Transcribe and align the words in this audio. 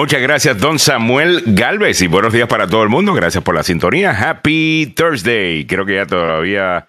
Muchas 0.00 0.22
gracias, 0.22 0.58
don 0.58 0.78
Samuel 0.78 1.42
Galvez, 1.44 2.00
y 2.00 2.06
buenos 2.06 2.32
días 2.32 2.48
para 2.48 2.66
todo 2.66 2.82
el 2.82 2.88
mundo. 2.88 3.12
Gracias 3.12 3.44
por 3.44 3.54
la 3.54 3.62
sintonía. 3.62 4.12
Happy 4.12 4.94
Thursday. 4.96 5.66
Creo 5.66 5.84
que 5.84 5.96
ya 5.96 6.06
todavía, 6.06 6.88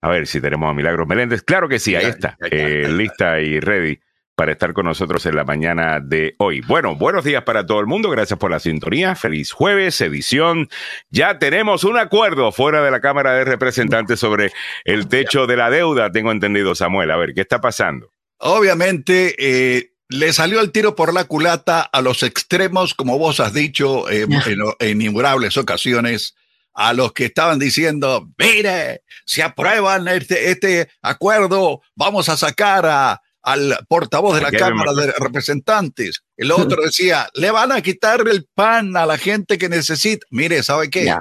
a 0.00 0.08
ver 0.08 0.26
si 0.26 0.40
tenemos 0.40 0.68
a 0.68 0.74
Milagros 0.74 1.06
Meléndez. 1.06 1.42
Claro 1.42 1.68
que 1.68 1.78
sí, 1.78 1.94
ahí 1.94 2.06
está, 2.06 2.36
eh, 2.50 2.88
lista 2.90 3.38
y 3.40 3.60
ready 3.60 4.00
para 4.34 4.50
estar 4.50 4.72
con 4.72 4.86
nosotros 4.86 5.24
en 5.26 5.36
la 5.36 5.44
mañana 5.44 6.00
de 6.00 6.34
hoy. 6.38 6.60
Bueno, 6.62 6.96
buenos 6.96 7.22
días 7.22 7.44
para 7.44 7.64
todo 7.64 7.78
el 7.78 7.86
mundo. 7.86 8.10
Gracias 8.10 8.40
por 8.40 8.50
la 8.50 8.58
sintonía. 8.58 9.14
Feliz 9.14 9.52
jueves, 9.52 10.00
edición. 10.00 10.68
Ya 11.10 11.38
tenemos 11.38 11.84
un 11.84 11.96
acuerdo 11.96 12.50
fuera 12.50 12.82
de 12.82 12.90
la 12.90 13.00
Cámara 13.00 13.34
de 13.34 13.44
Representantes 13.44 14.18
sobre 14.18 14.50
el 14.84 15.06
techo 15.06 15.46
de 15.46 15.56
la 15.56 15.70
deuda, 15.70 16.10
tengo 16.10 16.32
entendido, 16.32 16.74
Samuel. 16.74 17.12
A 17.12 17.16
ver, 17.18 17.34
¿qué 17.34 17.42
está 17.42 17.60
pasando? 17.60 18.10
Obviamente, 18.38 19.36
eh, 19.38 19.92
le 20.08 20.32
salió 20.32 20.60
el 20.60 20.72
tiro 20.72 20.94
por 20.94 21.12
la 21.12 21.24
culata 21.24 21.80
a 21.80 22.00
los 22.00 22.22
extremos, 22.22 22.94
como 22.94 23.18
vos 23.18 23.40
has 23.40 23.52
dicho 23.52 24.08
eh, 24.08 24.22
en, 24.22 24.32
en, 24.78 25.00
innumerables 25.02 25.56
ocasiones, 25.56 26.34
a 26.74 26.92
los 26.92 27.12
que 27.12 27.26
estaban 27.26 27.58
diciendo, 27.58 28.30
mire, 28.38 29.02
si 29.26 29.40
aprueban 29.40 30.06
este, 30.08 30.50
este 30.50 30.88
acuerdo, 31.02 31.82
vamos 31.96 32.28
a 32.28 32.36
sacar 32.36 32.86
a, 32.86 33.20
al 33.42 33.78
portavoz 33.88 34.36
de 34.36 34.42
la 34.42 34.52
Cámara 34.52 34.92
de 34.92 35.12
Representantes. 35.18 36.22
El 36.36 36.52
otro 36.52 36.82
decía, 36.82 37.28
le 37.34 37.50
van 37.50 37.72
a 37.72 37.82
quitar 37.82 38.20
el 38.28 38.46
pan 38.54 38.96
a 38.96 39.06
la 39.06 39.18
gente 39.18 39.58
que 39.58 39.68
necesita. 39.68 40.26
Mire, 40.30 40.62
¿sabe 40.62 40.88
qué? 40.88 41.14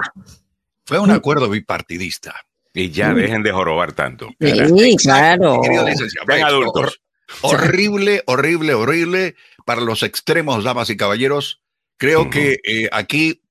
Fue 0.86 1.00
un 1.00 1.12
acuerdo 1.12 1.50
bipartidista. 1.50 2.36
Y 2.74 2.92
ya 2.92 3.12
dejen 3.12 3.42
de 3.42 3.52
jorobar 3.52 3.94
tanto. 3.94 4.30
Sí, 4.40 4.96
claro. 4.98 5.60
Ven 6.28 6.44
adultos. 6.44 7.02
Horrible, 7.42 8.24
horrible, 8.26 8.74
horrible 8.74 9.36
para 9.66 9.82
los 9.82 10.04
extremos, 10.04 10.64
damas 10.64 10.90
y 10.90 10.98
caballeros. 10.98 11.62
Creo 11.98 12.30
que 12.30 12.60
eh, 12.64 12.90
aquí 12.92 13.42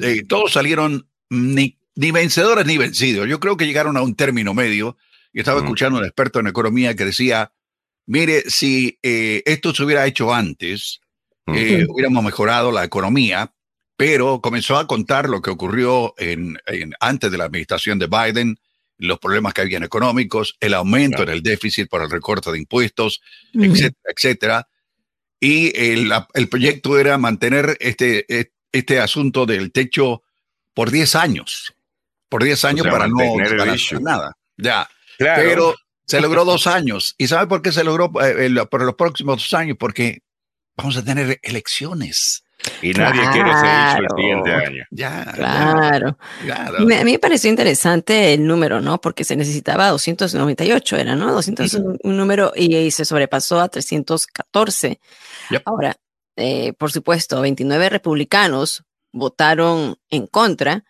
eh, 0.00 0.22
todos 0.26 0.52
salieron 0.52 1.08
ni, 1.28 1.78
ni, 1.94 2.10
vencedores 2.12 2.66
ni 2.66 2.78
vencidos. 2.78 3.28
Yo 3.28 3.40
creo 3.40 3.56
que 3.56 3.66
llegaron 3.66 3.96
a 3.96 4.02
un 4.02 4.14
término 4.14 4.54
medio. 4.54 4.96
Y 5.32 5.40
estaba 5.40 5.60
escuchando 5.60 5.98
a 5.98 6.00
un 6.00 6.06
experto 6.06 6.40
en 6.40 6.48
economía 6.48 6.96
que 6.96 7.04
decía, 7.04 7.52
mire, 8.06 8.42
si 8.48 8.98
eh, 9.02 9.42
esto 9.46 9.72
se 9.74 9.84
hubiera 9.84 10.06
hecho 10.06 10.34
antes, 10.34 11.00
hubiéramos 11.46 12.24
mejorado 12.24 12.72
la 12.72 12.84
economía, 12.84 13.52
pero 13.96 14.40
comenzó 14.40 14.76
a 14.78 14.86
contar 14.86 15.28
lo 15.28 15.42
que 15.42 15.50
ocurrió 15.50 16.14
en, 16.16 16.58
antes 17.00 17.30
de 17.30 17.38
la 17.38 17.44
administración 17.44 17.98
de 17.98 18.06
Biden, 18.06 18.58
los 19.00 19.18
problemas 19.18 19.54
que 19.54 19.62
habían 19.62 19.82
económicos, 19.82 20.56
el 20.60 20.74
aumento 20.74 21.22
en 21.22 21.30
el 21.30 21.42
déficit 21.42 21.88
por 21.88 22.02
el 22.02 22.10
recorte 22.10 22.52
de 22.52 22.58
impuestos, 22.58 23.20
etcétera, 23.54 24.14
etcétera. 24.16 24.68
Y 25.40 25.76
el, 25.78 26.12
el, 26.34 26.48
proyecto 26.48 26.98
era 26.98 27.16
mantener 27.16 27.76
este, 27.80 28.26
e, 28.28 28.52
este 28.72 29.00
asunto 29.00 29.46
del 29.46 29.72
techo 29.72 30.22
por 30.74 30.90
10 30.90 31.14
años. 31.14 31.74
Por 32.28 32.44
10 32.44 32.64
años 32.66 32.86
para 32.86 33.08
no 33.08 33.16
para 33.16 33.74
nada. 34.00 34.36
Ya. 34.58 34.88
Pero 35.18 35.74
se 36.06 36.20
logró 36.20 36.44
dos 36.44 36.66
años. 36.66 37.14
¿Y 37.16 37.26
sabe 37.26 37.46
por 37.46 37.62
qué 37.62 37.72
se 37.72 37.84
logró 37.84 38.12
eh, 38.22 38.50
por 38.70 38.82
los 38.82 38.94
próximos 38.96 39.36
dos 39.38 39.54
años? 39.54 39.76
Porque 39.78 40.22
vamos 40.76 40.96
a 40.96 41.04
tener 41.04 41.40
elecciones. 41.42 42.44
Y 42.82 42.92
nadie 42.92 43.22
quiere 43.32 43.52
ser 43.54 44.02
el 44.02 44.08
siguiente 44.16 44.52
año. 44.52 44.84
Ya, 44.90 45.32
claro. 45.34 46.16
a 46.48 47.04
mí 47.04 47.12
me 47.12 47.18
pareció 47.18 47.50
interesante 47.50 48.34
el 48.34 48.46
número, 48.46 48.80
¿no? 48.80 49.00
Porque 49.00 49.24
se 49.24 49.36
necesitaba 49.36 49.88
298, 49.88 50.96
era, 50.96 51.16
¿no? 51.16 51.32
200, 51.32 51.74
un, 52.02 52.16
número, 52.16 52.52
y, 52.54 52.90
se 52.90 53.04
sobrepasó 53.04 53.60
a 53.60 53.68
314. 53.68 55.00
Ahora, 55.64 55.96
eh, 56.36 56.72
por 56.74 56.90
supuesto, 56.92 57.40
29 57.40 57.88
republicanos 57.88 58.84
votaron 59.12 59.96
en 60.08 60.26
contra 60.26 60.84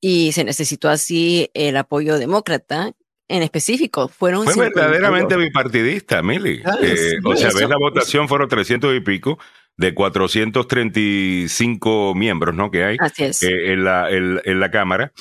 y 0.00 0.32
se 0.32 0.44
necesitó 0.44 0.88
así 0.88 1.50
el 1.54 1.76
apoyo 1.76 2.18
demócrata. 2.18 2.92
En 3.26 3.42
específico, 3.42 4.08
fueron. 4.08 4.44
Fue 4.44 4.68
verdaderamente 4.68 5.34
bipartidista, 5.38 6.22
Mili. 6.22 6.62
Eh, 6.82 7.12
o 7.24 7.34
sea, 7.34 7.48
ves 7.54 7.68
la 7.70 7.78
votación, 7.78 8.28
fueron 8.28 8.50
300 8.50 8.94
y 8.94 9.00
pico 9.00 9.38
de 9.76 9.94
435 9.94 12.14
miembros 12.14 12.54
¿no? 12.54 12.70
que 12.70 12.84
hay 12.84 12.96
eh, 13.18 13.72
en, 13.72 13.84
la, 13.84 14.08
en, 14.10 14.60
la 14.60 14.70
Cámara, 14.70 15.12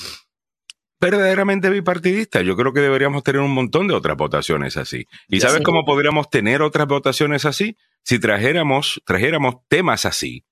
verdaderamente 1.02 1.70
bipartidista. 1.70 2.42
Yo 2.42 2.56
creo 2.56 2.72
que 2.74 2.82
deberíamos 2.82 3.24
tener 3.24 3.42
un 3.42 3.54
montón 3.54 3.88
de 3.88 3.96
otras 3.96 4.18
votaciones 4.18 4.78
así. 4.78 5.08
¿Y 5.28 5.40
sabes 5.40 5.62
cómo 5.64 5.86
podríamos 5.86 6.30
tener 6.30 6.62
otras 6.62 6.88
votaciones 6.88 7.46
así? 7.46 7.78
Si 8.04 8.20
trajéramos, 8.20 9.02
trajéramos 9.06 9.56
temas 9.68 10.06
así 10.06 10.46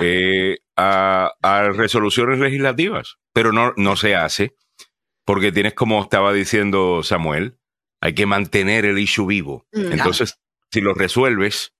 eh, 0.00 0.58
a, 0.76 1.32
resoluciones 1.74 2.38
legislativas. 2.38 3.16
Pero 3.32 3.52
no, 3.52 3.72
no 3.76 3.96
se 3.96 4.16
hace, 4.16 4.56
porque 5.24 5.52
tienes, 5.52 5.74
como 5.74 6.02
estaba 6.02 6.32
diciendo 6.32 7.02
Samuel, 7.02 7.58
hay 8.00 8.14
que 8.14 8.26
mantener 8.26 8.84
el 8.84 8.98
issue 8.98 9.26
vivo. 9.26 9.66
Mm. 9.72 9.92
Entonces, 9.92 10.38
si 10.70 10.80
lo 10.80 10.94
resuelves, 10.94 11.75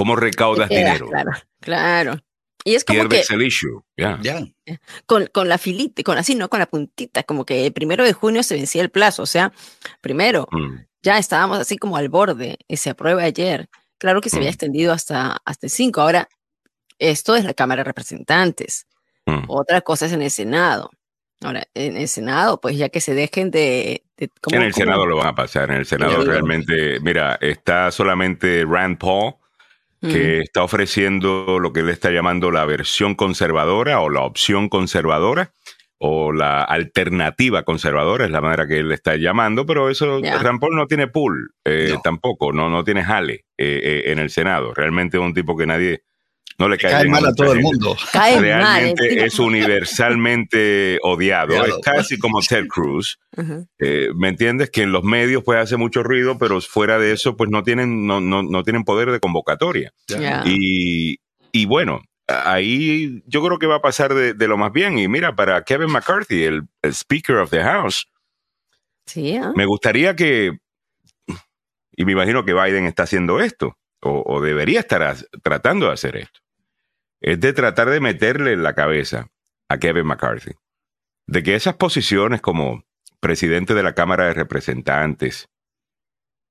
¿Cómo 0.00 0.16
recaudas 0.16 0.70
dinero? 0.70 1.08
Claro, 1.08 1.30
claro. 1.60 2.16
Y 2.64 2.74
es 2.74 2.86
como 2.86 3.00
Pierdes 3.00 3.30
el 3.32 3.42
issue, 3.42 3.82
ya. 3.98 4.18
Con, 5.04 5.26
con 5.26 5.46
la 5.46 5.58
filita, 5.58 6.02
con 6.02 6.16
así, 6.16 6.34
¿no? 6.34 6.48
Con 6.48 6.58
la 6.58 6.64
puntita, 6.64 7.22
como 7.24 7.44
que 7.44 7.66
el 7.66 7.74
primero 7.74 8.02
de 8.02 8.14
junio 8.14 8.42
se 8.42 8.54
vencía 8.54 8.80
el 8.80 8.88
plazo, 8.88 9.24
o 9.24 9.26
sea, 9.26 9.52
primero, 10.00 10.48
mm. 10.52 10.86
ya 11.02 11.18
estábamos 11.18 11.58
así 11.58 11.76
como 11.76 11.98
al 11.98 12.08
borde 12.08 12.56
y 12.66 12.78
se 12.78 12.88
aprueba 12.88 13.24
ayer. 13.24 13.68
Claro 13.98 14.22
que 14.22 14.30
se 14.30 14.36
había 14.36 14.48
mm. 14.48 14.54
extendido 14.54 14.94
hasta, 14.94 15.36
hasta 15.44 15.66
el 15.66 15.70
5. 15.70 16.00
Ahora, 16.00 16.30
esto 16.98 17.36
es 17.36 17.44
la 17.44 17.52
Cámara 17.52 17.80
de 17.80 17.84
Representantes. 17.84 18.86
Mm. 19.26 19.44
Otra 19.48 19.82
cosa 19.82 20.06
es 20.06 20.14
en 20.14 20.22
el 20.22 20.30
Senado. 20.30 20.88
Ahora, 21.42 21.64
en 21.74 21.98
el 21.98 22.08
Senado, 22.08 22.58
pues 22.58 22.78
ya 22.78 22.88
que 22.88 23.02
se 23.02 23.12
dejen 23.12 23.50
de... 23.50 24.02
en 24.16 24.62
el 24.62 24.72
Senado 24.72 25.04
lo 25.04 25.16
van 25.18 25.26
a 25.26 25.34
pasar. 25.34 25.70
En 25.70 25.76
el 25.76 25.84
Senado 25.84 26.24
realmente, 26.24 27.00
mira, 27.00 27.36
está 27.38 27.90
solamente 27.90 28.64
Rand 28.66 28.96
Paul 28.96 29.39
que 30.00 30.40
está 30.40 30.62
ofreciendo 30.62 31.58
lo 31.60 31.72
que 31.72 31.80
él 31.80 31.90
está 31.90 32.10
llamando 32.10 32.50
la 32.50 32.64
versión 32.64 33.14
conservadora 33.14 34.00
o 34.00 34.08
la 34.08 34.22
opción 34.22 34.68
conservadora 34.68 35.52
o 36.02 36.32
la 36.32 36.62
alternativa 36.62 37.62
conservadora, 37.62 38.24
es 38.24 38.30
la 38.30 38.40
manera 38.40 38.66
que 38.66 38.78
él 38.78 38.90
está 38.90 39.16
llamando, 39.16 39.66
pero 39.66 39.90
eso, 39.90 40.20
yeah. 40.20 40.40
no 40.42 40.86
tiene 40.86 41.08
pool 41.08 41.54
eh, 41.66 41.94
tampoco, 42.02 42.54
no, 42.54 42.70
no 42.70 42.84
tiene 42.84 43.04
jale 43.04 43.44
eh, 43.58 43.80
eh, 43.82 44.02
en 44.06 44.18
el 44.18 44.30
Senado. 44.30 44.72
Realmente 44.72 45.18
es 45.18 45.22
un 45.22 45.34
tipo 45.34 45.58
que 45.58 45.66
nadie 45.66 46.04
no 46.60 46.68
le 46.68 46.76
cae, 46.76 47.08
mal 47.08 47.24
a 47.24 47.32
todo 47.32 47.54
el 47.54 47.60
mundo. 47.60 47.96
Realmente 48.12 49.24
es 49.24 49.38
universalmente 49.38 50.98
odiado. 51.02 51.64
Es 51.64 51.78
casi 51.82 52.18
como 52.18 52.40
Ted 52.42 52.66
Cruz. 52.66 53.18
Eh, 53.78 54.10
¿Me 54.14 54.28
entiendes? 54.28 54.68
Que 54.68 54.82
en 54.82 54.92
los 54.92 55.02
medios 55.02 55.42
puede 55.42 55.60
hacer 55.60 55.78
mucho 55.78 56.02
ruido, 56.02 56.36
pero 56.36 56.60
fuera 56.60 56.98
de 56.98 57.12
eso, 57.12 57.34
pues 57.34 57.48
no 57.48 57.62
tienen, 57.62 58.06
no, 58.06 58.20
no, 58.20 58.42
no 58.42 58.62
tienen 58.62 58.84
poder 58.84 59.10
de 59.10 59.20
convocatoria. 59.20 59.90
Y, 60.44 61.16
y, 61.50 61.64
bueno, 61.64 62.02
ahí 62.26 63.22
yo 63.24 63.42
creo 63.42 63.58
que 63.58 63.66
va 63.66 63.76
a 63.76 63.82
pasar 63.82 64.12
de, 64.12 64.34
de, 64.34 64.46
lo 64.46 64.58
más 64.58 64.70
bien. 64.70 64.98
Y 64.98 65.08
mira, 65.08 65.34
para 65.34 65.64
Kevin 65.64 65.90
McCarthy, 65.90 66.44
el, 66.44 66.64
Speaker 66.84 67.36
of 67.36 67.50
the 67.50 67.62
House, 67.62 68.06
me 69.16 69.64
gustaría 69.64 70.14
que, 70.14 70.58
y 71.96 72.04
me 72.04 72.12
imagino 72.12 72.44
que 72.44 72.52
Biden 72.52 72.84
está 72.84 73.04
haciendo 73.04 73.40
esto, 73.40 73.78
o, 74.02 74.22
o 74.26 74.42
debería 74.42 74.80
estar 74.80 75.16
tratando 75.42 75.86
de 75.86 75.92
hacer 75.94 76.16
esto 76.16 76.40
es 77.20 77.40
de 77.40 77.52
tratar 77.52 77.90
de 77.90 78.00
meterle 78.00 78.52
en 78.52 78.62
la 78.62 78.74
cabeza 78.74 79.30
a 79.68 79.78
Kevin 79.78 80.06
McCarthy 80.06 80.52
de 81.30 81.44
que 81.44 81.54
esas 81.54 81.76
posiciones 81.76 82.40
como 82.40 82.84
presidente 83.20 83.74
de 83.74 83.84
la 83.84 83.94
Cámara 83.94 84.26
de 84.26 84.34
Representantes, 84.34 85.48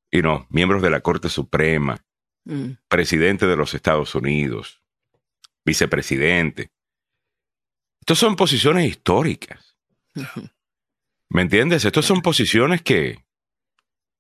y 0.10 0.22
no, 0.22 0.48
miembros 0.50 0.82
de 0.82 0.90
la 0.90 1.02
Corte 1.02 1.28
Suprema, 1.28 1.98
mm. 2.46 2.72
presidente 2.88 3.46
de 3.46 3.58
los 3.58 3.74
Estados 3.74 4.16
Unidos, 4.16 4.82
vicepresidente, 5.66 6.72
estas 8.00 8.20
son 8.20 8.38
posiciones 8.38 8.88
históricas. 8.88 9.78
¿Me 11.28 11.42
entiendes? 11.42 11.84
Estas 11.84 12.06
son 12.06 12.22
posiciones 12.22 12.82
que, 12.82 13.26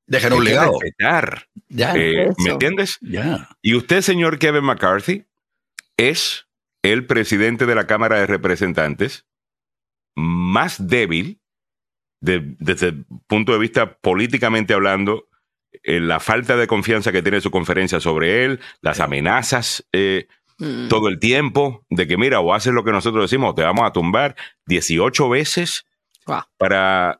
dejan 0.07 0.33
un 0.33 0.43
legado. 0.43 0.77
Eh, 0.83 2.29
¿Me 2.37 2.49
entiendes? 2.49 2.97
Ya. 2.99 3.47
Y 3.61 3.75
usted, 3.75 4.01
señor 4.01 4.39
Kevin 4.39 4.65
McCarthy, 4.65 5.25
es 5.95 6.48
el 6.83 7.05
presidente 7.05 7.65
de 7.65 7.75
la 7.75 7.87
Cámara 7.87 8.19
de 8.19 8.27
Representantes 8.27 9.25
más 10.15 10.87
débil 10.87 11.41
desde 12.21 12.87
el 12.87 13.05
punto 13.27 13.53
de 13.53 13.59
vista 13.59 13.97
políticamente 13.97 14.73
hablando, 14.73 15.29
eh, 15.83 15.99
la 15.99 16.19
falta 16.19 16.57
de 16.57 16.67
confianza 16.67 17.11
que 17.11 17.21
tiene 17.21 17.41
su 17.41 17.51
conferencia 17.51 17.99
sobre 17.99 18.43
él, 18.43 18.59
las 18.81 18.99
amenazas 18.99 19.87
eh, 19.93 20.27
mm. 20.57 20.89
todo 20.89 21.07
el 21.07 21.19
tiempo 21.19 21.85
de 21.89 22.07
que 22.07 22.17
mira, 22.17 22.39
o 22.39 22.53
haces 22.53 22.73
lo 22.73 22.83
que 22.83 22.91
nosotros 22.91 23.23
decimos, 23.23 23.55
te 23.55 23.63
vamos 23.63 23.85
a 23.85 23.93
tumbar 23.93 24.35
18 24.65 25.29
veces. 25.29 25.85
Para, 26.57 27.19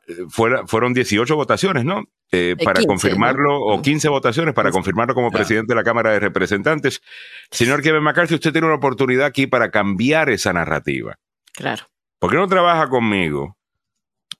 fueron 0.68 0.94
18 0.94 1.34
votaciones, 1.34 1.84
¿no? 1.84 2.04
Eh, 2.32 2.56
para 2.62 2.84
confirmarlo, 2.84 3.60
o 3.60 3.82
15 3.82 4.08
votaciones 4.08 4.54
para 4.54 4.70
confirmarlo 4.70 5.14
como 5.14 5.30
presidente 5.30 5.72
de 5.72 5.76
la 5.76 5.84
Cámara 5.84 6.12
de 6.12 6.20
Representantes. 6.20 7.02
Señor 7.50 7.82
Kevin 7.82 8.02
McCarthy, 8.02 8.34
usted 8.34 8.52
tiene 8.52 8.68
una 8.68 8.76
oportunidad 8.76 9.26
aquí 9.26 9.46
para 9.46 9.70
cambiar 9.70 10.30
esa 10.30 10.52
narrativa. 10.52 11.18
Claro. 11.52 11.86
¿Por 12.20 12.30
qué 12.30 12.36
no 12.36 12.46
trabaja 12.46 12.88
conmigo 12.88 13.56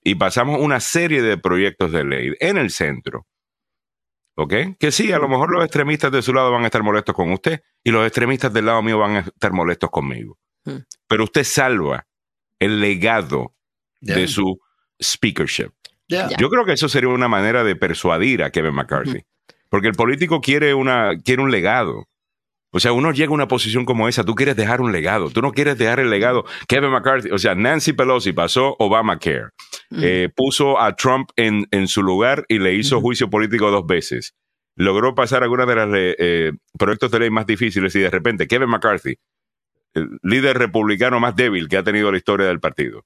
y 0.03 0.15
pasamos 0.15 0.61
una 0.61 0.79
serie 0.79 1.21
de 1.21 1.37
proyectos 1.37 1.91
de 1.91 2.05
ley 2.05 2.33
en 2.39 2.57
el 2.57 2.69
centro? 2.69 3.27
¿Ok? 4.35 4.53
Que 4.79 4.91
sí, 4.91 5.11
a 5.11 5.19
lo 5.19 5.27
mejor 5.27 5.51
los 5.51 5.63
extremistas 5.63 6.11
de 6.11 6.21
su 6.21 6.33
lado 6.33 6.51
van 6.51 6.63
a 6.63 6.67
estar 6.67 6.83
molestos 6.83 7.13
con 7.13 7.31
usted 7.31 7.61
y 7.83 7.91
los 7.91 8.05
extremistas 8.05 8.53
del 8.53 8.67
lado 8.67 8.81
mío 8.81 8.97
van 8.97 9.15
a 9.17 9.19
estar 9.19 9.51
molestos 9.51 9.89
conmigo. 9.89 10.37
Hmm. 10.63 10.77
Pero 11.07 11.25
usted 11.25 11.43
salva 11.43 12.07
el 12.59 12.79
legado 12.79 13.55
de 13.99 14.27
su 14.27 14.59
speakership. 15.01 15.71
Yo 16.37 16.49
creo 16.49 16.65
que 16.65 16.73
eso 16.73 16.89
sería 16.89 17.09
una 17.09 17.27
manera 17.27 17.63
de 17.63 17.75
persuadir 17.75 18.43
a 18.43 18.51
Kevin 18.51 18.73
McCarthy. 18.73 19.23
Porque 19.69 19.87
el 19.87 19.93
político 19.93 20.41
quiere, 20.41 20.73
una, 20.73 21.17
quiere 21.23 21.41
un 21.41 21.51
legado. 21.51 22.07
O 22.73 22.79
sea, 22.79 22.93
uno 22.93 23.11
llega 23.11 23.31
a 23.31 23.33
una 23.33 23.47
posición 23.47 23.83
como 23.83 24.07
esa, 24.07 24.23
tú 24.23 24.33
quieres 24.33 24.55
dejar 24.55 24.79
un 24.79 24.93
legado, 24.93 25.29
tú 25.29 25.41
no 25.41 25.51
quieres 25.51 25.77
dejar 25.77 25.99
el 25.99 26.09
legado. 26.09 26.45
Kevin 26.67 26.91
McCarthy, 26.91 27.29
o 27.29 27.37
sea, 27.37 27.53
Nancy 27.53 27.91
Pelosi 27.91 28.31
pasó 28.31 28.75
Obamacare, 28.79 29.49
eh, 30.01 30.29
puso 30.33 30.79
a 30.79 30.95
Trump 30.95 31.29
en, 31.35 31.65
en, 31.71 31.87
su 31.89 32.01
lugar 32.01 32.45
y 32.47 32.59
le 32.59 32.73
hizo 32.73 33.01
juicio 33.01 33.29
político 33.29 33.71
dos 33.71 33.85
veces. 33.85 34.35
Logró 34.77 35.15
pasar 35.15 35.43
algunos 35.43 35.67
de 35.67 35.75
los 35.75 35.89
eh, 35.93 36.51
proyectos 36.79 37.11
de 37.11 37.19
ley 37.19 37.29
más 37.29 37.45
difíciles 37.45 37.93
y 37.95 37.99
de 37.99 38.09
repente 38.09 38.47
Kevin 38.47 38.69
McCarthy, 38.69 39.15
el 39.93 40.17
líder 40.23 40.57
republicano 40.57 41.19
más 41.19 41.35
débil 41.35 41.67
que 41.67 41.75
ha 41.75 41.83
tenido 41.83 42.09
la 42.09 42.17
historia 42.17 42.47
del 42.47 42.61
partido. 42.61 43.03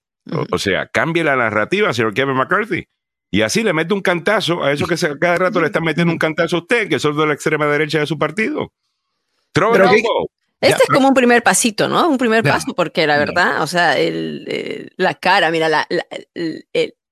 o, 0.51 0.57
sea, 0.59 0.87
cambie 0.87 1.23
la 1.23 1.35
narrativa, 1.35 1.91
señor 1.91 2.13
Kevin 2.13 2.35
McCarthy. 2.35 2.87
Y 3.35 3.41
así 3.41 3.63
le 3.63 3.73
mete 3.73 3.93
un 3.93 3.99
cantazo 3.99 4.63
a 4.63 4.71
eso 4.71 4.87
que 4.87 4.95
cada 5.19 5.35
rato 5.35 5.59
le 5.59 5.65
están 5.65 5.83
metiendo 5.83 6.13
un 6.13 6.17
cantazo 6.17 6.55
a 6.55 6.59
usted, 6.59 6.87
que 6.87 6.99
son 6.99 7.17
de 7.17 7.27
la 7.27 7.33
extrema 7.33 7.65
derecha 7.65 7.99
de 7.99 8.07
su 8.07 8.17
partido. 8.17 8.71
Este 10.61 10.83
es 10.83 10.89
como 10.89 11.09
un 11.09 11.13
primer 11.13 11.43
pasito, 11.43 11.89
¿no? 11.89 12.07
Un 12.07 12.17
primer 12.17 12.45
paso, 12.45 12.73
porque 12.73 13.05
la 13.05 13.17
verdad, 13.17 13.61
o 13.61 13.67
sea, 13.67 13.97
el, 13.97 14.89
la 14.95 15.15
cara, 15.15 15.51
mira, 15.51 15.67
la, 15.67 15.85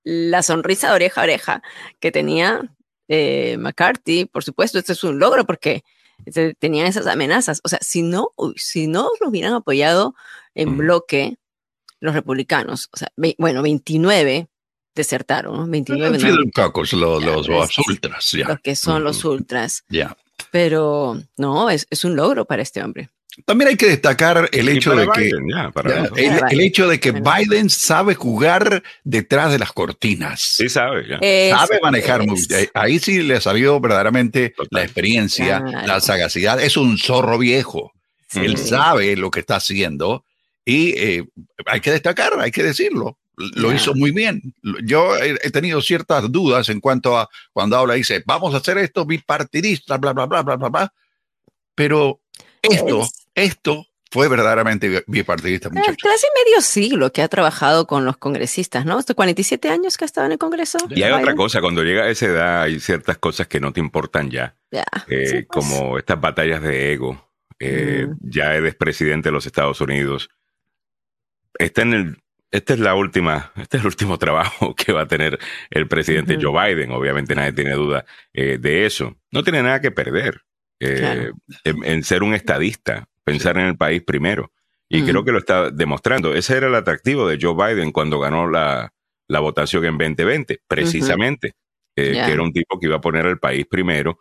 la, 0.06 0.44
sonrisa 0.44 0.88
de 0.88 0.94
oreja 0.94 1.20
a 1.20 1.24
oreja 1.26 1.64
que 2.00 2.10
tenía 2.10 2.62
eh, 3.10 3.58
McCarthy, 3.60 4.24
por 4.24 4.46
supuesto, 4.46 4.80
este 4.80 4.94
es 4.94 5.04
un 5.04 5.20
logro 5.20 5.46
porque 5.46 5.84
tenían 6.58 6.88
esas 6.88 7.08
amenazas. 7.08 7.60
O 7.66 7.68
sea, 7.68 7.80
si 7.82 8.02
no, 8.02 8.30
si 8.56 8.88
no 8.88 9.10
lo 9.20 9.28
hubieran 9.28 9.56
apoyado 9.56 10.16
en 10.56 10.78
bloque 10.78 11.36
los 12.00 12.14
republicanos, 12.14 12.88
o 12.94 12.98
sea, 12.98 13.12
bueno, 13.38 13.62
29 13.62 14.48
desertaron, 14.96 15.58
¿no? 15.58 15.68
29. 15.68 16.18
los, 16.18 17.48
los, 17.48 17.78
ultras, 17.88 18.32
ya. 18.32 18.48
Los 18.48 18.60
que 18.60 18.76
son 18.76 19.04
los 19.04 19.24
ultras. 19.26 19.84
Ya. 19.90 20.16
Pero 20.52 21.22
no, 21.38 21.70
es, 21.70 21.88
es 21.90 22.06
un 22.06 22.16
logro 22.16 22.46
para 22.46 22.62
este 22.62 22.84
hombre. 22.84 23.10
También 23.46 23.70
hay 23.70 23.78
que 23.78 23.88
destacar 23.88 24.48
el 24.52 24.70
hecho 24.70 24.96
de 24.96 25.08
que 25.08 25.32
el, 26.52 26.62
hecho 26.62 26.88
de 26.88 27.00
que 27.00 27.12
Biden 27.12 27.68
sabe 27.72 28.14
jugar 28.14 28.84
detrás 29.04 29.52
de 29.52 29.58
las 29.58 29.72
cortinas. 29.72 30.40
Sí 30.40 30.70
sabe, 30.70 31.08
sabe 31.50 31.80
manejar 31.82 32.22
Ahí 32.76 33.00
sí 33.00 33.24
le 33.24 33.38
ha 33.38 33.42
salido 33.42 33.80
verdaderamente 33.80 34.54
la 34.70 34.84
experiencia, 34.84 35.62
la 35.62 36.00
sagacidad. 36.00 36.62
Es 36.62 36.78
un 36.78 37.00
zorro 37.00 37.40
viejo. 37.40 37.92
Él 38.36 38.58
sabe 38.58 39.16
lo 39.16 39.32
que 39.32 39.40
está 39.40 39.56
haciendo 39.56 40.26
y 40.64 40.90
eh, 40.92 41.26
hay 41.66 41.82
que 41.82 41.92
destacar, 41.92 42.40
hay 42.40 42.52
que 42.52 42.64
decirlo 42.64 43.18
lo 43.36 43.74
hizo 43.74 43.94
muy 43.96 44.12
bien. 44.12 44.42
Yo 44.84 45.18
he, 45.18 45.52
tenido 45.52 45.82
ciertas 45.82 46.32
dudas 46.32 46.70
en 46.70 46.80
cuanto 46.80 47.18
a 47.18 47.30
cuando 47.52 47.78
habla, 47.78 47.96
dice, 47.96 48.24
vamos 48.26 48.54
a 48.54 48.58
hacer 48.58 48.78
esto 48.78 49.06
bipartidista, 49.06 49.98
bla, 49.98 50.14
bla, 50.14 50.26
bla, 50.26 50.42
bla, 50.44 50.56
bla, 50.56 50.70
bla. 50.70 50.94
Pero 51.76 52.22
esto, 52.62 53.08
esto 53.34 53.88
fue 54.14 54.28
verdaderamente 54.28 55.04
bipartidista. 55.08 55.72
Casi 55.72 56.28
medio 56.46 56.62
siglo 56.62 57.12
que 57.12 57.24
ha 57.24 57.28
trabajado 57.28 57.88
con 57.88 58.06
los 58.06 58.18
congresistas, 58.18 58.86
¿no? 58.86 59.00
Estos 59.00 59.16
47 59.16 59.70
años 59.70 59.98
que 59.98 60.04
ha 60.04 60.08
estado 60.08 60.28
en 60.28 60.34
el 60.34 60.38
Congreso. 60.38 60.78
Y 60.92 61.02
hay 61.02 61.12
otra 61.12 61.34
cosa, 61.34 61.62
cuando 61.62 61.82
llega 61.82 62.04
a 62.04 62.10
esa 62.10 62.28
edad 62.28 62.62
hay 62.62 62.80
ciertas 62.80 63.18
cosas 63.18 63.48
que 63.48 63.60
no 63.60 63.74
te 63.74 63.80
importan 63.80 64.30
ya. 64.30 64.56
Eh, 64.72 64.84
pues. 65.08 65.46
Como 65.48 65.98
estas 65.98 66.22
batallas 66.22 66.62
de 66.62 66.94
ego. 66.94 67.28
Eh, 67.60 68.06
mm. 68.08 68.18
Ya 68.22 68.54
eres 68.54 68.76
presidente 68.76 69.30
de 69.30 69.34
los 69.34 69.48
Estados 69.48 69.82
Unidos. 69.82 70.30
Está 71.58 71.82
en 71.82 71.94
el 71.94 72.23
esta 72.54 72.76
es 72.76 72.80
la 72.80 72.94
última, 72.94 73.52
este 73.56 73.78
es 73.78 73.82
el 73.84 73.88
último 73.88 74.20
trabajo 74.20 74.76
que 74.76 74.94
va 74.94 75.02
a 75.02 75.08
tener 75.08 75.40
el 75.72 75.88
presidente 75.88 76.38
Joe 76.40 76.76
Biden. 76.76 76.92
Obviamente 76.92 77.34
nadie 77.34 77.52
tiene 77.52 77.72
duda 77.72 78.06
eh, 78.32 78.60
de 78.60 78.86
eso. 78.86 79.18
No 79.32 79.44
tiene 79.44 79.64
nada 79.64 79.82
que 79.82 79.90
perder 79.90 80.42
eh, 80.80 81.32
en, 81.64 82.04
ser 82.04 82.22
un 82.22 82.36
estadista, 82.36 83.10
pensar 83.24 83.58
en 83.58 83.66
el 83.66 83.76
país 83.76 84.04
primero. 84.04 84.52
Y 84.88 85.02
creo 85.02 85.26
que 85.26 85.32
lo 85.32 85.40
está 85.40 85.72
demostrando. 85.72 86.36
Ese 86.36 86.56
era 86.56 86.68
el 86.68 86.76
atractivo 86.76 87.28
de 87.28 87.40
Joe 87.42 87.56
Biden 87.56 87.92
cuando 87.92 88.20
ganó 88.20 88.48
la, 88.48 88.94
la 89.28 89.40
votación 89.40 89.84
en 89.86 89.98
2020, 89.98 90.62
precisamente. 90.68 91.56
Eh, 91.96 92.12
que 92.12 92.32
era 92.32 92.44
un 92.44 92.54
tipo 92.54 92.80
que 92.80 92.86
iba 92.86 92.98
a 92.98 93.02
poner 93.02 93.26
al 93.26 93.40
país 93.40 93.66
primero, 93.66 94.20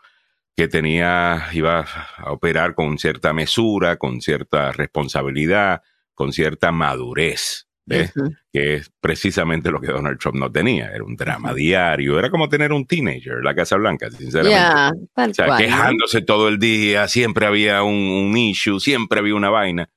que 0.57 0.69
tenía, 0.69 1.49
iba 1.53 1.81
a 2.17 2.33
operar 2.33 2.75
con 2.75 2.97
cierta 2.99 3.35
mesura, 3.35 3.97
con 3.97 4.23
cierta 4.23 4.73
responsabilidad, 4.73 5.83
con 6.15 6.33
cierta 6.33 6.73
madurez 6.73 7.67
que 7.87 8.75
es 8.75 8.91
precisamente 9.01 9.71
lo 9.71 9.81
que 9.81 9.89
Donald 9.89 10.19
Trump 10.19 10.37
no 10.37 10.51
tenía. 10.51 10.91
Era 10.91 11.05
un 11.05 11.17
drama 11.17 11.53
diario, 11.53 12.19
era 12.19 12.31
como 12.31 12.49
tener 12.49 12.73
un 12.73 12.87
teenager, 12.87 13.43
la 13.43 13.55
Casa 13.55 13.77
Blanca, 13.77 14.11
sinceramente. 14.11 14.99
o 15.15 15.35
sea, 15.35 15.57
quejándose 15.57 16.23
todo 16.23 16.49
el 16.49 16.59
día, 16.59 17.09
siempre 17.09 17.47
había 17.47 17.83
un, 17.83 18.37
issue, 18.37 18.81
siempre 18.81 19.21
había 19.21 19.35
una 19.35 19.51
vaina. 19.51 19.89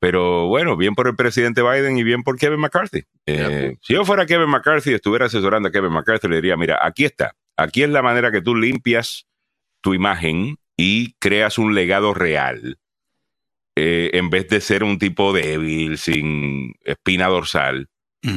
Pero 0.00 0.48
bueno, 0.48 0.76
bien 0.76 0.94
por 0.94 1.06
el 1.08 1.16
presidente 1.16 1.62
Biden 1.62 1.96
y 1.96 2.02
bien 2.02 2.22
por 2.22 2.36
Kevin 2.36 2.60
McCarthy. 2.60 3.04
Eh, 3.26 3.76
si 3.80 3.94
yo 3.94 4.04
fuera 4.04 4.26
Kevin 4.26 4.50
McCarthy 4.50 4.90
y 4.90 4.94
estuviera 4.94 5.26
asesorando 5.26 5.68
a 5.68 5.72
Kevin 5.72 5.92
McCarthy, 5.92 6.28
le 6.28 6.36
diría, 6.36 6.56
mira, 6.56 6.78
aquí 6.82 7.04
está, 7.04 7.34
aquí 7.56 7.82
es 7.82 7.88
la 7.88 8.02
manera 8.02 8.30
que 8.30 8.42
tú 8.42 8.54
limpias 8.54 9.26
tu 9.80 9.94
imagen 9.94 10.58
y 10.76 11.14
creas 11.14 11.56
un 11.56 11.74
legado 11.74 12.12
real 12.12 12.78
eh, 13.76 14.10
en 14.14 14.30
vez 14.30 14.48
de 14.48 14.60
ser 14.60 14.84
un 14.84 14.98
tipo 14.98 15.32
débil, 15.32 15.98
sin 15.98 16.74
espina 16.84 17.26
dorsal, 17.26 17.88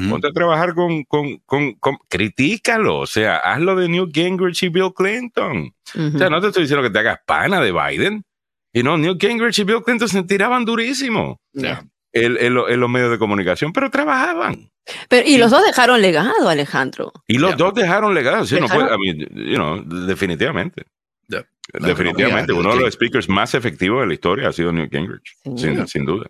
ponte 0.09 0.27
a 0.27 0.31
trabajar 0.31 0.73
con, 0.73 1.03
con, 1.03 1.37
con, 1.45 1.97
critícalo, 2.09 2.99
o 2.99 3.05
sea, 3.05 3.37
hazlo 3.37 3.75
de 3.75 3.87
Newt 3.87 4.13
Gingrich 4.13 4.63
y 4.63 4.69
Bill 4.69 4.93
Clinton. 4.95 5.73
O 5.95 6.17
sea, 6.17 6.29
no 6.29 6.41
te 6.41 6.47
estoy 6.47 6.63
diciendo 6.63 6.83
que 6.83 6.89
te 6.89 6.99
hagas 6.99 7.19
pana 7.25 7.61
de 7.61 7.71
Biden. 7.71 8.23
Y 8.73 8.83
no, 8.83 8.97
Newt 8.97 9.21
Gingrich 9.21 9.59
y 9.59 9.63
Bill 9.63 9.83
Clinton 9.83 10.09
se 10.09 10.23
tiraban 10.23 10.65
durísimo 10.65 11.39
en, 12.11 12.53
los 12.53 12.89
medios 12.89 13.11
de 13.11 13.17
comunicación, 13.17 13.71
pero 13.71 13.89
trabajaban. 13.89 14.69
Pero, 15.09 15.27
y 15.27 15.37
los 15.37 15.51
dos 15.51 15.65
dejaron 15.65 16.01
legado, 16.01 16.49
Alejandro. 16.49 17.11
Y 17.27 17.37
los 17.37 17.55
dos 17.57 17.73
dejaron 17.73 18.13
legado, 18.13 18.45
sí, 18.45 18.59
No 18.59 18.67
fue, 18.67 18.87
definitivamente. 20.05 20.85
Definitivamente, 21.73 22.53
uno 22.53 22.75
de 22.75 22.81
los 22.81 22.93
speakers 22.93 23.27
más 23.27 23.53
efectivos 23.53 24.01
de 24.01 24.07
la 24.07 24.13
historia 24.13 24.49
ha 24.49 24.53
sido 24.53 24.71
Newt 24.71 24.91
Gingrich, 24.91 25.35
sin, 25.87 26.05
duda. 26.05 26.25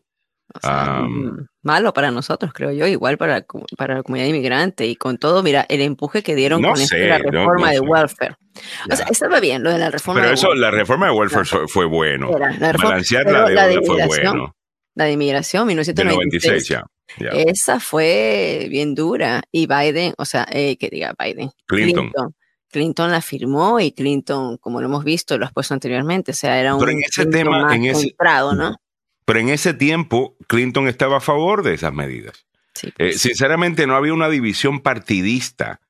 Mm, 0.63 1.45
malo 1.61 1.93
para 1.93 2.09
nosotros, 2.09 2.51
creo 2.53 2.71
yo, 2.71 2.87
igual 2.87 3.17
para, 3.17 3.45
para 3.77 3.95
la 3.95 4.03
comunidad 4.03 4.27
inmigrante 4.27 4.87
y 4.87 4.95
con 4.95 5.17
todo, 5.17 5.43
mira, 5.43 5.65
el 5.69 5.81
empuje 5.81 6.23
que 6.23 6.35
dieron 6.35 6.63
con 6.63 6.73
la 6.73 7.17
reforma 7.19 7.71
de 7.71 7.79
welfare. 7.79 8.35
O 8.91 8.95
sea, 8.95 9.05
estaba 9.07 9.39
bien 9.39 9.63
lo 9.63 9.71
de 9.71 9.77
la 9.77 9.91
reforma. 9.91 10.21
Pero 10.21 10.33
eso, 10.33 10.53
la 10.55 10.71
reforma 10.71 11.07
de 11.07 11.11
welfare 11.11 11.45
fue, 11.67 11.85
bueno. 11.85 12.31
la 12.59 12.71
Balancear 12.71 13.25
la 13.25 13.67
deuda 13.67 13.81
fue 13.85 14.05
bueno. 14.07 14.55
La 14.95 15.05
de 15.05 15.11
inmigración, 15.11 15.67
1996. 15.67 16.67
ya. 16.67 16.83
Esa 17.31 17.79
fue 17.79 18.65
bien 18.69 18.95
dura. 18.95 19.43
Y 19.51 19.67
Biden, 19.67 20.15
o 20.17 20.25
sea, 20.25 20.47
eh, 20.51 20.75
que 20.77 20.89
diga 20.89 21.13
Biden. 21.17 21.51
Clinton 21.67 22.09
Clinton 22.09 22.33
la 22.77 23.21
firmó 23.21 23.79
y 23.79 23.91
Clinton, 23.91 24.57
como 24.57 24.79
lo 24.81 24.87
hemos 24.87 25.03
visto, 25.03 25.37
lo 25.37 25.45
has 25.45 25.53
puesto 25.53 25.73
anteriormente, 25.73 26.31
o 26.31 26.35
sea, 26.35 26.59
era 26.59 26.73
un 26.73 26.79
pero 26.79 26.91
en 26.91 27.03
ese 27.03 27.25
tema, 27.25 27.75
en 27.75 27.85
ese, 27.85 28.15
¿no? 28.55 28.75
Pero 29.25 29.39
en 29.39 29.49
ese 29.49 29.73
tiempo, 29.73 30.37
Clinton 30.47 30.87
estaba 30.87 31.17
a 31.17 31.21
favor 31.21 31.61
de 31.63 31.73
esas 31.73 31.93
medidas. 31.93 32.45
Eh, 32.83 32.91
pues. 32.97 33.21
sinceramente, 33.21 33.87
no 33.87 33.95
había 33.95 34.13
una 34.13 34.29
división 34.29 34.81
partidista 34.81 35.81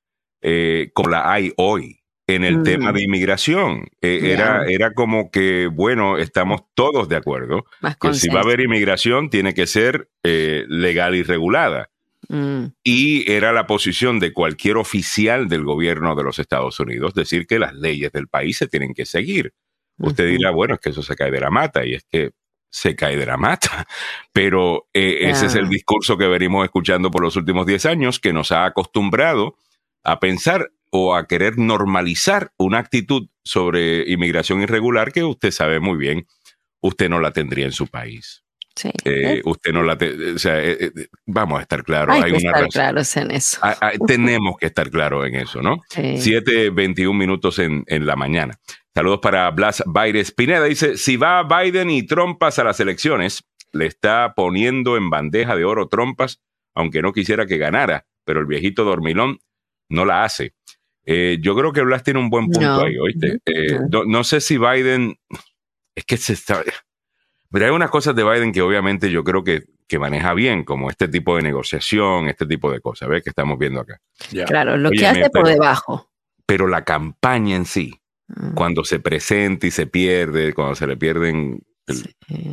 eh, 0.42 0.92
como 0.94 1.10
la 1.10 1.32
hay 1.32 1.54
hoy 1.58 2.00
en 2.26 2.44
el 2.44 2.64
tema 2.64 2.92
de 2.92 3.02
mm. 3.02 3.04
inmigración. 3.04 3.88
Eh, 4.02 4.32
era, 4.34 4.66
era 4.68 4.94
como 4.94 5.32
que, 5.32 5.68
bueno, 5.68 6.18
estamos 6.18 6.62
todos 6.74 7.08
de 7.10 7.16
acuerdo 7.16 7.66
que 8.02 8.14
si 8.14 8.30
va 8.30 8.42
a 8.42 8.44
haber 8.44 8.60
inmigración 8.60 9.30
tiene 9.30 9.54
que 9.54 9.68
ser 9.68 10.10
legal 10.24 11.16
y 11.16 11.24
regulada. 11.24 11.90
Mm. 12.30 12.66
Y 12.84 13.32
era 13.32 13.52
la 13.54 13.68
posición 13.68 14.20
de 14.20 14.34
cualquier 14.34 14.78
oficial 14.78 15.48
del 15.48 15.64
gobierno 15.64 16.16
de 16.16 16.24
los 16.24 16.40
Estados 16.40 16.80
Unidos 16.80 17.14
decir 17.14 17.48
que 17.48 17.60
las 17.60 17.74
leyes 17.74 18.12
del 18.12 18.28
país 18.28 18.58
se 18.58 18.68
tienen 18.68 18.94
que 18.94 19.06
seguir. 19.06 19.54
Usted 20.00 20.28
dirá, 20.28 20.52
bueno, 20.52 20.76
es 20.76 20.80
que 20.80 20.90
eso 20.90 21.02
se 21.02 21.16
cae 21.16 21.32
de 21.32 21.40
la 21.40 21.50
mata, 21.50 21.84
y 21.84 21.96
es 21.96 22.06
que 22.12 22.32
se 22.70 22.96
cae 22.96 23.18
de 23.18 23.26
la 23.26 23.38
mata. 23.38 23.88
Pero 24.34 24.88
eh, 24.94 25.30
ese 25.30 25.48
es 25.48 25.56
el 25.56 25.70
discurso 25.70 26.18
que 26.18 26.28
venimos 26.28 26.64
escuchando 26.64 27.10
por 27.10 27.24
los 27.24 27.36
últimos 27.36 27.66
10 27.66 27.86
años, 27.88 28.20
que 28.20 28.34
nos 28.34 28.52
ha 28.52 28.66
acostumbrado 28.66 29.56
a 30.04 30.20
pensar 30.20 30.72
o 30.92 31.16
a 31.16 31.28
querer 31.28 31.58
normalizar 31.58 32.54
una 32.58 32.78
actitud 32.80 33.30
sobre 33.44 34.10
inmigración 34.10 34.62
irregular 34.62 35.12
que 35.12 35.24
usted 35.24 35.52
sabe 35.52 35.80
muy 35.80 35.98
bien, 35.98 36.28
usted 36.82 37.10
no 37.10 37.20
la 37.20 37.32
tendría 37.32 37.66
en 37.66 37.72
su 37.72 37.88
país. 37.88 38.44
Sí. 38.78 38.92
Eh, 39.06 39.42
usted 39.44 39.74
no 39.74 39.82
la, 39.82 39.98
o 40.36 40.38
sea, 40.38 40.64
eh, 40.64 40.78
eh, 40.80 41.08
vamos 41.26 41.58
a 41.58 41.62
estar 41.64 41.84
claros. 41.84 42.16
Hay, 42.16 42.32
que 42.32 42.38
estar 42.38 42.68
claros 42.68 43.18
en 43.18 43.32
eso. 43.32 43.58
Ah, 43.64 43.76
ah, 43.82 43.92
tenemos 44.06 44.56
que 44.58 44.68
estar 44.68 44.92
claros 44.92 45.28
en 45.28 45.34
eso, 45.34 45.64
¿no? 45.64 45.82
Sí. 45.90 46.20
7, 46.20 46.70
21 46.70 47.18
minutos 47.18 47.58
en, 47.58 47.84
en, 47.88 48.06
la 48.06 48.16
mañana. 48.16 48.60
Saludos 48.94 49.20
para 49.20 49.50
Blas 49.50 49.82
Baires 49.88 50.32
Pineda. 50.32 50.66
Dice, 50.66 50.96
si 50.96 51.18
va 51.18 51.42
Biden 51.42 51.90
y 51.90 52.04
trompas 52.06 52.60
a 52.60 52.64
las 52.64 52.80
elecciones, 52.80 53.44
le 53.74 53.88
está 53.88 54.34
poniendo 54.36 54.96
en 54.96 55.10
bandeja 55.10 55.56
de 55.56 55.66
oro 55.66 55.88
trompas, 55.88 56.40
aunque 56.76 57.02
no 57.02 57.14
quisiera 57.14 57.48
que 57.48 57.58
ganara, 57.58 58.06
pero 58.26 58.40
el 58.40 58.46
viejito 58.46 58.84
dormilón 58.84 59.40
no 59.90 60.06
la 60.06 60.24
hace. 60.24 60.54
yo 61.04 61.56
creo 61.56 61.74
que 61.74 61.82
Blas 61.82 62.04
tiene 62.04 62.20
un 62.20 62.30
buen 62.30 62.46
punto 62.46 62.86
ahí, 62.86 62.96
¿oíste? 63.00 63.40
no. 63.90 64.04
no 64.06 64.24
sé 64.24 64.40
si 64.40 64.60
Biden, 64.60 65.18
es 65.96 66.06
que 66.06 66.18
se 66.18 66.34
está 66.34 66.64
pero 67.52 67.66
hay 67.66 67.72
unas 67.72 67.90
cosas 67.90 68.16
de 68.16 68.24
Biden 68.24 68.52
que 68.52 68.62
obviamente 68.62 69.10
yo 69.10 69.24
creo 69.24 69.44
que, 69.44 69.64
que 69.88 70.00
maneja 70.00 70.34
bien, 70.34 70.64
como 70.64 70.90
este 70.90 71.08
tipo 71.08 71.36
de 71.36 71.44
negociación, 71.44 72.28
este 72.28 72.46
tipo 72.46 72.72
de 72.72 72.82
cosas, 72.82 73.10
¿ves? 73.10 73.24
Que 73.24 73.30
estamos 73.30 73.58
viendo 73.58 73.82
acá. 73.82 74.00
Claro, 74.46 74.78
lo 74.78 74.92
que 74.92 75.08
hace 75.08 75.30
por 75.30 75.48
debajo. 75.48 76.10
Pero 76.46 76.68
la 76.68 76.84
campaña 76.84 77.56
en 77.56 77.66
sí, 77.66 78.00
mm. 78.28 78.54
cuando 78.54 78.84
se 78.84 79.00
presenta 79.00 79.68
y 79.68 79.72
se 79.72 79.88
pierde, 79.88 80.54
cuando 80.54 80.76
se 80.76 80.88
le 80.88 80.98
pierden 80.98 81.62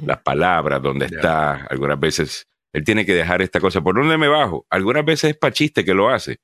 las 0.05 0.21
palabras, 0.23 0.81
dónde 0.81 1.07
está, 1.07 1.67
algunas 1.69 1.99
veces 1.99 2.47
él 2.75 2.83
tiene 2.83 3.07
que 3.07 3.15
dejar 3.15 3.41
esta 3.41 3.61
cosa. 3.61 3.81
¿Por 3.81 3.95
dónde 3.95 4.19
me 4.19 4.27
bajo? 4.27 4.67
Algunas 4.69 5.05
veces 5.05 5.31
es 5.31 5.37
para 5.37 5.53
chiste 5.53 5.85
que 5.85 5.95
lo 5.95 6.11
hace. 6.11 6.41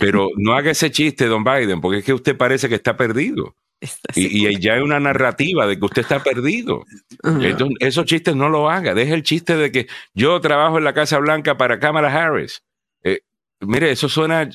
Pero 0.00 0.28
no 0.36 0.54
haga 0.54 0.70
ese 0.70 0.90
chiste, 0.90 1.26
don 1.26 1.44
Biden, 1.44 1.82
porque 1.82 1.98
es 1.98 2.04
que 2.04 2.14
usted 2.14 2.36
parece 2.36 2.70
que 2.70 2.74
está 2.74 2.96
perdido. 2.96 3.54
Y, 4.14 4.58
ya 4.60 4.74
hay 4.74 4.80
una 4.80 4.98
narrativa 4.98 5.66
de 5.66 5.78
que 5.78 5.84
usted 5.84 6.02
está 6.02 6.22
perdido. 6.22 6.84
esos 7.80 8.04
chistes 8.06 8.34
no 8.34 8.48
lo 8.48 8.70
haga. 8.70 8.94
Deje 8.94 9.14
el 9.14 9.22
chiste 9.22 9.56
de 9.56 9.70
que 9.70 9.86
yo 10.14 10.40
trabajo 10.40 10.78
en 10.78 10.84
la 10.84 10.94
Casa 10.94 11.18
Blanca 11.18 11.56
para 11.56 11.78
Kamala 11.78 12.12
Harris. 12.12 12.62
Eh, 13.04 13.20
mire, 13.60 13.90
eso 13.90 14.08
suena 14.08 14.42
eh, 14.42 14.50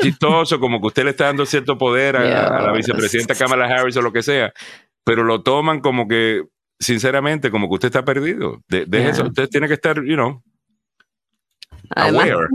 chistoso, 0.00 0.60
como 0.60 0.80
que 0.80 0.86
usted 0.88 1.04
le 1.04 1.10
está 1.10 1.26
dando 1.26 1.46
cierto 1.46 1.78
poder 1.78 2.16
a, 2.16 2.62
la 2.62 2.72
vicepresidenta 2.72 3.34
Kamala 3.34 3.66
Harris 3.66 3.96
o 3.96 4.02
lo 4.02 4.12
que 4.12 4.22
sea, 4.22 4.52
pero 5.04 5.24
lo 5.24 5.42
toman 5.42 5.80
como 5.80 6.06
que, 6.06 6.42
sinceramente, 6.78 7.50
como 7.50 7.68
que 7.68 7.74
usted 7.74 7.88
está 7.88 8.04
perdido. 8.04 8.60
deje 8.68 9.08
eso. 9.08 9.24
Usted 9.24 9.48
tiene 9.48 9.68
que 9.68 9.74
estar, 9.74 9.96
you 10.04 10.14
know, 10.14 10.42
aware. 11.96 12.48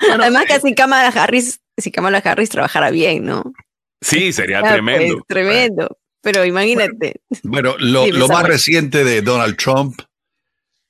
Además, 0.12 0.46
que 0.46 0.60
si 0.60 0.74
Kamala 0.74 1.08
Harris, 1.08 1.60
si 1.76 1.90
Kamala 1.90 2.18
Harris 2.18 2.48
trabajara 2.48 2.90
bien, 2.90 3.24
¿no? 3.24 3.52
Sí, 4.00 4.32
sería 4.32 4.62
tremendo. 4.62 5.24
tremendo. 5.28 5.98
Pero 6.22 6.44
imagínate. 6.44 7.20
Bueno, 7.42 7.76
lo, 7.78 8.28
más 8.28 8.44
reciente 8.44 9.04
de 9.04 9.22
Donald 9.22 9.56
Trump 9.56 10.00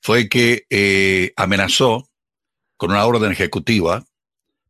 fue 0.01 0.29
que 0.29 0.65
eh, 0.71 1.33
amenazó 1.37 2.09
con 2.77 2.91
una 2.91 3.05
orden 3.05 3.31
ejecutiva 3.31 4.05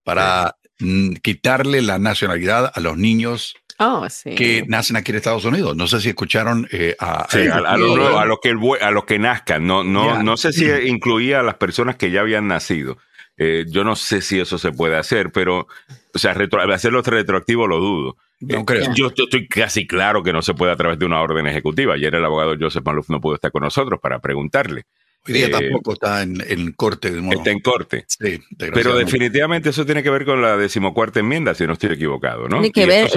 para 0.03 0.57
mm, 0.81 1.15
quitarle 1.23 1.83
la 1.83 1.99
nacionalidad 1.99 2.71
a 2.75 2.81
los 2.81 2.99
niños 2.99 3.55
oh, 3.79 4.07
que 4.25 4.65
nacen 4.67 4.97
aquí 4.97 5.13
en 5.13 5.17
Estados 5.17 5.45
Unidos. 5.45 5.77
No 5.77 5.87
sé 5.87 6.01
si 6.01 6.11
escucharon 6.11 6.69
eh, 6.73 6.97
a, 6.99 7.23
a, 7.23 7.77
los 7.77 8.39
que 8.43 8.55
a 8.81 8.91
los 8.91 9.05
que 9.05 9.19
nazcan. 9.19 9.67
No, 9.67 9.83
no, 9.83 10.23
no 10.23 10.37
sé 10.37 10.53
si 10.53 10.67
incluía 10.87 11.41
a 11.41 11.43
las 11.43 11.55
personas 11.55 11.97
que 11.97 12.11
ya 12.11 12.21
habían 12.21 12.49
nacido. 12.49 12.99
Eh, 13.43 13.65
yo 13.69 13.85
no 13.85 13.97
sé 13.97 14.21
si 14.21 14.39
eso 14.39 14.59
se 14.59 14.71
puede 14.71 14.99
hacer, 14.99 15.33
pero, 15.33 15.67
o 16.13 16.19
sea, 16.19 16.33
hacerlo 16.75 17.01
retroactivo 17.01 17.67
lo 17.67 17.79
dudo. 17.79 18.17
No 18.41 18.67
creo. 18.67 18.93
Yo, 18.95 19.07
estoy 19.07 19.49
casi 19.49 19.87
claro 19.87 20.23
que 20.23 20.31
no 20.31 20.43
se 20.43 20.53
puede 20.53 20.73
a 20.73 20.77
través 20.77 20.99
de 20.99 21.07
una 21.07 21.23
orden 21.23 21.47
ejecutiva. 21.47 21.95
Ayer 21.95 22.15
el 22.15 22.25
abogado 22.25 22.55
Joseph 22.61 22.85
Maluf 22.85 23.09
no 23.09 23.19
pudo 23.19 23.37
estar 23.37 23.51
con 23.51 23.63
nosotros 23.63 23.99
para 23.99 24.19
preguntarle. 24.19 24.85
Hoy 25.27 25.33
día 25.33 25.47
eh, 25.47 25.51
tampoco 25.51 25.95
está 25.95 26.21
en, 26.21 26.73
corte 26.73 27.11
de. 27.11 27.27
Está 27.31 27.51
en 27.51 27.61
corte. 27.61 28.05
Sí, 28.09 28.41
Pero 28.59 28.95
definitivamente 28.95 29.71
eso 29.71 29.87
tiene 29.87 30.03
que 30.03 30.11
ver 30.11 30.27
con 30.27 30.43
la 30.43 30.59
decimocuarta 30.59 31.21
enmienda, 31.21 31.55
si 31.55 31.67
no 31.67 31.73
estoy 31.73 31.93
equivocado, 31.93 32.43
¿no? 32.43 32.61
Tiene 32.61 32.73
que 32.73 32.85
ver. 32.85 33.11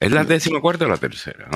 ¿Es 0.00 0.10
la 0.10 0.24
decimocuarta 0.24 0.86
o 0.86 0.88
la 0.88 0.96
tercera? 0.96 1.48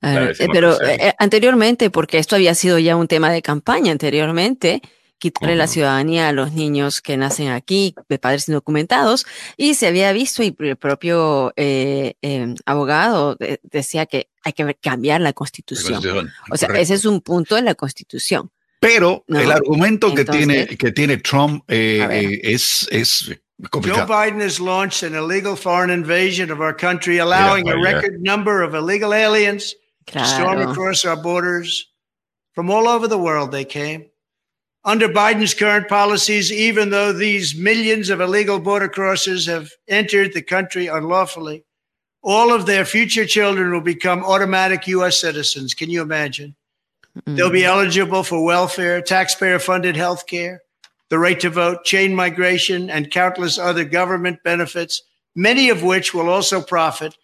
Eh, 0.00 0.46
pero 0.52 0.80
eh, 0.80 1.12
anteriormente, 1.18 1.90
porque 1.90 2.18
esto 2.18 2.36
había 2.36 2.54
sido 2.54 2.78
ya 2.78 2.94
un 2.94 3.08
tema 3.08 3.32
de 3.32 3.42
campaña 3.42 3.90
anteriormente, 3.90 4.80
quitarle 5.18 5.56
la 5.56 5.66
ciudadanía 5.66 6.28
a 6.28 6.32
los 6.32 6.52
niños 6.52 7.00
que 7.00 7.16
nacen 7.16 7.48
aquí, 7.48 7.94
de 8.08 8.18
padres 8.18 8.48
indocumentados, 8.48 9.26
y 9.56 9.74
se 9.74 9.86
había 9.86 10.12
visto, 10.12 10.42
y 10.42 10.54
el 10.58 10.76
propio 10.76 11.52
eh, 11.56 12.14
em, 12.22 12.54
abogado 12.64 13.36
decía 13.62 14.06
que 14.06 14.28
hay 14.44 14.52
que 14.52 14.74
cambiar 14.74 15.20
la 15.20 15.32
constitución. 15.32 16.30
o 16.50 16.56
sea, 16.56 16.68
ese 16.76 16.94
es 16.94 17.04
un 17.04 17.20
punto 17.20 17.58
en 17.58 17.64
la 17.64 17.74
constitución. 17.74 18.50
Pero 18.80 19.24
el 19.26 19.50
argumento 19.50 20.14
que, 20.14 20.24
tiene, 20.24 20.66
que 20.66 20.92
tiene 20.92 21.16
Trump 21.16 21.64
eh, 21.68 22.06
eh, 22.10 22.40
es, 22.44 22.86
es 22.92 23.30
Joe 23.72 24.06
Biden 24.06 24.40
has 24.40 24.60
launched 24.60 25.02
an 25.02 25.16
illegal 25.16 25.56
foreign 25.56 25.90
invasion 25.90 26.52
of 26.52 26.60
our 26.60 26.72
country, 26.72 27.18
allowing 27.18 27.68
a 27.68 27.76
record 27.76 28.22
number 28.22 28.62
of 28.62 28.74
illegal 28.74 29.12
aliens 29.12 29.74
to 30.06 30.24
storm 30.24 30.60
across 30.60 31.04
our 31.04 31.16
borders. 31.16 31.88
From 32.54 32.70
all 32.70 32.86
over 32.86 33.08
the 33.08 33.18
world, 33.18 33.50
they 33.50 33.64
came. 33.64 34.10
Under 34.84 35.08
Biden's 35.08 35.54
current 35.54 35.88
policies, 35.88 36.52
even 36.52 36.90
though 36.90 37.12
these 37.12 37.54
millions 37.54 38.10
of 38.10 38.20
illegal 38.20 38.58
border 38.58 38.88
crossers 38.88 39.46
have 39.46 39.70
entered 39.88 40.32
the 40.32 40.42
country 40.42 40.86
unlawfully, 40.86 41.64
all 42.22 42.52
of 42.52 42.66
their 42.66 42.84
future 42.84 43.26
children 43.26 43.72
will 43.72 43.80
become 43.80 44.24
automatic 44.24 44.86
U.S. 44.88 45.20
citizens. 45.20 45.74
Can 45.74 45.90
you 45.90 46.02
imagine? 46.02 46.54
Mm-hmm. 47.16 47.36
They'll 47.36 47.50
be 47.50 47.64
eligible 47.64 48.22
for 48.22 48.44
welfare, 48.44 49.02
taxpayer 49.02 49.58
funded 49.58 49.96
health 49.96 50.26
care, 50.26 50.62
the 51.10 51.18
right 51.18 51.38
to 51.40 51.50
vote, 51.50 51.84
chain 51.84 52.14
migration, 52.14 52.90
and 52.90 53.10
countless 53.10 53.58
other 53.58 53.84
government 53.84 54.42
benefits, 54.42 55.02
many 55.34 55.70
of 55.70 55.82
which 55.82 56.14
will 56.14 56.28
also 56.28 56.60
profit 56.60 57.16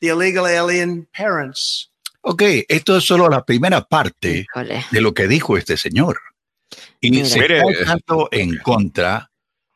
the 0.00 0.08
illegal 0.08 0.46
alien 0.46 1.06
parents. 1.12 1.88
Ok, 2.24 2.42
esto 2.68 2.96
es 2.96 3.04
solo 3.04 3.28
la 3.28 3.44
primera 3.44 3.82
parte 3.82 4.46
Híjole. 4.46 4.84
de 4.92 5.00
lo 5.00 5.12
que 5.12 5.26
dijo 5.26 5.56
este 5.56 5.76
señor. 5.76 6.18
Y 7.00 7.24
se 7.24 7.40
está 7.44 7.84
tanto 7.84 8.28
en 8.30 8.58
contra 8.58 9.30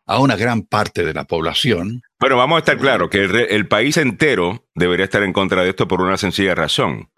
a 0.06 0.20
una 0.20 0.36
gran 0.36 0.62
parte 0.62 1.04
de 1.04 1.12
la 1.12 1.24
población. 1.24 2.02
Bueno, 2.20 2.36
vamos 2.36 2.56
a 2.56 2.58
estar 2.60 2.78
claros 2.78 3.10
que 3.10 3.24
el, 3.24 3.68
país 3.68 3.96
entero 3.96 4.66
debería 4.74 5.04
estar 5.04 5.22
en 5.22 5.32
contra 5.32 5.62
de 5.62 5.70
esto 5.70 5.88
por 5.88 6.00
una 6.00 6.16
sencilla 6.16 6.54
razón. 6.54 7.10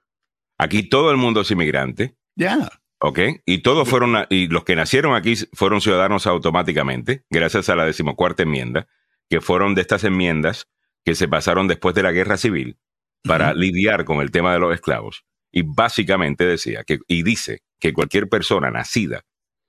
Aquí 0.57 0.83
todo 0.83 1.11
el 1.11 1.19
mundo 1.19 1.43
es 1.43 1.51
inmigrante. 1.51 2.17
Ya. 2.35 2.69
¿Ok? 3.01 3.21
Y 3.47 3.59
todos 3.59 3.89
fueron, 3.89 4.27
y 4.31 4.49
los 4.49 4.65
que 4.65 4.75
nacieron 4.75 5.15
aquí 5.15 5.35
fueron 5.53 5.81
ciudadanos 5.81 6.27
automáticamente, 6.27 7.25
gracias 7.31 7.69
a 7.69 7.77
la 7.77 7.85
decimocuarta 7.85 8.43
enmienda, 8.43 8.89
que 9.29 9.41
fueron 9.41 9.75
de 9.75 9.83
estas 9.83 10.03
enmiendas 10.05 10.69
que 11.05 11.15
se 11.15 11.29
pasaron 11.29 11.69
después 11.69 11.95
de 11.95 12.03
la 12.03 12.13
guerra 12.13 12.37
civil 12.39 12.79
para 13.23 13.53
lidiar 13.55 14.05
con 14.05 14.21
el 14.21 14.31
tema 14.31 14.53
de 14.53 14.59
los 14.59 14.75
esclavos. 14.75 15.25
Y 15.53 15.63
básicamente 15.63 16.45
decía 16.45 16.85
que, 16.85 16.99
y 17.07 17.23
dice 17.23 17.63
que 17.79 17.93
cualquier 17.93 18.29
persona 18.29 18.71
nacida 18.71 19.25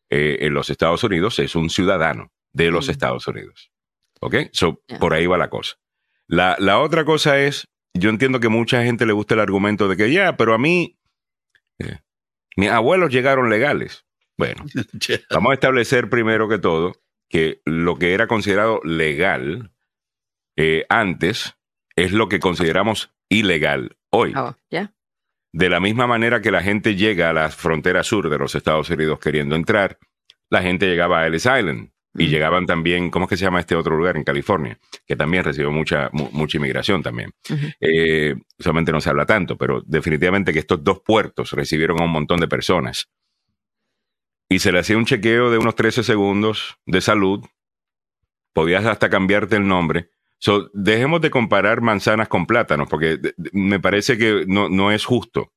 eh, 0.09 0.37
en 0.41 0.53
los 0.53 0.69
Estados 0.69 1.03
Unidos 1.03 1.39
es 1.39 1.55
un 1.55 1.69
ciudadano 1.69 2.31
de 2.53 2.71
los 2.71 2.87
mm. 2.87 2.91
Estados 2.91 3.27
Unidos. 3.27 3.71
¿Ok? 4.21 4.35
So, 4.51 4.81
Por 4.99 5.13
ahí 5.13 5.27
va 5.27 5.37
la 5.37 5.49
cosa. 5.49 5.75
La, 6.27 6.55
la, 6.59 6.79
otra 6.79 7.05
cosa 7.05 7.39
es, 7.39 7.67
yo 7.93 8.09
entiendo 8.09 8.39
que 8.39 8.49
mucha 8.49 8.83
gente 8.83 9.05
le 9.05 9.13
gusta 9.13 9.33
el 9.33 9.39
argumento 9.39 9.87
de 9.87 9.97
que 9.97 10.11
ya, 10.11 10.35
pero 10.37 10.53
a 10.53 10.57
mí, 10.57 10.99
eh, 11.79 11.99
mis 12.55 12.69
abuelos 12.69 13.11
llegaron 13.11 13.49
legales. 13.49 14.05
Bueno, 14.37 14.65
vamos 15.31 15.51
a 15.51 15.53
establecer 15.53 16.09
primero 16.09 16.47
que 16.47 16.59
todo 16.59 16.93
que 17.29 17.61
lo 17.63 17.95
que 17.95 18.13
era 18.13 18.27
considerado 18.27 18.81
legal 18.83 19.71
eh, 20.57 20.85
antes 20.89 21.55
es 21.95 22.11
lo 22.11 22.27
que 22.27 22.39
consideramos 22.39 23.13
ilegal 23.29 23.97
hoy. 24.09 24.33
Oh, 24.35 24.55
de 25.51 25.69
la 25.69 25.79
misma 25.79 26.07
manera 26.07 26.41
que 26.41 26.51
la 26.51 26.61
gente 26.61 26.95
llega 26.95 27.29
a 27.29 27.33
la 27.33 27.49
frontera 27.49 28.03
sur 28.03 28.29
de 28.29 28.37
los 28.37 28.55
Estados 28.55 28.89
Unidos 28.89 29.19
queriendo 29.19 29.55
entrar, 29.55 29.97
la 30.49 30.61
gente 30.61 30.87
llegaba 30.87 31.21
a 31.21 31.27
Ellis 31.27 31.45
Island 31.45 31.91
y 32.15 32.27
llegaban 32.27 32.65
también, 32.65 33.11
¿cómo 33.11 33.25
es 33.25 33.29
que 33.29 33.37
se 33.37 33.45
llama 33.45 33.59
este 33.59 33.75
otro 33.75 33.95
lugar 33.95 34.17
en 34.17 34.23
California? 34.23 34.79
Que 35.05 35.15
también 35.15 35.43
recibió 35.43 35.71
mucha, 35.71 36.09
mucha 36.11 36.57
inmigración 36.57 37.03
también. 37.03 37.31
Eh, 37.79 38.35
solamente 38.57 38.91
no 38.91 38.99
se 38.99 39.09
habla 39.09 39.25
tanto, 39.25 39.57
pero 39.57 39.81
definitivamente 39.85 40.51
que 40.51 40.59
estos 40.59 40.83
dos 40.83 41.01
puertos 41.01 41.51
recibieron 41.51 42.01
a 42.01 42.05
un 42.05 42.11
montón 42.11 42.39
de 42.39 42.47
personas. 42.47 43.09
Y 44.49 44.59
se 44.59 44.71
le 44.71 44.79
hacía 44.79 44.97
un 44.97 45.05
chequeo 45.05 45.51
de 45.51 45.59
unos 45.59 45.75
13 45.75 46.03
segundos 46.03 46.77
de 46.85 47.01
salud. 47.01 47.45
Podías 48.53 48.85
hasta 48.85 49.09
cambiarte 49.09 49.55
el 49.55 49.67
nombre 49.67 50.09
So, 50.39 50.69
dejemos 50.73 51.19
de 51.21 51.29
comparar 51.29 51.81
manzanas 51.81 52.29
con 52.29 52.45
plátanos, 52.45 52.87
porque 52.89 53.19
me 53.51 53.79
parece 53.79 54.17
que 54.17 54.45
no, 54.47 54.69
no 54.69 54.91
es 54.91 55.05
justo. 55.05 55.51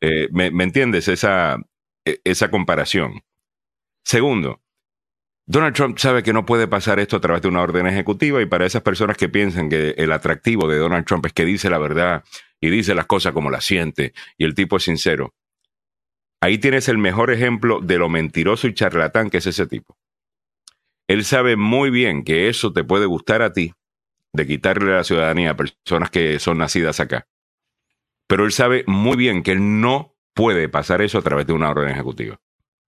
Eh, 0.00 0.28
me, 0.30 0.46
entiendes 0.64 1.08
esa, 1.08 1.58
e, 2.04 2.20
esa 2.24 2.50
comparación? 2.50 3.22
Segundo, 4.04 4.62
Donald 5.46 5.74
Trump 5.74 5.98
sabe 5.98 6.22
que 6.22 6.32
no 6.32 6.46
puede 6.46 6.68
pasar 6.68 7.00
esto 7.00 7.16
a 7.16 7.20
través 7.20 7.42
de 7.42 7.48
una 7.48 7.62
orden 7.62 7.86
ejecutiva 7.86 8.40
y 8.42 8.46
para 8.46 8.66
esas 8.66 8.82
personas 8.82 9.16
que 9.16 9.28
piensan 9.28 9.68
que 9.68 9.90
el 9.96 10.12
atractivo 10.12 10.68
de 10.68 10.78
Donald 10.78 11.04
Trump 11.06 11.26
es 11.26 11.32
que 11.32 11.44
dice 11.44 11.68
la 11.68 11.78
verdad 11.78 12.22
y 12.60 12.70
dice 12.70 12.94
las 12.94 13.06
cosas 13.06 13.32
como 13.32 13.50
las 13.50 13.64
siente 13.64 14.12
y 14.38 14.44
el 14.44 14.54
tipo 14.54 14.76
es 14.76 14.84
sincero, 14.84 15.34
ahí 16.40 16.58
tienes 16.58 16.88
el 16.88 16.98
mejor 16.98 17.30
ejemplo 17.30 17.80
de 17.80 17.98
lo 17.98 18.08
mentiroso 18.08 18.66
y 18.68 18.74
charlatán 18.74 19.30
que 19.30 19.38
es 19.38 19.46
ese 19.46 19.66
tipo. 19.66 19.96
Él 21.08 21.24
sabe 21.24 21.56
muy 21.56 21.90
bien 21.90 22.24
que 22.24 22.48
eso 22.48 22.72
te 22.72 22.84
puede 22.84 23.06
gustar 23.06 23.42
a 23.42 23.52
ti, 23.52 23.74
de 24.32 24.46
quitarle 24.46 24.92
la 24.92 25.04
ciudadanía 25.04 25.50
a 25.50 25.56
personas 25.56 26.10
que 26.10 26.38
son 26.38 26.58
nacidas 26.58 27.00
acá. 27.00 27.26
Pero 28.26 28.44
él 28.44 28.52
sabe 28.52 28.84
muy 28.86 29.16
bien 29.16 29.42
que 29.42 29.52
él 29.52 29.80
no 29.80 30.16
puede 30.34 30.68
pasar 30.68 31.02
eso 31.02 31.18
a 31.18 31.22
través 31.22 31.46
de 31.46 31.52
una 31.52 31.70
orden 31.70 31.90
ejecutiva. 31.90 32.40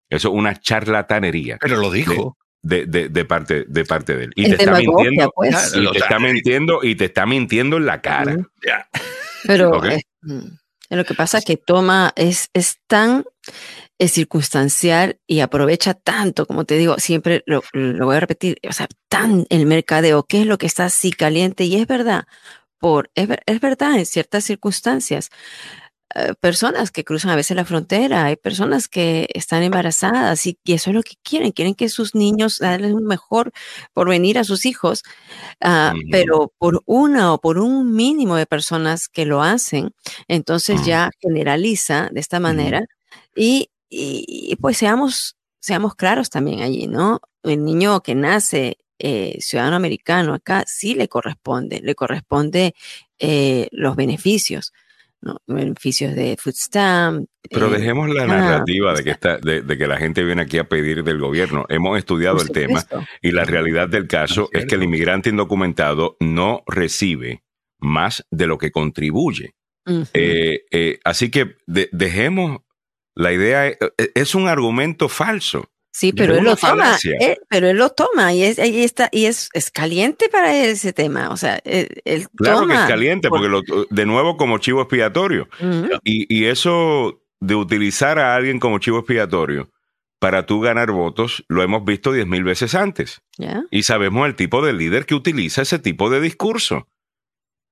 Eso 0.08 0.28
es 0.28 0.34
una 0.34 0.60
charlatanería. 0.60 1.58
Pero 1.60 1.76
lo 1.78 1.90
dijo. 1.90 2.36
De, 2.64 2.86
de, 2.86 3.24
parte, 3.24 3.64
de 3.66 3.84
parte 3.84 4.16
de 4.16 4.24
él. 4.26 4.32
Y 4.36 4.44
te 4.44 4.50
está 4.52 4.78
mintiendo. 4.78 5.32
Pues. 5.34 5.74
Y 5.74 5.90
te 5.90 5.98
está 5.98 6.20
mintiendo 6.20 6.84
y 6.84 6.94
te 6.94 7.06
está 7.06 7.26
mintiendo 7.26 7.76
en 7.76 7.86
la 7.86 8.00
cara. 8.00 8.36
Pero 9.44 9.84
eh, 9.84 10.02
mm, 10.20 10.44
lo 10.90 11.04
que 11.04 11.14
pasa 11.14 11.38
es 11.38 11.44
que 11.44 11.56
toma, 11.56 12.12
es, 12.14 12.50
es 12.52 12.78
tan 12.86 13.24
es 14.02 14.12
circunstancial 14.12 15.20
y 15.28 15.40
aprovecha 15.40 15.94
tanto, 15.94 16.46
como 16.46 16.64
te 16.64 16.76
digo, 16.76 16.98
siempre 16.98 17.44
lo, 17.46 17.62
voy 17.72 18.16
a 18.16 18.20
repetir, 18.20 18.58
o 18.68 18.72
sea, 18.72 18.88
tan 19.08 19.46
el 19.48 19.64
mercadeo, 19.66 20.24
qué 20.24 20.40
es 20.40 20.46
lo 20.46 20.58
que 20.58 20.66
está 20.66 20.86
así 20.86 21.12
caliente 21.12 21.64
y 21.64 21.76
es 21.76 21.86
verdad, 21.86 22.24
por, 22.78 23.12
es, 23.14 23.28
es 23.46 23.60
verdad 23.60 23.96
en 23.96 24.06
ciertas 24.06 24.42
circunstancias. 24.44 25.30
Eh, 26.16 26.34
personas 26.40 26.90
que 26.90 27.04
cruzan 27.04 27.30
a 27.30 27.36
veces 27.36 27.56
la 27.56 27.64
frontera, 27.64 28.24
hay 28.24 28.34
personas 28.36 28.88
que 28.88 29.28
están 29.34 29.62
embarazadas 29.62 30.46
y, 30.48 30.58
eso 30.64 30.90
es 30.90 30.96
lo 30.96 31.02
que 31.02 31.14
quieren, 31.22 31.52
quieren 31.52 31.76
que 31.76 31.88
sus 31.88 32.16
niños 32.16 32.58
darles 32.58 32.92
un 32.92 33.04
mejor 33.04 33.52
porvenir 33.92 34.36
a 34.36 34.44
sus 34.44 34.66
hijos, 34.66 35.04
ah, 35.60 35.94
pero 36.10 36.52
por 36.58 36.82
una 36.86 37.32
o 37.32 37.40
por 37.40 37.58
un 37.58 37.94
mínimo 37.94 38.34
de 38.34 38.46
personas 38.46 39.08
que 39.08 39.26
lo 39.26 39.42
hacen, 39.42 39.94
entonces 40.26 40.84
ya 40.84 41.10
generaliza 41.20 42.08
de 42.12 42.20
esta 42.20 42.40
manera 42.40 42.84
y, 43.36 43.68
y, 43.94 44.56
pues 44.56 44.78
seamos, 44.78 45.36
seamos 45.60 45.94
claros 45.94 46.30
también 46.30 46.62
allí, 46.62 46.86
¿no? 46.86 47.20
El 47.42 47.64
niño 47.64 48.00
que 48.02 48.14
nace 48.14 48.78
eh, 48.98 49.36
ciudadano 49.40 49.76
americano 49.76 50.32
acá 50.32 50.64
sí 50.66 50.94
le 50.94 51.08
corresponde, 51.08 51.80
le 51.82 51.94
corresponde 51.94 52.74
eh, 53.18 53.68
los 53.72 53.96
beneficios 53.96 54.72
beneficios 55.46 56.14
de 56.14 56.36
food 56.36 56.54
stamp. 56.54 57.28
Pero 57.50 57.68
eh, 57.68 57.78
dejemos 57.78 58.08
la 58.10 58.26
narrativa 58.26 58.94
de 58.94 59.04
que, 59.04 59.10
está, 59.10 59.38
de, 59.38 59.78
que 59.78 59.86
la 59.86 59.98
gente 59.98 60.24
viene 60.24 60.42
aquí 60.42 60.58
a 60.58 60.68
pedir 60.68 61.04
del 61.04 61.18
gobierno. 61.18 61.64
Hemos 61.68 61.98
estudiado 61.98 62.40
el 62.40 62.50
tema 62.50 62.84
y 63.20 63.30
la 63.30 63.44
realidad 63.44 63.88
del 63.88 64.06
caso 64.06 64.48
es 64.52 64.66
que 64.66 64.74
el 64.74 64.82
inmigrante 64.82 65.30
indocumentado 65.30 66.16
no 66.20 66.62
recibe 66.66 67.42
más 67.78 68.26
de 68.30 68.46
lo 68.46 68.58
que 68.58 68.70
contribuye. 68.70 69.54
Eh, 70.14 70.64
eh, 70.70 71.00
así 71.04 71.30
que 71.30 71.56
dejemos 71.66 72.60
la 73.14 73.32
idea, 73.32 73.76
es 74.14 74.34
un 74.34 74.48
argumento 74.48 75.08
falso. 75.08 75.68
Sí, 75.94 76.14
pero 76.14 76.36
él 76.36 76.44
lo 76.44 76.56
toma, 76.56 76.96
eh, 77.20 77.36
pero 77.50 77.68
él 77.68 77.76
lo 77.76 77.90
toma 77.90 78.32
y 78.32 78.44
es, 78.44 78.58
ahí 78.58 78.82
está, 78.82 79.10
y 79.12 79.26
es, 79.26 79.50
es 79.52 79.70
caliente 79.70 80.30
para 80.30 80.56
ese 80.56 80.94
tema. 80.94 81.28
O 81.28 81.36
sea, 81.36 81.60
él, 81.64 82.28
claro 82.34 82.66
que 82.66 82.72
es 82.72 82.80
caliente, 82.80 83.28
porque 83.28 83.48
lo, 83.48 83.62
de 83.90 84.06
nuevo 84.06 84.38
como 84.38 84.56
chivo 84.56 84.80
expiatorio. 84.80 85.48
y, 86.02 86.34
y, 86.34 86.46
eso 86.46 87.22
de 87.40 87.56
utilizar 87.56 88.18
a 88.18 88.34
alguien 88.34 88.58
como 88.58 88.78
chivo 88.78 89.00
expiatorio 89.00 89.70
para 90.18 90.46
tú 90.46 90.60
ganar 90.60 90.92
votos, 90.92 91.44
lo 91.48 91.62
hemos 91.62 91.84
visto 91.84 92.12
diez 92.12 92.26
mil 92.26 92.44
veces 92.44 92.74
antes. 92.74 93.20
Y 93.70 93.82
sabemos 93.82 94.26
el 94.26 94.36
tipo 94.36 94.64
de 94.64 94.72
líder 94.72 95.04
que 95.04 95.16
utiliza 95.16 95.62
ese 95.62 95.78
tipo 95.78 96.08
de 96.08 96.20
discurso. 96.20 96.88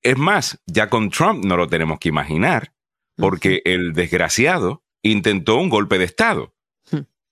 Es 0.03 0.19
más, 0.19 0.61
ya 0.67 0.91
con 0.91 1.11
Trump 1.11 1.45
no 1.45 1.57
lo 1.57 1.69
tenemos 1.69 2.01
que 2.01 2.09
imaginar, 2.09 2.75
porque 3.17 3.63
el 3.65 3.93
desgraciado 3.93 4.83
intentó 5.03 5.57
un 5.57 5.69
golpe 5.69 5.99
de 5.99 6.05
Estado 6.05 6.53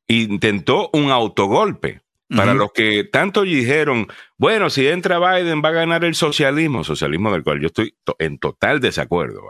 intentó 0.08 0.90
un 0.92 1.10
autogolpe. 1.10 2.00
Para 2.36 2.52
los 2.52 2.72
que 2.72 3.04
tanto 3.04 3.40
dijeron, 3.40 4.06
bueno, 4.36 4.68
si 4.68 4.86
entra 4.86 5.18
Biden 5.18 5.62
va 5.64 5.70
a 5.70 5.72
ganar 5.72 6.04
el 6.04 6.14
socialismo, 6.14 6.84
socialismo 6.84 7.32
del 7.32 7.42
cual 7.42 7.58
yo 7.58 7.68
estoy 7.68 7.94
en 8.18 8.36
total 8.36 8.80
desacuerdo, 8.80 9.40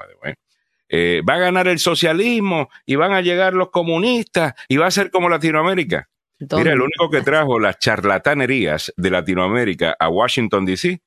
eh, 0.89 1.21
va 1.29 1.35
a 1.35 1.39
ganar 1.39 1.67
el 1.67 1.81
socialismo 1.81 2.69
y 2.87 2.95
van 2.95 3.15
a 3.15 3.21
llegar 3.21 3.55
los 3.55 3.71
comunistas 3.71 4.55
y 4.69 4.77
va 4.77 4.87
a 4.87 4.93
ser 4.93 5.11
como 5.11 5.29
Latinoamérica. 5.29 6.09
Mira, 6.39 6.73
el 6.73 6.81
único 6.81 7.11
que 7.11 7.23
trajo 7.23 7.59
las 7.59 7.81
charlatanerías 7.81 8.93
de 8.97 9.11
Latinoamérica 9.11 9.97
a 9.99 10.09
Washington, 10.09 10.65
D.C. 10.65 11.03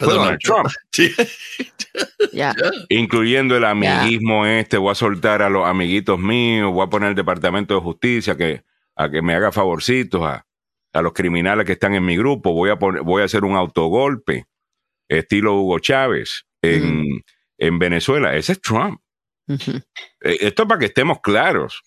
fue 0.00 0.14
Donald 0.14 0.40
Trump. 0.40 0.68
Incluyendo 2.88 3.56
el 3.56 3.64
amiguismo 3.64 4.46
este, 4.46 4.76
voy 4.76 4.92
a 4.92 4.94
soltar 4.94 5.42
a 5.42 5.50
los 5.50 5.66
amiguitos 5.66 6.18
míos, 6.18 6.72
voy 6.72 6.86
a 6.86 6.90
poner 6.90 7.10
el 7.10 7.14
Departamento 7.14 7.74
de 7.74 7.80
Justicia 7.80 8.36
que 8.36 8.62
a 9.00 9.10
que 9.10 9.22
me 9.22 9.34
haga 9.34 9.50
favorcitos 9.50 10.22
a, 10.22 10.44
los 11.02 11.12
criminales 11.12 11.64
que 11.64 11.72
están 11.72 11.94
en 11.94 12.04
mi 12.04 12.16
grupo, 12.16 12.52
voy 12.52 12.68
a, 12.70 12.76
poner, 12.76 13.02
voy 13.02 13.22
a 13.22 13.24
hacer 13.24 13.44
un 13.44 13.56
autogolpe, 13.56 14.46
estilo 15.08 15.54
Hugo 15.54 15.78
Chávez 15.78 16.46
en, 16.60 17.78
Venezuela. 17.78 18.36
Ese 18.36 18.52
es 18.52 18.60
Trump. 18.60 19.00
Eh, 19.48 20.36
esto 20.40 20.66
para 20.66 20.80
que 20.80 20.86
estemos 20.86 21.20
claros 21.20 21.82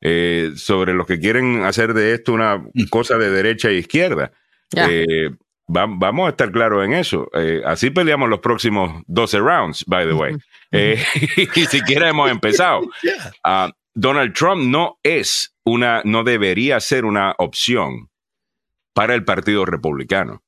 eh, 0.00 0.52
sobre 0.56 0.94
los 0.94 1.06
que 1.06 1.18
quieren 1.18 1.64
hacer 1.64 1.92
de 1.92 2.14
esto 2.14 2.32
una 2.32 2.64
cosa 2.88 3.18
de 3.18 3.30
derecha 3.30 3.68
e 3.68 3.74
izquierda. 3.74 4.32
Eh, 4.76 5.30
vamos 5.66 6.26
a 6.26 6.30
estar 6.30 6.50
claros 6.50 6.84
en 6.84 6.92
eso. 6.92 7.30
así 7.64 7.90
peleamos 7.90 8.28
los 8.28 8.40
próximos 8.40 9.02
12 9.06 9.38
rounds, 9.38 9.84
by 9.86 10.06
the 10.06 10.12
way. 10.14 10.36
y 10.70 11.66
siquiera 11.66 12.08
hemos 12.08 12.30
empezado. 12.30 12.82
Ah, 13.44 13.72
Donald 13.94 14.34
Trump 14.34 14.62
no 14.62 14.98
es 15.02 15.56
una, 15.64 16.02
no 16.04 16.22
debería 16.22 16.80
ser 16.80 17.04
una 17.04 17.34
opción 17.38 18.10
para 18.92 19.14
el 19.14 19.24
Partido 19.24 19.64
Republicano. 19.64 20.42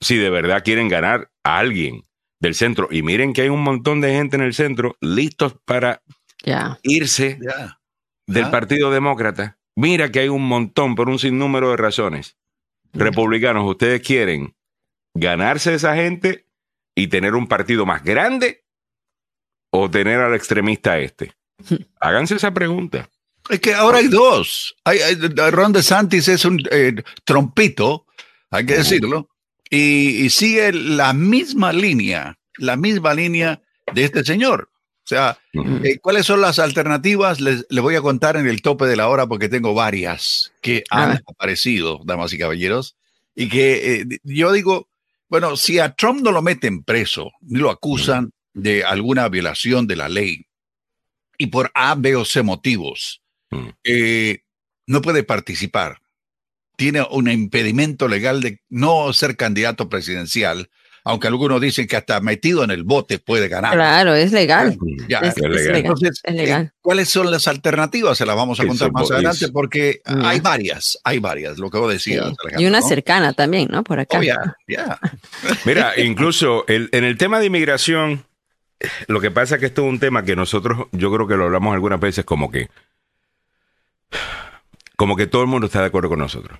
Si 0.00 0.16
de 0.16 0.28
verdad 0.30 0.64
quieren 0.64 0.88
ganar 0.88 1.30
a 1.44 1.58
alguien 1.58 2.02
del 2.40 2.54
centro, 2.54 2.88
y 2.90 3.02
miren 3.02 3.32
que 3.32 3.42
hay 3.42 3.48
un 3.48 3.62
montón 3.62 4.00
de 4.00 4.12
gente 4.12 4.36
en 4.36 4.42
el 4.42 4.54
centro 4.54 4.96
listos 5.00 5.56
para 5.64 6.02
irse 6.82 7.38
del 8.26 8.50
Partido 8.50 8.90
Demócrata. 8.90 9.58
Mira 9.76 10.10
que 10.10 10.20
hay 10.20 10.28
un 10.28 10.46
montón 10.48 10.94
por 10.94 11.08
un 11.08 11.18
sinnúmero 11.18 11.70
de 11.70 11.76
razones. 11.76 12.36
Republicanos, 12.92 13.68
ustedes 13.68 14.00
quieren 14.02 14.54
ganarse 15.14 15.74
esa 15.74 15.94
gente 15.94 16.46
y 16.94 17.08
tener 17.08 17.34
un 17.34 17.46
partido 17.46 17.86
más 17.86 18.02
grande 18.02 18.64
o 19.70 19.90
tener 19.90 20.20
al 20.20 20.34
extremista 20.34 20.98
este. 20.98 21.32
Háganse 22.00 22.36
esa 22.36 22.52
pregunta. 22.52 23.08
Es 23.48 23.60
que 23.60 23.74
ahora 23.74 23.98
hay 23.98 24.08
dos. 24.08 24.74
Hay, 24.84 24.98
Ron 25.50 25.72
DeSantis 25.72 26.28
es 26.28 26.44
un 26.44 26.60
eh, 26.70 26.94
trompito, 27.24 28.06
hay 28.50 28.66
que 28.66 28.78
decirlo, 28.78 29.28
y, 29.70 30.30
sigue 30.30 30.72
la 30.72 31.12
misma 31.12 31.72
línea, 31.72 32.38
la 32.56 32.76
misma 32.76 33.14
línea 33.14 33.62
de 33.92 34.04
este 34.04 34.24
señor. 34.24 34.70
O 35.06 35.08
sea, 35.08 35.38
eh, 35.84 35.98
¿cuáles 36.00 36.26
son 36.26 36.40
las 36.40 36.58
alternativas? 36.58 37.40
Les, 37.40 37.64
voy 37.68 37.94
a 37.94 38.00
contar 38.00 38.36
en 38.36 38.48
el 38.48 38.60
tope 38.60 38.86
de 38.86 38.96
la 38.96 39.06
hora 39.06 39.28
porque 39.28 39.48
tengo 39.48 39.72
varias 39.72 40.52
que 40.60 40.82
han 40.90 41.22
aparecido, 41.28 42.00
damas 42.04 42.32
y 42.32 42.38
caballeros, 42.38 42.96
y 43.32 43.48
que 43.48 44.00
eh, 44.00 44.06
yo 44.24 44.50
digo, 44.50 44.88
bueno, 45.28 45.56
si 45.56 45.78
a 45.78 45.94
Trump 45.94 46.22
no 46.22 46.32
lo 46.32 46.42
meten 46.42 46.82
preso, 46.82 47.30
ni 47.42 47.60
lo 47.60 47.70
acusan 47.70 48.32
de 48.52 48.82
alguna 48.82 49.28
violación 49.28 49.86
de 49.86 49.94
la 49.94 50.08
ley, 50.08 50.46
y 51.38 51.46
por 51.46 51.70
A, 51.74 51.94
B 51.94 52.16
o 52.16 52.24
C 52.24 52.42
motivos. 52.42 53.22
Eh, 53.84 54.40
no 54.88 55.02
puede 55.02 55.22
participar. 55.22 56.00
Tiene 56.76 57.06
un 57.08 57.30
impedimento 57.30 58.08
legal 58.08 58.40
de 58.40 58.60
no 58.68 59.12
ser 59.12 59.36
candidato 59.36 59.88
presidencial, 59.88 60.68
aunque 61.06 61.28
algunos 61.28 61.60
dicen 61.60 61.86
que 61.86 61.94
hasta 61.94 62.20
metido 62.20 62.64
en 62.64 62.72
el 62.72 62.82
bote 62.82 63.20
puede 63.20 63.46
ganar. 63.46 63.74
Claro, 63.74 64.12
es 64.16 64.32
legal. 64.32 64.76
es, 65.08 66.34
legal. 66.34 66.64
Eh, 66.64 66.70
¿cuáles 66.80 67.08
son 67.08 67.30
las 67.30 67.46
alternativas? 67.46 68.18
Se 68.18 68.26
las 68.26 68.34
vamos 68.34 68.58
a 68.58 68.66
contar 68.66 68.90
más 68.90 69.08
adelante 69.12 69.48
porque 69.52 70.00
hay 70.04 70.40
varias, 70.40 70.98
hay 71.04 71.20
varias, 71.20 71.58
lo 71.58 71.70
que 71.70 71.78
vos 71.78 71.92
decías. 71.92 72.32
y 72.58 72.66
una 72.66 72.82
cercana 72.82 73.32
también, 73.34 73.68
¿no? 73.70 73.84
Por 73.84 74.00
acá. 74.00 74.18
Oh, 74.18 74.96
Mira, 75.64 75.92
incluso 75.96 76.64
en 76.66 77.04
el 77.04 77.16
tema 77.16 77.38
de 77.38 77.46
inmigración, 77.46 78.24
lo 79.06 79.20
que 79.20 79.30
pasa 79.30 79.54
es 79.54 79.60
que 79.60 79.66
esto 79.66 79.82
es 79.82 79.88
un 79.88 80.00
tema 80.00 80.24
que 80.24 80.34
nosotros, 80.34 80.88
yo 80.90 81.12
creo 81.12 81.28
que 81.28 81.36
lo 81.36 81.44
hablamos 81.44 81.72
algunas 81.72 82.00
veces 82.00 82.24
como 82.24 82.50
que 82.50 82.68
como 84.96 85.14
que 85.14 85.28
todo 85.28 85.42
el 85.42 85.48
mundo 85.48 85.68
está 85.68 85.82
de 85.82 85.86
acuerdo 85.86 86.08
con 86.08 86.18
nosotros. 86.18 86.58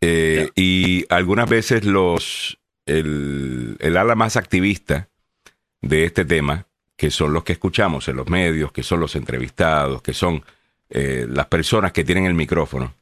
Eh, 0.00 0.50
y 0.54 1.04
algunas 1.08 1.48
veces 1.48 1.84
los 1.84 2.60
el, 2.88 3.96
ala 3.96 4.14
más 4.14 4.36
activista 4.36 5.08
de 5.80 6.04
este 6.04 6.24
tema, 6.24 6.66
que 6.96 7.10
son 7.10 7.32
los 7.32 7.44
que 7.44 7.52
escuchamos 7.52 8.08
en 8.08 8.16
los 8.16 8.28
medios, 8.28 8.72
que 8.72 8.82
son 8.82 9.00
los 9.00 9.14
entrevistados, 9.14 10.02
que 10.02 10.14
son 10.14 10.42
eh, 10.90 11.26
las 11.28 11.46
personas 11.46 11.92
que 11.92 12.04
tienen 12.04 12.24
el 12.24 12.34
micrófono, 12.34 12.94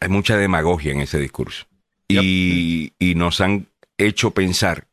hay 0.00 0.08
mucha 0.08 0.36
demagogia 0.36 0.92
en 0.92 1.00
ese 1.00 1.18
discurso. 1.18 1.66
Y, 2.08 2.92
y 2.98 3.14
nos 3.16 3.40
han 3.40 3.66
hecho 3.98 4.30
pensar 4.30 4.86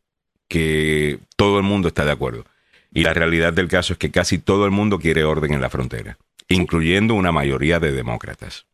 que 0.47 1.19
todo 1.36 1.57
el 1.57 1.63
mundo 1.63 1.89
está 1.89 2.05
de 2.05 2.12
acuerdo. 2.12 2.45
Y 2.91 3.03
la 3.03 3.13
realidad 3.13 3.53
del 3.53 3.67
caso 3.67 3.93
es 3.93 3.99
que 3.99 4.12
casi 4.12 4.39
todo 4.39 4.65
el 4.65 4.71
mundo 4.71 4.99
quiere 4.99 5.23
orden 5.23 5.53
en 5.53 5.62
la 5.62 5.69
frontera, 5.69 6.17
incluyendo 6.47 7.13
una 7.13 7.31
mayoría 7.31 7.79
de 7.79 7.91
demócratas. 7.91 8.65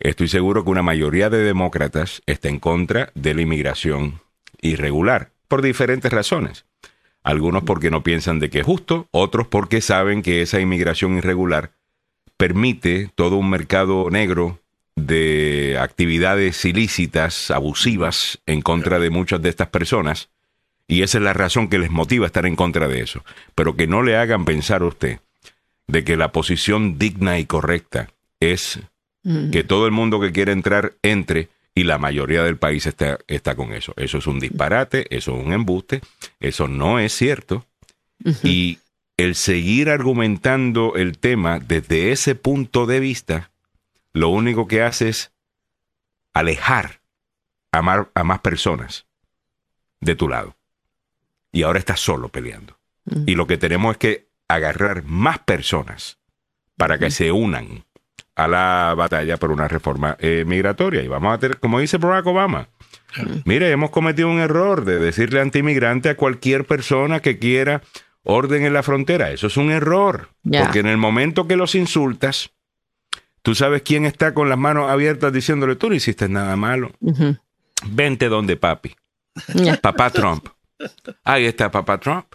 Estoy 0.00 0.28
seguro 0.28 0.64
que 0.64 0.70
una 0.70 0.82
mayoría 0.82 1.28
de 1.28 1.42
demócratas 1.42 2.22
está 2.26 2.48
en 2.48 2.60
contra 2.60 3.10
de 3.14 3.34
la 3.34 3.42
inmigración 3.42 4.20
irregular, 4.60 5.30
por 5.48 5.62
diferentes 5.62 6.12
razones. 6.12 6.66
Algunos 7.24 7.64
porque 7.64 7.90
no 7.90 8.02
piensan 8.02 8.38
de 8.38 8.48
que 8.48 8.60
es 8.60 8.66
justo, 8.66 9.08
otros 9.10 9.48
porque 9.48 9.80
saben 9.80 10.22
que 10.22 10.40
esa 10.40 10.60
inmigración 10.60 11.18
irregular 11.18 11.72
permite 12.36 13.10
todo 13.16 13.36
un 13.36 13.50
mercado 13.50 14.08
negro 14.10 14.60
de 14.94 15.76
actividades 15.80 16.64
ilícitas, 16.64 17.50
abusivas, 17.50 18.40
en 18.46 18.62
contra 18.62 18.98
de 18.98 19.10
muchas 19.10 19.42
de 19.42 19.48
estas 19.48 19.68
personas, 19.68 20.30
y 20.86 21.02
esa 21.02 21.18
es 21.18 21.24
la 21.24 21.34
razón 21.34 21.68
que 21.68 21.78
les 21.78 21.90
motiva 21.90 22.24
a 22.24 22.28
estar 22.28 22.46
en 22.46 22.56
contra 22.56 22.88
de 22.88 23.00
eso. 23.00 23.24
Pero 23.54 23.76
que 23.76 23.86
no 23.86 24.02
le 24.02 24.16
hagan 24.16 24.44
pensar 24.44 24.82
a 24.82 24.86
usted 24.86 25.20
de 25.86 26.04
que 26.04 26.16
la 26.16 26.32
posición 26.32 26.98
digna 26.98 27.38
y 27.38 27.46
correcta 27.46 28.08
es 28.40 28.80
mm. 29.28 29.50
que 29.50 29.62
todo 29.62 29.86
el 29.86 29.92
mundo 29.92 30.20
que 30.20 30.32
quiere 30.32 30.52
entrar 30.52 30.94
entre 31.02 31.48
y 31.74 31.84
la 31.84 31.98
mayoría 31.98 32.42
del 32.42 32.56
país 32.56 32.86
está, 32.86 33.18
está 33.28 33.54
con 33.54 33.72
eso. 33.72 33.92
Eso 33.96 34.18
es 34.18 34.26
un 34.26 34.40
disparate, 34.40 35.06
eso 35.16 35.36
es 35.38 35.46
un 35.46 35.52
embuste, 35.52 36.00
eso 36.40 36.66
no 36.66 36.98
es 36.98 37.12
cierto. 37.12 37.66
Y 38.42 38.80
el 39.16 39.36
seguir 39.36 39.88
argumentando 39.88 40.96
el 40.96 41.18
tema 41.18 41.60
desde 41.60 42.10
ese 42.10 42.34
punto 42.34 42.86
de 42.86 42.98
vista, 42.98 43.52
lo 44.12 44.28
único 44.30 44.66
que 44.66 44.82
hace 44.82 45.08
es 45.08 45.30
alejar 46.34 47.00
a, 47.70 48.06
a 48.12 48.24
más 48.24 48.40
personas 48.40 49.06
de 50.00 50.16
tu 50.16 50.28
lado. 50.28 50.56
Y 51.52 51.62
ahora 51.62 51.78
estás 51.78 52.00
solo 52.00 52.28
peleando. 52.28 52.76
Y 53.26 53.36
lo 53.36 53.46
que 53.46 53.56
tenemos 53.56 53.92
es 53.92 53.98
que 53.98 54.28
agarrar 54.48 55.04
más 55.04 55.38
personas 55.38 56.18
para 56.76 56.98
que 56.98 57.10
se 57.10 57.32
unan 57.32 57.84
a 58.38 58.46
la 58.46 58.94
batalla 58.96 59.36
por 59.36 59.50
una 59.50 59.66
reforma 59.66 60.16
eh, 60.20 60.44
migratoria. 60.46 61.02
Y 61.02 61.08
vamos 61.08 61.34
a 61.34 61.38
tener, 61.38 61.58
como 61.58 61.80
dice 61.80 61.98
Barack 61.98 62.24
Obama, 62.26 62.68
mire, 63.44 63.70
hemos 63.72 63.90
cometido 63.90 64.30
un 64.30 64.38
error 64.38 64.84
de 64.84 65.00
decirle 65.00 65.40
antimigrante 65.40 66.08
a 66.08 66.16
cualquier 66.16 66.64
persona 66.64 67.18
que 67.18 67.40
quiera 67.40 67.82
orden 68.22 68.64
en 68.64 68.72
la 68.72 68.84
frontera. 68.84 69.32
Eso 69.32 69.48
es 69.48 69.56
un 69.56 69.72
error. 69.72 70.28
Porque 70.44 70.78
en 70.78 70.86
el 70.86 70.98
momento 70.98 71.48
que 71.48 71.56
los 71.56 71.74
insultas, 71.74 72.50
tú 73.42 73.56
sabes 73.56 73.82
quién 73.82 74.04
está 74.04 74.34
con 74.34 74.48
las 74.48 74.58
manos 74.58 74.88
abiertas 74.88 75.32
diciéndole, 75.32 75.74
tú 75.74 75.88
no 75.88 75.96
hiciste 75.96 76.28
nada 76.28 76.54
malo. 76.54 76.92
Vente 77.86 78.28
donde 78.28 78.56
papi. 78.56 78.94
Papá 79.82 80.10
Trump. 80.10 80.46
Ahí 81.24 81.44
está 81.44 81.72
papá 81.72 81.98
Trump. 81.98 82.26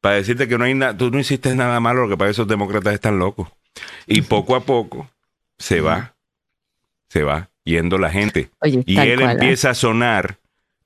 Para 0.00 0.16
decirte 0.16 0.46
que 0.46 0.56
no 0.56 0.64
hay 0.64 0.74
nada, 0.74 0.96
tú 0.96 1.10
no 1.10 1.18
hiciste 1.18 1.52
nada 1.56 1.80
malo, 1.80 2.02
lo 2.02 2.08
que 2.08 2.16
para 2.16 2.30
esos 2.30 2.46
demócratas 2.46 2.94
están 2.94 3.18
locos. 3.18 3.48
Y 4.06 4.22
poco 4.22 4.54
a 4.54 4.60
poco 4.60 5.08
se 5.62 5.80
va, 5.80 6.16
se 7.08 7.22
va 7.22 7.48
yendo 7.62 7.96
la 7.96 8.10
gente. 8.10 8.50
y 8.64 8.98
él 8.98 9.22
¿eh? 9.22 9.30
empieza 9.30 9.70
a 9.70 9.74
sonar 9.74 10.38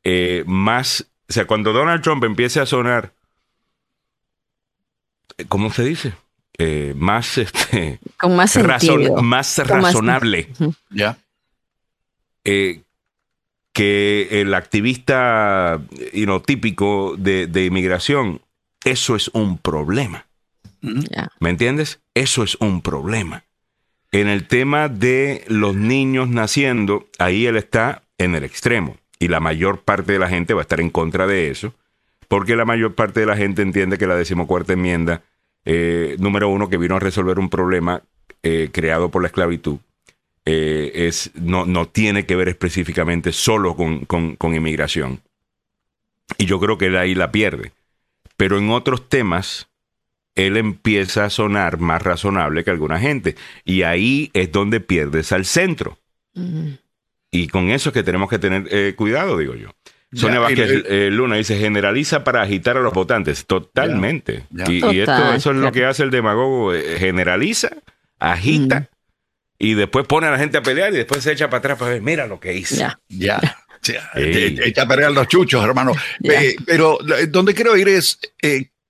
eh, 0.04 0.44
más, 0.46 1.06
o 1.28 1.32
sea, 1.32 1.46
cuando 1.46 1.72
Donald 1.72 2.02
Trump 2.02 2.22
empieza 2.24 2.60
a 2.60 2.66
sonar, 2.66 3.14
¿cómo 5.48 5.72
se 5.72 5.82
dice? 5.84 6.12
Eh, 6.58 6.92
más 6.94 7.38
este 7.38 8.00
Con 8.18 8.36
más, 8.36 8.54
más 9.22 9.58
razonable. 9.58 10.48
ya. 10.90 11.16
Que 12.44 14.28
el 14.30 14.54
activista 14.54 15.80
típico 16.44 17.14
de, 17.18 17.46
de, 17.46 17.64
inmigración 17.64 18.40
eso 18.84 19.16
es 19.16 19.28
un 19.28 19.58
problema. 19.58 20.26
¿me 21.40 21.50
entiendes? 21.50 22.00
eso 22.14 22.44
es 22.44 22.54
un 22.60 22.80
problema 22.80 23.45
en 24.12 24.29
el 24.29 24.47
tema 24.47 24.88
de 24.88 25.45
los 25.49 25.75
niños 25.75 26.29
naciendo, 26.29 27.07
ahí 27.19 27.47
él 27.47 27.57
está 27.57 28.03
en 28.19 28.35
el 28.35 28.45
extremo. 28.45 28.97
Y 29.19 29.29
la 29.29 29.40
mayor 29.40 29.81
parte 29.81 30.12
de 30.12 30.19
la 30.19 30.29
gente 30.29 30.55
va 30.55 30.61
a 30.61 30.62
estar 30.62 30.81
en 30.81 30.90
contra 30.90 31.27
de 31.27 31.51
eso, 31.51 31.75
porque 32.29 32.57
la 32.57 32.64
mayor 32.64 32.95
parte 32.95 33.21
de 33.21 33.27
la 33.27 33.37
gente 33.37 33.62
entiende 33.62 33.99
que 33.99 34.07
la 34.07 34.16
decimocuarta 34.16 34.75
enmienda, 34.75 35.23
eh, 35.64 36.16
número 36.19 36.49
uno, 36.49 36.69
que 36.69 36.77
vino 36.77 36.97
a 36.97 37.01
resolver 37.01 37.38
un 37.38 37.49
problema 37.49 38.03
eh, 38.42 38.69
creado 38.73 39.11
por 39.11 39.23
la 39.23 39.29
esclavitud, 39.29 39.79
eh, 40.45 40.92
es, 40.95 41.31
no, 41.35 41.66
no, 41.66 41.88
tiene 41.88 42.27
que 42.27 42.37
ver 42.37 42.49
específicamente 42.49 43.33
solo 43.33 43.75
con, 43.75 44.05
con 44.05 44.55
inmigración. 44.55 45.21
Y 46.38 46.47
yo 46.47 46.61
creo 46.61 46.79
que 46.79 46.87
él 46.87 46.97
ahí 46.97 47.14
la 47.14 47.33
pierde. 47.33 47.73
Pero 48.37 48.59
en 48.59 48.71
otros 48.71 49.09
temas, 49.09 49.69
él 50.37 50.57
empieza 50.57 51.25
a 51.25 51.31
sonar 51.31 51.79
más 51.79 52.03
razonable 52.03 52.62
que 52.62 52.70
alguna 52.70 53.01
gente. 53.01 53.35
Y 53.64 53.83
ahí 53.83 54.31
es 54.35 54.53
donde 54.53 54.81
pierdes 54.81 55.33
al 55.33 55.44
centro. 55.44 55.99
Y 57.31 57.49
con 57.49 57.70
eso 57.70 57.88
es 57.88 57.94
que 57.94 58.03
tenemos 58.03 58.29
que 58.29 58.38
tener 58.38 58.68
eh, 58.70 58.94
cuidado, 58.94 59.38
digo 59.38 59.55
yo. 59.55 59.75
Sonia 60.12 60.38
Vázquez 60.38 60.85
eh, 60.87 61.09
Luna 61.11 61.37
dice, 61.37 61.59
generaliza 61.59 62.22
para 62.22 62.42
agitar 62.42 62.77
a 62.77 62.81
los 62.81 62.92
votantes. 62.92 63.46
Totalmente. 63.46 64.44
Y, 64.68 65.01
esto, 65.01 65.35
eso 65.35 65.51
es 65.51 65.57
lo 65.57 65.72
que 65.72 65.85
hace 65.85 66.03
el 66.03 66.11
demagogo. 66.11 66.72
Eh, 66.75 66.96
generaliza, 66.99 67.70
agita 68.18 68.88
y 69.59 69.75
después 69.75 70.07
pone 70.07 70.27
a 70.27 70.31
la 70.31 70.38
gente 70.38 70.59
a 70.59 70.62
pelear 70.62 70.92
y 70.92 70.99
después 70.99 71.22
se 71.22 71.33
echa 71.33 71.49
para 71.49 71.59
atrás 71.59 71.79
para 71.79 71.92
ver, 71.92 72.03
mira 72.03 72.27
lo 72.27 72.38
que 72.38 72.55
hice. 72.55 72.77
Ya. 72.77 73.01
ya. 73.09 73.40
Echa 74.14 74.83
a 74.83 74.88
pelear 74.88 75.12
los 75.12 75.29
chuchos, 75.29 75.64
hermano. 75.64 75.92
pero 76.66 76.99
donde 77.29 77.55
quiero 77.55 77.77
ir 77.77 77.88
es, 77.88 78.18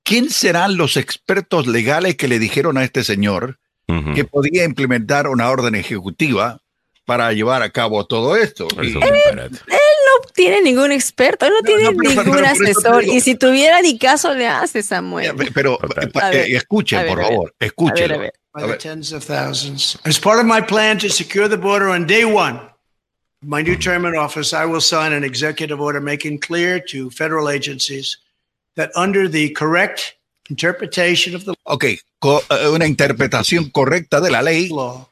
¿quién 0.06 0.30
serán 0.30 0.76
los 0.78 0.96
expertos 0.96 1.66
legales 1.66 2.16
que 2.16 2.28
le 2.28 2.38
dijeron 2.38 2.78
a 2.78 2.84
este 2.84 3.04
señor 3.04 3.58
que 4.14 4.24
podía 4.24 4.64
implementar 4.64 5.28
una 5.28 5.48
orden 5.50 5.74
ejecutiva 5.74 6.60
para 7.04 7.32
llevar 7.32 7.62
a 7.62 7.70
cabo 7.70 8.06
todo 8.06 8.36
esto? 8.36 8.68
Él, 8.80 8.94
no 8.94 10.32
tiene 10.34 10.62
ningún 10.62 10.92
experto, 10.92 11.46
él 11.46 11.52
no, 11.52 11.62
tiene 11.62 11.90
ningún 11.90 12.44
asesor. 12.44 13.04
Y 13.04 13.20
si 13.20 13.34
tuviera 13.34 13.82
ni 13.82 13.98
caso 13.98 14.32
le 14.32 14.46
hace, 14.46 14.82
Samuel. 14.82 15.34
Pero 15.52 15.78
eh, 16.32 16.46
escuchen, 16.50 17.06
por 17.06 17.20
favor, 17.20 17.54
escuchen. 17.58 18.30
By 18.54 18.66
the 18.66 18.78
tens 18.78 19.12
of 19.12 19.22
thousands. 19.22 19.98
As 20.04 20.18
part 20.18 20.40
of 20.40 20.46
my 20.46 20.62
plan 20.62 20.98
to 20.98 21.10
secure 21.10 21.46
the 21.46 21.58
border 21.58 21.90
on 21.90 22.06
day 22.06 22.24
one, 22.24 22.58
my 23.42 23.62
new 23.62 23.76
term 23.76 24.06
in 24.06 24.16
office, 24.16 24.54
I 24.54 24.64
will 24.64 24.80
sign 24.80 25.12
an 25.12 25.24
executive 25.24 25.78
order 25.78 26.00
making 26.00 26.38
clear 26.38 26.80
to 26.88 27.10
federal 27.10 27.50
agencies 27.50 28.16
that 28.76 28.90
under 28.94 29.28
the 29.28 29.50
correct 29.50 30.16
interpretation 30.48 31.34
of 31.34 31.44
the 31.44 31.54
okay, 31.66 31.98
eh, 32.22 32.68
una 32.68 32.86
interpretación 32.86 33.72
correcta 33.72 34.20
de 34.20 34.30
la 34.30 34.40
ley. 34.40 34.68
Law. 34.68 35.08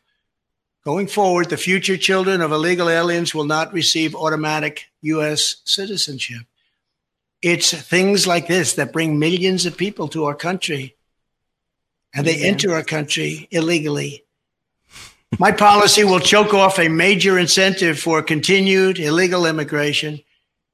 Going 0.85 1.07
forward, 1.07 1.48
the 1.48 1.57
future 1.57 1.96
children 1.96 2.42
of 2.42 2.53
illegal 2.53 2.90
aliens 2.90 3.35
will 3.35 3.46
not 3.46 3.72
receive 3.72 4.14
automatic 4.14 4.90
U.S. 5.00 5.57
citizenship. 5.64 6.42
It's 7.40 7.72
things 7.72 8.27
like 8.27 8.48
this 8.48 8.74
that 8.74 8.92
bring 8.92 9.18
millions 9.18 9.64
of 9.64 9.79
people 9.79 10.09
to 10.09 10.24
our 10.24 10.35
country, 10.35 10.94
and 12.14 12.27
they 12.27 12.38
yeah. 12.38 12.48
enter 12.48 12.74
our 12.74 12.83
country 12.83 13.48
illegally. 13.50 14.24
My 15.38 15.53
policy 15.53 16.05
will 16.05 16.20
choke 16.20 16.55
off 16.55 16.79
a 16.79 16.88
major 16.88 17.38
incentive 17.38 17.98
for 17.98 18.22
continued 18.22 18.98
illegal 18.98 19.46
immigration, 19.46 20.20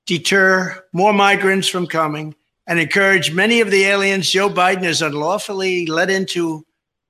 deter 0.06 0.84
more 0.92 1.12
migrants 1.12 1.68
from 1.68 1.86
coming, 1.86 2.34
and 2.66 2.78
encourage 2.78 3.32
many 3.32 3.60
of 3.60 3.70
the 3.70 3.84
aliens 3.84 4.30
Joe 4.30 4.48
Biden 4.48 4.84
has 4.84 5.02
unlawfully 5.02 5.86
let 5.86 6.10
into 6.10 6.64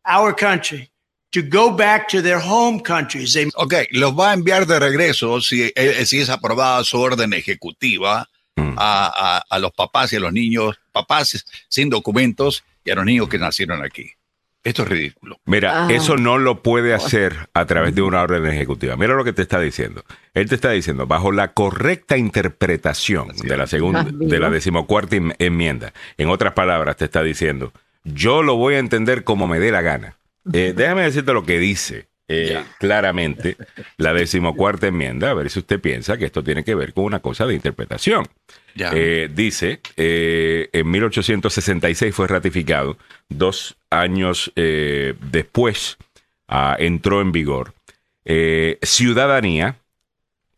our 0.07 0.33
country 0.33 0.91
to 1.33 1.43
go 1.43 1.71
back 1.71 2.09
to 2.09 2.23
their 2.23 2.41
home 2.41 2.81
countries. 2.81 3.35
They 3.35 3.51
ok, 3.55 3.89
los 3.93 4.13
va 4.13 4.31
a 4.31 4.35
enviar 4.35 4.67
de 4.67 4.79
regreso 4.79 5.41
si, 5.41 5.73
eh, 5.75 6.05
si 6.07 6.21
es 6.21 6.29
aprobada 6.29 6.83
su 6.85 6.99
orden 6.99 7.33
ejecutiva 7.33 8.29
mm. 8.57 8.75
a, 8.77 9.37
a, 9.39 9.45
a, 9.49 9.59
los 9.59 9.73
papás 9.73 10.13
y 10.13 10.17
a 10.17 10.21
los 10.21 10.33
niños, 10.33 10.79
papás 10.93 11.45
sin 11.69 11.89
documentos 11.89 12.65
y 12.85 12.91
a 12.91 12.95
los 12.95 13.05
niños 13.05 13.29
que 13.29 13.39
nacieron 13.39 13.85
aquí. 13.85 14.11
Esto 14.63 14.83
es 14.83 14.89
ridículo. 14.89 15.39
Mira, 15.47 15.87
ah. 15.87 15.89
eso 15.91 16.17
no 16.17 16.37
lo 16.37 16.63
puede 16.63 16.93
hacer 16.93 17.49
a 17.55 17.65
través 17.65 17.95
de 17.95 18.03
una 18.03 18.21
orden 18.21 18.47
ejecutiva. 18.47 18.95
Mira 18.97 19.15
lo 19.15 19.25
que 19.25 19.33
te 19.33 19.43
está 19.43 19.59
diciendo. 19.59 20.05
Él 20.35 20.49
te 20.49 20.55
está 20.55 20.71
diciendo, 20.71 21.07
bajo 21.07 21.33
la 21.33 21.55
correcta 21.55 22.19
interpretación 22.19 23.29
de 23.29 23.57
la 23.57 23.67
segunda, 23.67 24.05
de 24.05 24.39
la 24.39 24.51
decimocuarta 24.51 25.17
enmienda. 25.39 25.95
En 26.19 26.29
otras 26.29 26.53
palabras, 26.53 26.97
te 26.97 27.07
está 27.07 27.23
diciendo, 27.23 27.73
yo 28.05 28.43
lo 28.43 28.57
voy 28.57 28.75
a 28.75 28.79
entender 28.79 29.25
como 29.25 29.47
me 29.47 29.59
dé 29.61 29.71
la 29.71 29.81
gana. 29.81 30.17
Eh, 30.53 30.75
déjame 30.77 31.03
decirte 31.03 31.33
lo 31.33 31.45
que 31.45 31.59
dice 31.59 32.10
eh, 32.33 32.63
claramente 32.79 33.57
la 33.97 34.13
decimocuarta 34.13 34.87
enmienda, 34.87 35.31
a 35.31 35.35
ver 35.35 35.51
si 35.51 35.59
usted 35.59 35.81
piensa 35.81 36.17
que 36.17 36.27
esto 36.27 36.45
tiene 36.45 36.63
que 36.63 36.75
ver 36.75 36.93
con 36.93 37.05
una 37.05 37.21
cosa 37.21 37.47
de 37.47 37.55
interpretación. 37.55 38.27
Eh, 38.77 39.29
dice, 39.35 39.81
eh, 39.97 40.69
en 40.73 40.91
1866 40.91 42.15
fue 42.15 42.29
ratificado, 42.29 42.97
dos 43.29 43.77
años 43.91 44.53
después 44.55 45.99
ah, 46.47 46.77
entró 46.79 47.21
en 47.21 47.33
vigor. 47.33 47.75
ciudadanía 48.83 49.77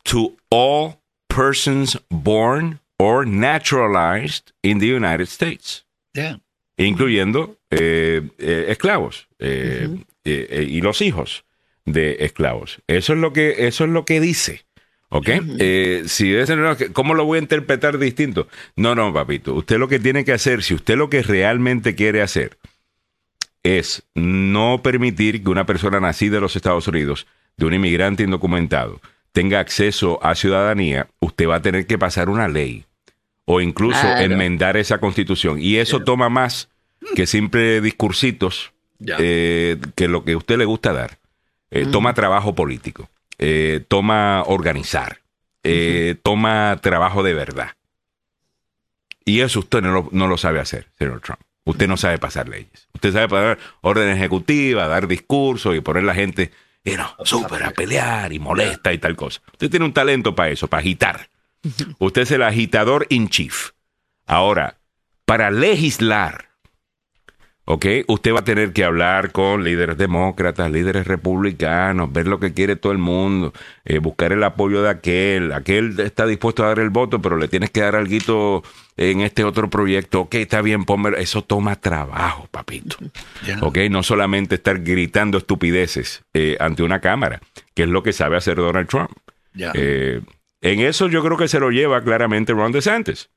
to 0.05 0.37
all 0.51 0.99
persons 1.29 1.97
born 2.11 2.81
or 2.99 3.25
naturalized 3.25 4.53
in 4.63 4.79
the 4.79 4.87
United 4.87 5.29
States. 5.29 5.85
Yeah. 6.15 6.39
Incluyendo 6.77 7.57
eh, 7.71 8.23
eh, 8.39 8.67
esclavos 8.69 9.29
eh, 9.39 9.89
y 10.25 10.81
los 10.81 11.01
hijos 11.01 11.45
de 11.85 12.19
esclavos. 12.21 12.81
Eso 12.87 13.13
es 13.13 13.19
lo 13.19 13.33
que, 13.33 13.67
eso 13.67 13.85
es 13.85 13.91
lo 13.91 14.05
que 14.05 14.21
dice. 14.21 14.65
¿Ok? 15.09 15.29
si 16.07 16.35
es, 16.35 16.51
¿Cómo 16.95 17.13
lo 17.13 17.27
voy 17.27 17.37
a 17.37 17.43
interpretar 17.43 17.99
distinto? 17.99 18.49
No, 18.77 18.95
no, 18.95 19.13
papito. 19.13 19.55
Usted 19.55 19.79
lo 19.79 19.87
que 19.87 19.99
tiene 19.99 20.25
que 20.25 20.33
hacer, 20.33 20.63
si 20.63 20.73
usted 20.73 20.97
lo 20.97 21.11
que 21.11 21.23
realmente 21.23 21.95
quiere 21.95 22.23
hacer 22.23 22.57
es 23.63 24.05
no 24.15 24.81
permitir 24.83 25.43
que 25.43 25.51
una 25.51 25.67
persona 25.67 26.01
nacida 26.01 26.37
en 26.37 26.43
los 26.43 26.57
Estados 26.57 26.89
Unidos, 26.89 27.27
de 27.57 27.67
un 27.67 27.75
inmigrante 27.75 28.23
indocumentado, 28.23 29.01
tenga 29.33 29.61
acceso 29.61 30.19
a 30.25 30.35
ciudadanía, 30.35 31.09
usted 31.21 31.47
va 31.47 31.57
a 31.57 31.63
tener 31.63 31.87
que 31.87 31.99
pasar 31.99 32.29
una 32.29 32.49
ley 32.49 32.87
o 33.45 33.61
incluso 33.61 34.07
enmendar 34.17 34.77
esa 34.77 34.99
constitución. 34.99 35.59
Y 35.61 35.77
eso 35.77 36.01
toma 36.01 36.29
más 36.29 36.69
que 37.15 37.27
simple 37.27 37.81
discursitos 37.81 38.73
eh, 39.19 39.79
que 39.95 40.09
lo 40.09 40.25
que 40.25 40.33
a 40.33 40.37
usted 40.37 40.59
le 40.59 40.65
gusta 40.65 40.93
dar. 40.93 41.19
Eh, 41.75 41.87
toma 41.91 42.15
trabajo 42.15 42.55
político, 42.55 43.09
eh, 43.39 43.85
toma 43.89 44.43
organizar, 44.47 45.21
toma 46.23 46.79
trabajo 46.83 47.23
de 47.23 47.35
verdad. 47.35 47.71
Y 49.25 49.41
eso 49.41 49.61
usted 49.61 49.81
no 49.83 50.11
lo, 50.29 50.37
sabe 50.37 50.61
hacer, 50.61 50.89
señor 50.99 51.21
Trump. 51.21 51.41
Usted 51.65 51.89
no 51.89 51.97
sabe 51.97 52.19
pasar 52.19 52.49
leyes. 52.49 52.89
Usted 52.93 53.13
sabe 53.13 53.29
pasar 53.29 53.59
orden 53.81 54.09
ejecutiva, 54.09 54.89
dar 54.89 55.07
discursos 55.07 55.77
y 55.77 55.81
poner 55.81 56.03
la 56.03 56.15
gente 56.15 56.51
you 56.85 56.97
súper 57.25 57.63
a 57.63 57.71
pelear 57.71 58.33
y 58.33 58.39
molesta 58.39 58.93
y 58.93 58.99
tal 58.99 59.17
cosa. 59.17 59.41
Usted 59.53 59.71
tiene 59.71 59.85
un 59.85 59.93
talento 59.93 60.35
para 60.35 60.51
eso, 60.51 60.69
para 60.69 60.81
agitar. 60.81 61.29
Usted 61.99 62.23
es 62.23 62.31
el 62.33 62.43
agitador 62.43 63.07
in 63.09 63.29
chief. 63.29 63.71
Ahora, 64.27 64.79
para 65.25 65.51
legislar, 65.51 66.49
¿ok? 67.65 67.87
Usted 68.09 68.35
va 68.35 68.41
a 68.41 68.45
tener 68.45 68.73
que 68.73 68.85
hablar 68.85 69.33
con 69.33 69.65
líderes 69.65 69.97
demócratas, 69.97 70.71
líderes 70.71 71.07
republicanos, 71.07 72.13
ver 72.13 72.27
lo 72.27 72.41
que 72.41 72.53
quiere 72.53 72.77
todo 72.77 72.93
el 72.93 72.99
mundo, 72.99 73.53
eh, 73.85 73.99
buscar 73.99 74.33
el 74.33 74.43
apoyo 74.43 74.83
de 74.83 74.91
aquel. 74.91 75.53
Aquel 75.53 75.99
está 76.01 76.27
dispuesto 76.27 76.65
a 76.65 76.69
dar 76.69 76.81
el 76.81 76.91
voto, 76.91 77.21
pero 77.21 77.37
le 77.37 77.49
tienes 77.49 77.71
que 77.71 77.81
dar 77.81 77.97
algo 77.97 78.63
en 78.97 79.21
este 79.21 79.45
otro 79.45 79.71
proyecto. 79.71 80.23
Ok, 80.23 80.35
está 80.37 80.61
bien, 80.63 80.85
ponme. 80.85 81.11
Eso 81.19 81.43
toma 81.43 81.77
trabajo, 81.77 82.49
papito. 82.51 82.97
Ok, 83.61 83.79
no 83.91 84.03
solamente 84.03 84.57
estar 84.57 84.81
gritando 84.81 85.39
estupideces 85.39 86.25
eh, 86.35 86.57
ante 86.61 86.83
una 86.83 87.01
cámara, 87.01 87.41
que 87.75 87.85
es 87.85 87.89
lo 87.89 88.03
que 88.03 88.13
sabe 88.13 88.37
hacer 88.37 88.57
Donald 88.57 88.89
Trump. 88.89 89.11
Eh, 89.75 90.21
en 90.61 90.81
eso 90.81 91.09
yo 91.09 91.23
creo 91.23 91.37
que 91.37 91.49
se 91.49 91.61
lo 91.61 91.71
lleva 91.71 92.03
claramente 92.03 92.53
Ron 92.53 92.73
DeSantis. 92.73 93.31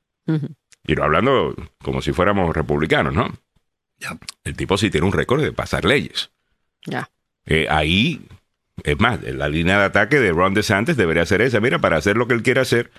Y 0.88 1.00
hablando 1.00 1.54
como 1.82 2.00
si 2.00 2.12
fuéramos 2.12 2.54
republicanos, 2.54 3.12
¿no? 3.12 3.32
El 4.44 4.56
tipo 4.56 4.76
sí 4.78 4.90
tiene 4.90 5.06
un 5.06 5.12
récord 5.12 5.42
de 5.42 5.52
pasar 5.52 5.84
leyes. 5.84 6.30
Ya. 6.84 7.10
Eh, 7.46 7.66
ahí, 7.70 8.26
es 8.84 8.98
más, 9.00 9.22
la 9.22 9.48
línea 9.48 9.78
de 9.78 9.84
ataque 9.84 10.20
de 10.20 10.32
Ron 10.32 10.54
DeSantis 10.54 10.96
debería 10.96 11.26
ser 11.26 11.40
esa. 11.40 11.60
Mira, 11.60 11.78
para 11.78 11.96
hacer 11.96 12.16
lo 12.16 12.26
que 12.26 12.34
él 12.34 12.42
quiere 12.42 12.60
hacer, 12.60 12.90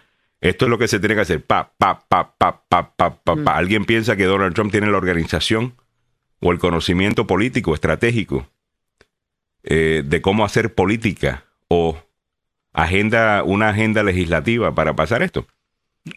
esto 0.41 0.65
es 0.65 0.69
lo 0.69 0.77
que 0.77 0.87
se 0.87 0.99
tiene 0.99 1.15
que 1.15 1.21
hacer. 1.21 1.43
Pa, 1.43 1.71
pa, 1.77 1.99
pa, 2.07 2.35
pa, 2.37 2.63
pa, 2.67 2.95
pa, 2.95 3.15
pa, 3.15 3.35
mm. 3.35 3.47
¿Alguien 3.47 3.85
piensa 3.85 4.15
que 4.15 4.25
Donald 4.25 4.53
Trump 4.53 4.71
tiene 4.71 4.87
la 4.87 4.97
organización 4.97 5.75
o 6.39 6.51
el 6.51 6.59
conocimiento 6.59 7.27
político, 7.27 7.73
estratégico, 7.73 8.47
eh, 9.63 10.03
de 10.05 10.21
cómo 10.21 10.45
hacer 10.45 10.73
política 10.73 11.45
o 11.67 11.97
agenda, 12.73 13.43
una 13.43 13.69
agenda 13.69 14.03
legislativa 14.03 14.73
para 14.73 14.95
pasar 14.95 15.23
esto? 15.23 15.47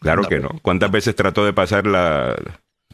Claro 0.01 0.23
que 0.25 0.39
no. 0.39 0.51
¿Cuántas 0.63 0.91
veces 0.91 1.17
trató 1.17 1.45
de 1.45 1.53
pasar 1.53 1.87
la, 1.87 2.37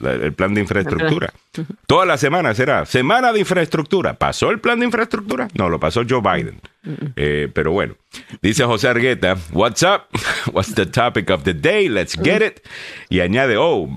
el 0.00 0.32
plan 0.34 0.54
de 0.54 0.60
infraestructura. 0.60 1.32
Toda 1.86 2.04
la 2.04 2.18
semana 2.18 2.54
será 2.54 2.84
semana 2.84 3.32
de 3.32 3.40
infraestructura. 3.40 4.14
¿Pasó 4.14 4.50
el 4.50 4.60
plan 4.60 4.78
de 4.78 4.86
infraestructura? 4.86 5.48
No, 5.54 5.68
lo 5.68 5.80
pasó 5.80 6.02
Joe 6.08 6.20
Biden. 6.20 6.60
Eh, 7.16 7.48
pero 7.52 7.72
bueno, 7.72 7.96
dice 8.42 8.64
José 8.64 8.88
Argueta, 8.88 9.36
what's 9.52 9.82
up? 9.82 10.02
What's 10.52 10.74
the 10.74 10.86
topic 10.86 11.30
of 11.30 11.42
the 11.42 11.54
day? 11.54 11.88
Let's 11.88 12.16
get 12.16 12.42
it. 12.42 12.60
Y 13.08 13.20
añade, 13.20 13.56
oh, 13.58 13.88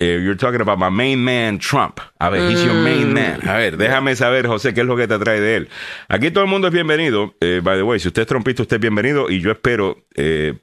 eh, 0.00 0.20
you're 0.22 0.36
talking 0.36 0.60
about 0.60 0.78
my 0.78 0.90
main 0.90 1.22
man 1.22 1.58
Trump. 1.58 2.00
A 2.18 2.28
ver, 2.30 2.50
he's 2.50 2.64
your 2.64 2.74
main 2.74 3.12
man. 3.12 3.48
A 3.48 3.54
ver, 3.54 3.76
déjame 3.76 4.16
saber, 4.16 4.46
José, 4.46 4.74
qué 4.74 4.80
es 4.80 4.86
lo 4.86 4.96
que 4.96 5.06
te 5.06 5.18
trae 5.18 5.40
de 5.40 5.56
él. 5.56 5.68
Aquí 6.08 6.32
todo 6.32 6.42
el 6.42 6.50
mundo 6.50 6.66
es 6.66 6.74
bienvenido. 6.74 7.34
Eh, 7.40 7.60
by 7.62 7.76
the 7.76 7.84
way, 7.84 8.00
si 8.00 8.08
usted 8.08 8.22
es 8.22 8.28
trompista, 8.28 8.62
usted 8.62 8.76
es 8.76 8.80
bienvenido. 8.80 9.30
Y 9.30 9.40
yo 9.40 9.52
espero 9.52 9.98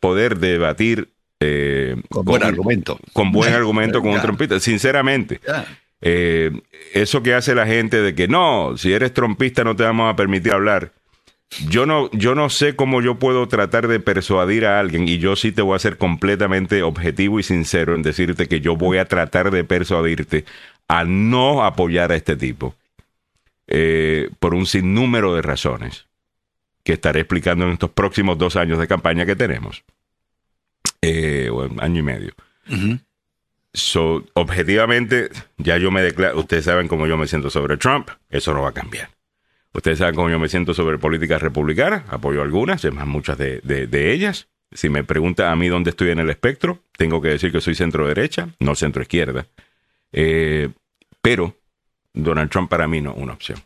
poder 0.02 0.40
debatir 0.40 1.13
eh, 1.46 1.96
con, 2.10 2.26
buen 2.26 2.44
argumento. 2.44 3.00
Con 3.12 3.32
buen 3.32 3.54
argumento 3.54 4.02
con 4.02 4.12
un 4.12 4.22
trompista, 4.22 4.60
sinceramente. 4.60 5.42
Eh, 6.02 6.52
eso 6.94 7.24
que 7.24 7.34
hace 7.34 7.56
la 7.56 7.66
gente 7.66 8.02
de 8.02 8.16
que 8.16 8.28
no, 8.28 8.78
si 8.78 8.94
eres 8.94 9.14
trompista 9.14 9.64
no 9.64 9.76
te 9.76 9.84
vamos 9.84 10.12
a 10.12 10.16
permitir 10.16 10.54
hablar. 10.54 10.92
Yo 11.68 11.86
no, 11.86 12.10
yo 12.12 12.34
no 12.34 12.50
sé 12.50 12.76
cómo 12.76 13.02
yo 13.02 13.20
puedo 13.20 13.48
tratar 13.48 13.88
de 13.88 14.00
persuadir 14.00 14.66
a 14.66 14.80
alguien 14.80 15.08
y 15.08 15.20
yo 15.20 15.36
sí 15.36 15.52
te 15.52 15.62
voy 15.62 15.76
a 15.76 15.80
ser 15.80 15.98
completamente 15.98 16.82
objetivo 16.82 17.40
y 17.40 17.44
sincero 17.44 17.94
en 17.94 18.02
decirte 18.02 18.48
que 18.48 18.60
yo 18.60 18.76
voy 18.76 18.98
a 18.98 19.06
tratar 19.06 19.52
de 19.52 19.64
persuadirte 19.64 20.46
a 20.88 21.04
no 21.04 21.64
apoyar 21.64 22.12
a 22.12 22.16
este 22.16 22.36
tipo 22.36 22.74
eh, 23.68 24.30
por 24.40 24.56
un 24.56 24.66
sinnúmero 24.66 25.36
de 25.36 25.44
razones 25.44 26.08
que 26.84 26.94
estaré 26.94 27.20
explicando 27.22 27.66
en 27.66 27.74
estos 27.74 27.92
próximos 27.92 28.38
dos 28.38 28.56
años 28.56 28.80
de 28.80 28.88
campaña 28.88 29.26
que 29.26 29.36
tenemos 29.36 29.84
eh, 31.04 31.50
año 31.80 32.00
y 32.00 32.04
medio. 32.04 32.34
So, 33.74 34.24
objetivamente, 34.34 35.30
ya 35.58 35.78
yo 35.78 35.92
me 35.92 36.02
declaro, 36.02 36.40
ustedes 36.40 36.66
saben 36.66 36.88
cómo 36.88 37.08
yo 37.08 37.18
me 37.18 37.28
siento 37.28 37.50
sobre 37.50 37.78
Trump, 37.78 38.10
eso 38.30 38.54
no 38.54 38.62
va 38.62 38.70
a 38.70 38.74
cambiar. 38.74 39.10
Ustedes 39.74 39.98
saben 39.98 40.16
cómo 40.16 40.30
yo 40.30 40.40
me 40.40 40.48
siento 40.48 40.74
sobre 40.74 41.00
políticas 41.00 41.42
republicanas, 41.42 42.04
apoyo 42.10 42.42
algunas, 42.42 42.86
es 42.86 42.94
más, 42.94 43.08
muchas 43.08 43.38
de, 43.38 43.60
de, 43.62 44.14
ellas. 44.14 44.48
Si 44.72 44.90
me 44.90 45.04
pregunta 45.04 45.52
a 45.52 45.56
mí 45.56 45.68
dónde 45.68 45.90
estoy 45.90 46.12
en 46.12 46.20
el 46.20 46.30
espectro, 46.30 46.80
tengo 46.96 47.22
que 47.22 47.30
decir 47.30 47.52
que 47.52 47.62
soy 47.62 47.76
centro 47.76 48.08
derecha, 48.08 48.50
no 48.60 48.76
centro 48.76 49.02
izquierda. 49.02 49.48
Eh, 50.12 50.70
pero 51.22 51.56
Donald 52.14 52.50
Trump 52.50 52.70
para 52.70 52.88
mí 52.88 53.02
no 53.02 53.12
es 53.12 53.18
una 53.18 53.34
opción. 53.34 53.60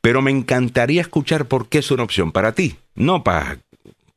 Pero 0.00 0.22
me 0.22 0.30
encantaría 0.30 1.00
escuchar 1.00 1.46
por 1.46 1.68
qué 1.68 1.78
es 1.78 1.90
una 1.90 2.04
opción 2.04 2.30
para 2.30 2.52
ti, 2.52 2.76
no 2.94 3.24
para 3.24 3.58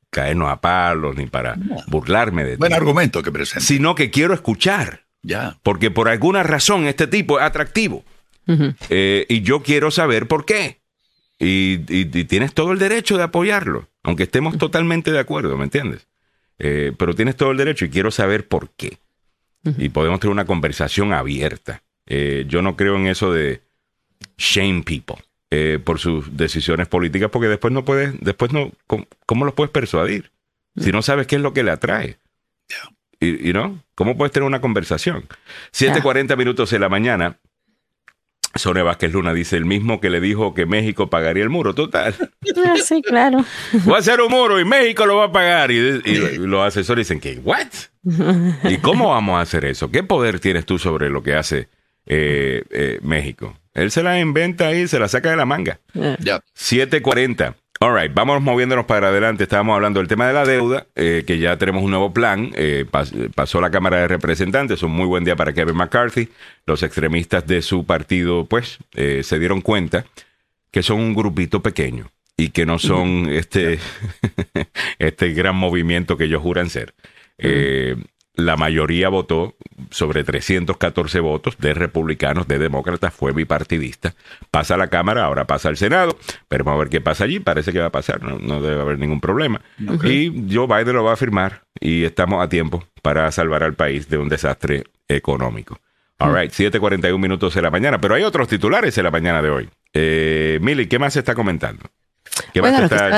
caernos 0.10 0.50
a 0.50 0.62
palos 0.62 1.16
ni 1.16 1.28
para 1.28 1.56
burlarme 1.88 2.44
de 2.44 2.58
Buen 2.58 2.74
argumento 2.74 3.22
que 3.24 3.32
presenta. 3.32 3.66
Sino 3.66 3.96
que 3.96 4.10
quiero 4.12 4.34
escuchar. 4.34 5.06
Ya. 5.22 5.58
Porque 5.64 5.92
por 5.92 6.10
alguna 6.10 6.44
razón 6.44 6.86
este 6.86 7.08
tipo 7.08 7.40
es 7.40 7.46
atractivo. 7.46 8.04
Eh, 8.90 9.26
y 9.30 9.42
yo 9.42 9.62
quiero 9.62 9.92
saber 9.92 10.28
por 10.28 10.46
qué. 10.46 10.80
Y, 11.38 11.78
tienes 12.26 12.54
todo 12.54 12.72
el 12.74 12.80
derecho 12.80 13.16
de 13.18 13.24
apoyarlo, 13.24 13.88
aunque 14.04 14.24
estemos 14.24 14.58
totalmente 14.58 15.12
de 15.12 15.20
acuerdo, 15.20 15.56
¿me 15.56 15.64
entiendes? 15.64 16.08
Eh, 16.58 16.92
pero 16.98 17.16
tienes 17.16 17.38
todo 17.38 17.52
el 17.52 17.58
derecho 17.58 17.86
y 17.86 17.90
quiero 17.90 18.12
saber 18.12 18.48
por 18.48 18.72
qué. 18.72 18.98
Y 19.78 19.90
podemos 19.90 20.20
tener 20.20 20.32
una 20.32 20.46
conversación 20.46 21.14
abierta. 21.14 21.84
Eh, 22.08 22.46
yo 22.48 22.62
no 22.62 22.76
creo 22.76 22.96
en 22.96 23.08
eso 23.08 23.32
de 23.32 23.62
shame 24.38 24.84
people. 24.84 25.18
Eh, 25.52 25.80
por 25.84 25.98
sus 25.98 26.38
decisiones 26.38 26.88
políticas, 26.88 27.32
porque 27.32 27.48
después 27.48 27.74
no 27.74 27.84
puedes, 27.84 28.14
después 28.20 28.54
no, 28.54 28.72
¿cómo, 28.86 29.46
los 29.46 29.56
puedes 29.56 29.72
persuadir? 29.72 30.32
Si 30.78 30.92
no 30.92 31.02
sabes 31.02 31.26
qué 31.26 31.38
es 31.38 31.42
lo 31.42 31.54
que 31.54 31.64
le 31.64 31.72
atrae. 31.72 32.20
Y, 33.20 33.52
no, 33.52 33.84
¿cómo 33.96 34.16
puedes 34.16 34.32
tener 34.32 34.46
una 34.46 34.62
conversación? 34.62 35.26
7:40 35.74 36.38
minutos 36.38 36.70
de 36.70 36.78
la 36.78 36.88
mañana. 36.88 37.40
Sonia 38.54 38.84
Vázquez 38.84 39.12
Luna 39.12 39.34
dice 39.34 39.58
el 39.58 39.66
mismo 39.66 40.00
que 40.00 40.12
le 40.12 40.22
dijo 40.22 40.54
que 40.54 40.68
México 40.68 41.10
pagaría 41.10 41.44
el 41.44 41.50
muro, 41.50 41.74
total. 41.74 42.14
Ah, 42.66 42.76
sí, 42.84 43.02
claro. 43.02 43.44
Va 43.90 43.96
a 43.96 44.00
hacer 44.00 44.22
un 44.22 44.32
muro 44.32 44.60
y 44.60 44.66
México 44.66 45.06
lo 45.08 45.18
va 45.18 45.26
a 45.26 45.32
pagar. 45.32 45.72
Y, 45.72 46.02
los 46.38 46.62
asesores 46.66 47.08
dicen 47.08 47.20
que, 47.20 47.40
¿what? 47.40 47.68
¿Y 48.66 48.78
cómo 48.78 49.10
vamos 49.10 49.40
a 49.40 49.42
hacer 49.42 49.66
eso? 49.66 49.90
¿Qué 49.90 50.04
poder 50.04 50.40
tienes 50.40 50.66
tú 50.66 50.78
sobre 50.78 51.10
lo 51.10 51.24
que 51.24 51.34
hace 51.34 51.70
eh, 52.06 52.64
eh, 52.70 53.00
México? 53.02 53.58
Él 53.80 53.92
se 53.92 54.04
la 54.04 54.20
inventa 54.20 54.68
ahí, 54.68 54.88
se 54.88 55.00
la 55.00 55.08
saca 55.08 55.30
de 55.30 55.38
la 55.38 55.46
manga. 55.46 55.80
740. 56.54 57.56
All 57.82 57.96
right, 57.96 58.14
vamos 58.14 58.42
moviéndonos 58.42 58.86
para 58.86 59.08
adelante. 59.08 59.44
Estábamos 59.44 59.74
hablando 59.74 60.02
del 60.02 60.10
tema 60.10 60.28
de 60.28 60.34
la 60.34 60.44
deuda, 60.44 60.88
eh, 60.96 61.24
que 61.26 61.40
ya 61.40 61.56
tenemos 61.56 61.82
un 61.82 61.92
nuevo 61.92 62.14
plan. 62.14 62.52
Eh, 62.56 62.86
pasó 63.34 63.62
la 63.62 63.72
Cámara 63.72 64.02
de 64.02 64.10
Representantes, 64.10 64.84
un 64.84 64.92
muy 64.92 65.06
buen 65.06 65.24
día 65.24 65.38
para 65.38 65.54
Kevin 65.54 65.78
McCarthy. 65.78 66.28
Los 66.66 66.84
extremistas 66.84 67.48
de 67.48 67.62
su 67.62 67.86
partido, 67.86 68.46
pues, 68.46 68.80
eh, 68.96 69.22
se 69.24 69.40
dieron 69.40 69.62
cuenta 69.62 70.06
que 70.72 70.84
son 70.84 71.00
un 71.00 71.16
grupito 71.16 71.62
pequeño 71.62 72.12
y 72.36 72.50
que 72.50 72.66
no 72.66 72.80
son 72.80 73.30
este, 73.30 73.80
este 75.00 75.32
gran 75.32 75.56
movimiento 75.56 76.18
que 76.18 76.26
ellos 76.26 76.42
juran 76.42 76.70
ser. 76.70 76.94
La 78.40 78.58
mayoría 78.58 79.10
votó 79.10 79.56
sobre 79.92 80.24
314 80.24 81.20
votos 81.20 81.58
de 81.58 81.74
republicanos, 81.74 82.48
de 82.48 82.60
demócratas, 82.60 83.14
fue 83.14 83.32
bipartidista. 83.34 84.16
Pasa 84.52 84.76
a 84.76 84.78
la 84.78 84.88
Cámara, 84.88 85.26
ahora 85.26 85.46
pasa 85.46 85.70
al 85.70 85.78
Senado, 85.78 86.18
pero 86.48 86.64
vamos 86.64 86.80
a 86.80 86.84
ver 86.84 86.90
qué 86.90 87.02
pasa 87.02 87.26
allí, 87.26 87.40
parece 87.40 87.72
que 87.72 87.80
va 87.80 87.88
a 87.88 87.92
pasar, 87.92 88.22
no, 88.22 88.62
debe 88.62 88.82
haber 88.82 89.00
ningún 89.00 89.22
problema. 89.22 89.62
Y 90.04 90.48
Joe 90.52 90.68
Biden 90.68 90.96
lo 90.96 91.04
va 91.04 91.14
a 91.14 91.18
firmar 91.18 91.64
y 91.80 92.04
estamos 92.04 92.44
a 92.44 92.50
tiempo 92.50 92.84
para 93.02 93.32
salvar 93.32 93.64
al 93.64 93.74
país 93.74 94.10
de 94.10 94.18
un 94.18 94.30
desastre 94.30 94.84
económico. 95.08 95.80
All 96.20 96.36
right, 96.36 96.52
7:41 96.52 97.18
minutos 97.18 97.56
de 97.56 97.62
la 97.62 97.72
mañana, 97.72 98.00
pero 98.00 98.14
hay 98.16 98.24
otros 98.24 98.48
titulares 98.50 98.98
en 98.98 99.06
la 99.06 99.12
mañana 99.12 99.42
de 99.42 99.50
hoy. 99.50 99.70
Eh, 99.94 100.60
Mili, 100.62 100.88
¿qué 100.88 101.00
más 101.00 101.14
se 101.14 101.20
está 101.20 101.34
comentando? 101.34 101.86
¿Qué 102.54 102.62
bueno, 102.62 102.84
está 102.84 103.10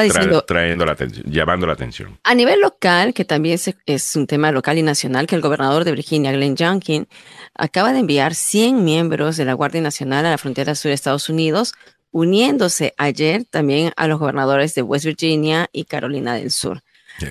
trayendo 0.45 0.86
la 0.86 0.93
atención, 0.93 1.26
llamando 1.32 1.67
la 1.67 1.74
atención? 1.74 2.19
A 2.24 2.34
nivel 2.34 2.60
local, 2.60 3.13
que 3.13 3.26
también 3.26 3.60
es, 3.86 4.15
un 4.15 4.28
tema 4.28 4.52
local 4.52 4.78
y 4.78 4.84
nacional, 4.84 5.28
que 5.28 5.36
el 5.36 5.41
gobernador 5.41 5.84
de 5.84 5.91
Virginia, 5.91 6.32
Glenn 6.32 6.56
Youngkin, 6.56 7.08
acaba 7.56 7.93
de 7.93 8.00
enviar 8.00 8.36
100 8.36 8.84
miembros 8.84 9.38
de 9.38 9.45
la 9.45 9.54
Guardia 9.54 9.82
Nacional 9.82 10.26
a 10.26 10.32
la 10.32 10.38
frontera 10.38 10.76
sur 10.76 10.89
de 10.89 10.95
Estados 10.95 11.30
Unidos, 11.30 11.74
uniéndose 12.12 12.93
ayer 12.97 13.45
también 13.45 13.93
a 13.95 14.08
los 14.08 14.19
gobernadores 14.19 14.76
de 14.76 14.82
West 14.82 15.06
Virginia 15.06 15.69
y 15.71 15.86
Carolina 15.86 16.36
del 16.36 16.52
Sur. 16.52 16.82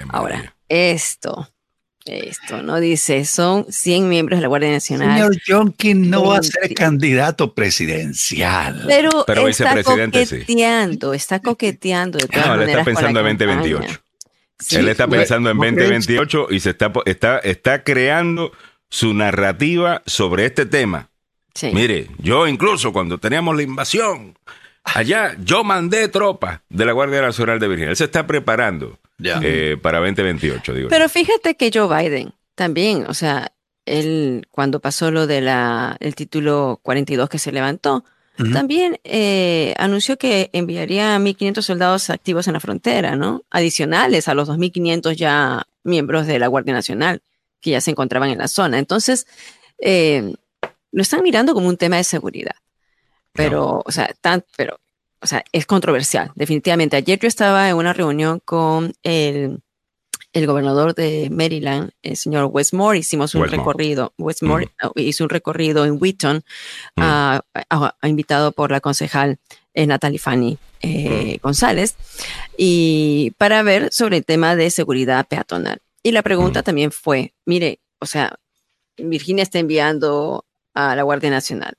Ahora, 0.08 0.54
esto 0.68 1.48
esto, 2.10 2.62
¿no? 2.62 2.80
Dice, 2.80 3.24
son 3.24 3.66
100 3.68 4.08
miembros 4.08 4.38
de 4.38 4.42
la 4.42 4.48
Guardia 4.48 4.70
Nacional. 4.70 5.16
Señor 5.16 5.36
Jonkin 5.46 6.10
no 6.10 6.24
va 6.26 6.38
a 6.38 6.42
ser 6.42 6.74
candidato 6.74 7.54
presidencial. 7.54 8.84
Pero, 8.86 9.48
está 9.48 9.82
coqueteando, 9.82 11.14
está 11.14 11.40
coqueteando 11.40 12.18
de 12.18 12.28
todas 12.28 12.46
no, 12.46 12.62
él 12.62 12.68
está 12.68 12.84
pensando 12.84 13.20
en 13.20 13.36
2028. 13.36 14.00
él 14.72 14.88
está 14.88 15.08
pensando 15.08 15.50
en 15.50 15.56
2028 15.58 16.48
y 16.50 16.60
se 16.60 16.70
está, 16.70 16.92
está, 17.06 17.38
está 17.38 17.82
creando 17.84 18.52
su 18.88 19.14
narrativa 19.14 20.02
sobre 20.06 20.46
este 20.46 20.66
tema. 20.66 21.08
Mire, 21.72 22.08
yo 22.18 22.46
incluso 22.46 22.92
cuando 22.92 23.18
teníamos 23.18 23.56
la 23.56 23.62
invasión, 23.62 24.34
allá 24.84 25.36
yo 25.42 25.64
mandé 25.64 26.08
tropas 26.08 26.60
de 26.68 26.84
la 26.84 26.92
Guardia 26.92 27.22
Nacional 27.22 27.58
de 27.58 27.68
Virginia. 27.68 27.90
Él 27.90 27.96
se 27.96 28.04
está 28.04 28.26
preparando 28.26 28.98
eh, 29.22 29.76
para 29.80 29.98
2028, 29.98 30.74
digo. 30.74 30.88
Pero 30.88 31.08
fíjate 31.08 31.56
que 31.56 31.70
Joe 31.72 31.88
Biden 31.88 32.32
también, 32.54 33.04
o 33.08 33.14
sea, 33.14 33.52
él 33.86 34.46
cuando 34.50 34.80
pasó 34.80 35.10
lo 35.10 35.26
del 35.26 35.48
el 35.48 36.14
título 36.14 36.80
42 36.82 37.28
que 37.28 37.38
se 37.38 37.52
levantó, 37.52 38.04
también 38.54 38.98
eh, 39.04 39.74
anunció 39.76 40.16
que 40.16 40.48
enviaría 40.54 41.18
1.500 41.18 41.60
soldados 41.60 42.08
activos 42.08 42.46
en 42.46 42.54
la 42.54 42.60
frontera, 42.60 43.14
¿no? 43.14 43.42
Adicionales 43.50 44.28
a 44.28 44.34
los 44.34 44.48
2.500 44.48 45.12
ya 45.12 45.66
miembros 45.84 46.26
de 46.26 46.38
la 46.38 46.46
Guardia 46.46 46.72
Nacional 46.72 47.20
que 47.60 47.72
ya 47.72 47.82
se 47.82 47.90
encontraban 47.90 48.30
en 48.30 48.38
la 48.38 48.48
zona. 48.48 48.78
Entonces, 48.78 49.26
eh, 49.78 50.32
lo 50.90 51.02
están 51.02 51.22
mirando 51.22 51.52
como 51.54 51.68
un 51.68 51.76
tema 51.76 51.96
de 51.96 52.04
seguridad. 52.04 52.56
Pero, 53.44 53.82
o 53.84 53.92
sea, 53.92 54.10
tan, 54.20 54.44
pero 54.56 54.78
o 55.22 55.26
sea, 55.26 55.44
es 55.52 55.66
controversial, 55.66 56.32
definitivamente. 56.34 56.96
Ayer 56.96 57.18
yo 57.18 57.28
estaba 57.28 57.68
en 57.68 57.76
una 57.76 57.92
reunión 57.92 58.40
con 58.44 58.94
el, 59.02 59.60
el 60.32 60.46
gobernador 60.46 60.94
de 60.94 61.28
Maryland, 61.30 61.90
el 62.02 62.16
señor 62.16 62.46
Westmore, 62.46 62.98
hicimos 62.98 63.34
un 63.34 63.46
recorrido, 63.46 64.14
Westmore 64.16 64.70
hizo 64.96 65.24
un 65.24 65.30
recorrido 65.30 65.84
en 65.84 65.98
Wheaton, 66.00 66.42
uh, 66.96 68.06
invitado 68.06 68.52
por 68.52 68.70
la 68.70 68.80
concejal 68.80 69.38
eh, 69.74 69.86
Natalie 69.86 70.18
Fanny 70.18 70.58
eh, 70.80 71.38
González, 71.42 71.96
y 72.56 73.32
para 73.36 73.62
ver 73.62 73.92
sobre 73.92 74.18
el 74.18 74.24
tema 74.24 74.56
de 74.56 74.70
seguridad 74.70 75.26
peatonal. 75.28 75.80
Y 76.02 76.12
la 76.12 76.22
pregunta 76.22 76.62
también 76.62 76.92
fue, 76.92 77.34
mire, 77.44 77.80
o 77.98 78.06
sea, 78.06 78.38
Virginia 78.96 79.42
está 79.42 79.58
enviando 79.58 80.46
a 80.72 80.96
la 80.96 81.02
Guardia 81.02 81.28
Nacional. 81.28 81.74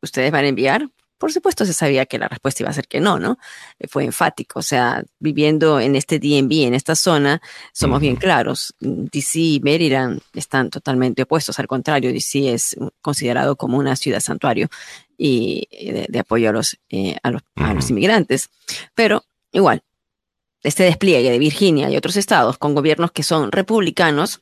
¿Ustedes 0.00 0.30
van 0.30 0.44
a 0.46 0.48
enviar? 0.48 0.88
Por 1.18 1.32
supuesto 1.32 1.64
se 1.64 1.72
sabía 1.72 2.06
que 2.06 2.18
la 2.18 2.28
respuesta 2.28 2.62
iba 2.62 2.70
a 2.70 2.74
ser 2.74 2.86
que 2.86 3.00
no, 3.00 3.18
¿no? 3.18 3.38
Eh, 3.78 3.88
fue 3.88 4.04
enfático, 4.04 4.58
o 4.58 4.62
sea, 4.62 5.02
viviendo 5.18 5.80
en 5.80 5.96
este 5.96 6.18
DMV, 6.18 6.66
en 6.66 6.74
esta 6.74 6.94
zona, 6.94 7.40
somos 7.72 8.00
bien 8.00 8.16
claros, 8.16 8.74
DC 8.80 9.38
y 9.38 9.60
Maryland 9.60 10.20
están 10.34 10.70
totalmente 10.70 11.22
opuestos, 11.22 11.58
al 11.58 11.66
contrario, 11.66 12.12
DC 12.12 12.52
es 12.52 12.76
considerado 13.00 13.56
como 13.56 13.78
una 13.78 13.96
ciudad 13.96 14.20
santuario 14.20 14.68
y 15.16 15.66
eh, 15.70 16.06
de, 16.08 16.18
apoyo 16.18 16.50
a 16.50 16.52
los, 16.52 16.78
eh, 16.90 17.16
a, 17.22 17.30
los, 17.30 17.42
a 17.54 17.72
los 17.72 17.88
inmigrantes, 17.88 18.50
pero 18.94 19.24
igual, 19.52 19.82
este 20.62 20.82
despliegue 20.82 21.30
de 21.30 21.38
Virginia 21.38 21.88
y 21.90 21.96
otros 21.96 22.16
estados 22.16 22.58
con 22.58 22.74
gobiernos 22.74 23.12
que 23.12 23.22
son 23.22 23.52
republicanos 23.52 24.40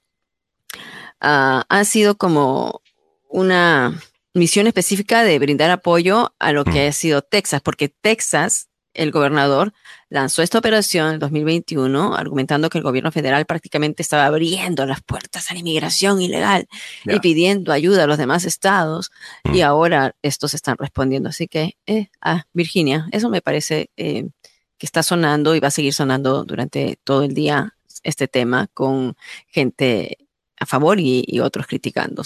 uh, 1.20 1.62
ha 1.68 1.84
sido 1.84 2.16
como 2.16 2.80
una 3.28 4.00
misión 4.34 4.66
específica 4.66 5.22
de 5.22 5.38
brindar 5.38 5.70
apoyo 5.70 6.34
a 6.38 6.52
lo 6.52 6.64
que 6.64 6.86
mm. 6.86 6.88
ha 6.88 6.92
sido 6.92 7.22
Texas, 7.22 7.62
porque 7.62 7.88
Texas, 7.88 8.68
el 8.92 9.10
gobernador, 9.10 9.72
lanzó 10.08 10.42
esta 10.42 10.58
operación 10.58 11.14
en 11.14 11.18
2021 11.20 12.14
argumentando 12.14 12.68
que 12.68 12.78
el 12.78 12.84
gobierno 12.84 13.10
federal 13.12 13.46
prácticamente 13.46 14.02
estaba 14.02 14.26
abriendo 14.26 14.86
las 14.86 15.02
puertas 15.02 15.50
a 15.50 15.54
la 15.54 15.60
inmigración 15.60 16.20
ilegal 16.20 16.68
y 17.04 17.18
pidiendo 17.20 17.72
ayuda 17.72 18.04
a 18.04 18.06
los 18.06 18.18
demás 18.18 18.44
estados 18.44 19.10
y 19.44 19.60
mm. 19.60 19.62
ahora 19.62 20.14
estos 20.22 20.54
están 20.54 20.76
respondiendo. 20.78 21.28
Así 21.28 21.48
que, 21.48 21.76
eh, 21.86 22.08
ah, 22.20 22.44
Virginia, 22.52 23.08
eso 23.12 23.30
me 23.30 23.40
parece 23.40 23.90
eh, 23.96 24.28
que 24.78 24.86
está 24.86 25.02
sonando 25.02 25.54
y 25.54 25.60
va 25.60 25.68
a 25.68 25.72
seguir 25.72 25.94
sonando 25.94 26.44
durante 26.44 26.98
todo 27.04 27.22
el 27.22 27.34
día 27.34 27.74
este 28.02 28.28
tema 28.28 28.68
con 28.74 29.16
gente 29.48 30.18
a 30.58 30.66
favor 30.66 30.98
y, 31.00 31.40
otros 31.40 31.66
criticando. 31.66 32.22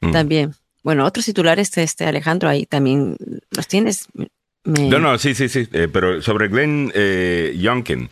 Mm. 0.00 0.12
También 0.12 0.54
bueno, 0.86 1.04
otros 1.04 1.26
titulares, 1.26 1.76
este 1.78 2.04
Alejandro, 2.04 2.48
ahí 2.48 2.64
también 2.64 3.16
los 3.50 3.66
tienes. 3.66 4.06
No, 4.62 5.00
no, 5.00 5.18
sí, 5.18 5.34
sí, 5.34 5.48
sí, 5.48 5.66
eh, 5.72 5.88
pero 5.92 6.22
sobre 6.22 6.46
Glenn 6.46 6.92
eh, 6.94 7.56
Youngkin. 7.58 8.08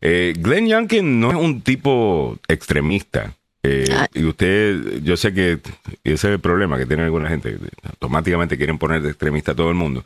Eh, 0.00 0.32
Glenn 0.38 0.66
Youngkin 0.66 1.20
no 1.20 1.32
es 1.32 1.36
un 1.36 1.60
tipo 1.60 2.38
extremista. 2.48 3.34
Eh, 3.66 3.86
ah. 3.92 4.06
Y 4.12 4.24
usted, 4.24 5.02
yo 5.02 5.16
sé 5.16 5.32
que 5.32 5.58
ese 6.04 6.14
es 6.14 6.24
el 6.24 6.38
problema 6.38 6.76
que 6.76 6.84
tiene 6.84 7.02
alguna 7.02 7.30
gente, 7.30 7.56
automáticamente 7.82 8.58
quieren 8.58 8.76
poner 8.78 9.00
de 9.00 9.08
extremista 9.08 9.52
a 9.52 9.54
todo 9.54 9.70
el 9.70 9.74
mundo. 9.74 10.04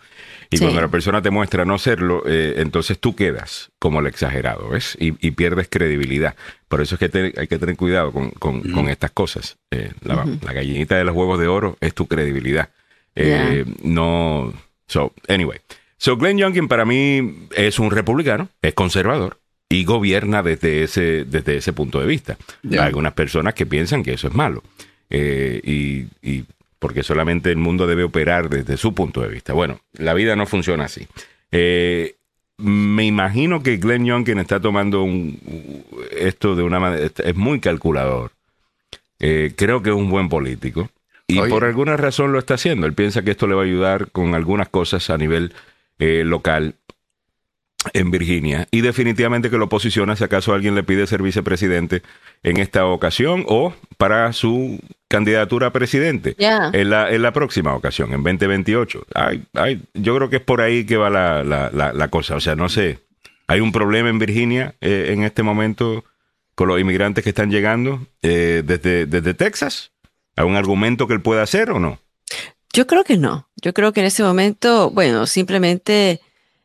Y 0.50 0.58
cuando 0.58 0.80
la 0.80 0.88
persona 0.88 1.20
te 1.20 1.30
muestra 1.30 1.64
no 1.64 1.76
serlo, 1.76 2.22
eh, 2.24 2.54
entonces 2.58 2.98
tú 2.98 3.16
quedas 3.16 3.70
como 3.78 4.00
el 4.00 4.06
exagerado, 4.06 4.70
¿ves? 4.70 4.96
Y, 4.98 5.12
pierdes 5.32 5.68
credibilidad. 5.68 6.36
Por 6.68 6.80
eso 6.80 6.94
es 6.94 6.98
que 7.00 7.34
hay 7.36 7.48
que 7.48 7.58
tener 7.58 7.76
cuidado 7.76 8.12
con, 8.12 8.30
con, 8.30 8.88
estas 8.88 9.10
cosas. 9.10 9.58
Eh, 9.70 9.90
la, 10.02 10.24
gallinita 10.52 10.96
de 10.96 11.04
los 11.04 11.14
huevos 11.14 11.38
de 11.38 11.48
oro 11.48 11.76
es 11.80 11.92
tu 11.94 12.06
credibilidad. 12.06 12.70
Eh, 13.14 13.66
no. 13.82 14.54
So, 14.86 15.12
anyway. 15.28 15.58
So, 15.98 16.16
Glenn 16.16 16.38
Youngkin 16.38 16.68
para 16.68 16.84
mí 16.84 17.48
es 17.54 17.78
un 17.78 17.90
republicano, 17.90 18.48
es 18.62 18.72
conservador 18.72 19.38
y 19.68 19.84
gobierna 19.84 20.42
desde 20.42 20.82
ese, 20.82 21.24
desde 21.24 21.56
ese 21.56 21.72
punto 21.72 22.00
de 22.00 22.06
vista. 22.06 22.36
Hay 22.70 22.78
algunas 22.78 23.12
personas 23.12 23.54
que 23.54 23.66
piensan 23.66 24.02
que 24.02 24.14
eso 24.14 24.28
es 24.28 24.34
malo. 24.34 24.62
y, 25.10 26.06
y 26.22 26.44
porque 26.78 27.02
solamente 27.02 27.50
el 27.50 27.56
mundo 27.56 27.86
debe 27.86 28.04
operar 28.04 28.48
desde 28.48 28.76
su 28.76 28.94
punto 28.94 29.20
de 29.20 29.28
vista. 29.28 29.52
Bueno, 29.52 29.80
la 29.94 30.14
vida 30.14 30.36
no 30.36 30.46
funciona 30.46 30.84
así. 30.84 31.06
Eh, 31.50 32.14
me 32.58 33.04
imagino 33.04 33.62
que 33.62 33.76
Glenn 33.76 34.04
Youngkin 34.04 34.38
está 34.38 34.60
tomando 34.60 35.02
un, 35.02 35.38
esto 36.12 36.54
de 36.54 36.62
una 36.62 36.80
manera, 36.80 37.10
es 37.24 37.36
muy 37.36 37.60
calculador. 37.60 38.32
Eh, 39.20 39.52
creo 39.56 39.82
que 39.82 39.90
es 39.90 39.96
un 39.96 40.10
buen 40.10 40.28
político. 40.28 40.88
Y 41.26 41.40
por 41.40 41.64
alguna 41.64 41.96
razón 41.96 42.32
lo 42.32 42.38
está 42.38 42.54
haciendo. 42.54 42.86
Él 42.86 42.94
piensa 42.94 43.22
que 43.22 43.32
esto 43.32 43.46
le 43.46 43.54
va 43.54 43.62
a 43.62 43.66
ayudar 43.66 44.10
con 44.10 44.34
algunas 44.34 44.68
cosas 44.68 45.10
a 45.10 45.18
nivel 45.18 45.52
eh, 45.98 46.22
local 46.24 46.74
en 47.92 48.10
Virginia 48.10 48.66
y 48.70 48.80
definitivamente 48.80 49.50
que 49.50 49.58
lo 49.58 49.68
posiciona 49.68 50.16
si 50.16 50.24
acaso 50.24 50.52
alguien 50.52 50.74
le 50.74 50.82
pide 50.82 51.06
ser 51.06 51.22
vicepresidente 51.22 52.02
en 52.42 52.58
esta 52.58 52.86
ocasión 52.86 53.44
o 53.46 53.72
para 53.96 54.32
su 54.32 54.80
candidatura 55.06 55.68
a 55.68 55.72
presidente 55.72 56.34
en, 56.38 56.90
la, 56.90 57.10
en 57.10 57.22
la 57.22 57.32
próxima 57.32 57.74
ocasión, 57.74 58.12
en 58.12 58.22
2028. 58.22 59.06
Ay, 59.14 59.44
ay, 59.54 59.82
yo 59.94 60.14
creo 60.16 60.28
que 60.28 60.36
es 60.36 60.42
por 60.42 60.60
ahí 60.60 60.84
que 60.84 60.96
va 60.96 61.08
la, 61.08 61.42
la, 61.44 62.08
cosa. 62.08 62.36
O 62.36 62.40
sea, 62.40 62.56
no 62.56 62.68
sé, 62.68 62.98
hay 63.46 63.60
un 63.60 63.72
problema 63.72 64.08
en 64.08 64.18
Virginia 64.18 64.74
eh, 64.80 65.10
en 65.10 65.22
este 65.22 65.42
momento 65.42 66.04
con 66.54 66.68
los 66.68 66.80
inmigrantes 66.80 67.22
que 67.22 67.30
están 67.30 67.50
llegando 67.50 68.06
eh, 68.22 68.62
desde, 68.64 69.06
desde 69.06 69.34
Texas. 69.34 69.92
¿Hay 70.36 70.44
un 70.44 70.56
argumento 70.56 71.06
que 71.06 71.14
él 71.14 71.22
pueda 71.22 71.42
hacer 71.42 71.70
o 71.70 71.78
no? 71.78 71.98
Yo 72.72 72.86
creo 72.86 73.04
que 73.04 73.16
no. 73.16 73.48
Yo 73.56 73.72
creo 73.72 73.92
que 73.92 74.00
en 74.00 74.06
ese 74.06 74.22
momento, 74.22 74.90
bueno, 74.90 75.26
simplemente... 75.26 76.20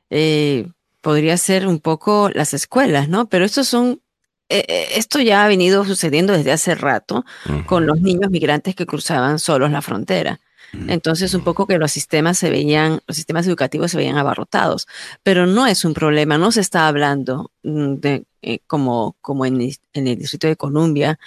Eh, 0.09 0.67
podría 1.03 1.37
ser 1.37 1.67
un 1.67 1.79
poco 1.79 2.29
las 2.33 2.53
escuelas, 2.53 3.09
¿no? 3.09 3.27
Pero 3.27 3.43
estos 3.43 3.67
son, 3.67 4.01
eh, 4.49 4.63
eh, 4.67 4.87
esto 4.95 5.19
ya 5.19 5.43
ha 5.43 5.47
venido 5.47 5.83
sucediendo 5.83 6.33
desde 6.33 6.53
hace 6.53 6.75
rato 6.75 7.25
con 7.67 7.85
los 7.85 8.01
niños 8.01 8.31
migrantes 8.31 8.73
que 8.73 8.85
cruzaban 8.85 9.37
solos 9.37 9.69
la 9.69 9.81
frontera. 9.81 10.39
Entonces, 10.87 11.35
un 11.35 11.43
poco 11.43 11.67
que 11.67 11.77
los 11.77 11.91
sistemas 11.91 12.39
se 12.39 12.49
veían, 12.49 12.99
los 13.05 13.15
sistemas 13.15 13.45
educativos 13.45 13.91
se 13.91 13.97
veían 13.97 14.17
abarrotados, 14.17 14.87
pero 15.21 15.45
no 15.45 15.67
es 15.67 15.85
un 15.85 15.93
problema, 15.93 16.39
no 16.39 16.51
se 16.51 16.61
está 16.61 16.87
hablando 16.87 17.51
mm, 17.61 17.93
de, 17.95 18.25
eh, 18.41 18.59
como, 18.65 19.15
como 19.21 19.45
en, 19.45 19.61
el 19.61 20.17
Distrito 20.17 20.47
de 20.47 20.55
Columbia, 20.55 21.19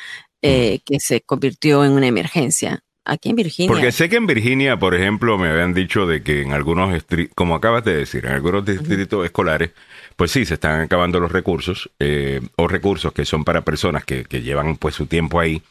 eh, 0.43 0.81
que 0.85 0.99
se 0.99 1.21
convirtió 1.21 1.85
en 1.85 1.93
una 1.93 2.09
emergencia. 2.09 2.83
Aquí 3.09 3.31
en 3.31 3.37
Virginia. 3.37 3.73
Porque 3.73 3.93
sé 3.93 4.09
que 4.09 4.17
en 4.17 4.27
Virginia, 4.27 4.79
por 4.81 4.93
ejemplo, 4.93 5.39
me 5.39 5.49
habían 5.49 5.75
dicho 5.75 6.09
de 6.09 6.25
que 6.25 6.43
en 6.43 6.53
algunos, 6.53 7.05
como 7.37 7.55
acabas 7.55 7.85
de 7.85 7.97
decir, 7.97 8.27
en 8.27 8.33
algunos 8.33 8.65
distritos 8.67 9.25
escolares, 9.25 9.71
pues 10.17 10.33
sí, 10.33 10.45
se 10.45 10.55
están 10.55 10.81
acabando 10.81 11.21
los 11.21 11.31
recursos, 11.31 11.89
eh, 12.01 12.41
o 12.57 12.67
recursos 12.67 13.13
que 13.13 13.25
son 13.25 13.45
para 13.45 13.61
personas 13.61 14.05
que, 14.05 14.25
llevan 14.43 14.77
pues 14.77 14.97
su 14.97 15.07
tiempo 15.07 15.39
ahí, 15.39 15.63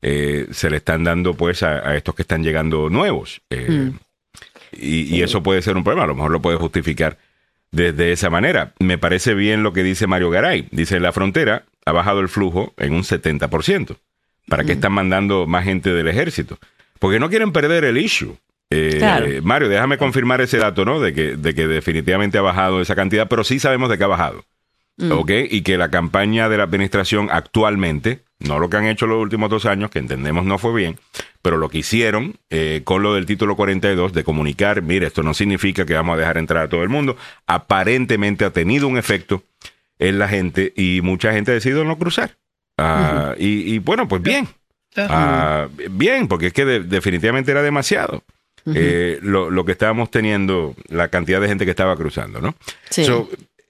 eh, 0.00 0.46
se 0.52 0.70
le 0.70 0.76
están 0.76 1.02
dando 1.02 1.34
pues 1.34 1.64
a, 1.64 1.96
estos 1.96 2.14
que 2.14 2.22
están 2.22 2.44
llegando 2.44 2.88
nuevos. 2.88 3.40
Mm. 3.50 3.96
y, 4.72 5.16
y, 5.16 5.22
eso 5.22 5.42
puede 5.42 5.62
ser 5.62 5.76
un 5.76 5.82
problema, 5.82 6.04
a 6.04 6.08
lo 6.08 6.14
mejor 6.14 6.30
lo 6.30 6.40
puede 6.40 6.56
justificar 6.56 7.18
desde 7.72 8.12
esa 8.12 8.30
manera. 8.30 8.74
Me 8.78 8.96
parece 8.96 9.34
bien 9.34 9.64
lo 9.64 9.72
que 9.72 9.82
dice 9.82 10.06
Mario 10.06 10.30
Garay. 10.30 10.68
Dice, 10.70 11.00
la 11.00 11.10
frontera 11.10 11.64
ha 11.84 11.90
bajado 11.90 12.20
el 12.20 12.28
flujo 12.28 12.74
en 12.76 12.94
un 12.94 13.02
70%. 13.02 13.96
¿Para 14.48 14.62
qué 14.62 14.72
están 14.72 14.92
mandando 14.92 15.48
más 15.48 15.64
gente 15.64 15.92
del 15.92 16.06
ejército? 16.06 16.58
Porque 16.98 17.20
no 17.20 17.28
quieren 17.28 17.52
perder 17.52 17.84
el 17.84 17.98
issue. 17.98 18.36
Eh, 18.70 19.40
Mario, 19.42 19.68
déjame 19.68 19.96
confirmar 19.96 20.40
ese 20.40 20.58
dato, 20.58 20.84
¿no? 20.84 21.00
De 21.00 21.14
que, 21.14 21.36
de 21.36 21.54
que 21.54 21.66
definitivamente 21.66 22.38
ha 22.38 22.42
bajado 22.42 22.80
esa 22.80 22.96
cantidad, 22.96 23.28
pero 23.28 23.44
sí 23.44 23.60
sabemos 23.60 23.88
de 23.88 23.98
que 23.98 24.04
ha 24.04 24.08
bajado. 24.08 24.44
Mm. 24.96 25.12
¿Ok? 25.12 25.30
Y 25.50 25.62
que 25.62 25.76
la 25.76 25.90
campaña 25.90 26.48
de 26.48 26.56
la 26.56 26.64
administración 26.64 27.28
actualmente, 27.30 28.22
no 28.38 28.58
lo 28.58 28.70
que 28.70 28.78
han 28.78 28.86
hecho 28.86 29.06
los 29.06 29.20
últimos 29.20 29.50
dos 29.50 29.66
años, 29.66 29.90
que 29.90 29.98
entendemos 29.98 30.44
no 30.44 30.58
fue 30.58 30.74
bien, 30.74 30.98
pero 31.42 31.58
lo 31.58 31.68
que 31.68 31.78
hicieron 31.78 32.36
eh, 32.50 32.80
con 32.84 33.02
lo 33.02 33.14
del 33.14 33.26
título 33.26 33.56
42 33.56 34.12
de 34.12 34.24
comunicar, 34.24 34.82
mire, 34.82 35.06
esto 35.06 35.22
no 35.22 35.34
significa 35.34 35.84
que 35.84 35.94
vamos 35.94 36.16
a 36.16 36.20
dejar 36.20 36.38
entrar 36.38 36.64
a 36.64 36.68
todo 36.68 36.82
el 36.82 36.88
mundo, 36.88 37.16
aparentemente 37.46 38.44
ha 38.44 38.50
tenido 38.50 38.88
un 38.88 38.96
efecto 38.96 39.42
en 39.98 40.18
la 40.18 40.28
gente 40.28 40.72
y 40.76 41.00
mucha 41.02 41.32
gente 41.32 41.50
ha 41.50 41.54
decidido 41.54 41.84
no 41.84 41.98
cruzar. 41.98 42.36
Ah, 42.78 43.34
y, 43.38 43.78
bueno, 43.78 44.06
pues 44.08 44.22
bien. 44.22 44.48
Ah, 44.96 45.68
bien, 45.90 46.28
porque 46.28 46.48
es 46.48 46.52
que 46.52 46.64
definitivamente 46.64 47.50
era 47.50 47.62
demasiado. 47.62 48.22
Eh, 48.74 49.20
lo, 49.22 49.64
que 49.64 49.72
estábamos 49.72 50.10
teniendo, 50.10 50.74
la 50.88 51.08
cantidad 51.08 51.40
de 51.40 51.46
gente 51.46 51.64
que 51.64 51.70
estaba 51.70 51.96
cruzando, 51.96 52.40
¿no? 52.40 52.54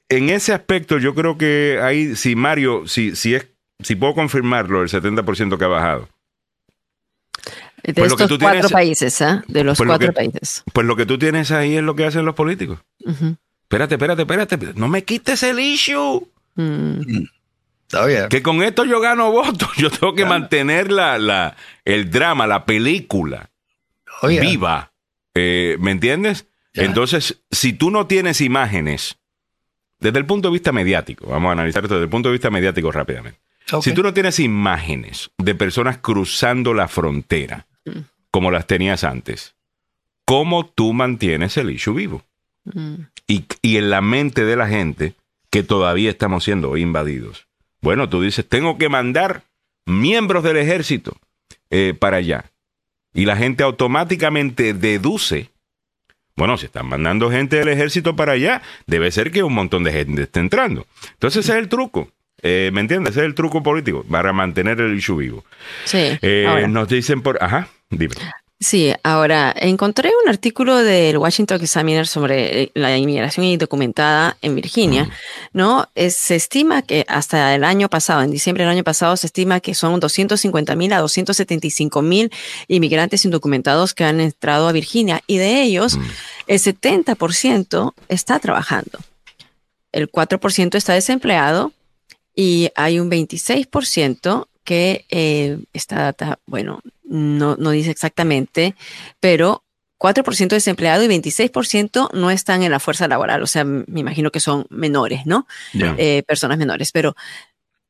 en 0.09 0.31
ese 0.31 0.53
aspecto, 0.53 0.99
yo 0.99 1.15
creo 1.15 1.37
que 1.37 1.81
ahí, 1.83 2.15
si 2.15 2.37
Mario, 2.37 2.87
si, 2.87 3.17
si, 3.17 3.35
es, 3.35 3.47
si 3.83 3.97
puedo 3.97 4.15
confirmarlo, 4.15 4.83
el 4.83 4.89
70% 4.89 5.59
que 5.59 5.65
ha 5.65 5.69
bajado. 5.69 6.09
De 7.83 7.95
pues 7.95 8.13
estos 8.13 8.39
cuatro 8.39 8.69
países, 8.69 9.21
¿eh? 9.21 9.43
De 9.47 9.63
los 9.63 9.79
pues 9.79 9.87
cuatro 9.87 10.13
países. 10.13 10.65
Pues 10.73 10.87
lo 10.87 10.97
que 10.97 11.07
tú 11.07 11.19
tienes 11.19 11.51
ahí 11.51 11.77
es 11.77 11.83
lo 11.83 11.95
que 11.95 12.05
hacen 12.05 12.25
los 12.25 12.35
políticos. 12.35 12.79
Espérate, 13.63 13.95
espérate, 13.95 14.23
espérate. 14.23 14.59
No 14.75 14.89
me 14.89 15.05
quites 15.05 15.43
el 15.43 15.61
issue. 15.61 16.27
Mm. 16.57 17.27
Está 17.87 18.05
bien. 18.07 18.29
Que 18.29 18.43
con 18.43 18.63
esto 18.63 18.85
yo 18.85 19.01
gano 19.01 19.31
votos. 19.33 19.71
Yo 19.77 19.91
tengo 19.91 20.15
que 20.15 20.25
mantener 20.25 20.91
la, 20.91 21.19
la, 21.19 21.57
el 21.85 22.11
drama, 22.11 22.47
la 22.47 22.65
película 22.65 23.51
viva. 24.23 24.93
Eh, 25.35 25.77
¿Me 25.81 25.93
entiendes? 25.93 26.47
Entonces, 26.75 27.41
si 27.51 27.73
tú 27.73 27.91
no 27.91 28.07
tienes 28.07 28.41
imágenes, 28.41 29.17
desde 29.99 30.19
el 30.19 30.27
punto 30.27 30.49
de 30.49 30.53
vista 30.53 30.73
mediático, 30.73 31.27
vamos 31.27 31.49
a 31.49 31.53
analizar 31.53 31.83
esto 31.85 31.95
desde 31.95 32.05
el 32.05 32.11
punto 32.11 32.29
de 32.29 32.35
vista 32.35 32.51
mediático 32.51 32.93
rápidamente. 32.93 33.41
Si 33.81 33.93
tú 33.93 34.03
no 34.03 34.15
tienes 34.15 34.39
imágenes 34.39 35.31
de 35.39 35.55
personas 35.55 35.99
cruzando 35.99 36.75
la 36.75 36.87
frontera, 36.87 37.67
mm. 37.85 38.01
como 38.31 38.51
las 38.51 38.67
tenías 38.67 39.05
antes, 39.05 39.55
¿cómo 40.25 40.67
tú 40.67 40.93
mantienes 40.93 41.57
el 41.57 41.71
issue 41.71 41.95
vivo? 41.95 42.23
Mm. 42.65 42.95
Y, 43.27 43.45
y 43.63 43.79
en 43.79 43.91
la 43.91 44.03
mente 44.03 44.45
de 44.45 44.57
la 44.57 44.69
gente 44.69 45.15
que 45.51 45.63
todavía 45.63 46.11
estamos 46.11 46.45
siendo 46.45 46.77
invadidos. 46.77 47.46
Bueno, 47.81 48.09
tú 48.09 48.23
dices, 48.23 48.47
tengo 48.49 48.79
que 48.79 48.89
mandar 48.89 49.43
miembros 49.85 50.43
del 50.43 50.57
ejército 50.57 51.17
eh, 51.71 51.95
para 51.99 52.19
allá. 52.19 52.51
Y 53.15 53.25
la 53.25 53.37
gente 53.37 53.63
automáticamente 53.63 54.75
deduce, 54.75 55.51
bueno, 56.37 56.59
si 56.59 56.67
están 56.67 56.87
mandando 56.87 57.31
gente 57.31 57.57
del 57.57 57.69
ejército 57.69 58.15
para 58.15 58.33
allá, 58.33 58.63
debe 58.87 59.11
ser 59.11 59.31
que 59.31 59.43
un 59.43 59.55
montón 59.55 59.85
de 59.85 59.93
gente 59.93 60.23
esté 60.23 60.41
entrando. 60.41 60.87
Entonces 61.13 61.45
ese 61.45 61.53
es 61.53 61.59
el 61.59 61.69
truco. 61.69 62.11
Eh, 62.43 62.71
¿Me 62.73 62.83
entiendes? 62.83 63.13
Ese 63.13 63.21
es 63.21 63.27
el 63.27 63.35
truco 63.35 63.63
político 63.63 64.05
para 64.05 64.33
mantener 64.33 64.81
el 64.81 64.97
issue 64.97 65.17
vivo. 65.17 65.45
Sí. 65.85 66.19
Eh, 66.21 66.67
nos 66.69 66.89
dicen 66.89 67.23
por... 67.23 67.43
Ajá, 67.43 67.69
dime. 67.89 68.15
Sí, 68.59 68.91
ahora 69.03 69.55
encontré 69.55 70.11
un 70.25 70.31
artículo 70.31 70.77
del 70.77 71.19
Washington 71.19 71.61
Examiner 71.61 72.07
sobre 72.07 72.71
la 72.73 72.97
inmigración 72.97 73.45
indocumentada 73.45 74.39
en 74.41 74.55
Virginia, 74.55 75.11
¿no? 75.53 75.91
se 75.95 76.37
estima 76.37 76.81
que 76.81 77.05
hasta 77.07 77.55
el 77.55 77.65
año 77.65 77.91
pasado, 77.91 78.23
en 78.23 78.31
diciembre 78.31 78.65
del 78.65 78.73
año 78.73 78.83
pasado, 78.83 79.15
se 79.19 79.27
estima 79.27 79.61
que 79.61 79.75
son 79.75 80.01
250 80.01 80.75
mil 80.75 80.91
a 80.95 81.01
275 81.01 82.01
mil 82.01 82.33
inmigrantes 82.67 83.27
indocumentados 83.27 83.93
que 83.93 84.05
han 84.05 84.21
entrado 84.21 84.69
a 84.69 84.73
Virginia 84.73 85.21
y 85.27 85.37
de 85.37 85.61
ellos 85.61 85.99
mm. 85.99 86.05
el 86.47 86.59
70% 86.59 87.93
está 88.09 88.39
trabajando. 88.39 89.01
El 89.93 90.11
4% 90.11 90.77
está 90.77 90.95
desempleado 90.95 91.73
y 92.35 92.71
hay 92.75 93.01
un 93.01 93.11
26% 93.11 94.47
que 94.65 95.05
eh, 95.11 95.59
esta 95.75 95.97
data, 95.97 96.39
bueno, 96.47 96.81
no, 97.07 97.57
no 97.57 97.71
dice 97.71 97.91
exactamente, 97.91 98.75
pero 99.21 99.65
4% 99.99 100.49
desempleado 100.49 101.03
y 101.03 101.09
26% 101.09 102.11
no 102.13 102.31
están 102.31 102.63
en 102.63 102.71
la 102.71 102.81
fuerza 102.81 103.09
laboral. 103.09 103.43
O 103.43 103.47
sea, 103.47 103.65
me 103.65 104.01
imagino 104.01 104.31
que 104.31 104.41
son 104.41 104.67
menores, 104.69 105.25
¿no? 105.25 105.47
Eh, 105.75 106.23
personas 106.27 106.59
menores. 106.59 106.93
Pero, 106.93 107.17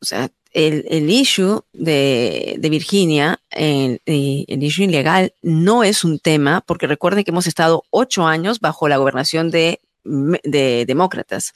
o 0.00 0.04
sea, 0.04 0.30
el, 0.52 0.84
el 0.88 1.10
issue 1.10 1.62
de, 1.72 2.56
de 2.58 2.70
Virginia, 2.70 3.40
el, 3.50 4.00
el, 4.06 4.62
issue 4.62 4.84
ilegal, 4.84 5.34
no 5.42 5.82
es 5.82 6.04
un 6.04 6.18
tema, 6.18 6.60
porque 6.60 6.86
recuerden 6.86 7.24
que 7.24 7.30
hemos 7.30 7.46
estado 7.46 7.84
ocho 7.90 8.26
años 8.26 8.60
bajo 8.60 8.88
la 8.88 8.98
gobernación 8.98 9.50
de, 9.50 9.80
de 10.04 10.84
demócratas. 10.86 11.54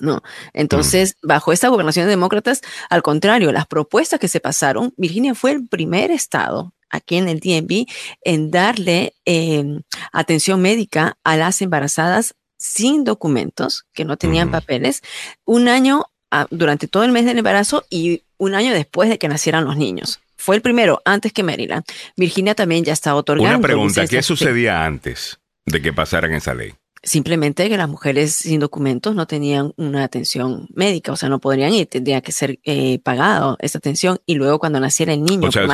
No. 0.00 0.22
Entonces, 0.54 1.16
bajo 1.22 1.52
esta 1.52 1.68
gobernación 1.68 2.06
de 2.06 2.10
demócratas, 2.10 2.62
al 2.88 3.02
contrario, 3.02 3.52
las 3.52 3.66
propuestas 3.66 4.18
que 4.18 4.28
se 4.28 4.40
pasaron, 4.40 4.94
Virginia 4.96 5.34
fue 5.34 5.50
el 5.50 5.68
primer 5.68 6.10
estado 6.10 6.72
aquí 6.92 7.16
en 7.16 7.28
el 7.28 7.40
DMV 7.40 7.86
en 8.22 8.50
darle 8.52 9.14
em, 9.24 9.82
atención 10.12 10.62
médica 10.62 11.18
a 11.24 11.36
las 11.36 11.60
embarazadas 11.60 12.34
sin 12.58 13.02
documentos, 13.02 13.86
que 13.92 14.04
no 14.04 14.16
tenían 14.16 14.52
papeles, 14.52 15.02
un 15.44 15.66
año 15.66 16.04
ah, 16.30 16.46
durante 16.50 16.86
todo 16.86 17.02
el 17.02 17.10
mes 17.10 17.24
del 17.24 17.38
embarazo 17.38 17.84
y 17.90 18.22
un 18.38 18.54
año 18.54 18.72
después 18.72 19.08
de 19.10 19.18
que 19.18 19.26
nacieran 19.26 19.64
los 19.64 19.76
niños. 19.76 20.20
Fue 20.36 20.54
el 20.54 20.62
primero, 20.62 21.02
antes 21.04 21.32
que 21.32 21.42
Maryland. 21.42 21.84
Virginia 22.16 22.54
también 22.54 22.84
ya 22.84 22.92
está 22.92 23.14
otorgando. 23.14 23.58
Una 23.58 23.62
pregunta, 23.62 24.06
¿qué 24.06 24.22
sucedía 24.22 24.84
antes 24.84 25.40
de 25.66 25.82
que 25.82 25.92
pasaran 25.92 26.34
esa 26.34 26.54
ley? 26.54 26.74
Simplemente 27.02 27.68
que 27.68 27.76
las 27.76 27.88
mujeres 27.88 28.34
sin 28.34 28.60
documentos 28.60 29.14
no 29.14 29.26
tenían 29.26 29.72
una 29.76 30.04
atención 30.04 30.68
médica, 30.74 31.12
o 31.12 31.16
sea, 31.16 31.28
no 31.28 31.40
podrían 31.40 31.72
ir, 31.72 31.86
tendría 31.86 32.20
que 32.20 32.32
ser 32.32 32.60
eh, 32.64 33.00
pagado 33.00 33.56
esa 33.60 33.78
atención 33.78 34.20
y 34.26 34.36
luego 34.36 34.58
cuando 34.58 34.78
naciera 34.80 35.12
el 35.12 35.24
niño. 35.24 35.50
Sea, 35.50 35.66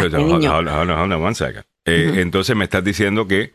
Entonces 1.85 2.57
me 2.57 2.65
estás 2.65 2.85
diciendo 2.85 3.27
que 3.27 3.55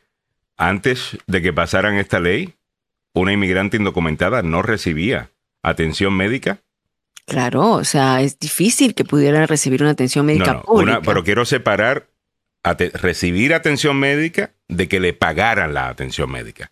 antes 0.58 1.18
de 1.28 1.42
que 1.42 1.54
pasaran 1.54 1.96
esta 1.98 2.20
ley, 2.20 2.54
una 3.14 3.34
inmigrante 3.34 3.78
indocumentada 3.78 4.42
no 4.42 4.62
recibía 4.62 5.32
atención 5.62 6.14
médica. 6.16 6.60
Claro, 7.26 7.72
o 7.72 7.84
sea, 7.84 8.22
es 8.22 8.38
difícil 8.40 8.96
que 8.96 9.06
pudieran 9.06 9.48
recibir 9.48 9.82
una 9.82 9.92
atención 9.92 10.26
médica 10.26 10.62
pública. 10.62 11.02
pero 11.04 11.24
quiero 11.24 11.46
separar 11.46 12.08
recibir 12.64 13.54
atención 13.54 13.98
médica 13.98 14.52
de 14.68 14.88
que 14.88 15.00
le 15.00 15.14
pagaran 15.14 15.74
la 15.74 15.90
atención 15.90 16.32
médica. 16.32 16.70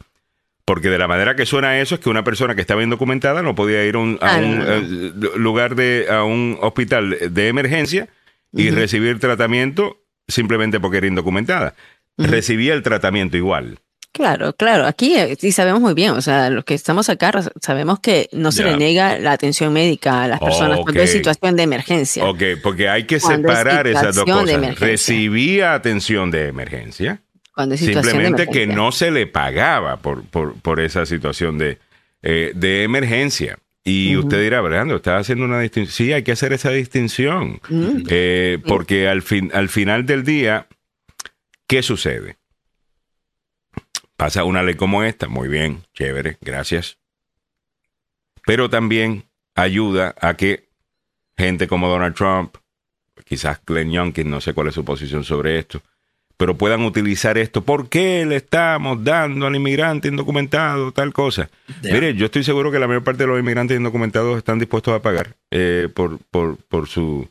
Porque 0.72 0.90
de 0.90 0.98
la 0.98 1.10
manera 1.10 1.36
que 1.36 1.46
suena 1.46 1.82
eso 1.82 1.96
es 1.96 2.02
que 2.02 2.10
una 2.10 2.24
persona 2.24 2.56
que 2.56 2.62
estaba 2.62 2.82
indocumentada 2.82 3.42
no 3.42 3.56
podía 3.56 3.84
ir 3.84 3.96
a 3.96 4.00
un, 4.00 4.18
ah, 4.22 4.40
eh, 4.42 5.12
lugar 5.36 5.76
de, 5.76 6.08
a 6.10 6.24
un 6.24 6.58
hospital 6.62 7.18
de 7.30 7.50
emergencia 7.50 8.08
y 8.54 8.70
recibir 8.70 9.20
tratamiento 9.20 9.98
simplemente 10.30 10.80
porque 10.80 11.00
era 11.00 11.08
indocumentada. 11.08 11.76
Recibía 12.18 12.74
el 12.74 12.84
tratamiento 12.84 13.36
igual. 13.36 13.80
Claro, 14.14 14.54
claro. 14.54 14.86
Aquí 14.86 15.14
eh, 15.18 15.36
sí 15.38 15.52
sabemos 15.52 15.82
muy 15.82 15.94
bien, 15.94 16.12
o 16.12 16.22
sea, 16.22 16.50
los 16.50 16.64
que 16.64 16.74
estamos 16.74 17.10
acá 17.10 17.34
sabemos 17.60 18.00
que 18.00 18.30
no 18.32 18.54
se 18.54 18.64
le 18.64 18.78
niega 18.78 19.20
la 19.20 19.34
atención 19.34 19.74
médica 19.74 20.24
a 20.24 20.30
las 20.30 20.40
personas 20.40 20.80
cuando 20.80 21.02
hay 21.02 21.08
situación 21.08 21.58
de 21.58 21.64
emergencia. 21.64 22.24
Ok, 22.24 22.44
porque 22.64 22.88
hay 22.88 23.04
que 23.04 23.20
separar 23.20 23.88
esas 23.88 24.16
dos 24.16 24.24
cosas. 24.24 24.80
Recibía 24.80 25.74
atención 25.74 26.32
de 26.32 26.48
emergencia 26.48 27.22
Simplemente 27.76 28.48
que 28.48 28.66
no 28.66 28.92
se 28.92 29.12
le 29.12 29.28
pagaba 29.28 29.98
por, 29.98 30.24
por, 30.24 30.80
esa 30.80 31.06
situación 31.06 31.58
de, 31.58 31.80
eh, 32.22 32.52
de 32.56 32.84
emergencia. 32.84 33.60
Y 33.84 34.16
usted 34.16 34.42
dirá, 34.42 34.62
Brando, 34.62 34.98
está 34.98 35.18
haciendo 35.18 35.46
una 35.46 35.60
distinción. 35.60 35.94
Sí, 35.94 36.14
hay 36.14 36.24
que 36.24 36.32
hacer 36.32 36.54
esa 36.54 36.70
distinción. 36.70 37.60
Eh, 38.10 38.60
porque 38.68 39.08
al, 39.08 39.22
fin, 39.22 39.52
al 39.54 39.70
final 39.70 40.06
del 40.06 40.24
día, 40.24 40.68
¿qué 41.68 41.82
sucede? 41.82 42.38
Pasa 44.16 44.44
una 44.44 44.62
ley 44.62 44.76
como 44.76 45.04
esta, 45.04 45.28
muy 45.28 45.48
bien, 45.48 45.84
chévere, 45.94 46.38
gracias. 46.42 47.00
Pero 48.46 48.70
también 48.70 49.26
ayuda 49.56 50.16
a 50.22 50.36
que 50.36 50.70
gente 51.36 51.68
como 51.68 51.90
Donald 51.90 52.16
Trump, 52.16 52.56
quizás 53.26 53.60
Glenn 53.66 53.92
Youngkin, 53.92 54.30
no 54.30 54.40
sé 54.42 54.54
cuál 54.54 54.68
es 54.68 54.76
su 54.76 54.86
posición 54.86 55.24
sobre 55.24 55.58
esto, 55.58 55.82
pero 56.42 56.58
puedan 56.58 56.82
utilizar 56.82 57.38
esto. 57.38 57.62
¿Por 57.62 57.88
qué 57.88 58.26
le 58.26 58.38
estamos 58.38 59.04
dando 59.04 59.46
al 59.46 59.56
inmigrante 59.56 60.08
indocumentado 60.08 60.92
tal 60.92 61.14
cosa? 61.14 61.52
Mire, 61.84 62.16
yo 62.16 62.26
estoy 62.26 62.44
seguro 62.44 62.72
que 62.72 62.80
la 62.80 62.88
mayor 62.88 63.04
parte 63.04 63.22
de 63.22 63.28
los 63.28 63.40
inmigrantes 63.40 63.78
indocumentados 63.78 64.40
están 64.40 64.58
dispuestos 64.58 64.96
a 64.96 65.04
pagar 65.04 65.36
eh, 65.52 65.88
por, 65.94 66.18
por, 66.32 66.58
por, 66.58 66.88
su, 66.88 67.30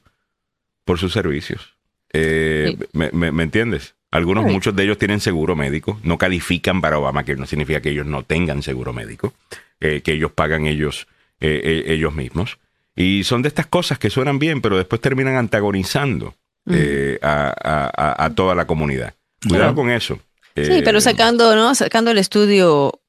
por 0.85 1.01
sus 1.01 1.13
servicios. 1.13 1.75
Eh, 2.13 2.79
me, 2.93 3.11
me, 3.11 3.43
entiendes? 3.43 3.97
Algunos, 4.13 4.45
muchos 4.45 4.77
de 4.77 4.85
ellos 4.85 4.97
tienen 4.97 5.19
seguro 5.19 5.57
médico, 5.57 5.99
no 6.05 6.17
califican 6.17 6.81
para 6.81 6.97
Obama, 7.01 7.25
que 7.25 7.35
no 7.35 7.47
significa 7.47 7.81
que 7.81 7.91
ellos 7.91 8.07
no 8.07 8.23
tengan 8.23 8.63
seguro 8.63 8.93
médico, 8.93 9.35
eh, 9.81 10.03
que 10.03 10.13
ellos 10.13 10.31
pagan 10.31 10.69
ellos, 10.69 11.09
ellos 11.41 12.15
mismos. 12.15 12.59
Y 12.95 13.25
son 13.25 13.43
de 13.43 13.49
estas 13.49 13.67
cosas 13.67 13.99
que 13.99 14.09
suenan 14.09 14.39
bien, 14.39 14.61
pero 14.61 14.77
después 14.77 15.01
terminan 15.01 15.35
antagonizando 15.35 16.37
eh, 16.73 17.19
a, 17.23 18.31
toda 18.35 18.55
la 18.55 18.67
comunidad. 18.67 19.15
Cuidado 19.47 19.75
con 19.75 19.91
eso. 19.91 20.19
sí, 20.57 20.83
pero 20.85 20.99
eh, 20.99 21.03
sacando, 21.03 21.55
¿no? 21.57 21.75
Sacando 21.75 22.11
el 22.11 22.19
estudio, 22.19 23.01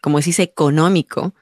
como 0.00 0.20
se 0.20 0.30
dice, 0.30 0.42
económico, 0.42 1.34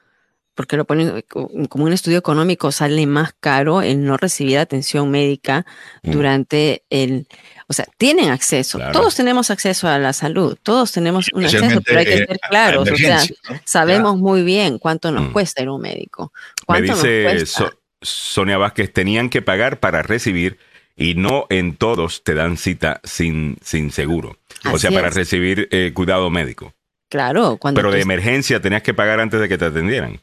porque 0.57 0.75
lo 0.75 0.85
ponen 0.85 1.23
como 1.69 1.85
un 1.85 1.93
estudio 1.93 2.17
económico, 2.17 2.71
sale 2.71 3.05
más 3.05 3.33
caro 3.39 3.83
el 3.83 4.03
no 4.03 4.17
recibir 4.17 4.57
atención 4.57 5.09
médica 5.11 5.67
mm. 6.01 6.11
durante 6.11 6.83
el, 6.89 7.27
o 7.67 7.73
sea, 7.73 7.85
tienen 7.99 8.31
acceso, 8.31 8.79
todos 8.91 9.13
tenemos 9.13 9.51
acceso 9.51 9.87
a 9.87 9.99
la 9.99 10.13
salud, 10.13 10.57
todos 10.63 10.91
tenemos 10.91 11.29
un 11.31 11.45
acceso, 11.45 11.79
pero 11.81 11.99
hay 11.99 12.05
que 12.05 12.17
ser 12.25 12.39
claros, 12.49 12.89
o 12.89 12.97
sea, 12.97 13.21
sabemos 13.65 14.17
muy 14.17 14.41
bien 14.41 14.79
cuánto 14.79 15.11
nos 15.11 15.29
mm. 15.29 15.31
cuesta 15.31 15.61
ir 15.61 15.67
a 15.67 15.73
un 15.73 15.81
médico. 15.81 16.33
¿Cuánto 16.65 16.95
Me 16.95 17.35
dice 17.35 17.67
Sonia 18.01 18.57
Vázquez, 18.57 18.91
tenían 18.91 19.29
que 19.29 19.43
pagar 19.43 19.79
para 19.79 20.01
recibir 20.01 20.57
y 20.97 21.13
no 21.13 21.45
en 21.49 21.75
todos 21.75 22.23
te 22.23 22.33
dan 22.33 22.57
cita 22.57 22.99
sin, 23.03 23.57
sin 23.61 23.91
seguro. 23.91 24.37
o 24.69 24.77
sea, 24.79 24.91
para 24.91 25.09
recibir 25.09 25.69
eh, 25.71 25.91
cuidado 25.93 26.29
médico. 26.29 26.73
Claro. 27.09 27.57
Cuando 27.57 27.79
Pero 27.79 27.91
de 27.91 28.01
emergencia 28.01 28.59
tenías 28.59 28.81
que 28.81 28.93
pagar 28.93 29.19
antes 29.19 29.39
de 29.39 29.47
que 29.47 29.57
te 29.57 29.65
atendieran. 29.65 30.19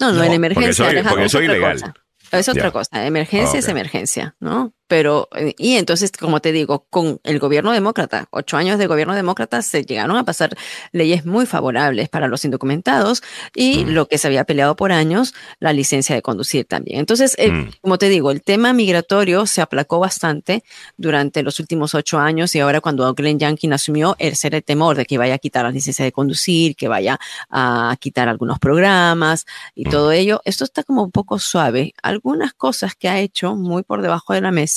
No, 0.00 0.12
no, 0.12 0.22
en 0.22 0.32
emergencia. 0.32 0.84
Porque 1.08 1.24
eso, 1.24 1.38
es 1.38 1.44
ilegal. 1.44 1.94
Es 2.30 2.48
otra 2.48 2.70
cosa. 2.70 3.04
Emergencia 3.06 3.58
es 3.58 3.68
emergencia, 3.68 4.34
¿no? 4.40 4.72
Pero, 4.86 5.28
eh, 5.34 5.54
y 5.56 5.76
entonces, 5.76 6.12
como 6.12 6.40
te 6.40 6.52
digo, 6.52 6.86
con 6.90 7.18
el 7.24 7.38
gobierno 7.38 7.72
demócrata, 7.72 8.26
ocho 8.30 8.58
años 8.58 8.78
de 8.78 8.86
gobierno 8.86 9.14
demócrata, 9.14 9.62
se 9.62 9.84
llegaron 9.84 10.16
a 10.16 10.24
pasar 10.24 10.56
leyes 10.92 11.24
muy 11.24 11.46
favorables 11.46 12.10
para 12.10 12.28
los 12.28 12.44
indocumentados 12.44 13.22
y 13.54 13.84
mm. 13.84 13.88
lo 13.88 14.08
que 14.08 14.18
se 14.18 14.26
había 14.26 14.44
peleado 14.44 14.76
por 14.76 14.92
años, 14.92 15.34
la 15.58 15.72
licencia 15.72 16.14
de 16.14 16.20
conducir 16.20 16.66
también. 16.66 16.98
Entonces, 16.98 17.34
eh, 17.38 17.50
mm. 17.50 17.70
como 17.80 17.96
te 17.96 18.10
digo, 18.10 18.30
el 18.30 18.42
tema 18.42 18.74
migratorio 18.74 19.46
se 19.46 19.62
aplacó 19.62 20.00
bastante 20.00 20.64
durante 20.98 21.42
los 21.42 21.60
últimos 21.60 21.94
ocho 21.94 22.18
años 22.18 22.54
y 22.54 22.60
ahora 22.60 22.82
cuando 22.82 23.12
Glenn 23.14 23.38
Youngkin 23.38 23.72
asumió, 23.72 24.16
el 24.18 24.36
ser 24.36 24.54
el 24.54 24.62
temor 24.62 24.96
de 24.96 25.06
que 25.06 25.16
vaya 25.16 25.34
a 25.34 25.38
quitar 25.38 25.64
la 25.64 25.70
licencia 25.70 26.04
de 26.04 26.12
conducir, 26.12 26.76
que 26.76 26.88
vaya 26.88 27.18
a 27.48 27.96
quitar 28.00 28.28
algunos 28.28 28.58
programas 28.58 29.46
y 29.74 29.86
mm. 29.86 29.90
todo 29.90 30.12
ello, 30.12 30.42
esto 30.44 30.64
está 30.64 30.82
como 30.82 31.02
un 31.02 31.10
poco 31.10 31.38
suave. 31.38 31.94
Algunas 32.02 32.52
cosas 32.52 32.94
que 32.94 33.08
ha 33.08 33.18
hecho 33.18 33.54
muy 33.54 33.82
por 33.82 34.02
debajo 34.02 34.34
de 34.34 34.42
la 34.42 34.50
mesa 34.50 34.73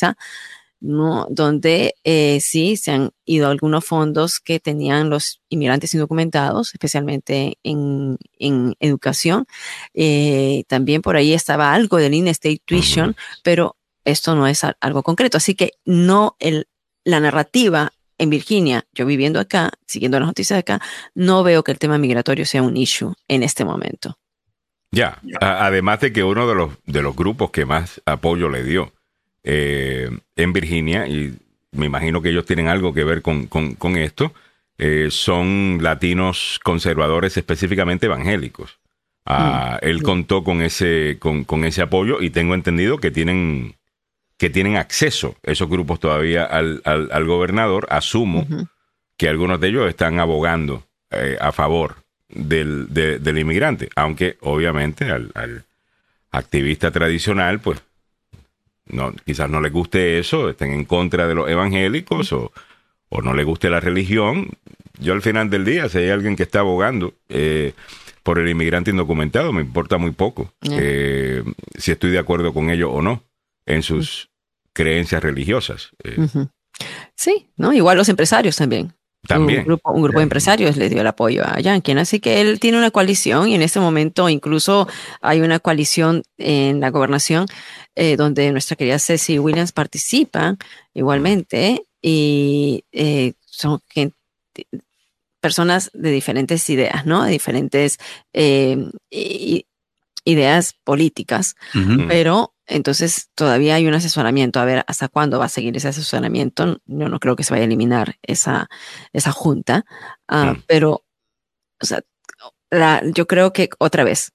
¿no? 0.80 1.28
donde 1.30 1.96
eh, 2.04 2.40
sí 2.42 2.78
se 2.78 2.92
han 2.92 3.12
ido 3.26 3.50
algunos 3.50 3.86
fondos 3.86 4.40
que 4.40 4.60
tenían 4.60 5.10
los 5.10 5.42
inmigrantes 5.50 5.94
indocumentados, 5.94 6.74
especialmente 6.74 7.58
en, 7.64 8.18
educación. 8.80 9.48
Eh, 9.94 10.64
también 10.68 11.02
por 11.02 11.16
ahí 11.16 11.34
estaba 11.34 11.74
algo 11.74 11.98
del 11.98 12.14
in-state 12.14 12.62
tuition, 12.66 13.16
pero 13.44 13.76
esto 14.06 14.36
no 14.36 14.48
es 14.48 14.62
algo 14.80 15.04
concreto. 15.04 15.38
Así 15.38 15.56
que 15.56 15.72
no 15.86 16.36
el, 16.40 16.68
la 17.04 17.20
narrativa 17.20 17.92
en 18.18 18.30
Virginia, 18.30 18.86
yo 18.94 19.06
viviendo 19.06 19.40
acá, 19.40 19.72
siguiendo 19.86 20.20
las 20.20 20.28
noticias 20.28 20.58
de 20.58 20.62
acá, 20.62 20.82
no 21.14 21.44
veo 21.44 21.64
que 21.64 21.72
el 21.72 21.80
tema 21.80 21.98
migratorio 21.98 22.46
sea 22.46 22.64
un 22.64 22.78
issue 22.78 23.14
en 23.28 23.44
este 23.44 23.64
momento. 23.64 24.18
Ya, 24.92 25.22
además 25.42 26.00
de 26.00 26.14
que 26.14 26.24
uno 26.24 26.48
de 26.48 26.56
los, 26.56 26.72
de 26.86 27.02
los 27.02 27.16
grupos 27.16 27.52
que 27.52 27.66
más 27.66 28.02
apoyo 28.06 28.50
le 28.50 28.64
dio 28.64 28.94
eh, 29.50 30.10
en 30.36 30.52
Virginia, 30.52 31.08
y 31.08 31.34
me 31.72 31.86
imagino 31.86 32.22
que 32.22 32.32
ellos 32.32 32.46
tienen 32.46 32.68
algo 32.68 32.94
que 32.94 33.06
ver 33.06 33.22
con, 33.22 33.48
esto, 33.96 34.34
eh, 34.78 35.08
son 35.10 35.80
latinos 35.82 36.60
conservadores, 36.66 37.38
específicamente 37.38 38.08
evangélicos. 38.08 38.78
Ah, 39.26 39.80
mm. 39.82 39.88
Él 39.88 40.04
contó 40.04 40.44
con 40.44 40.62
ese, 40.62 41.18
con, 41.20 41.64
ese 41.64 41.82
apoyo 41.82 42.22
y 42.22 42.30
tengo 42.30 42.56
entendido 42.56 42.98
que 42.98 43.10
tienen, 43.10 43.76
que 44.38 44.50
tienen 44.50 44.76
acceso 44.76 45.38
esos 45.44 45.70
grupos 45.70 46.02
todavía 46.02 46.44
al, 46.44 46.82
al, 46.84 47.26
gobernador. 47.26 47.88
Asumo 47.90 48.46
que 49.16 49.30
algunos 49.30 49.62
de 49.62 49.70
ellos 49.70 49.88
están 49.88 50.20
abogando 50.20 50.84
eh, 51.10 51.38
a 51.40 51.54
favor 51.54 51.96
del, 52.28 52.94
del 52.94 53.38
inmigrante, 53.38 53.88
aunque 53.96 54.38
obviamente 54.42 55.06
al, 55.06 55.32
al 55.36 55.64
activista 56.32 56.92
tradicional, 56.92 57.62
pues 57.62 57.82
no, 58.90 59.14
quizás 59.26 59.50
no 59.50 59.62
les 59.62 59.72
guste 59.72 60.20
eso, 60.20 60.50
estén 60.50 60.72
en 60.72 60.86
contra 60.86 61.28
de 61.28 61.36
los 61.36 61.50
evangélicos 61.50 62.32
o, 62.34 62.52
no 63.24 63.34
les 63.34 63.46
guste 63.46 63.70
la 63.70 63.80
religión. 63.80 64.50
Yo 65.00 65.14
al 65.14 65.22
final 65.22 65.50
del 65.50 65.66
día, 65.66 65.90
si 65.90 66.00
hay 66.00 66.10
alguien 66.10 66.36
que 66.36 66.44
está 66.44 66.60
abogando 66.60 67.14
eh, 67.30 67.74
por 68.24 68.40
el 68.40 68.50
inmigrante 68.50 68.92
indocumentado, 68.92 69.54
me 69.54 69.62
importa 69.62 69.98
muy 69.98 70.12
poco 70.12 70.52
eh, 70.72 71.44
si 71.78 71.92
estoy 71.92 72.12
de 72.12 72.20
acuerdo 72.20 72.54
con 72.54 72.70
ellos 72.70 72.90
o 72.92 73.02
no 73.02 73.24
en 73.66 73.84
sus 73.84 74.30
creencias 74.74 75.24
religiosas. 75.24 75.92
Eh. 76.04 76.28
Sí, 77.16 77.48
¿no? 77.56 77.74
Igual 77.74 77.98
los 77.98 78.10
empresarios 78.10 78.56
también. 78.56 78.94
También. 79.28 79.60
Un 79.60 79.66
grupo, 79.66 79.92
un 79.92 80.02
grupo 80.02 80.20
de 80.20 80.24
empresarios 80.24 80.78
le 80.78 80.90
dio 80.90 81.02
el 81.02 81.08
apoyo 81.08 81.44
a 81.46 81.60
Yankin. 81.60 81.98
Así 81.98 82.20
que 82.20 82.42
él 82.42 82.60
tiene 82.60 82.78
una 82.78 82.92
coalición 82.92 83.48
y 83.50 83.56
en 83.56 83.62
este 83.62 83.80
momento 83.80 84.30
incluso 84.30 84.88
hay 85.22 85.42
una 85.42 85.60
coalición 85.60 86.24
en 86.38 86.80
la 86.80 86.90
gobernación 86.90 87.48
eh, 87.96 88.16
donde 88.16 88.52
nuestra 88.52 88.76
querida 88.76 89.00
Ceci 89.00 89.40
Williams 89.40 89.72
participa 89.72 90.56
igualmente 90.94 91.84
y 92.02 92.84
eh, 92.92 93.34
son 93.46 93.82
personas 95.40 95.90
de 95.94 96.12
diferentes 96.12 96.70
ideas, 96.70 97.06
¿no? 97.06 97.24
De 97.24 97.32
diferentes 97.32 97.98
eh, 98.34 98.78
ideas 100.24 100.76
políticas, 100.84 101.56
pero 102.08 102.54
entonces 102.68 103.30
todavía 103.36 103.76
hay 103.76 103.88
un 103.88 103.94
asesoramiento. 103.94 104.60
A 104.60 104.66
ver 104.66 104.84
hasta 104.88 105.08
cuándo 105.08 105.40
va 105.40 105.46
a 105.46 105.50
seguir 105.50 105.76
ese 105.78 105.88
asesoramiento. 105.88 106.82
Yo 106.86 107.10
no 107.10 107.20
creo 107.20 107.36
que 107.36 107.44
se 107.44 107.54
vaya 107.54 107.64
a 107.64 107.66
eliminar 107.66 108.18
esa, 108.22 108.70
esa 109.14 109.32
junta, 109.32 109.86
mm. 110.28 110.64
pero 110.68 111.04
o 111.82 111.86
sea, 111.86 112.02
yo 113.14 113.28
creo 113.28 113.54
que 113.54 113.70
otra 113.78 114.04
vez, 114.04 114.32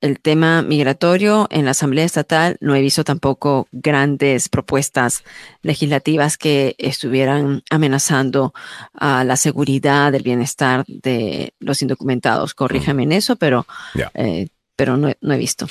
el 0.00 0.20
tema 0.20 0.62
migratorio 0.62 1.46
en 1.50 1.64
la 1.64 1.70
Asamblea 1.70 2.04
Estatal 2.04 2.58
no 2.60 2.74
he 2.74 2.82
visto 2.82 3.04
tampoco 3.04 3.68
grandes 3.72 4.50
propuestas 4.50 5.24
legislativas 5.62 6.36
que 6.36 6.74
estuvieran 6.78 7.62
amenazando 7.70 8.52
a 8.92 9.24
la 9.24 9.36
seguridad, 9.36 10.14
el 10.14 10.22
bienestar 10.22 10.84
de 10.86 11.54
los 11.58 11.80
indocumentados. 11.80 12.54
Corríjame 12.54 13.04
en 13.04 13.12
eso, 13.12 13.36
pero, 13.36 13.66
eh, 14.14 14.48
pero 14.76 14.96
no, 14.98 15.10
no 15.20 15.34
he 15.34 15.38
visto. 15.38 15.66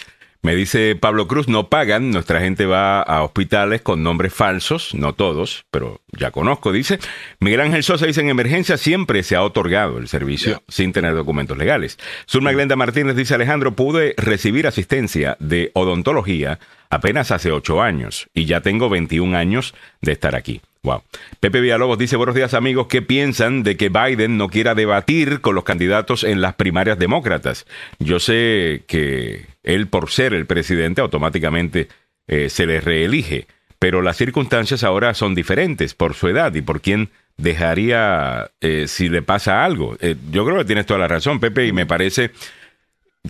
Me 0.45 0.57
dice 0.57 0.97
Pablo 0.97 1.25
Cruz, 1.25 1.47
no 1.47 1.69
pagan, 1.69 2.11
nuestra 2.11 2.41
gente 2.41 2.65
va 2.65 3.01
a 3.01 3.23
hospitales 3.23 3.81
con 3.81 4.03
nombres 4.03 4.33
falsos, 4.33 4.93
no 4.93 5.13
todos, 5.13 5.63
pero 5.71 6.01
ya 6.11 6.31
conozco, 6.31 6.73
dice. 6.73 6.99
Miguel 7.39 7.61
Ángel 7.61 7.81
Sosa 7.81 8.07
dice, 8.07 8.19
en 8.19 8.29
emergencia 8.29 8.75
siempre 8.75 9.23
se 9.23 9.37
ha 9.37 9.41
otorgado 9.41 9.99
el 9.99 10.09
servicio 10.09 10.61
sin 10.67 10.91
tener 10.91 11.15
documentos 11.15 11.57
legales. 11.57 11.97
Zulma 12.29 12.51
Glenda 12.51 12.75
Martínez 12.75 13.15
dice, 13.15 13.35
Alejandro, 13.35 13.73
pude 13.73 14.15
recibir 14.17 14.67
asistencia 14.67 15.37
de 15.39 15.71
odontología 15.75 16.59
apenas 16.89 17.31
hace 17.31 17.49
ocho 17.53 17.81
años 17.81 18.27
y 18.33 18.43
ya 18.43 18.59
tengo 18.59 18.89
21 18.89 19.37
años 19.37 19.73
de 20.01 20.11
estar 20.11 20.35
aquí. 20.35 20.59
Wow. 20.83 21.03
Pepe 21.39 21.61
Villalobos 21.61 21.97
dice, 21.97 22.17
buenos 22.17 22.35
días 22.35 22.53
amigos, 22.53 22.87
¿qué 22.89 23.01
piensan 23.01 23.63
de 23.63 23.77
que 23.77 23.87
Biden 23.87 24.35
no 24.35 24.49
quiera 24.49 24.75
debatir 24.75 25.39
con 25.39 25.55
los 25.55 25.63
candidatos 25.63 26.25
en 26.25 26.41
las 26.41 26.55
primarias 26.55 26.99
demócratas? 26.99 27.65
Yo 27.99 28.19
sé 28.19 28.83
que 28.87 29.52
él, 29.63 29.87
por 29.87 30.09
ser 30.09 30.33
el 30.33 30.45
presidente, 30.45 31.01
automáticamente 31.01 31.87
eh, 32.27 32.49
se 32.49 32.65
le 32.65 32.81
reelige, 32.81 33.47
pero 33.79 34.01
las 34.01 34.17
circunstancias 34.17 34.83
ahora 34.83 35.13
son 35.13 35.35
diferentes 35.35 35.93
por 35.93 36.13
su 36.13 36.27
edad 36.27 36.53
y 36.53 36.61
por 36.61 36.81
quién 36.81 37.09
dejaría 37.37 38.51
eh, 38.61 38.85
si 38.87 39.09
le 39.09 39.21
pasa 39.21 39.65
algo. 39.65 39.97
Eh, 39.99 40.15
yo 40.31 40.45
creo 40.45 40.57
que 40.59 40.65
tienes 40.65 40.85
toda 40.85 40.99
la 40.99 41.07
razón, 41.07 41.39
Pepe, 41.39 41.65
y 41.67 41.73
me 41.73 41.85
parece 41.85 42.31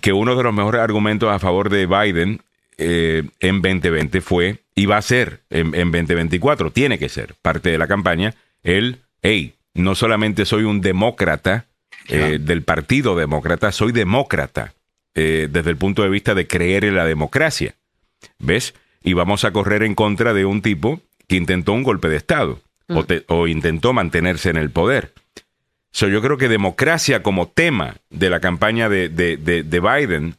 que 0.00 0.12
uno 0.12 0.36
de 0.36 0.42
los 0.42 0.54
mejores 0.54 0.80
argumentos 0.80 1.30
a 1.30 1.38
favor 1.38 1.70
de 1.70 1.86
Biden 1.86 2.40
en 2.76 3.62
2020 3.62 4.20
fue 4.20 4.58
y 4.74 4.86
va 4.86 4.96
a 4.96 5.02
ser 5.02 5.42
en, 5.50 5.70
2024, 5.70 6.72
tiene 6.72 6.98
que 6.98 7.08
ser 7.08 7.34
parte 7.40 7.70
de 7.70 7.78
la 7.78 7.86
campaña, 7.86 8.34
el, 8.62 9.02
hey, 9.22 9.54
no 9.74 9.94
solamente 9.94 10.44
soy 10.44 10.64
un 10.64 10.80
demócrata 10.80 11.66
eh, 12.08 12.38
del 12.40 12.62
Partido 12.62 13.16
Demócrata, 13.16 13.72
soy 13.72 13.92
demócrata 13.92 14.74
eh, 15.14 15.48
desde 15.50 15.70
el 15.70 15.76
punto 15.76 16.02
de 16.02 16.10
vista 16.10 16.34
de 16.34 16.46
creer 16.46 16.84
en 16.84 16.96
la 16.96 17.04
democracia. 17.04 17.74
¿Ves? 18.38 18.74
y 19.04 19.12
vamos 19.12 19.44
a 19.44 19.52
correr 19.52 19.84
en 19.84 19.94
contra 19.94 20.32
de 20.32 20.46
un 20.46 20.62
tipo 20.62 21.00
que 21.28 21.36
intentó 21.36 21.74
un 21.74 21.84
golpe 21.84 22.08
de 22.08 22.16
Estado 22.16 22.60
o, 23.28 23.46
intentó 23.46 23.92
mantenerse 23.92 24.50
en 24.50 24.56
el 24.56 24.70
poder. 24.70 25.12
So, 25.92 26.08
yo 26.08 26.20
creo 26.20 26.38
que 26.38 26.48
democracia 26.48 27.22
como 27.22 27.48
tema 27.48 27.96
de 28.10 28.30
la 28.30 28.40
campaña 28.40 28.88
de, 28.88 29.08
Biden 29.70 30.36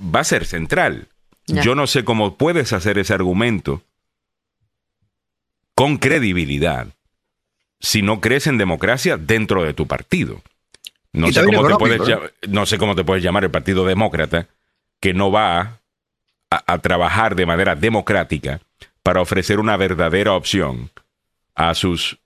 va 0.00 0.20
a 0.20 0.24
ser 0.24 0.46
central. 0.46 1.08
Yo 1.46 1.74
no 1.74 1.86
sé 1.86 2.04
cómo 2.04 2.36
puedes 2.36 2.72
hacer 2.72 2.98
ese 2.98 3.12
argumento 3.12 3.82
con 5.74 5.98
credibilidad 5.98 6.86
si 7.80 8.00
no 8.00 8.20
crees 8.20 8.46
en 8.46 8.56
democracia 8.56 9.18
dentro 9.18 9.64
de 9.64 9.74
tu 9.74 9.86
partido. 9.86 10.40
No 11.14 11.32
sé, 11.32 11.44
cómo 11.44 11.66
te 11.66 11.76
puedes, 11.76 12.02
no 12.48 12.66
sé 12.66 12.76
cómo 12.76 12.94
te 12.94 13.04
puedes 13.04 13.22
llamar 13.22 13.44
el 13.44 13.50
Partido 13.50 13.86
Demócrata 13.86 14.48
que 15.00 15.14
no 15.14 15.30
va 15.30 15.80
a 16.50 16.78
trabajar 16.78 17.34
de 17.34 17.46
manera 17.46 17.74
democrática 17.74 18.60
para 19.02 19.20
ofrecer 19.20 19.60
una 19.60 19.76
verdadera 19.76 20.32
opción 20.32 20.90
a 21.54 21.74
sus, 21.74 22.18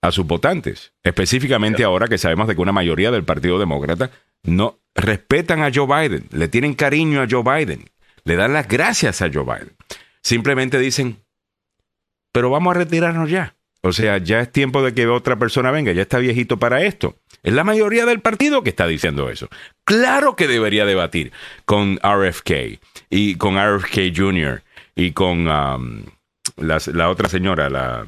a 0.00 0.10
sus 0.10 0.26
votantes. 0.26 0.92
Específicamente 1.04 1.84
ahora 1.84 2.08
que 2.08 2.18
sabemos 2.18 2.48
de 2.48 2.54
que 2.54 2.60
una 2.60 2.72
mayoría 2.72 3.10
del 3.10 3.24
Partido 3.24 3.58
Demócrata 3.58 4.10
no 4.42 4.78
respetan 4.94 5.62
a 5.62 5.70
Joe 5.72 5.86
Biden, 5.86 6.26
le 6.32 6.48
tienen 6.48 6.74
cariño 6.74 7.22
a 7.22 7.26
Joe 7.30 7.42
Biden, 7.42 7.88
le 8.24 8.36
dan 8.36 8.52
las 8.52 8.66
gracias 8.66 9.22
a 9.22 9.30
Joe 9.32 9.44
Biden. 9.44 9.76
Simplemente 10.22 10.78
dicen, 10.78 11.22
pero 12.32 12.50
vamos 12.50 12.74
a 12.74 12.78
retirarnos 12.78 13.30
ya. 13.30 13.54
O 13.82 13.92
sea, 13.92 14.18
ya 14.18 14.40
es 14.40 14.50
tiempo 14.50 14.82
de 14.82 14.94
que 14.94 15.06
otra 15.06 15.36
persona 15.38 15.70
venga, 15.70 15.92
ya 15.92 16.02
está 16.02 16.18
viejito 16.18 16.58
para 16.58 16.82
esto. 16.82 17.16
Es 17.42 17.52
la 17.52 17.64
mayoría 17.64 18.06
del 18.06 18.20
partido 18.20 18.62
que 18.62 18.70
está 18.70 18.86
diciendo 18.86 19.28
eso. 19.28 19.48
Claro 19.84 20.36
que 20.36 20.46
debería 20.46 20.86
debatir 20.86 21.32
con 21.64 21.98
RFK 22.02 22.80
y 23.10 23.34
con 23.34 23.56
RFK 23.56 24.16
Jr. 24.16 24.62
y 24.94 25.10
con 25.10 25.48
um, 25.48 26.04
la 26.56 27.08
otra 27.10 27.28
señora, 27.28 27.68
la 27.68 28.06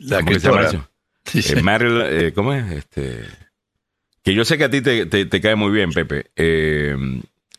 la 0.00 0.22
¿Cómo 0.22 0.38
se 0.38 0.48
llama 0.48 0.62
eso? 0.62 0.86
Eh, 1.34 2.26
eh, 2.26 2.32
¿Cómo 2.34 2.52
es? 2.52 2.70
Este, 2.72 3.24
que 4.22 4.34
yo 4.34 4.44
sé 4.44 4.58
que 4.58 4.64
a 4.64 4.70
ti 4.70 4.80
te, 4.80 5.40
cae 5.40 5.54
muy 5.54 5.70
bien, 5.70 5.92
Pepe. 5.92 6.26
Eh, 6.36 6.96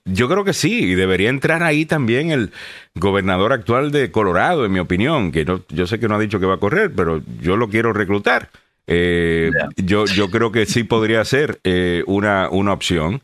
yo 0.06 0.28
creo 0.28 0.44
que 0.44 0.54
sí, 0.54 0.84
y 0.84 0.96
debería 0.96 1.30
entrar 1.30 1.64
ahí 1.64 1.86
también 1.86 2.32
el 2.32 2.52
gobernador 2.96 3.54
actual 3.54 3.92
de 3.92 4.12
Colorado, 4.12 4.66
en 4.66 4.72
mi 4.72 4.80
opinión, 4.80 5.32
que 5.32 5.46
no, 5.46 5.62
yo 5.70 5.88
sé 5.88 6.00
que 6.00 6.08
no 6.08 6.16
ha 6.16 6.20
dicho 6.20 6.40
que 6.40 6.46
va 6.46 6.56
a 6.56 6.60
correr, 6.60 6.92
pero 6.96 7.22
yo 7.42 7.58
lo 7.58 7.70
quiero 7.70 7.94
reclutar. 7.94 8.50
yo, 8.88 10.06
yo 10.06 10.30
creo 10.32 10.52
que 10.52 10.66
sí 10.66 10.84
podría 10.84 11.24
ser 11.24 11.60
una, 12.08 12.50
una 12.50 12.74
opción, 12.74 13.22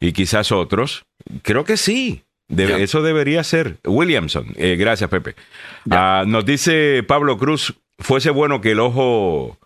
y 0.00 0.12
quizás 0.12 0.52
otros. 0.52 1.04
Creo 1.42 1.64
que 1.64 1.76
sí. 1.76 2.24
Eso 2.48 3.02
debería 3.02 3.44
ser. 3.44 3.76
Williamson, 3.84 4.46
gracias 4.56 5.10
Pepe. 5.10 5.34
Ah, 5.90 6.24
nos 6.26 6.46
dice 6.46 7.04
Pablo 7.06 7.36
Cruz, 7.36 7.74
fuese 7.98 8.30
bueno 8.30 8.60
que 8.60 8.70
el 8.70 8.80
ojo 8.80 9.58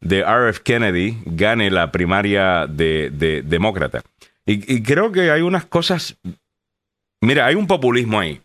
de 0.00 0.22
RF 0.22 0.60
Kennedy 0.60 1.18
gane 1.24 1.70
la 1.70 1.90
primaria 1.90 2.66
de, 2.68 3.42
demócrata. 3.44 4.02
Y, 4.50 4.82
creo 4.82 5.12
que 5.12 5.30
hay 5.30 5.42
unas 5.42 5.66
cosas. 5.66 6.16
Mira, 7.20 7.44
hay 7.44 7.54
un 7.54 7.66
populismo 7.66 8.18
ahí 8.18 8.40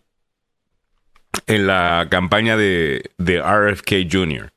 en 1.47 1.65
la 1.65 2.07
campaña 2.11 2.57
de, 2.57 3.09
RFK 3.17 4.11
Jr. 4.11 4.51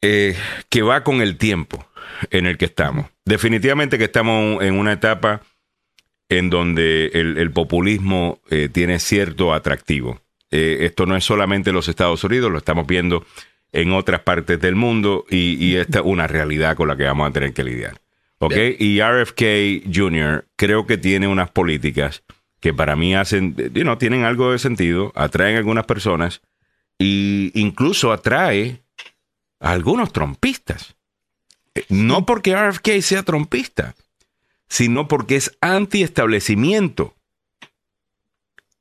Eh, 0.00 0.34
que 0.70 0.80
va 0.80 1.04
con 1.04 1.20
el 1.20 1.36
tiempo 1.36 1.86
en 2.30 2.46
el 2.46 2.56
que 2.56 2.64
estamos. 2.64 3.10
Definitivamente 3.26 3.98
que 3.98 4.04
estamos 4.04 4.62
en 4.62 4.78
una 4.78 4.94
etapa 4.94 5.42
en 6.30 6.48
donde 6.48 7.10
el, 7.12 7.50
populismo 7.50 8.40
eh, 8.48 8.70
tiene 8.72 8.98
cierto 8.98 9.52
atractivo. 9.52 10.22
Eh, 10.50 10.78
esto 10.80 11.04
no 11.04 11.14
es 11.14 11.24
solamente 11.24 11.72
los 11.72 11.88
Estados 11.88 12.24
Unidos, 12.24 12.50
lo 12.50 12.56
estamos 12.56 12.86
viendo 12.86 13.26
en 13.72 13.92
otras 13.92 14.20
partes 14.20 14.58
del 14.60 14.76
mundo 14.76 15.26
y, 15.28 15.76
esta 15.76 15.98
es 15.98 16.04
una 16.06 16.26
realidad 16.26 16.74
con 16.74 16.88
la 16.88 16.96
que 16.96 17.04
vamos 17.04 17.28
a 17.28 17.32
tener 17.34 17.52
que 17.52 17.64
lidiar. 17.64 18.00
¿Ok? 18.38 18.54
Y 18.78 19.00
RFK 19.00 19.92
Jr. 19.92 20.46
creo 20.56 20.86
que 20.86 20.96
tiene 20.96 21.26
unas 21.26 21.50
políticas 21.50 22.22
que 22.60 22.74
para 22.74 22.96
mí 22.96 23.14
hacen, 23.14 23.54
you 23.74 23.96
tienen 23.96 24.24
algo 24.24 24.52
de 24.52 24.58
sentido, 24.58 25.12
atraen 25.14 25.56
a 25.56 25.58
algunas 25.58 25.86
personas 25.86 26.40
e 26.98 27.50
incluso 27.54 28.12
atrae 28.12 28.82
a 29.60 29.70
algunos 29.70 30.12
trompistas. 30.12 30.96
Eh, 31.74 31.84
no 31.88 32.26
porque 32.26 32.56
RFK 32.56 33.00
sea 33.00 33.22
trompista, 33.22 33.94
sino 34.68 35.08
porque 35.08 35.36
es 35.36 35.56
anti-establecimiento. 35.60 37.14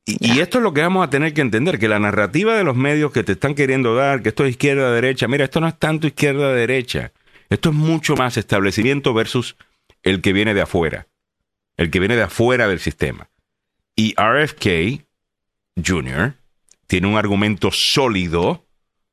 Y, 0.05 0.39
esto 0.39 0.60
es 0.60 0.64
lo 0.64 0.74
que 0.74 0.82
vamos 0.82 1.05
a 1.05 1.10
tener 1.10 1.34
que 1.34 1.41
entender, 1.41 1.80
que 1.80 1.89
la 1.89 1.99
narrativa 1.99 2.55
de 2.55 2.64
los 2.64 2.78
medios 2.78 3.12
que 3.12 3.26
te 3.26 3.34
están 3.34 3.55
queriendo 3.55 3.93
dar, 3.93 4.22
que 4.22 4.30
esto 4.30 4.45
es 4.45 4.51
izquierda-derecha, 4.51 5.28
mira, 5.28 5.43
esto 5.43 5.60
no 5.60 5.68
es 5.68 5.78
tanto 5.78 6.08
izquierda-derecha, 6.08 7.12
esto 7.50 7.70
es 7.70 7.76
mucho 7.76 8.16
más 8.16 8.38
establecimiento 8.38 9.14
versus 9.14 9.56
el 10.04 10.22
que 10.22 10.34
viene 10.34 10.54
de 10.54 10.62
afuera, 10.62 11.08
el 11.78 11.89
que 11.91 12.00
viene 12.00 12.16
de 12.16 12.24
afuera 12.24 12.68
del 12.68 12.80
sistema. 12.80 13.30
Y 13.95 14.14
RFK 14.14 15.06
Jr. 15.86 16.36
tiene 16.88 17.08
un 17.08 17.18
argumento 17.18 17.72
sólido 17.72 18.66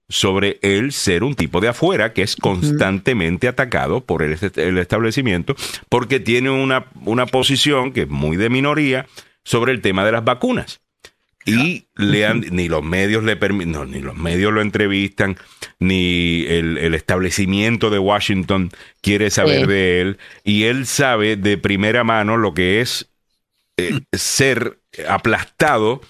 sobre 0.08 0.58
el 0.62 0.92
ser 0.92 1.24
un 1.24 1.34
tipo 1.34 1.60
de 1.60 1.68
afuera 1.68 2.12
que 2.12 2.22
es 2.22 2.36
constantemente 2.36 3.48
atacado 3.48 4.04
por 4.04 4.22
el, 4.22 4.38
el 4.56 4.78
establecimiento 4.78 5.56
porque 5.88 6.20
tiene 6.20 6.50
una, 6.50 6.86
una 7.06 7.24
posición 7.24 7.92
que 7.92 8.02
es 8.02 8.08
muy 8.08 8.36
de 8.36 8.50
minoría 8.50 9.06
sobre 9.44 9.72
el 9.72 9.80
tema 9.80 10.04
de 10.04 10.12
las 10.12 10.24
vacunas 10.24 10.83
y 11.44 11.86
le 11.96 12.32
ni 12.34 12.68
los 12.68 12.82
medios 12.82 13.22
le 13.24 13.36
permiten, 13.36 13.90
ni 13.90 14.00
los 14.00 14.16
medios 14.16 14.52
lo 14.52 14.62
entrevistan, 14.62 15.36
ni 15.78 16.44
el, 16.46 16.94
establecimiento 16.94 17.90
de 17.90 17.98
Washington 17.98 18.70
quiere 19.02 19.30
saber 19.30 19.66
de 19.66 20.00
él, 20.00 20.18
y 20.42 20.64
él 20.64 20.86
sabe 20.86 21.36
de 21.36 21.58
primera 21.58 22.04
mano 22.04 22.36
lo 22.36 22.54
que 22.54 22.80
es 22.80 23.08
eh, 23.76 24.00
ser 24.12 24.78
aplastado 25.08 26.00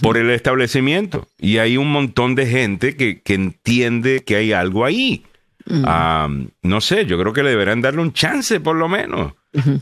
por 0.00 0.16
el 0.16 0.30
establecimiento. 0.30 1.28
Y 1.38 1.58
hay 1.58 1.76
un 1.76 1.90
montón 1.90 2.34
de 2.34 2.46
gente 2.46 2.96
que, 2.96 3.22
entiende 3.26 4.24
que 4.24 4.36
hay 4.36 4.52
algo 4.52 4.84
ahí. 4.84 5.24
no 5.66 6.80
sé, 6.80 7.06
yo 7.06 7.18
creo 7.18 7.32
que 7.32 7.42
le 7.42 7.50
deberán 7.50 7.80
darle 7.80 8.02
un 8.02 8.12
chance 8.12 8.60
por 8.60 8.76
lo 8.76 8.88
menos 8.88 9.32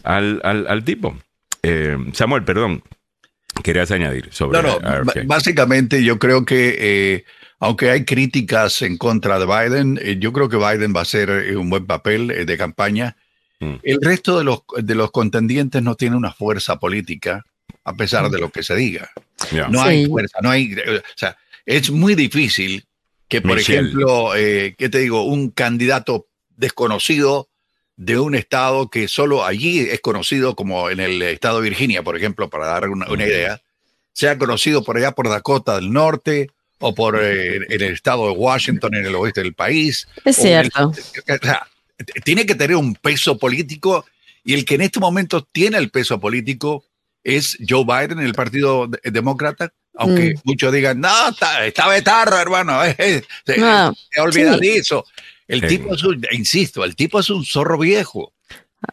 al, 0.04 0.84
tipo. 0.84 1.16
Eh, 1.62 1.96
Samuel, 2.12 2.44
perdón. 2.44 2.82
¿Querías 3.62 3.90
añadir 3.90 4.28
sobre 4.32 4.62
No, 4.62 4.80
no, 4.80 5.02
básicamente 5.26 6.02
yo 6.02 6.18
creo 6.18 6.44
que 6.44 6.76
eh, 6.78 7.24
aunque 7.58 7.90
hay 7.90 8.04
críticas 8.04 8.82
en 8.82 8.96
contra 8.96 9.38
de 9.38 9.46
Biden, 9.46 9.98
eh, 10.02 10.16
yo 10.18 10.32
creo 10.32 10.48
que 10.48 10.56
Biden 10.56 10.94
va 10.94 11.00
a 11.00 11.02
hacer 11.02 11.30
eh, 11.30 11.56
un 11.56 11.68
buen 11.68 11.86
papel 11.86 12.46
de 12.46 12.58
campaña. 12.58 13.16
Mm. 13.58 13.74
El 13.82 13.98
resto 14.00 14.38
de 14.38 14.44
los, 14.44 14.60
de 14.78 14.94
los 14.94 15.10
contendientes 15.10 15.82
no 15.82 15.94
tiene 15.94 16.16
una 16.16 16.32
fuerza 16.32 16.78
política, 16.78 17.44
a 17.84 17.94
pesar 17.94 18.30
de 18.30 18.38
lo 18.38 18.50
que 18.50 18.62
se 18.62 18.74
diga. 18.74 19.10
No 19.68 19.82
hay 19.82 20.06
fuerza, 20.06 20.38
no 20.42 20.50
hay... 20.50 20.74
O 20.74 21.02
sea, 21.16 21.36
es 21.66 21.90
muy 21.90 22.14
difícil 22.14 22.86
que, 23.28 23.42
por 23.42 23.58
ejemplo, 23.58 24.30
¿qué 24.34 24.88
te 24.90 24.98
digo? 24.98 25.24
Un 25.24 25.50
candidato 25.50 26.28
desconocido 26.56 27.49
de 28.00 28.18
un 28.18 28.34
estado 28.34 28.88
que 28.88 29.08
solo 29.08 29.44
allí 29.44 29.80
es 29.80 30.00
conocido 30.00 30.56
como 30.56 30.88
en 30.88 31.00
el 31.00 31.20
estado 31.20 31.60
de 31.60 31.68
Virginia, 31.68 32.02
por 32.02 32.16
ejemplo, 32.16 32.48
para 32.48 32.66
dar 32.66 32.88
una, 32.88 33.06
idea, 33.22 33.60
sea 34.14 34.38
conocido 34.38 34.82
por 34.82 34.96
allá 34.96 35.12
por 35.12 35.28
Dakota 35.28 35.76
del 35.76 35.92
Norte 35.92 36.50
o 36.78 36.94
por 36.94 37.22
eh, 37.22 37.56
en 37.56 37.82
el 37.82 37.92
estado 37.92 38.26
de 38.28 38.32
Washington, 38.32 38.94
en 38.94 39.04
el 39.04 39.14
oeste 39.14 39.42
del 39.42 39.52
país. 39.52 40.08
Es 40.24 40.36
cierto. 40.36 40.94
tiene 42.24 42.46
que 42.46 42.54
tener 42.54 42.74
un 42.74 42.94
peso 42.94 43.36
político 43.36 44.06
y 44.44 44.54
el 44.54 44.64
que 44.64 44.76
en 44.76 44.80
este 44.80 44.98
momento 44.98 45.46
tiene 45.52 45.76
el 45.76 45.90
peso 45.90 46.18
político 46.18 46.86
es 47.22 47.58
Joe 47.68 47.84
Biden, 47.84 48.20
el 48.20 48.32
Partido 48.32 48.88
Demócrata, 49.04 49.74
aunque 49.94 50.36
mm. 50.36 50.40
muchos 50.44 50.72
digan, 50.72 51.00
no, 51.00 51.28
está, 51.28 51.66
está 51.66 52.40
hermano, 52.40 52.82
eh, 52.86 52.96
eh, 52.98 53.22
no, 53.58 53.94
de 54.56 54.76
eso. 54.76 55.04
El 55.50 55.66
tipo 55.66 55.94
es 55.94 56.04
un, 56.04 56.24
insisto, 56.30 56.84
el 56.84 56.94
tipo 56.94 57.18
es 57.18 57.28
un 57.28 57.44
zorro 57.44 57.78
viejo. 57.78 58.32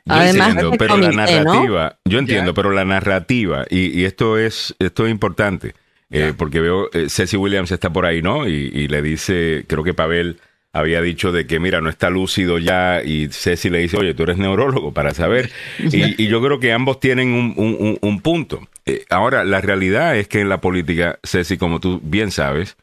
Además, 0.08 0.55
pero 0.78 0.97
la 0.97 1.12
narrativa, 1.12 1.99
yo 2.03 2.20
entiendo, 2.20 2.53
pero 2.53 2.72
la 2.72 2.84
narrativa, 2.84 3.66
y, 3.70 4.03
esto 4.03 4.38
es 4.38 4.76
esto 4.80 5.05
es 5.05 5.12
importante, 5.12 5.76
eh, 6.10 6.34
porque 6.36 6.60
veo, 6.60 6.89
eh, 6.93 7.10
Ceci 7.10 7.38
Williams 7.38 7.72
está 7.72 7.91
por 7.91 8.05
ahí, 8.05 8.22
¿no? 8.22 8.47
Y, 8.47 8.88
le 8.88 9.01
dice, 9.01 9.66
creo 9.68 9.84
que 9.84 9.93
Pavel 9.93 10.39
había 10.74 11.01
dicho 11.01 11.32
de 11.32 11.47
que, 11.47 11.60
mira, 11.60 11.80
no 11.80 11.89
está 11.89 12.10
lúcido 12.10 12.58
ya, 12.58 13.01
y 13.03 13.30
Ceci 13.30 13.70
le 13.70 13.80
dice, 13.80 13.97
oye, 13.97 14.14
tú 14.14 14.24
eres 14.24 14.38
neurólogo 14.38 14.93
para 14.93 15.14
saber. 15.14 15.51
Y, 15.80 16.28
yo 16.28 16.41
creo 16.41 16.60
que 16.60 16.74
ambos 16.74 16.99
tienen 16.99 17.32
un, 17.32 18.22
punto. 18.22 18.68
Eh, 18.86 19.05
ahora, 19.10 19.45
la 19.45 19.62
realidad 19.62 20.18
es 20.18 20.28
que 20.28 20.41
en 20.41 20.49
la 20.49 20.60
política, 20.60 21.20
Ceci, 21.24 21.58
como 21.58 21.80
tú 21.80 22.01
bien 22.03 22.32
sabes, 22.32 22.78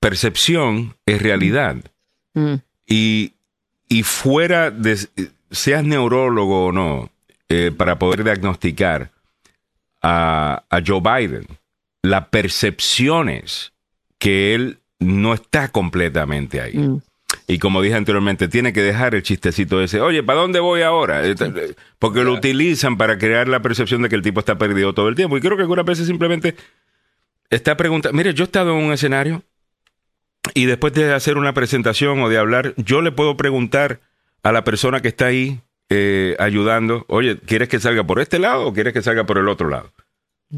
percepción 0.00 0.96
es 1.06 1.22
realidad. 1.22 1.76
Mm. 2.36 2.54
Y, 2.86 3.32
fuera 4.04 4.70
de, 4.70 4.98
seas 5.50 5.82
neurólogo 5.82 6.66
o 6.66 6.72
no, 6.72 7.10
eh, 7.48 7.72
para 7.76 7.98
poder 7.98 8.22
diagnosticar 8.24 9.10
a, 10.02 10.62
Joe 10.86 11.00
Biden, 11.00 11.46
la 12.02 12.28
percepción 12.28 13.28
es 13.28 13.72
que 14.18 14.54
él 14.54 14.78
no 15.00 15.34
está 15.34 15.68
completamente 15.68 16.60
ahí. 16.60 16.78
Mm. 16.78 17.00
Y 17.48 17.58
como 17.58 17.82
dije 17.82 17.96
anteriormente, 17.96 18.48
tiene 18.48 18.72
que 18.72 18.82
dejar 18.82 19.14
el 19.14 19.22
chistecito 19.22 19.80
ese, 19.80 20.00
oye, 20.00 20.22
¿para 20.22 20.40
dónde 20.40 20.60
voy 20.60 20.82
ahora? 20.82 21.22
Porque 21.98 22.22
lo 22.22 22.32
utilizan 22.32 22.96
para 22.96 23.18
crear 23.18 23.48
la 23.48 23.62
percepción 23.62 24.02
de 24.02 24.08
que 24.08 24.16
el 24.16 24.22
tipo 24.22 24.40
está 24.40 24.58
perdido 24.58 24.94
todo 24.94 25.08
el 25.08 25.14
tiempo. 25.14 25.36
Y 25.36 25.40
creo 25.40 25.56
que 25.56 25.62
algunas 25.62 25.84
veces 25.84 26.06
simplemente 26.06 26.56
está 27.50 27.76
preguntando, 27.76 28.16
mire, 28.16 28.34
yo 28.34 28.44
he 28.44 28.46
estado 28.46 28.76
en 28.76 28.84
un 28.84 28.92
escenario 28.92 29.42
y 30.54 30.66
después 30.66 30.92
de 30.92 31.12
hacer 31.12 31.38
una 31.38 31.54
presentación 31.54 32.20
o 32.20 32.28
de 32.28 32.38
hablar, 32.38 32.74
yo 32.76 33.02
le 33.02 33.12
puedo 33.12 33.36
preguntar 33.36 34.00
a 34.42 34.52
la 34.52 34.64
persona 34.64 35.00
que 35.00 35.08
está 35.08 35.26
ahí 35.26 35.60
eh, 35.88 36.36
ayudando, 36.38 37.04
oye, 37.08 37.38
¿quieres 37.38 37.68
que 37.68 37.80
salga 37.80 38.04
por 38.04 38.20
este 38.20 38.38
lado 38.38 38.66
o 38.66 38.72
quieres 38.72 38.92
que 38.92 39.02
salga 39.02 39.24
por 39.24 39.38
el 39.38 39.48
otro 39.48 39.68
lado? 39.68 39.92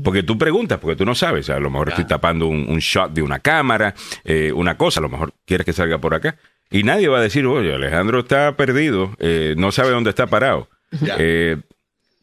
Porque 0.04 0.22
tú 0.22 0.36
preguntas, 0.36 0.78
porque 0.78 0.96
tú 0.96 1.04
no 1.04 1.14
sabes. 1.14 1.48
A 1.48 1.58
lo 1.58 1.70
mejor 1.70 1.88
estoy 1.88 2.06
tapando 2.06 2.46
un, 2.46 2.78
shot 2.78 3.12
de 3.12 3.22
una 3.22 3.38
cámara, 3.38 3.94
eh, 4.24 4.52
una 4.52 4.76
cosa, 4.76 5.00
a 5.00 5.02
lo 5.02 5.08
mejor 5.08 5.32
quieres 5.46 5.64
que 5.64 5.72
salga 5.72 5.98
por 5.98 6.14
acá. 6.14 6.36
Y 6.70 6.82
nadie 6.82 7.08
va 7.08 7.18
a 7.18 7.22
decir, 7.22 7.46
oye, 7.46 7.74
Alejandro 7.74 8.20
está 8.20 8.54
perdido, 8.56 9.14
eh, 9.18 9.54
no 9.56 9.72
sabe 9.72 9.90
dónde 9.90 10.10
está 10.10 10.26
parado. 10.26 10.68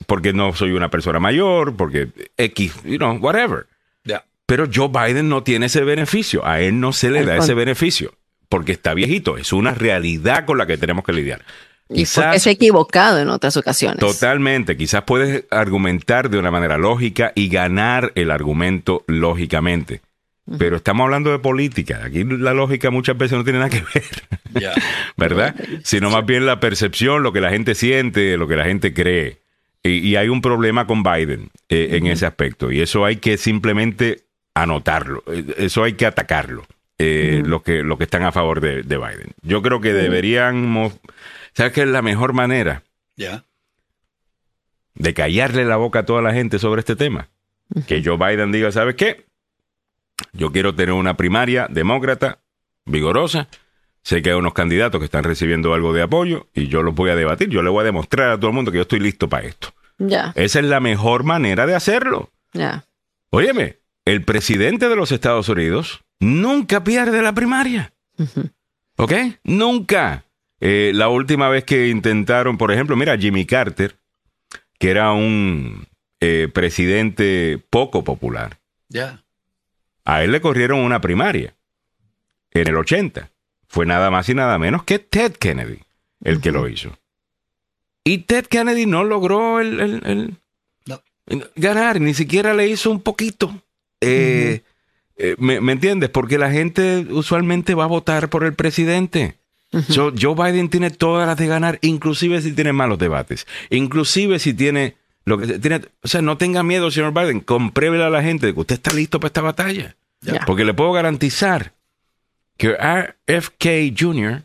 porque 0.05 0.33
no 0.33 0.53
soy 0.53 0.71
una 0.71 0.89
persona 0.89 1.19
mayor, 1.19 1.75
porque 1.75 2.09
X, 2.37 2.83
you 2.83 2.97
know, 2.97 3.17
whatever. 3.17 3.65
Pero 4.45 4.67
Joe 4.73 4.89
Biden 4.89 5.29
no 5.29 5.43
tiene 5.43 5.67
ese 5.67 5.83
beneficio. 5.83 6.45
A 6.45 6.61
él 6.61 6.79
no 6.79 6.93
se 6.93 7.09
le 7.09 7.25
da 7.25 7.37
ese 7.37 7.53
beneficio 7.53 8.13
porque 8.49 8.73
está 8.73 8.93
viejito. 8.93 9.37
Es 9.37 9.53
una 9.53 9.73
realidad 9.73 10.45
con 10.45 10.57
la 10.57 10.67
que 10.67 10.77
tenemos 10.77 11.03
que 11.03 11.13
lidiar. 11.13 11.43
Y 11.89 12.05
porque 12.05 12.39
se 12.39 12.49
ha 12.49 12.53
equivocado 12.53 13.19
en 13.19 13.29
otras 13.29 13.57
ocasiones. 13.57 13.99
Totalmente. 13.99 14.75
Quizás 14.75 15.03
puedes 15.03 15.45
argumentar 15.51 16.29
de 16.29 16.39
una 16.39 16.51
manera 16.51 16.77
lógica 16.77 17.31
y 17.35 17.49
ganar 17.49 18.11
el 18.15 18.31
argumento 18.31 19.03
lógicamente. 19.07 20.01
Pero 20.59 20.75
estamos 20.75 21.05
hablando 21.05 21.31
de 21.31 21.39
política. 21.39 22.01
Aquí 22.05 22.23
la 22.23 22.53
lógica 22.53 22.91
muchas 22.91 23.17
veces 23.17 23.35
no 23.35 23.43
tiene 23.43 23.57
nada 23.59 23.71
que 23.71 23.83
ver. 23.93 24.71
¿Verdad? 25.17 25.55
Sino 25.83 26.11
más 26.11 26.23
bien 26.23 26.45
la 26.45 26.59
percepción, 26.59 27.23
lo 27.23 27.33
que 27.33 27.41
la 27.41 27.49
gente 27.49 27.73
siente, 27.73 28.37
lo 28.37 28.47
que 28.47 28.55
la 28.55 28.65
gente 28.65 28.93
cree. 28.93 29.39
Y, 29.81 30.15
hay 30.15 30.29
un 30.29 30.41
problema 30.41 30.87
con 30.87 31.03
Biden 31.03 31.49
eh, 31.69 31.89
en 31.91 32.07
ese 32.07 32.25
aspecto. 32.25 32.71
Y 32.71 32.81
eso 32.81 33.05
hay 33.05 33.17
que 33.17 33.37
simplemente 33.37 34.24
anotarlo. 34.55 35.23
Eh, 35.27 35.53
eso 35.57 35.83
hay 35.83 35.93
que 35.93 36.07
atacarlo. 36.07 36.65
Eh, 36.97 37.43
los, 37.45 37.61
que, 37.61 37.83
que 37.97 38.03
están 38.03 38.23
a 38.23 38.31
favor 38.31 38.61
de, 38.61 38.81
Biden. 38.81 39.33
Yo 39.41 39.61
creo 39.61 39.81
que 39.81 39.93
deberíamos. 39.93 40.97
¿Sabes 41.53 41.73
qué 41.73 41.81
es 41.81 41.87
la 41.87 42.01
mejor 42.01 42.33
manera? 42.33 42.83
Ya. 43.17 43.43
De 44.93 45.13
callarle 45.13 45.65
la 45.65 45.75
boca 45.75 45.99
a 45.99 46.05
toda 46.05 46.21
la 46.21 46.33
gente 46.33 46.57
sobre 46.57 46.79
este 46.79 46.95
tema. 46.95 47.27
Que 47.85 48.01
Joe 48.03 48.17
Biden 48.17 48.51
diga, 48.51 48.71
¿sabes 48.71 48.95
qué? 48.95 49.25
Yo 50.31 50.51
quiero 50.51 50.73
tener 50.73 50.93
una 50.93 51.17
primaria 51.17 51.67
demócrata, 51.69 52.39
vigorosa. 52.85 53.49
Sé 54.01 54.21
que 54.21 54.29
hay 54.29 54.35
unos 54.35 54.53
candidatos 54.53 54.99
que 54.99 55.05
están 55.05 55.23
recibiendo 55.25 55.73
algo 55.73 55.91
de 55.91 56.03
apoyo 56.03 56.47
y 56.53 56.67
yo 56.67 56.81
los 56.81 56.95
voy 56.95 57.09
a 57.09 57.15
debatir. 57.15 57.49
Yo 57.49 57.61
le 57.61 57.69
voy 57.69 57.81
a 57.81 57.85
demostrar 57.85 58.29
a 58.29 58.37
todo 58.37 58.49
el 58.49 58.55
mundo 58.55 58.71
que 58.71 58.77
yo 58.77 58.83
estoy 58.83 58.99
listo 58.99 59.27
para 59.27 59.47
esto. 59.47 59.73
Ya. 59.97 60.31
Esa 60.35 60.59
es 60.59 60.65
la 60.65 60.79
mejor 60.79 61.23
manera 61.23 61.65
de 61.65 61.75
hacerlo. 61.75 62.29
Ya. 62.53 62.85
Óyeme, 63.31 63.79
el 64.05 64.23
presidente 64.23 64.87
de 64.87 64.95
los 64.95 65.11
Estados 65.11 65.49
Unidos 65.49 66.03
nunca 66.19 66.83
pierde 66.83 67.21
la 67.21 67.33
primaria. 67.33 67.93
¿Ok? 68.97 69.13
Nunca. 69.43 70.25
Eh, 70.61 70.91
la 70.93 71.09
última 71.09 71.49
vez 71.49 71.63
que 71.65 71.89
intentaron, 71.89 72.57
por 72.57 72.71
ejemplo, 72.71 72.95
mira, 72.95 73.17
Jimmy 73.17 73.45
Carter, 73.45 73.97
que 74.79 74.89
era 74.89 75.11
un 75.11 75.87
eh, 76.21 76.49
presidente 76.53 77.61
poco 77.69 78.03
popular. 78.03 78.59
Ya. 78.87 79.23
A 80.05 80.23
él 80.23 80.31
le 80.31 80.41
corrieron 80.41 80.79
una 80.79 81.01
primaria 81.01 81.55
en 82.51 82.67
el 82.67 82.77
80. 82.77 83.31
Fue 83.67 83.85
nada 83.85 84.09
más 84.09 84.29
y 84.29 84.33
nada 84.33 84.57
menos 84.57 84.83
que 84.83 84.99
Ted 84.99 85.33
Kennedy 85.33 85.79
el 86.23 86.41
que 86.41 86.51
lo 86.51 86.67
hizo. 86.67 86.97
Y 88.03 88.19
Ted 88.19 88.45
Kennedy 88.45 88.85
no 88.85 89.03
logró 89.03 89.59
el, 89.59 90.37
ganar, 91.55 91.99
ni 92.01 92.13
siquiera 92.13 92.53
le 92.53 92.67
hizo 92.67 92.91
un 92.91 93.01
poquito. 93.01 93.63
Eh, 94.05 94.61
eh, 95.17 95.35
¿me, 95.37 95.71
entiendes? 95.71 96.09
Porque 96.09 96.37
la 96.37 96.51
gente 96.51 97.05
usualmente 97.09 97.73
va 97.73 97.85
a 97.85 97.87
votar 97.87 98.29
por 98.29 98.43
el 98.43 98.53
presidente. 98.53 99.35
Joe 99.89 100.35
Biden 100.35 100.69
tiene 100.69 100.89
todas 100.89 101.27
las 101.27 101.37
de 101.37 101.47
ganar, 101.47 101.79
inclusive 101.81 102.41
si 102.41 102.53
tiene 102.53 102.71
malos 102.71 102.97
debates, 102.97 103.45
inclusive 103.69 104.39
si 104.39 104.53
tiene 104.53 104.95
lo 105.25 105.37
que 105.37 105.59
tiene, 105.59 105.81
o 106.01 106.07
sea, 106.07 106.21
no 106.21 106.37
tenga 106.37 106.63
miedo, 106.63 106.91
señor 106.91 107.13
Biden, 107.13 107.41
compruébele 107.41 108.05
a 108.05 108.09
la 108.09 108.23
gente 108.23 108.45
de 108.45 108.53
que 108.53 108.59
usted 108.61 108.75
está 108.75 108.93
listo 108.93 109.19
para 109.19 109.27
esta 109.27 109.41
batalla. 109.41 109.95
Porque 110.45 110.63
le 110.63 110.73
puedo 110.73 110.93
garantizar 110.93 111.73
que 112.57 112.69
RFK 112.69 113.99
Jr. 113.99 114.43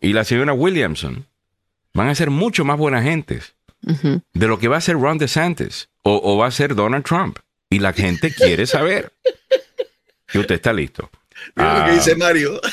y 0.00 0.12
la 0.14 0.24
señora 0.24 0.54
Williamson 0.54 1.26
van 1.92 2.08
a 2.08 2.14
ser 2.14 2.30
mucho 2.30 2.64
más 2.64 2.78
buenas 2.78 3.04
gentes 3.04 3.54
de 3.82 4.46
lo 4.46 4.58
que 4.58 4.68
va 4.68 4.78
a 4.78 4.80
ser 4.80 4.96
Ron 4.96 5.18
DeSantis 5.18 5.90
o 6.02 6.38
va 6.38 6.46
a 6.46 6.50
ser 6.50 6.74
Donald 6.74 7.04
Trump 7.04 7.38
y 7.70 7.78
la 7.78 7.92
gente 7.92 8.34
quiere 8.34 8.66
saber 8.66 9.12
que 10.26 10.40
usted 10.40 10.56
está 10.56 10.72
listo. 10.72 11.08
Mira 11.54 11.78
lo 11.78 11.84
que 11.86 11.92
dice 11.92 12.12
ah, 12.12 12.16
Mario. 12.18 12.60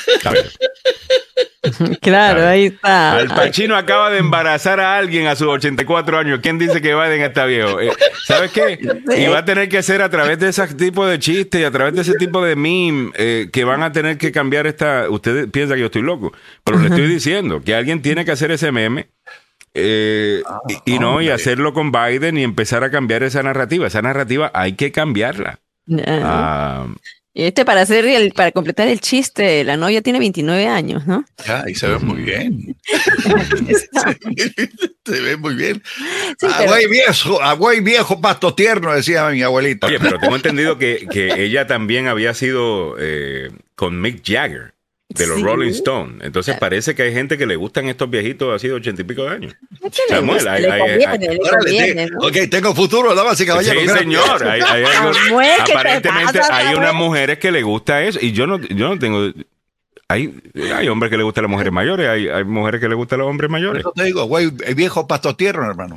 Claro, 2.00 2.46
ahí 2.46 2.66
está. 2.66 3.16
Al 3.16 3.28
Pacino 3.28 3.76
acaba 3.76 4.10
de 4.10 4.18
embarazar 4.18 4.80
a 4.80 4.96
alguien 4.96 5.26
a 5.26 5.36
sus 5.36 5.48
84 5.48 6.18
años. 6.18 6.40
¿Quién 6.42 6.58
dice 6.58 6.80
que 6.80 6.94
Biden 6.94 7.20
está 7.20 7.44
viejo? 7.46 7.80
Eh, 7.80 7.90
¿Sabes 8.26 8.52
qué? 8.52 8.78
Y 9.16 9.26
va 9.26 9.38
a 9.38 9.44
tener 9.44 9.68
que 9.68 9.82
ser 9.82 10.00
a 10.00 10.08
través 10.08 10.38
de 10.38 10.48
ese 10.48 10.66
tipo 10.74 11.06
de 11.06 11.18
chistes 11.18 11.60
y 11.60 11.64
a 11.64 11.70
través 11.70 11.94
de 11.94 12.02
ese 12.02 12.14
tipo 12.14 12.42
de 12.42 12.56
meme 12.56 13.10
eh, 13.16 13.50
que 13.52 13.64
van 13.64 13.82
a 13.82 13.92
tener 13.92 14.16
que 14.18 14.32
cambiar 14.32 14.66
esta. 14.66 15.10
Usted 15.10 15.48
piensa 15.50 15.74
que 15.74 15.80
yo 15.80 15.86
estoy 15.86 16.02
loco, 16.02 16.32
pero 16.64 16.78
le 16.78 16.88
estoy 16.88 17.06
diciendo 17.08 17.60
que 17.62 17.74
alguien 17.74 18.02
tiene 18.02 18.24
que 18.24 18.30
hacer 18.30 18.50
ese 18.50 18.72
meme 18.72 19.08
eh, 19.74 20.42
y, 20.84 20.98
no, 20.98 21.20
y 21.20 21.30
hacerlo 21.30 21.72
con 21.72 21.92
Biden 21.92 22.38
y 22.38 22.42
empezar 22.42 22.84
a 22.84 22.90
cambiar 22.90 23.22
esa 23.22 23.42
narrativa. 23.42 23.86
Esa 23.86 24.02
narrativa 24.02 24.50
hay 24.54 24.72
que 24.72 24.92
cambiarla. 24.92 25.60
Ah, 26.06 26.86
y 27.34 27.44
este 27.44 27.64
para 27.64 27.82
hacer 27.82 28.04
el, 28.04 28.32
para 28.32 28.50
completar 28.50 28.88
el 28.88 29.00
chiste, 29.00 29.62
la 29.62 29.76
novia 29.76 30.02
tiene 30.02 30.18
29 30.18 30.66
años, 30.66 31.06
¿no? 31.06 31.24
Ya, 31.46 31.64
y 31.68 31.74
se 31.74 31.86
ve 31.86 31.98
muy 31.98 32.22
bien. 32.22 32.76
se 35.04 35.20
ve 35.20 35.36
muy 35.36 35.54
bien. 35.54 35.82
Sí, 36.38 36.46
viejo, 36.90 37.40
agüey 37.40 37.80
viejo, 37.80 38.20
pasto 38.20 38.54
tierno, 38.54 38.92
decía 38.92 39.28
mi 39.28 39.42
abuelita. 39.42 39.86
Oye, 39.86 40.00
pero 40.00 40.18
tengo 40.18 40.36
entendido 40.36 40.78
que, 40.78 41.06
que 41.10 41.44
ella 41.44 41.66
también 41.66 42.08
había 42.08 42.34
sido 42.34 42.96
eh, 42.98 43.50
con 43.76 44.00
Mick 44.00 44.22
Jagger 44.24 44.74
de 45.18 45.26
los 45.26 45.42
Rolling 45.42 45.70
Stones. 45.70 46.16
Entonces 46.22 46.56
parece 46.58 46.94
que 46.94 47.02
hay 47.02 47.12
gente 47.12 47.36
que 47.36 47.46
le 47.46 47.56
gustan 47.56 47.88
estos 47.88 48.08
viejitos 48.08 48.54
así 48.54 48.68
de 48.68 48.74
ochenta 48.74 49.02
y 49.02 49.04
pico 49.04 49.24
de 49.24 49.30
años. 49.30 49.56
Samuel, 50.08 50.48
hay, 50.48 50.64
Ok, 52.20 52.50
tengo 52.50 52.74
futuro, 52.74 53.14
damas 53.14 53.40
y 53.40 53.46
caballeros. 53.46 53.82
Sí, 53.82 53.88
señor. 53.98 54.42
aparentemente 55.72 56.40
hay 56.50 56.74
unas 56.74 56.94
mujeres 56.94 57.38
que 57.38 57.50
le 57.50 57.62
gusta 57.62 58.02
eso 58.02 58.18
y 58.20 58.32
yo 58.32 58.46
no, 58.46 58.60
yo 58.60 58.88
no 58.88 58.98
tengo 58.98 59.32
hay, 60.10 60.34
hay 60.74 60.88
hombres 60.88 61.10
que 61.10 61.18
le 61.18 61.22
gustan 61.22 61.42
a 61.42 61.48
las 61.48 61.50
mujeres 61.50 61.70
mayores, 61.70 62.08
hay, 62.08 62.28
hay 62.28 62.42
mujeres 62.42 62.80
que 62.80 62.88
le 62.88 62.94
gustan 62.94 63.20
a 63.20 63.24
los 63.24 63.30
hombres 63.30 63.50
mayores. 63.50 63.80
Eso 63.80 63.92
te 63.94 64.04
digo, 64.04 64.24
güey, 64.24 64.50
el 64.64 64.74
viejo 64.74 65.06
pasto 65.06 65.36
tierno, 65.36 65.68
hermano. 65.68 65.94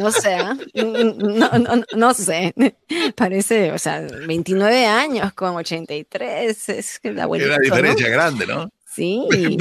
no 0.00 0.10
sé, 0.10 0.34
¿ah? 0.34 0.56
no, 0.74 1.58
no, 1.58 1.84
no, 1.94 2.14
sé. 2.14 2.54
Parece, 3.14 3.72
o 3.72 3.78
sea, 3.78 4.00
29 4.00 4.86
años 4.86 5.34
con 5.34 5.56
83, 5.56 6.68
es 6.70 7.00
la 7.02 7.24
abuelito, 7.24 7.50
Una 7.50 7.58
diferencia 7.58 8.08
grande, 8.08 8.46
¿no? 8.46 8.70
Sí. 8.94 9.26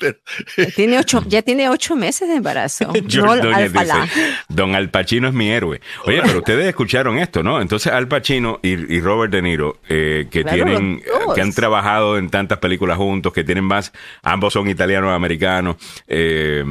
tiene 0.76 0.98
ocho, 0.98 1.22
ya 1.26 1.42
tiene 1.42 1.68
ocho 1.68 1.96
meses 1.96 2.28
de 2.28 2.36
embarazo. 2.36 2.92
Don 4.48 4.74
Al 4.74 4.90
Pacino 4.90 5.28
es 5.28 5.34
mi 5.34 5.50
héroe. 5.50 5.80
Oye, 6.06 6.20
pero 6.22 6.38
ustedes 6.38 6.66
escucharon 6.66 7.18
esto, 7.18 7.42
¿no? 7.42 7.60
Entonces 7.60 7.92
Al 7.92 8.08
Pacino 8.08 8.60
y, 8.62 9.00
Robert 9.00 9.32
De 9.32 9.42
Niro, 9.42 9.78
eh, 9.88 10.28
que 10.30 10.44
tienen, 10.44 11.02
que 11.34 11.40
han 11.40 11.52
trabajado 11.52 12.18
en 12.18 12.30
tantas 12.30 12.58
películas 12.58 12.96
juntos, 12.96 13.32
que 13.32 13.44
tienen 13.44 13.64
más, 13.64 13.92
ambos 14.22 14.52
son 14.52 14.68
italianos 14.68 15.12
americanos, 15.12 15.76
eh, 16.06 16.64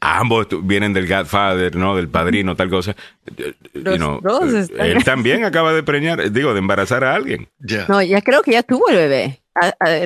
ambos 0.00 0.48
vienen 0.62 0.92
del 0.92 1.06
Godfather, 1.06 1.74
¿no? 1.76 1.96
Del 1.96 2.08
padrino, 2.08 2.56
tal 2.56 2.70
cosa. 2.70 2.94
él 3.74 5.04
también 5.04 5.44
acaba 5.44 5.72
de 5.72 5.82
preñar, 5.82 6.30
digo, 6.30 6.52
de 6.52 6.58
embarazar 6.58 7.04
a 7.04 7.14
alguien. 7.14 7.48
No, 7.88 8.02
ya 8.02 8.20
creo 8.20 8.42
que 8.42 8.52
ya 8.52 8.62
tuvo 8.62 8.88
el 8.88 8.96
bebé. 8.96 9.40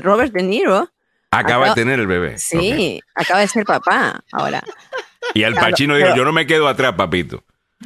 Robert 0.03 0.33
De 0.33 0.43
Niro. 0.43 0.91
Acaba, 1.31 1.69
de 1.69 1.75
tener 1.75 2.01
el 2.01 2.07
bebé. 2.07 2.39
Sí, 2.39 3.01
acaba 3.15 3.41
de 3.41 3.49
ser 3.49 3.65
papá 3.65 4.25
ahora. 4.33 4.63
Y 5.35 5.45
al 5.45 5.55
Pachino 5.55 5.97
dijo, 5.97 6.17
yo 6.17 6.25
no 6.25 6.33
me 6.33 6.47
quedo 6.47 6.67
atrás, 6.67 6.95
papito. 6.95 7.45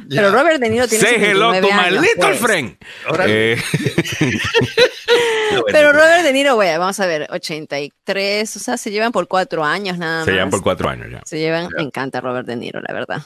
Pero 0.09 0.31
Robert 0.31 0.59
De 0.59 0.69
Niro 0.69 0.87
tiene 0.87 1.03
Say 1.03 1.23
hello 1.23 1.53
to 1.53 1.67
my 1.67 1.89
little 1.89 2.35
friend. 2.35 2.77
Eh. 3.27 3.61
Pero 5.71 5.93
Robert 5.93 6.23
De 6.23 6.33
Niro, 6.33 6.55
güey, 6.55 6.77
vamos 6.77 6.99
a 6.99 7.05
ver, 7.05 7.27
83, 7.29 8.55
o 8.55 8.59
sea, 8.59 8.77
se 8.77 8.91
llevan 8.91 9.11
por 9.11 9.27
cuatro 9.27 9.63
años 9.63 9.97
nada 9.97 10.17
más. 10.17 10.25
Se 10.25 10.33
llevan 10.33 10.49
por 10.49 10.61
cuatro 10.61 10.89
años 10.89 11.07
ya. 11.11 11.21
Se 11.23 11.39
llevan, 11.39 11.69
me 11.77 11.83
encanta 11.83 12.19
Robert 12.19 12.45
De 12.45 12.57
Niro, 12.57 12.81
la 12.85 12.93
verdad. 12.93 13.21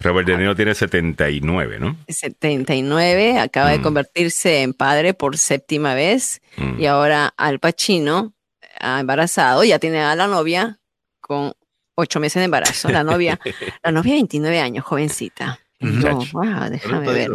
Robert 0.00 0.26
De 0.26 0.36
Niro 0.36 0.56
tiene 0.56 0.74
79, 0.74 1.78
¿no? 1.78 1.96
79, 2.08 3.38
acaba 3.38 3.70
de 3.70 3.78
mm. 3.78 3.82
convertirse 3.82 4.62
en 4.62 4.74
padre 4.74 5.14
por 5.14 5.36
séptima 5.36 5.94
vez 5.94 6.40
mm. 6.56 6.80
y 6.80 6.86
ahora 6.86 7.32
Al 7.36 7.58
Pacino, 7.58 8.34
ha 8.78 9.00
embarazado, 9.00 9.64
ya 9.64 9.78
tiene 9.78 10.00
a 10.00 10.16
la 10.16 10.26
novia 10.26 10.78
con 11.20 11.52
ocho 11.94 12.20
meses 12.20 12.40
de 12.40 12.44
embarazo. 12.44 12.88
La 12.88 13.04
novia, 13.04 13.38
la 13.82 13.92
novia 13.92 14.14
29 14.14 14.60
años, 14.60 14.84
jovencita. 14.84 15.60
No, 15.80 16.20
déjame 16.68 17.10
ver. 17.10 17.30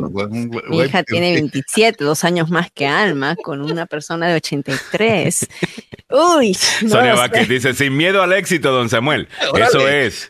Mi 0.69 0.81
hija 0.81 1.01
tiene 1.01 1.33
27, 1.33 2.03
dos 2.03 2.23
años 2.23 2.51
más 2.51 2.69
que 2.71 2.85
Alma, 2.85 3.35
con 3.35 3.59
una 3.61 3.87
persona 3.87 4.27
de 4.27 4.35
83. 4.35 5.47
Uy. 6.09 6.53
Sonia 6.53 7.15
Vázquez 7.15 7.49
dice, 7.49 7.73
sin 7.73 7.97
miedo 7.97 8.21
al 8.21 8.33
éxito, 8.33 8.71
don 8.71 8.87
Samuel. 8.87 9.27
Eso 9.55 9.87
es. 9.87 10.29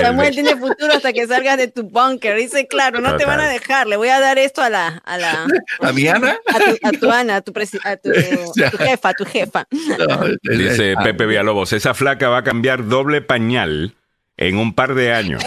Samuel 0.00 0.34
tiene 0.34 0.56
futuro 0.56 0.92
hasta 0.92 1.12
que 1.12 1.26
salgas 1.26 1.56
de 1.56 1.68
tu 1.68 1.84
bunker. 1.84 2.36
Dice, 2.36 2.66
claro, 2.66 3.00
no 3.00 3.16
te 3.16 3.24
van 3.24 3.40
a 3.40 3.48
dejar. 3.48 3.86
Le 3.86 3.96
voy 3.96 4.08
a 4.08 4.20
dar 4.20 4.38
esto 4.38 4.62
a 4.62 4.70
la. 4.70 5.02
¿A, 5.04 5.18
la, 5.18 5.46
¿A 5.80 5.92
mi 5.92 6.06
Ana? 6.06 6.36
A 6.82 6.92
tu, 6.92 7.10
Ana, 7.10 7.36
a 7.36 7.40
tu, 7.40 7.52
a 7.84 7.96
tu, 7.96 8.10
jefa, 8.78 9.08
a 9.08 9.14
tu 9.14 9.24
jefa. 9.24 9.66
Dice 10.42 10.94
Pepe 11.02 11.26
Villalobos, 11.26 11.72
esa 11.72 11.94
flaca 11.94 12.28
va 12.28 12.38
a 12.38 12.44
cambiar 12.44 12.86
doble 12.86 13.22
pañal 13.22 13.94
en 14.36 14.56
un 14.56 14.74
par 14.74 14.94
de 14.94 15.12
años. 15.12 15.42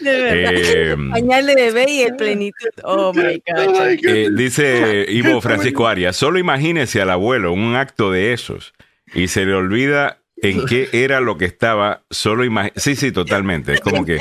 De 0.00 0.20
verdad. 0.20 0.52
Eh, 0.54 0.96
pañal 1.10 1.46
de 1.46 1.54
bebé 1.54 1.86
y 1.90 2.02
el 2.02 2.16
plenitud. 2.16 2.68
Oh 2.84 3.12
my 3.12 3.42
God. 3.46 3.88
Eh, 4.02 4.28
dice 4.32 5.06
Ivo 5.08 5.40
Francisco 5.40 5.86
Arias, 5.86 6.16
solo 6.16 6.38
imagínese 6.38 7.00
al 7.00 7.10
abuelo 7.10 7.52
un 7.52 7.76
acto 7.76 8.10
de 8.10 8.32
esos 8.32 8.74
y 9.14 9.28
se 9.28 9.44
le 9.46 9.54
olvida 9.54 10.18
en 10.42 10.66
qué 10.66 10.88
era 10.92 11.20
lo 11.20 11.36
que 11.36 11.44
estaba, 11.44 12.02
solo 12.10 12.44
Sí, 12.76 12.96
sí, 12.96 13.12
totalmente. 13.12 13.74
Es 13.74 13.80
como 13.80 14.04
que 14.04 14.18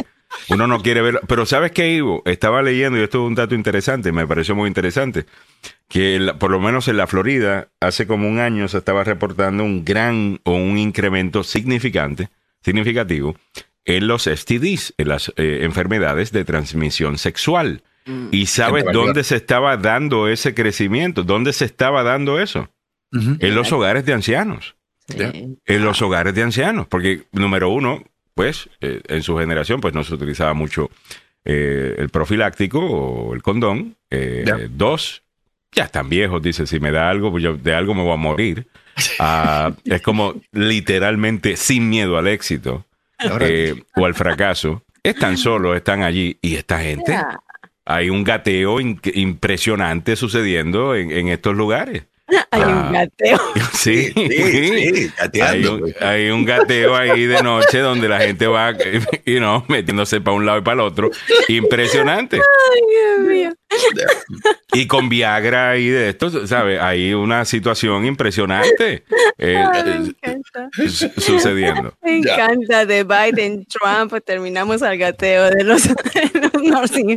uno 0.49 0.67
no 0.67 0.81
quiere 0.81 1.01
verlo. 1.01 1.21
Pero 1.27 1.45
¿sabes 1.45 1.71
qué, 1.71 1.91
Ivo? 1.91 2.21
Estaba 2.25 2.61
leyendo 2.61 2.99
y 2.99 3.03
esto 3.03 3.23
es 3.23 3.27
un 3.27 3.35
dato 3.35 3.55
interesante, 3.55 4.11
me 4.11 4.27
pareció 4.27 4.55
muy 4.55 4.67
interesante, 4.67 5.25
que 5.87 6.33
por 6.39 6.51
lo 6.51 6.59
menos 6.59 6.87
en 6.87 6.97
la 6.97 7.07
Florida, 7.07 7.69
hace 7.79 8.07
como 8.07 8.27
un 8.27 8.39
año 8.39 8.67
se 8.67 8.77
estaba 8.77 9.03
reportando 9.03 9.63
un 9.63 9.85
gran 9.85 10.39
o 10.43 10.53
un 10.53 10.77
incremento 10.77 11.43
significante, 11.43 12.29
significativo 12.61 13.35
en 13.85 14.07
los 14.07 14.23
STDs, 14.23 14.93
en 14.97 15.07
las 15.07 15.33
eh, 15.37 15.59
enfermedades 15.61 16.31
de 16.31 16.43
transmisión 16.43 17.17
sexual. 17.17 17.83
Mm. 18.05 18.27
¿Y 18.31 18.45
sabes 18.47 18.85
dónde 18.91 19.23
se 19.23 19.37
estaba 19.37 19.77
dando 19.77 20.27
ese 20.27 20.53
crecimiento? 20.53 21.23
¿Dónde 21.23 21.53
se 21.53 21.65
estaba 21.65 22.03
dando 22.03 22.39
eso? 22.39 22.69
En 23.13 23.55
los 23.55 23.71
hogares 23.71 24.05
de 24.05 24.13
ancianos. 24.13 24.75
En 25.09 25.85
los 25.85 26.01
hogares 26.01 26.33
de 26.35 26.43
ancianos, 26.43 26.87
porque 26.87 27.23
número 27.31 27.69
uno, 27.69 28.03
pues 28.33 28.69
eh, 28.81 29.01
en 29.07 29.23
su 29.23 29.37
generación 29.37 29.81
pues 29.81 29.93
no 29.93 30.03
se 30.03 30.13
utilizaba 30.13 30.53
mucho 30.53 30.91
eh, 31.45 31.95
el 31.97 32.09
profiláctico 32.09 32.79
o 32.79 33.33
el 33.33 33.41
condón. 33.41 33.95
Eh, 34.11 34.69
dos, 34.69 35.23
ya 35.71 35.85
están 35.85 36.09
viejos, 36.09 36.41
dice, 36.41 36.67
si 36.67 36.79
me 36.79 36.91
da 36.91 37.09
algo, 37.09 37.31
pues 37.31 37.43
yo 37.43 37.55
de 37.55 37.73
algo 37.73 37.95
me 37.95 38.03
voy 38.03 38.13
a 38.13 38.17
morir. 38.17 38.67
Ah, 39.19 39.71
es 39.85 40.01
como 40.01 40.35
literalmente 40.51 41.55
sin 41.57 41.89
miedo 41.89 42.17
al 42.17 42.27
éxito 42.27 42.85
o 43.95 44.05
al 44.05 44.13
fracaso. 44.13 44.83
Están 45.03 45.37
solos, 45.37 45.75
están 45.75 46.03
allí 46.03 46.37
y 46.41 46.55
esta 46.55 46.79
gente... 46.79 47.17
Hay 47.89 48.09
un 48.09 48.25
gateo 48.25 48.81
impresionante 48.81 50.17
sucediendo 50.17 50.93
en 50.93 51.29
estos 51.29 51.55
lugares. 51.55 52.03
Hay 52.51 52.61
un 52.61 52.69
ah. 52.69 52.89
gateo. 52.91 53.39
Sí, 53.73 54.11
sí, 54.11 55.11
hay, 56.01 56.29
un, 56.29 56.45
gateo 56.45 56.95
ahí 56.95 57.25
de 57.25 57.41
noche 57.43 57.79
donde 57.79 58.09
la 58.09 58.19
gente 58.19 58.47
va, 58.47 58.73
you 59.25 59.37
know, 59.37 59.63
metiéndose 59.67 60.19
para 60.19 60.35
un 60.35 60.45
lado 60.45 60.57
y 60.57 60.61
para 60.61 60.73
el 60.73 60.79
otro. 60.81 61.11
Impresionante. 61.47 62.37
Ay, 62.37 62.81
Dios 62.89 63.27
mío. 63.29 63.53
Y 64.73 64.87
con 64.87 65.09
Viagra 65.09 65.77
y 65.77 65.87
de 65.87 66.09
esto, 66.09 66.45
¿sabes? 66.45 66.79
Hay 66.81 67.13
una 67.13 67.45
situación 67.45 68.05
impresionante 68.05 69.03
eh, 69.37 69.63
eh, 70.21 70.39
sucediendo. 71.17 71.93
Me 72.01 72.17
encanta 72.17 72.85
de 72.85 73.03
Biden, 73.03 73.65
Trump, 73.65 74.13
terminamos 74.25 74.81
al 74.83 74.97
gateo 74.97 75.49
de 75.49 75.63
los, 75.63 75.83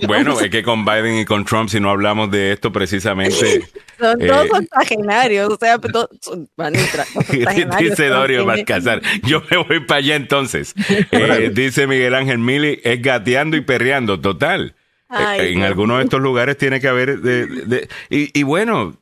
Bueno, 0.07 0.40
es 0.40 0.51
que 0.51 0.62
con 0.62 0.84
Biden 0.84 1.18
y 1.18 1.24
con 1.24 1.44
Trump, 1.44 1.68
si 1.68 1.80
no 1.80 1.90
hablamos 1.90 2.30
de 2.30 2.53
esto 2.53 2.72
precisamente... 2.72 3.62
Son 3.98 4.18
dos 4.18 4.46
eh, 4.46 4.51
octogenarios, 4.53 5.53
o 5.53 5.59
sea, 5.59 5.76
dos, 5.76 6.09
van 6.57 6.72
Dice 7.78 8.09
Dorio 8.09 8.46
Balcazar, 8.46 9.03
yo 9.24 9.42
me 9.51 9.59
voy 9.59 9.80
para 9.80 9.98
allá 9.98 10.16
entonces. 10.16 10.74
dice 11.53 11.86
Miguel 11.86 12.14
Ángel 12.14 12.38
Mili, 12.38 12.80
es 12.82 13.03
gateando 13.03 13.57
y 13.57 13.61
perreando, 13.61 14.18
total. 14.18 14.74
En 15.11 15.62
algunos 15.62 15.98
de 15.98 16.04
estos 16.04 16.20
lugares 16.20 16.56
tiene 16.56 16.80
que 16.80 16.88
haber... 16.88 17.20
De, 17.20 17.88
y, 18.08 18.42
bueno, 18.42 18.96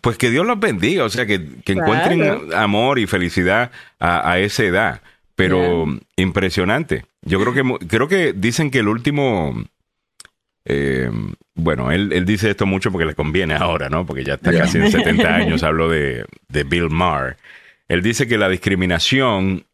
pues 0.00 0.16
que 0.18 0.30
Dios 0.30 0.46
los 0.46 0.58
bendiga, 0.58 1.04
o 1.04 1.10
sea, 1.10 1.26
que, 1.26 1.34
encuentren 1.66 2.54
amor 2.54 2.98
y 2.98 3.06
felicidad 3.06 3.70
a, 4.00 4.38
esa 4.38 4.64
edad. 4.64 5.02
Pero 5.34 5.86
impresionante. 6.16 7.04
Yo 7.22 7.38
creo 7.40 7.52
que 7.52 7.86
creo 7.86 8.08
que 8.08 8.32
dicen 8.32 8.70
que 8.70 8.78
el 8.78 8.88
último 8.88 9.54
eh, 10.64 11.10
bueno, 11.54 11.90
él, 11.90 12.24
dice 12.26 12.50
esto 12.50 12.66
mucho 12.66 12.92
porque 12.92 13.06
le 13.06 13.14
conviene 13.14 13.54
ahora, 13.54 13.88
¿no? 13.88 14.04
Porque 14.04 14.24
ya 14.24 14.34
está 14.34 14.52
casi 14.52 14.78
en 14.78 14.90
70 14.90 15.34
años, 15.34 15.62
hablo 15.62 15.88
de, 15.88 16.26
de 16.48 16.64
Bill 16.64 16.90
Maher. 16.90 17.36
Él 17.88 18.02
dice 18.02 18.26
que 18.26 18.36
la 18.36 18.48
discriminación, 18.48 19.64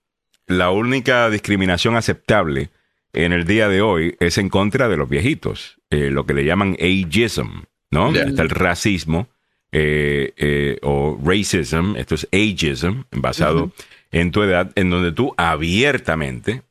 la 0.46 0.70
única 0.70 1.28
discriminación 1.30 1.96
aceptable 1.96 2.70
en 3.12 3.32
el 3.32 3.44
día 3.44 3.68
de 3.68 3.82
hoy 3.82 4.16
es 4.20 4.38
en 4.38 4.48
contra 4.48 4.88
de 4.88 4.96
los 4.96 5.08
viejitos, 5.08 5.78
eh, 5.90 6.10
lo 6.10 6.26
que 6.26 6.34
le 6.34 6.44
llaman 6.44 6.76
ageism, 6.80 7.64
¿no? 7.90 8.14
Está 8.14 8.42
el 8.42 8.50
racismo 8.50 9.28
eh, 9.70 10.32
eh, 10.36 10.78
o 10.82 11.18
racism, 11.22 11.96
esto 11.96 12.14
es 12.14 12.26
ageism, 12.32 13.02
basado 13.10 13.72
en 14.10 14.30
tu 14.30 14.42
edad, 14.42 14.72
en 14.74 14.90
donde 14.90 15.12
tú 15.12 15.34
abiertamente 15.36 16.62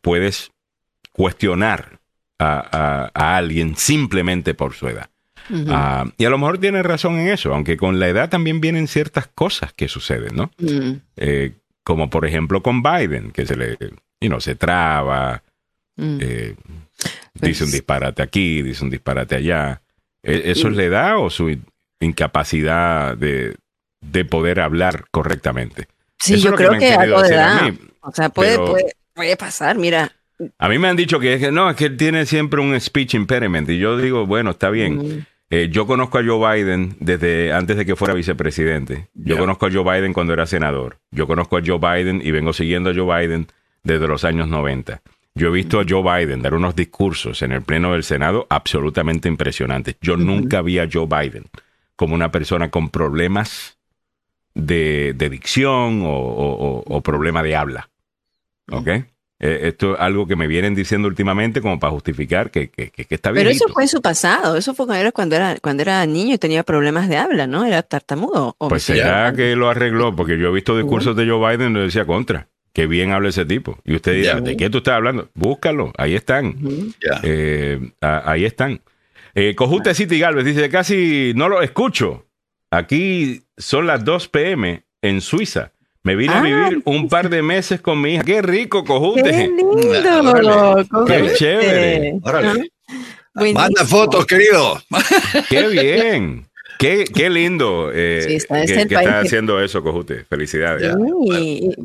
puedes 0.00 0.52
cuestionar 1.12 1.98
a, 2.38 3.10
alguien 3.14 3.76
simplemente 3.76 4.54
por 4.54 4.74
su 4.74 4.88
edad. 4.88 5.10
Ah, 5.68 6.06
y 6.16 6.24
a 6.26 6.30
lo 6.30 6.38
mejor 6.38 6.58
tiene 6.58 6.82
razón 6.82 7.18
en 7.18 7.28
eso, 7.28 7.52
aunque 7.52 7.76
con 7.76 7.98
la 7.98 8.08
edad 8.08 8.28
también 8.28 8.60
vienen 8.60 8.86
ciertas 8.86 9.26
cosas 9.26 9.72
que 9.72 9.88
suceden, 9.88 10.36
¿no? 10.36 10.50
como 11.82 12.10
por 12.10 12.26
ejemplo 12.26 12.62
con 12.62 12.82
Biden, 12.82 13.32
que 13.32 13.46
se 13.46 13.56
le, 13.56 13.76
you 14.20 14.28
know, 14.28 14.40
se 14.40 14.54
traba, 14.54 15.42
Mm. 15.96 16.18
Eh, 16.20 16.56
dice 17.34 17.64
un 17.64 17.70
disparate 17.70 18.22
aquí, 18.22 18.62
dice 18.62 18.84
un 18.84 18.90
disparate 18.90 19.36
allá. 19.36 19.82
¿E-, 20.22 20.50
¿Eso 20.50 20.70
le 20.70 20.88
da 20.88 21.18
o 21.18 21.30
su 21.30 21.56
incapacidad 22.00 23.16
de, 23.16 23.56
poder 24.28 24.60
hablar 24.60 25.04
correctamente? 25.10 25.88
Sí, 26.18 26.40
yo 26.40 26.54
creo 26.54 26.78
que, 26.78 26.92
algo 26.92 27.22
de 27.22 27.34
da. 27.34 27.74
o 28.00 28.12
sea, 28.12 28.28
puede, 28.28 28.58
puede, 29.14 29.36
pasar, 29.36 29.76
mira. 29.76 30.12
A 30.58 30.68
mí 30.68 30.78
me 30.78 30.88
han 30.88 30.96
dicho 30.96 31.18
que, 31.18 31.50
no, 31.50 31.70
es 31.70 31.76
que 31.76 31.86
él 31.86 31.96
tiene 31.96 32.26
siempre 32.26 32.60
un 32.60 32.78
speech 32.78 33.14
impediment. 33.14 33.68
Y 33.68 33.78
yo 33.78 33.96
digo, 33.96 34.26
bueno, 34.26 34.50
está 34.50 34.70
bien. 34.70 34.96
Mm. 34.96 35.26
Eh, 35.52 35.68
yo 35.70 35.84
conozco 35.86 36.18
a 36.18 36.24
Joe 36.24 36.62
Biden 36.62 36.96
desde 37.00 37.52
antes 37.52 37.76
de 37.76 37.84
que 37.84 37.96
fuera 37.96 38.14
vicepresidente. 38.14 39.08
Yo 39.14 39.36
conozco 39.36 39.66
a 39.66 39.70
Joe 39.72 39.82
Biden 39.82 40.12
cuando 40.12 40.32
era 40.32 40.46
senador. 40.46 40.98
Yo 41.10 41.26
conozco 41.26 41.56
a 41.56 41.62
Joe 41.64 41.78
Biden 41.78 42.22
y 42.24 42.30
vengo 42.30 42.52
siguiendo 42.52 42.90
a 42.90 42.94
Joe 42.94 43.20
Biden 43.20 43.48
desde 43.82 44.06
los 44.06 44.24
años 44.24 44.46
90. 44.46 45.02
Yo 45.40 45.48
he 45.48 45.52
visto 45.52 45.80
a 45.80 45.86
Joe 45.88 46.02
Biden 46.02 46.42
dar 46.42 46.52
unos 46.52 46.76
discursos 46.76 47.40
en 47.40 47.52
el 47.52 47.62
Pleno 47.62 47.92
del 47.92 48.04
Senado 48.04 48.46
absolutamente 48.50 49.26
impresionantes. 49.26 49.96
Yo 50.02 50.18
nunca 50.18 50.60
vi 50.60 50.78
a 50.78 50.86
Joe 50.92 51.06
Biden 51.06 51.46
como 51.96 52.14
una 52.14 52.30
persona 52.30 52.70
con 52.70 52.90
problemas 52.90 53.78
de, 54.52 55.14
dicción 55.30 56.02
o, 56.04 56.84
o, 56.86 57.00
problema 57.00 57.42
de 57.42 57.56
habla. 57.56 57.88
¿Ok? 58.70 58.86
Eh, 58.88 59.06
esto 59.38 59.94
es 59.94 60.00
algo 60.00 60.26
que 60.26 60.36
me 60.36 60.46
vienen 60.46 60.74
diciendo 60.74 61.08
últimamente 61.08 61.62
como 61.62 61.80
para 61.80 61.90
justificar 61.90 62.50
que, 62.50 62.68
que, 62.68 62.90
que, 62.90 63.06
está 63.08 63.30
bien. 63.30 63.42
Pero 63.42 63.50
eso 63.56 63.64
fue 63.72 63.84
en 63.84 63.88
su 63.88 64.02
pasado, 64.02 64.56
eso 64.56 64.74
fue 64.74 64.86
cuando 65.14 65.36
era, 65.36 65.58
cuando 65.58 65.82
era 65.82 66.04
niño 66.04 66.34
y 66.34 66.38
tenía 66.38 66.64
problemas 66.64 67.08
de 67.08 67.16
habla, 67.16 67.46
¿no? 67.46 67.64
Era 67.64 67.82
tartamudo. 67.82 68.56
pues 68.58 68.82
será 68.82 69.32
que 69.32 69.56
lo 69.56 69.70
arregló, 69.70 70.14
porque 70.14 70.38
yo 70.38 70.48
he 70.48 70.52
visto 70.52 70.76
discursos 70.76 71.16
de 71.16 71.26
Joe 71.26 71.56
Biden 71.56 71.70
y 71.70 71.74
lo 71.76 71.80
decía 71.80 72.04
contra. 72.04 72.46
Qué 72.72 72.86
bien 72.86 73.10
habla 73.10 73.30
ese 73.30 73.44
tipo. 73.44 73.78
Y 73.84 73.96
usted 73.96 74.14
dirá, 74.14 74.40
¿de 74.40 74.56
qué 74.56 74.70
tú 74.70 74.78
estás 74.78 74.94
hablando? 74.94 75.28
Búscalo, 75.34 75.92
ahí 75.98 76.14
están. 76.14 76.56
Eh, 77.22 77.80
ahí 78.00 78.44
están. 78.44 78.80
Eh, 79.34 79.54
Cojute 79.54 79.94
City 79.94 80.18
Galvez 80.18 80.44
dice, 80.44 80.68
casi 80.68 81.32
no 81.34 81.48
lo 81.48 81.62
escucho. 81.62 82.26
Aquí 82.70 83.42
son 83.56 83.86
las 83.86 84.04
2 84.04 84.28
pm 84.28 84.84
en 85.02 85.20
Suiza. 85.20 85.72
Me 86.02 86.16
vine 86.16 86.32
a 86.32 86.38
ah, 86.38 86.42
vivir 86.42 86.82
un 86.84 87.08
par 87.08 87.28
de 87.28 87.42
meses 87.42 87.80
con 87.80 88.00
mi 88.00 88.14
hija. 88.14 88.24
Qué 88.24 88.40
rico, 88.40 88.84
Cojute. 88.84 89.22
Qué 89.22 89.48
lindo. 89.48 90.86
Qué 91.06 91.32
chévere. 91.34 92.20
Manda 93.52 93.84
fotos, 93.84 94.26
querido. 94.26 94.80
Qué 95.48 95.68
bien. 95.68 96.49
Qué, 96.80 97.04
qué 97.04 97.28
lindo 97.28 97.90
eh, 97.92 98.24
que, 98.26 98.36
está 98.36 99.20
haciendo 99.20 99.60
eso, 99.60 99.82
Cojute. 99.82 100.24
Felicidades. 100.24 100.96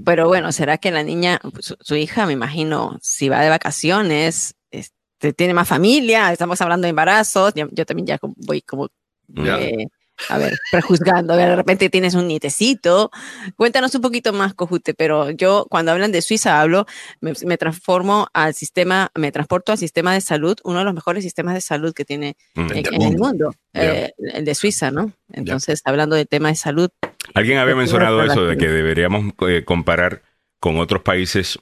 pero 0.06 0.28
bueno, 0.28 0.54
¿será 0.54 0.78
que 0.78 0.90
la 0.90 1.04
niña, 1.04 1.42
su, 1.60 1.96
hija, 1.96 2.26
me 2.26 2.32
imagino, 2.32 2.98
si 3.02 3.28
va 3.28 3.42
de 3.42 3.50
vacaciones, 3.50 4.56
este, 4.72 5.34
tiene 5.34 5.54
más 5.54 5.68
familia? 5.68 6.32
Estamos 6.32 6.62
hablando 6.62 6.86
de 6.86 6.92
embarazos. 6.92 7.54
Yo, 7.56 7.86
también 7.86 8.08
ya 8.08 8.20
voy 8.22 8.62
como 8.62 8.88
eh, 9.36 9.88
a 10.30 10.38
ver, 10.38 10.58
prejuzgando, 10.72 11.34
a 11.34 11.36
ver, 11.36 11.50
de 11.50 11.56
repente 11.56 11.90
tienes 11.90 12.14
un 12.16 12.28
nietecito. 12.28 13.12
Cuéntanos 13.56 13.94
un 13.96 14.02
poquito 14.02 14.34
más, 14.34 14.54
Cojute, 14.54 14.94
pero 14.94 15.32
yo 15.32 15.66
cuando 15.70 15.92
hablan 15.92 16.12
de 16.12 16.22
Suiza 16.22 16.62
hablo, 16.62 16.86
me, 17.22 17.58
transformo 17.58 18.28
al 18.34 18.54
sistema, 18.54 19.12
me 19.16 19.32
transporto 19.32 19.72
al 19.72 19.78
sistema 19.78 20.14
de 20.14 20.22
salud, 20.22 20.58
uno 20.64 20.80
de 20.80 20.86
los 20.86 20.94
mejores 20.94 21.24
sistemas 21.24 21.54
de 21.54 21.62
salud 21.62 21.94
que 21.94 22.06
tiene 22.06 22.38
mm. 22.56 22.72
en, 22.72 23.02
el 23.02 23.18
mundo, 23.18 23.54
eh, 23.74 24.12
el 24.18 24.46
de 24.46 24.56
Suiza, 24.56 24.92
¿no? 24.92 25.12
Entonces, 25.32 25.82
hablando 25.86 26.16
del 26.16 26.28
tema 26.28 26.50
de 26.50 26.56
salud. 26.56 26.90
Alguien 27.34 27.58
había 27.58 27.76
mencionado 27.76 28.24
eso, 28.24 28.46
de 28.46 28.58
que 28.58 28.68
deberíamos 28.68 29.34
eh, 29.48 29.64
comparar 29.66 30.22
con 30.60 30.80
otros 30.80 31.02
países, 31.02 31.60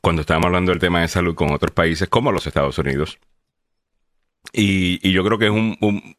cuando 0.00 0.22
estábamos 0.22 0.46
hablando 0.46 0.72
del 0.72 0.80
tema 0.80 1.00
de 1.00 1.08
salud, 1.08 1.34
con 1.34 1.52
otros 1.52 1.72
países 1.72 2.08
como 2.08 2.32
los 2.32 2.46
Estados 2.46 2.78
Unidos 2.78 3.18
y, 4.52 5.10
yo 5.10 5.24
creo 5.24 5.38
que 5.38 5.46
es 5.46 5.50
un, 5.50 5.76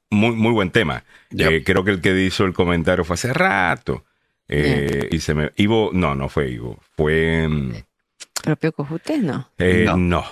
muy, 0.10 0.32
muy 0.32 0.52
buen 0.52 0.72
tema. 0.72 1.04
Eh, 1.38 1.64
creo 1.66 1.84
que 1.84 1.92
el 1.92 2.02
que 2.02 2.20
hizo 2.24 2.46
el 2.46 2.54
comentario 2.54 3.04
fue 3.04 3.16
hace 3.16 3.34
rato. 3.34 4.06
Eh, 4.48 5.10
y 5.12 5.20
se 5.20 5.34
me. 5.34 5.52
Ivo, 5.58 5.92
no, 5.94 6.16
no 6.16 6.30
fue 6.30 6.50
Ivo. 6.50 6.80
Fue. 6.96 7.48
Mm, 7.48 7.74
¿Propio 8.44 8.72
Cojute? 8.72 9.18
No. 9.20 9.50
Eh, 9.58 9.88
no. 9.96 10.26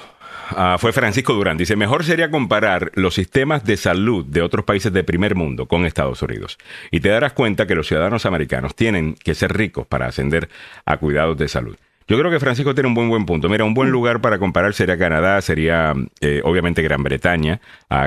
Ah, 0.50 0.78
fue 0.80 0.92
Francisco 0.92 1.34
Durán. 1.34 1.58
Dice: 1.58 1.76
Mejor 1.76 2.04
sería 2.04 2.30
comparar 2.30 2.92
los 2.96 3.14
sistemas 3.14 3.64
de 3.64 3.78
salud 3.78 4.26
de 4.26 4.42
otros 4.42 4.66
países 4.66 4.92
de 4.92 5.04
primer 5.04 5.36
mundo 5.36 5.68
con 5.68 5.86
Estados 5.86 6.22
Unidos. 6.22 6.58
Y 6.90 7.00
te 7.00 7.10
darás 7.10 7.34
cuenta 7.34 7.68
que 7.68 7.76
los 7.76 7.88
ciudadanos 7.88 8.26
americanos 8.26 8.76
tienen 8.76 9.16
que 9.16 9.36
ser 9.36 9.54
ricos 9.54 9.88
para 9.88 10.08
ascender 10.08 10.50
a 10.86 10.98
cuidados 10.98 11.38
de 11.38 11.48
salud. 11.48 11.78
Yo 12.12 12.20
creo 12.20 12.30
que 12.30 12.42
Francisco 12.42 12.76
tiene 12.76 12.90
un 12.90 12.94
buen 12.94 13.08
buen 13.08 13.26
punto. 13.26 13.48
Mira, 13.48 13.64
un 13.64 13.74
buen 13.74 13.88
mm. 13.88 13.94
lugar 13.94 14.20
para 14.20 14.38
comparar 14.38 14.74
sería 14.74 14.98
Canadá, 14.98 15.42
sería 15.42 15.94
eh, 16.20 16.42
obviamente 16.44 16.82
Gran 16.82 17.04
Bretaña, 17.04 17.62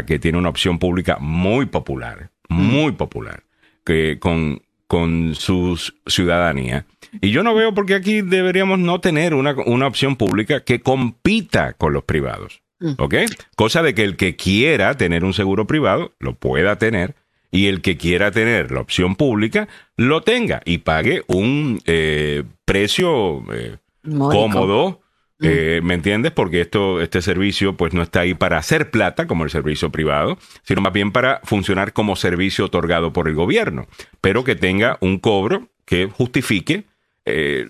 que 0.06 0.18
tiene 0.18 0.36
una 0.36 0.50
opción 0.50 0.78
pública 0.78 1.16
muy 1.18 1.64
popular, 1.64 2.28
mm. 2.50 2.54
muy 2.54 2.92
popular, 2.92 3.44
que 3.82 4.18
con, 4.20 4.60
con 4.88 5.34
su 5.34 5.80
ciudadanía. 6.06 6.84
Y 7.22 7.30
yo 7.30 7.42
no 7.42 7.54
veo 7.54 7.72
por 7.72 7.86
qué 7.86 7.94
aquí 7.94 8.20
deberíamos 8.20 8.78
no 8.78 9.00
tener 9.00 9.32
una, 9.32 9.56
una 9.64 9.86
opción 9.86 10.16
pública 10.16 10.64
que 10.64 10.82
compita 10.82 11.72
con 11.72 11.94
los 11.94 12.04
privados. 12.04 12.60
Mm. 12.80 12.92
¿Ok? 12.98 13.14
Cosa 13.56 13.82
de 13.82 13.94
que 13.94 14.04
el 14.04 14.18
que 14.18 14.36
quiera 14.36 14.98
tener 14.98 15.24
un 15.24 15.32
seguro 15.32 15.66
privado 15.66 16.12
lo 16.18 16.34
pueda 16.34 16.76
tener 16.76 17.14
y 17.50 17.68
el 17.68 17.80
que 17.80 17.96
quiera 17.96 18.32
tener 18.32 18.70
la 18.70 18.80
opción 18.80 19.16
pública 19.16 19.66
lo 19.96 20.20
tenga 20.20 20.60
y 20.66 20.78
pague 20.78 21.22
un 21.26 21.80
eh, 21.86 22.42
precio 22.66 23.44
eh, 23.54 23.76
cómodo. 24.04 25.00
Mm. 25.38 25.46
Eh, 25.46 25.80
¿Me 25.82 25.94
entiendes? 25.94 26.32
Porque 26.32 26.60
esto, 26.60 27.00
este 27.00 27.20
servicio 27.20 27.76
pues 27.76 27.92
no 27.92 28.02
está 28.02 28.20
ahí 28.20 28.34
para 28.34 28.56
hacer 28.56 28.90
plata 28.90 29.26
como 29.26 29.44
el 29.44 29.50
servicio 29.50 29.90
privado, 29.90 30.38
sino 30.62 30.80
más 30.80 30.92
bien 30.92 31.10
para 31.10 31.40
funcionar 31.42 31.92
como 31.92 32.14
servicio 32.16 32.66
otorgado 32.66 33.12
por 33.12 33.28
el 33.28 33.34
gobierno, 33.34 33.86
pero 34.20 34.44
que 34.44 34.54
tenga 34.54 34.96
un 35.00 35.18
cobro 35.18 35.68
que 35.84 36.06
justifique 36.06 36.84
eh, 37.24 37.68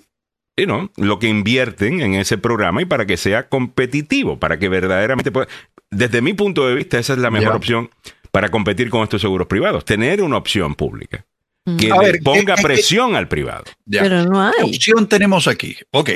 lo 0.57 1.19
que 1.19 1.29
invierten 1.29 2.01
en 2.01 2.15
ese 2.15 2.39
programa 2.39 2.83
y 2.83 2.85
para 2.85 3.07
que 3.07 3.17
sea 3.17 3.49
competitivo, 3.49 4.39
para 4.39 4.59
que 4.59 4.69
verdaderamente 4.69 5.33
pueda... 5.33 5.49
Desde 5.91 6.23
mi 6.23 6.35
punto 6.35 6.67
de 6.67 6.75
vista, 6.75 6.99
esa 6.99 7.15
es 7.15 7.19
la 7.19 7.31
mejor 7.31 7.57
opción 7.57 7.91
para 8.31 8.51
competir 8.51 8.91
con 8.91 9.03
estos 9.03 9.21
seguros 9.21 9.47
privados, 9.47 9.85
tener 9.85 10.23
una 10.23 10.37
opción 10.37 10.75
pública. 10.75 11.25
Que 11.65 12.21
ponga 12.23 12.57
presión 12.57 13.17
al 13.17 13.27
privado. 13.27 13.65
Pero 13.91 14.25
no 14.25 14.43
hay. 14.43 14.53
¿Qué 14.59 14.65
opción 14.65 15.09
tenemos 15.09 15.49
aquí? 15.49 15.75
Ok, 15.93 16.11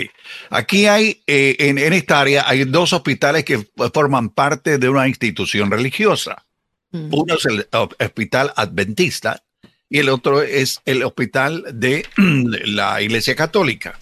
aquí 0.50 0.86
hay, 0.86 1.22
eh, 1.26 1.56
en, 1.58 1.78
esta 1.78 2.20
área, 2.20 2.46
hay 2.46 2.64
dos 2.64 2.92
hospitales 2.92 3.44
que 3.44 3.66
forman 3.94 4.28
parte 4.28 4.76
de 4.76 4.88
una 4.90 5.08
institución 5.08 5.70
religiosa. 5.70 6.44
Mm. 6.90 7.08
Uno 7.12 7.34
es 7.34 7.46
el 7.46 7.66
hospital 7.72 8.52
adventista 8.56 9.42
y 9.88 9.98
el 10.00 10.10
otro 10.10 10.42
es 10.42 10.82
el 10.84 11.02
hospital 11.02 11.64
de 11.72 12.04
la 12.16 13.00
Iglesia 13.00 13.34
Católica. 13.34 13.98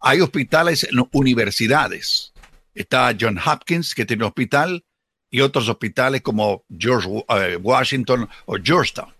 Hay 0.00 0.20
hospitales 0.20 0.84
en 0.84 1.02
universidades. 1.12 2.34
Está 2.74 3.16
John 3.18 3.40
Hopkins, 3.44 3.94
que 3.94 4.04
tiene 4.04 4.24
un 4.24 4.28
hospital, 4.28 4.84
y 5.30 5.40
otros 5.40 5.68
hospitales 5.68 6.22
como 6.22 6.64
George 6.78 7.08
eh, 7.28 7.56
Washington 7.56 8.28
o 8.46 8.56
Georgetown. 8.62 9.12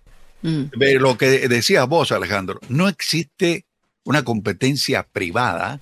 Mm. 0.42 0.64
lo 1.00 1.18
que 1.18 1.48
decías 1.48 1.86
vos, 1.88 2.12
Alejandro, 2.12 2.60
no 2.68 2.88
existe 2.88 3.64
una 4.04 4.24
competencia 4.24 5.02
privada, 5.02 5.80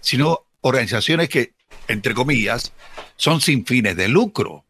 sino 0.00 0.46
organizaciones 0.60 1.28
que, 1.28 1.52
entre 1.88 2.14
comillas, 2.14 2.72
son 3.16 3.40
sin 3.40 3.64
fines 3.66 3.96
de 3.96 4.08
lucro. 4.08 4.64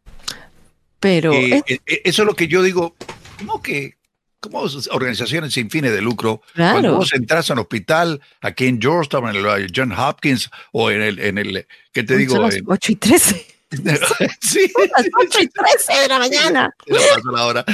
Pero 1.00 1.32
eh, 1.32 1.62
eh, 1.66 1.80
eso 2.04 2.22
es 2.22 2.26
lo 2.26 2.34
que 2.34 2.48
yo 2.48 2.62
digo, 2.62 2.94
¿cómo 3.38 3.62
que 3.62 3.96
como 4.44 4.62
organizaciones 4.90 5.54
sin 5.54 5.70
fines 5.70 5.92
de 5.92 6.02
lucro. 6.02 6.42
Cuando 6.54 6.96
vos 6.96 7.14
entras 7.14 7.48
a 7.48 7.54
un 7.54 7.60
hospital 7.60 8.20
aquí 8.42 8.66
en 8.66 8.80
Georgetown, 8.80 9.34
en 9.34 9.36
el 9.36 9.72
John 9.74 9.92
Hopkins 9.92 10.50
o 10.72 10.90
en 10.90 11.00
el, 11.00 11.18
en 11.18 11.38
el 11.38 11.66
¿qué 11.92 12.02
te 12.02 12.16
digo? 12.18 12.38
8 12.66 12.92
y 12.92 12.96
13. 12.96 13.46
sí. 14.40 14.72
las 14.96 15.06
8 15.20 15.38
y 15.40 15.48
13 15.48 16.02
de 16.02 16.08
la 16.08 16.18
mañana. 16.18 16.74
Ya 16.86 16.96
pasó 17.14 17.30
la 17.30 17.46
hora. 17.46 17.64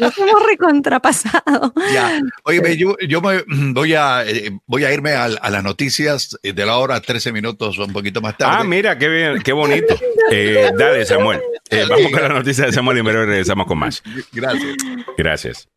Nos 0.00 0.18
hemos 0.18 0.46
recontrapasado. 0.46 1.72
Ya. 1.92 2.20
Oye, 2.44 2.76
yo, 2.76 2.96
yo 3.06 3.20
me 3.20 3.42
voy 3.72 3.94
a, 3.94 4.24
eh, 4.26 4.58
voy 4.66 4.84
a 4.84 4.92
irme 4.92 5.12
a, 5.12 5.28
las 5.28 5.62
noticias 5.62 6.36
de 6.42 6.66
la 6.66 6.78
hora 6.78 7.00
13 7.00 7.32
minutos 7.32 7.78
o 7.78 7.84
un 7.84 7.92
poquito 7.92 8.20
más 8.20 8.36
tarde. 8.36 8.56
Ah, 8.58 8.64
mira, 8.64 8.98
qué 8.98 9.08
bien, 9.08 9.42
qué 9.42 9.52
bonito. 9.52 9.94
Eh, 10.30 10.70
dale, 10.76 11.04
Samuel. 11.04 11.40
Eh, 11.70 11.84
vamos 11.88 12.12
con 12.12 12.22
la 12.22 12.28
noticia 12.28 12.66
de 12.66 12.72
Samuel 12.72 12.98
y 12.98 13.02
luego 13.02 13.24
regresamos 13.24 13.66
con 13.66 13.78
más. 13.78 14.02
Gracias. 14.32 14.76
Gracias. 15.16 15.68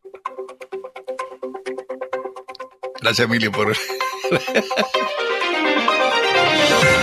Gracias, 3.00 3.26
Emilio, 3.26 3.52
por... 3.52 3.72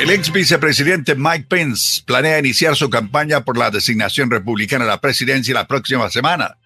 El 0.00 0.08
ex 0.08 0.32
vicepresidente 0.32 1.14
Mike 1.14 1.44
Pence 1.46 2.02
planea 2.06 2.38
iniciar 2.38 2.74
su 2.74 2.88
campaña 2.88 3.44
por 3.44 3.58
la 3.58 3.70
designación 3.70 4.30
republicana 4.30 4.86
a 4.86 4.88
la 4.88 5.00
presidencia 5.02 5.52
la 5.52 5.66
próxima 5.66 6.08
semana. 6.08 6.56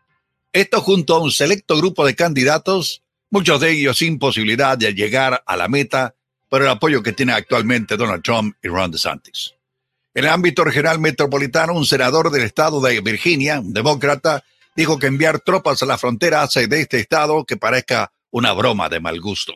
Esto 0.53 0.81
junto 0.81 1.17
a 1.17 1.19
un 1.19 1.33
selecto 1.33 1.77
grupo 1.77 2.07
de 2.07 2.15
candidatos, 2.15 3.03
muchos 3.31 3.61
de 3.61 3.73
ellos 3.73 3.99
sin 3.99 4.21
posibilidad 4.21 4.79
de 4.79 4.95
llegar 4.95 5.43
a 5.45 5.57
la 5.57 5.67
meta 5.67 6.15
por 6.49 6.63
el 6.63 6.69
apoyo 6.69 7.03
que 7.03 7.13
tiene 7.13 7.33
actualmente 7.33 7.97
Donald 7.97 8.23
Trump 8.23 8.55
y 8.63 8.69
Ron 8.69 8.93
DeSantis. 8.93 9.55
En 10.15 10.27
el 10.27 10.31
ámbito 10.31 10.63
regional 10.63 11.01
metropolitano, 11.01 11.75
un 11.75 11.87
senador 11.87 12.31
del 12.31 12.45
estado 12.45 12.81
de 12.81 13.01
Virginia, 13.01 13.59
un 13.59 13.73
demócrata, 13.73 14.45
dijo 14.77 14.97
que 15.01 15.09
enviar 15.09 15.41
tropas 15.41 15.83
a 15.83 15.87
la 15.87 15.99
frontera 15.99 16.43
hace 16.43 16.69
de 16.69 16.83
este 16.83 17.01
estado 17.01 17.45
que 17.45 17.57
parezca 17.57 18.13
una 18.31 18.53
broma 18.53 18.89
de 18.89 19.01
mal 19.01 19.21
gusto. 19.21 19.55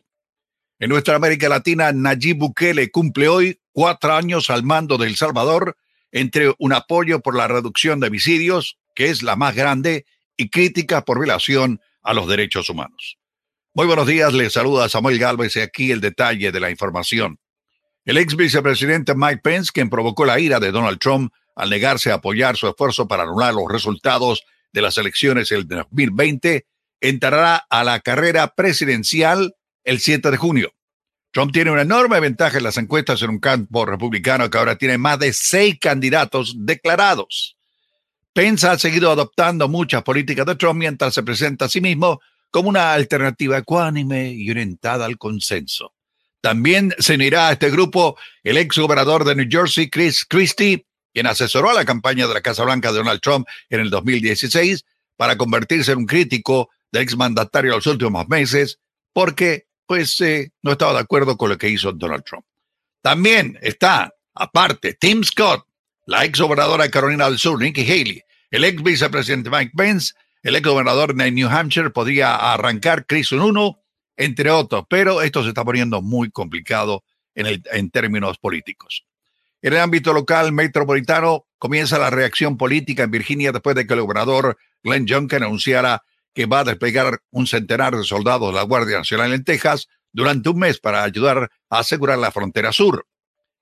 En 0.81 0.91
nuestra 0.91 1.14
América 1.14 1.49
Latina, 1.49 1.93
Nayib 1.93 2.39
Bukele 2.39 2.91
cumple 2.91 3.29
hoy 3.29 3.58
cuatro 3.73 4.14
años 4.14 4.51
al 4.51 4.62
mando 4.62 4.99
de 4.99 5.07
El 5.07 5.16
Salvador, 5.16 5.77
entre 6.12 6.55
un 6.59 6.73
apoyo 6.73 7.21
por 7.21 7.37
la 7.37 7.49
reducción 7.49 8.01
de 8.01 8.09
homicidios, 8.09 8.79
que 8.95 9.11
es 9.11 9.23
la 9.23 9.37
más 9.37 9.55
grande, 9.55 10.07
y 10.37 10.51
crítica 10.51 11.05
por 11.05 11.19
violación 11.19 11.81
a 12.03 12.14
los 12.14 12.29
derechos 12.29 12.71
humanos. 12.71 13.19
Muy 13.75 13.87
buenos 13.87 14.07
días, 14.07 14.33
les 14.33 14.53
saluda 14.53 14.89
Samuel 14.89 15.19
Galvez 15.19 15.57
y 15.57 15.61
aquí 15.61 15.93
el 15.93 16.01
detalle 16.01 16.51
de 16.51 16.61
la 16.61 16.71
información. 16.71 17.39
El 18.05 18.16
ex 18.16 18.37
vicepresidente 18.37 19.14
Mike 19.14 19.41
Pence, 19.43 19.71
quien 19.73 19.91
provocó 19.91 20.25
la 20.25 20.41
ira 20.41 20.59
de 20.61 20.73
Donald 20.73 20.99
Trump 20.99 21.33
al 21.55 21.71
negarse 21.71 22.11
a 22.11 22.14
apoyar 22.14 22.57
su 22.57 22.66
esfuerzo 22.69 23.07
para 23.07 23.25
anular 23.25 23.53
los 23.53 23.71
resultados 23.71 24.45
de 24.73 24.83
las 24.83 24.97
elecciones 24.97 25.51
del 25.51 25.66
2020, 25.69 26.66
entrará 27.01 27.57
a 27.69 27.85
la 27.85 28.01
carrera 28.01 28.55
presidencial 28.55 29.55
el 29.85 30.01
7 30.01 30.31
de 30.31 30.37
junio. 30.37 30.73
Trump 31.31 31.53
tiene 31.53 31.70
una 31.70 31.83
enorme 31.83 32.20
ventaja 32.20 32.59
en 32.59 32.64
las 32.64 32.79
encuestas 32.79 33.22
en 33.22 33.31
un 33.31 33.39
campo 33.39 33.85
republicano 33.85 34.49
que 34.49 34.59
ahora 34.59 34.76
tiene 34.76 34.99
más 34.99 35.18
de 35.18 35.33
seis 35.33 35.79
candidatos 35.79 36.55
declarados. 36.59 37.57
Pence 38.33 38.66
ha 38.66 38.79
seguido 38.79 39.11
adoptando 39.11 39.68
muchas 39.68 40.03
políticas 40.03 40.47
de 40.47 40.57
Trump 40.57 40.79
mientras 40.79 41.14
se 41.14 41.22
presenta 41.22 41.66
a 41.66 41.68
sí 41.68 41.81
mismo 41.81 42.20
como 42.51 42.68
una 42.68 42.93
alternativa 42.93 43.59
ecuánime 43.59 44.33
y 44.33 44.51
orientada 44.51 45.05
al 45.05 45.18
consenso. 45.18 45.93
También 46.41 46.95
se 46.99 47.14
unirá 47.14 47.49
a 47.49 47.53
este 47.53 47.70
grupo 47.70 48.16
el 48.43 48.57
ex 48.57 48.79
gobernador 48.79 49.24
de 49.24 49.35
New 49.35 49.49
Jersey, 49.51 49.91
Chris 49.91 50.24
Christie, 50.24 50.87
quien 51.12 51.26
asesoró 51.26 51.70
a 51.70 51.74
la 51.74 51.85
campaña 51.85 52.26
de 52.26 52.35
la 52.35 52.41
Casa 52.41 52.64
Blanca 52.64 52.91
de 52.91 52.99
Donald 52.99 53.20
Trump 53.20 53.47
en 53.68 53.81
el 53.81 53.91
2016 53.91 54.85
para 55.16 55.37
convertirse 55.37 55.93
en 55.93 55.99
un 55.99 56.07
crítico 56.07 56.70
del 56.93 57.03
ex 57.03 57.16
mandatario 57.16 57.72
los 57.72 57.87
últimos 57.87 58.29
meses, 58.29 58.79
porque 59.12 59.68
pues 59.89 60.20
eh, 60.20 60.53
no 60.62 60.72
estaba 60.72 60.93
de 60.93 61.01
acuerdo 61.01 61.39
con 61.39 61.49
lo 61.49 61.57
que 61.57 61.70
hizo 61.70 61.91
Donald 61.93 62.22
Trump. 62.22 62.45
También 63.01 63.59
está, 63.62 64.14
aparte, 64.34 64.93
Tim 64.93 65.24
Scott, 65.24 65.66
la 66.05 66.26
ex 66.26 66.39
gobernadora 66.39 66.84
de 66.84 66.91
Carolina 66.91 67.24
del 67.24 67.39
Sur, 67.39 67.59
Nikki 67.59 67.82
Haley, 67.82 68.22
El 68.51 68.64
ex 68.64 68.82
vicepresidente 68.82 69.49
Mike 69.49 69.72
Pence, 69.74 70.12
el 70.43 70.57
ex 70.57 70.68
gobernador 70.68 71.14
de 71.14 71.30
New 71.30 71.49
Hampshire 71.49 71.89
podría 71.89 72.36
arrancar 72.36 73.07
Chris 73.07 73.32
uno, 73.32 73.80
entre 74.16 74.51
otros, 74.51 74.84
pero 74.91 75.22
esto 75.22 75.43
se 75.43 75.49
está 75.49 75.64
poniendo 75.64 76.03
muy 76.03 76.30
complicado 76.30 77.03
en, 77.34 77.62
en 77.72 77.91
términos 77.91 78.36
políticos. 78.36 79.07
En 79.62 79.72
el 79.72 79.80
ámbito 79.80 80.12
local 80.12 80.53
metropolitano 80.53 81.47
comienza 81.57 81.99
la 81.99 82.11
reacción 82.11 82.59
política 82.59 83.05
en 83.05 83.11
Virginia 83.11 83.53
después 83.53 83.74
de 83.74 83.86
que 83.86 83.95
el 83.95 84.03
gobernador 84.03 84.59
Glenn 84.82 85.07
Youngkin 85.07 85.45
anunciara 85.45 86.03
que 86.35 86.47
va 86.47 86.61
a 86.61 86.64
desplegar 86.64 87.20
un 87.31 87.47
centenar 87.47 87.97
de 87.97 88.05
soldados 88.05 88.49
de 88.49 88.55
la 88.55 88.62
Guardia 88.62 88.99
Nacional 88.99 89.33
en 89.33 89.45
Texas 89.45 89.89
durante 90.12 90.49
un 90.49 90.59
mes 90.59 90.79
para 90.79 91.03
ayudar 91.03 91.51
a 91.70 91.79
asegurar 91.79 92.18
la 92.18 92.33
frontera 92.33 92.72
sur. 92.72 93.07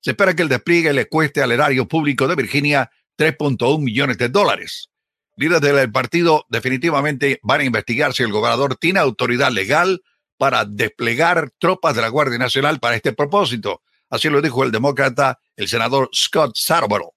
Se 0.01 0.11
espera 0.11 0.35
que 0.35 0.43
el 0.43 0.49
despliegue 0.49 0.93
le 0.93 1.09
cueste 1.09 1.43
al 1.43 1.53
erario 1.53 1.89
público 1.89 2.29
de 2.29 2.37
Virginia 2.37 2.91
3.1 3.19 3.83
millones 3.83 4.19
de 4.19 4.29
dólares. 4.29 4.91
Líderes 5.37 5.61
del 5.61 5.93
partido 5.93 6.47
definitivamente 6.49 7.41
van 7.43 7.61
a 7.61 7.65
investigar 7.65 8.15
si 8.15 8.23
el 8.23 8.33
gobernador 8.33 8.77
tiene 8.77 9.01
autoridad 9.01 9.51
legal 9.51 10.03
para 10.39 10.65
desplegar 10.65 11.51
tropas 11.59 11.95
de 11.95 12.03
la 12.03 12.09
Guardia 12.09 12.39
Nacional 12.39 12.79
para 12.79 12.97
este 12.97 13.13
propósito. 13.13 13.83
Así 14.09 14.29
lo 14.29 14.41
dijo 14.41 14.65
el 14.65 14.71
demócrata, 14.71 15.41
el 15.57 15.69
senador 15.69 16.09
Scott 16.15 16.53
Sarborough. 16.55 17.16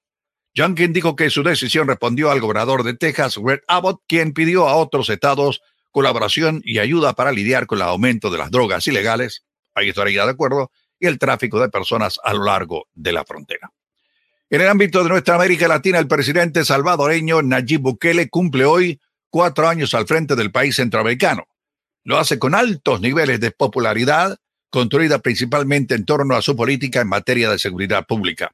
Junkin 0.55 0.93
dijo 0.93 1.15
que 1.15 1.29
su 1.29 1.43
decisión 1.43 1.87
respondió 1.87 2.31
al 2.31 2.41
gobernador 2.41 2.83
de 2.83 2.95
Texas, 2.95 3.37
Greg 3.37 3.63
Abbott, 3.67 4.01
quien 4.07 4.33
pidió 4.33 4.67
a 4.67 4.75
otros 4.75 5.09
estados 5.09 5.61
colaboración 5.91 6.61
y 6.63 6.79
ayuda 6.79 7.13
para 7.13 7.31
lidiar 7.31 7.65
con 7.65 7.77
el 7.77 7.83
aumento 7.83 8.29
de 8.29 8.37
las 8.37 8.51
drogas 8.51 8.85
ilegales, 8.87 9.43
ahí 9.73 9.89
estaría 9.89 10.25
de 10.25 10.31
acuerdo, 10.31 10.71
y 10.99 11.07
el 11.07 11.17
tráfico 11.17 11.59
de 11.59 11.69
personas 11.69 12.19
a 12.23 12.33
lo 12.33 12.43
largo 12.43 12.87
de 12.93 13.11
la 13.11 13.23
frontera. 13.23 13.71
En 14.49 14.61
el 14.61 14.67
ámbito 14.67 15.03
de 15.03 15.09
nuestra 15.09 15.35
América 15.35 15.67
Latina, 15.67 15.99
el 15.99 16.07
presidente 16.07 16.65
salvadoreño 16.65 17.41
Nayib 17.41 17.81
Bukele 17.81 18.29
cumple 18.29 18.65
hoy 18.65 18.99
cuatro 19.29 19.67
años 19.67 19.93
al 19.93 20.07
frente 20.07 20.35
del 20.35 20.51
país 20.51 20.75
centroamericano. 20.75 21.47
Lo 22.03 22.17
hace 22.17 22.39
con 22.39 22.55
altos 22.55 22.99
niveles 22.99 23.39
de 23.39 23.51
popularidad, 23.51 24.37
construida 24.71 25.19
principalmente 25.19 25.95
en 25.95 26.05
torno 26.05 26.35
a 26.35 26.41
su 26.41 26.55
política 26.55 27.01
en 27.01 27.07
materia 27.07 27.49
de 27.49 27.59
seguridad 27.59 28.05
pública. 28.07 28.51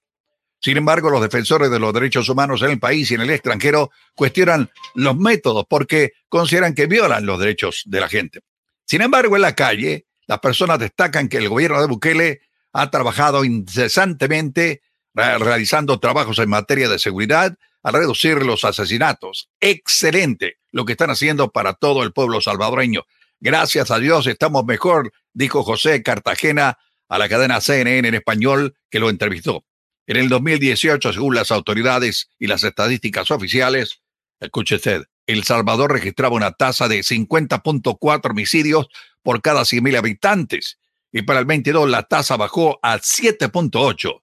Sin 0.62 0.78
embargo, 0.78 1.10
los 1.10 1.22
defensores 1.22 1.70
de 1.70 1.80
los 1.80 1.94
derechos 1.94 2.28
humanos 2.30 2.62
en 2.62 2.72
el 2.72 2.80
país 2.80 3.12
y 3.12 3.16
en 3.16 3.22
el 3.22 3.30
extranjero 3.30 3.92
cuestionan 4.16 4.72
los 4.96 5.16
métodos 5.16 5.66
porque 5.70 6.14
consideran 6.30 6.74
que 6.74 6.88
violan 6.88 7.26
los 7.26 7.40
derechos 7.40 7.84
de 7.86 8.00
la 8.00 8.10
gente. 8.10 8.40
Sin 8.86 9.02
embargo, 9.02 9.36
en 9.36 9.42
la 9.42 9.56
calle, 9.56 10.06
las 10.28 10.40
personas 10.40 10.80
destacan 10.80 11.30
que 11.30 11.38
el 11.38 11.50
gobierno 11.50 11.80
de 11.80 11.88
Bukele 11.88 12.42
ha 12.74 12.90
trabajado 12.90 13.46
incesantemente 13.46 14.82
realizando 15.14 16.00
trabajos 16.00 16.40
en 16.40 16.50
materia 16.50 16.90
de 16.90 17.00
seguridad 17.00 17.56
a 17.84 17.92
reducir 17.92 18.44
los 18.44 18.66
asesinatos. 18.66 19.50
Excelente 19.62 20.58
lo 20.72 20.86
que 20.86 20.94
están 20.94 21.10
haciendo 21.10 21.52
para 21.52 21.74
todo 21.74 22.04
el 22.04 22.12
pueblo 22.12 22.42
salvadoreño. 22.42 23.04
Gracias 23.40 23.92
a 23.92 24.00
Dios 24.00 24.28
estamos 24.28 24.66
mejor, 24.66 25.14
dijo 25.34 25.64
José 25.64 26.02
Cartagena 26.04 26.80
a 27.08 27.20
la 27.20 27.30
cadena 27.30 27.62
CNN 27.62 28.08
en 28.08 28.16
español 28.16 28.76
que 28.90 29.00
lo 29.00 29.10
entrevistó. 29.10 29.64
En 30.08 30.18
el 30.18 30.30
2018, 30.30 31.14
según 31.14 31.34
las 31.34 31.52
autoridades 31.52 32.30
y 32.38 32.48
las 32.48 32.64
estadísticas 32.64 33.32
oficiales, 33.32 34.02
escuche 34.40 34.76
usted, 34.76 35.04
El 35.26 35.44
Salvador 35.44 35.92
registraba 35.92 36.36
una 36.36 36.52
tasa 36.52 36.88
de 36.88 37.00
50.4 37.00 38.30
homicidios 38.30 38.88
por 39.24 39.42
cada 39.42 39.62
100.000 39.62 39.98
habitantes 39.98 40.78
y 41.12 41.24
para 41.24 41.40
el 41.40 41.46
22 41.46 41.90
la 41.90 42.04
tasa 42.04 42.38
bajó 42.38 42.78
a 42.84 42.98
7.8. 42.98 44.22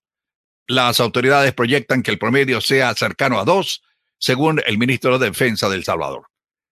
Las 0.69 1.01
autoridades 1.01 1.53
proyectan 1.55 2.03
que 2.03 2.11
el 2.11 2.19
promedio 2.19 2.61
sea 2.61 2.95
cercano 2.95 3.41
a 3.41 3.45
2, 3.45 3.83
según 4.19 4.63
el 4.67 4.79
ministro 4.79 5.19
de 5.19 5.31
Defensa 5.31 5.69
del 5.69 5.85
Salvador. 5.85 6.27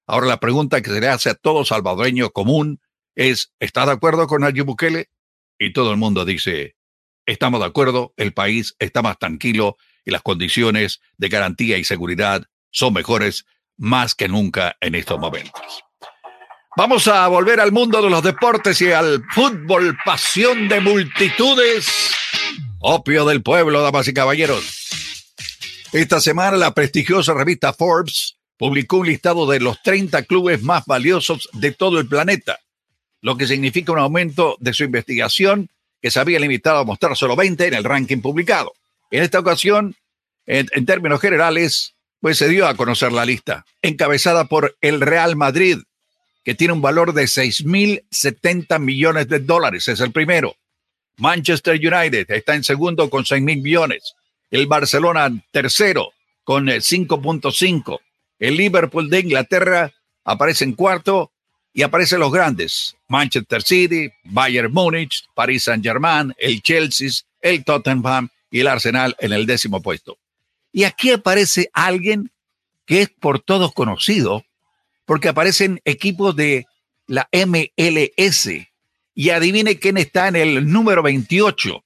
Ahora 0.07 0.27
la 0.27 0.39
pregunta 0.39 0.83
que 0.83 0.91
se 0.91 1.01
le 1.01 1.09
hace 1.09 1.31
a 1.31 1.35
todo 1.35 1.65
salvadoreño 1.65 2.31
común 2.31 2.81
es, 3.17 3.53
¿está 3.59 3.87
de 3.87 3.93
acuerdo 3.93 4.27
con 4.27 4.43
Nayib 4.43 4.67
Bukele? 4.67 5.11
Y 5.59 5.73
todo 5.73 5.91
el 5.91 5.97
mundo 5.97 6.25
dice, 6.25 6.77
Estamos 7.27 7.61
de 7.61 7.67
acuerdo, 7.67 8.13
el 8.17 8.33
país 8.33 8.75
está 8.79 9.03
más 9.03 9.19
tranquilo 9.19 9.77
y 10.05 10.11
las 10.11 10.23
condiciones 10.23 11.01
de 11.17 11.29
garantía 11.29 11.79
y 11.79 11.85
seguridad 11.85 12.45
son 12.71 12.95
mejores 12.95 13.47
más 13.77 14.15
que 14.15 14.29
nunca 14.29 14.77
en 14.81 14.95
estos 14.95 15.19
momentos. 15.19 15.85
Vamos 16.77 17.09
a 17.09 17.27
volver 17.29 17.61
al 17.61 17.73
mundo 17.73 18.01
de 18.01 18.11
los 18.11 18.23
deportes 18.23 18.81
y 18.81 18.93
al 18.93 19.25
fútbol, 19.35 19.97
pasión 20.05 20.69
de 20.69 20.81
multitudes, 20.81 21.89
opio 22.79 23.25
del 23.25 23.43
pueblo, 23.43 23.83
damas 23.83 24.07
y 24.09 24.15
caballeros. 24.15 24.89
Esta 25.93 26.21
semana 26.21 26.57
la 26.57 26.73
prestigiosa 26.73 27.35
revista 27.35 27.73
Forbes 27.73 28.37
publicó 28.57 28.99
un 28.99 29.09
listado 29.09 29.51
de 29.51 29.59
los 29.59 29.83
30 29.83 30.23
clubes 30.23 30.63
más 30.63 30.87
valiosos 30.87 31.49
de 31.55 31.73
todo 31.73 31.99
el 31.99 32.07
planeta, 32.07 32.61
lo 33.21 33.37
que 33.37 33.47
significa 33.47 33.93
un 33.93 33.99
aumento 33.99 34.57
de 34.61 34.73
su 34.73 34.85
investigación 34.85 35.71
que 36.01 36.11
se 36.11 36.21
había 36.21 36.41
limitado 36.41 36.79
a 36.79 36.85
mostrar 36.85 37.17
solo 37.17 37.37
20 37.37 37.69
en 37.69 37.75
el 37.75 37.85
ranking 37.85 38.21
publicado. 38.21 38.73
En 39.11 39.23
esta 39.23 39.39
ocasión, 39.39 39.97
en, 40.47 40.87
términos 40.87 41.21
generales, 41.21 41.95
pues 42.21 42.39
se 42.39 42.49
dio 42.49 42.67
a 42.67 42.77
conocer 42.77 43.13
la 43.13 43.25
lista, 43.25 43.65
encabezada 43.83 44.45
por 44.45 44.77
el 44.81 45.01
Real 45.01 45.37
Madrid, 45.37 45.79
que 46.45 46.55
tiene 46.55 46.73
un 46.73 46.83
valor 46.83 47.13
de 47.13 47.25
6.070 47.25 48.79
millones 48.79 49.29
de 49.29 49.41
dólares, 49.41 49.89
es 49.89 50.01
el 50.01 50.13
primero. 50.13 50.57
Manchester 51.17 51.75
United 51.75 52.31
está 52.31 52.55
en 52.55 52.65
segundo 52.65 53.11
con 53.11 53.25
6.000 53.25 53.63
millones. 53.63 54.15
El 54.51 54.67
Barcelona 54.67 55.31
tercero 55.53 56.13
con 56.45 56.67
5.5. 56.67 57.95
Eh, 57.95 58.03
el 58.39 58.57
Liverpool 58.57 59.11
de 59.11 59.21
Inglaterra 59.21 59.93
aparece 60.25 60.65
en 60.65 60.73
cuarto 60.73 61.30
y 61.73 61.83
aparecen 61.83 62.21
los 62.21 62.33
grandes, 62.33 62.97
Manchester 63.09 63.63
City, 63.63 64.11
Bayern 64.25 64.73
Múnich, 64.73 65.25
Paris 65.35 65.65
Saint-Germain, 65.65 66.35
el 66.39 66.63
Chelsea, 66.63 67.11
el 67.41 67.65
Tottenham 67.65 68.29
y 68.51 68.61
el 68.61 68.67
Arsenal 68.67 69.17
en 69.21 69.33
el 69.33 69.47
décimo 69.47 69.81
puesto. 69.81 70.19
Y 70.73 70.85
aquí 70.85 71.11
aparece 71.11 71.71
alguien 71.73 72.31
que 72.87 73.03
es 73.03 73.09
por 73.09 73.41
todos 73.41 73.73
conocido, 73.73 74.45
porque 75.05 75.29
aparecen 75.29 75.81
equipos 75.85 76.35
de 76.35 76.67
la 77.07 77.29
MLS. 77.33 78.49
Y 79.15 79.31
adivine 79.31 79.79
quién 79.79 79.97
está 79.97 80.29
en 80.29 80.37
el 80.37 80.71
número 80.71 81.03
28. 81.03 81.85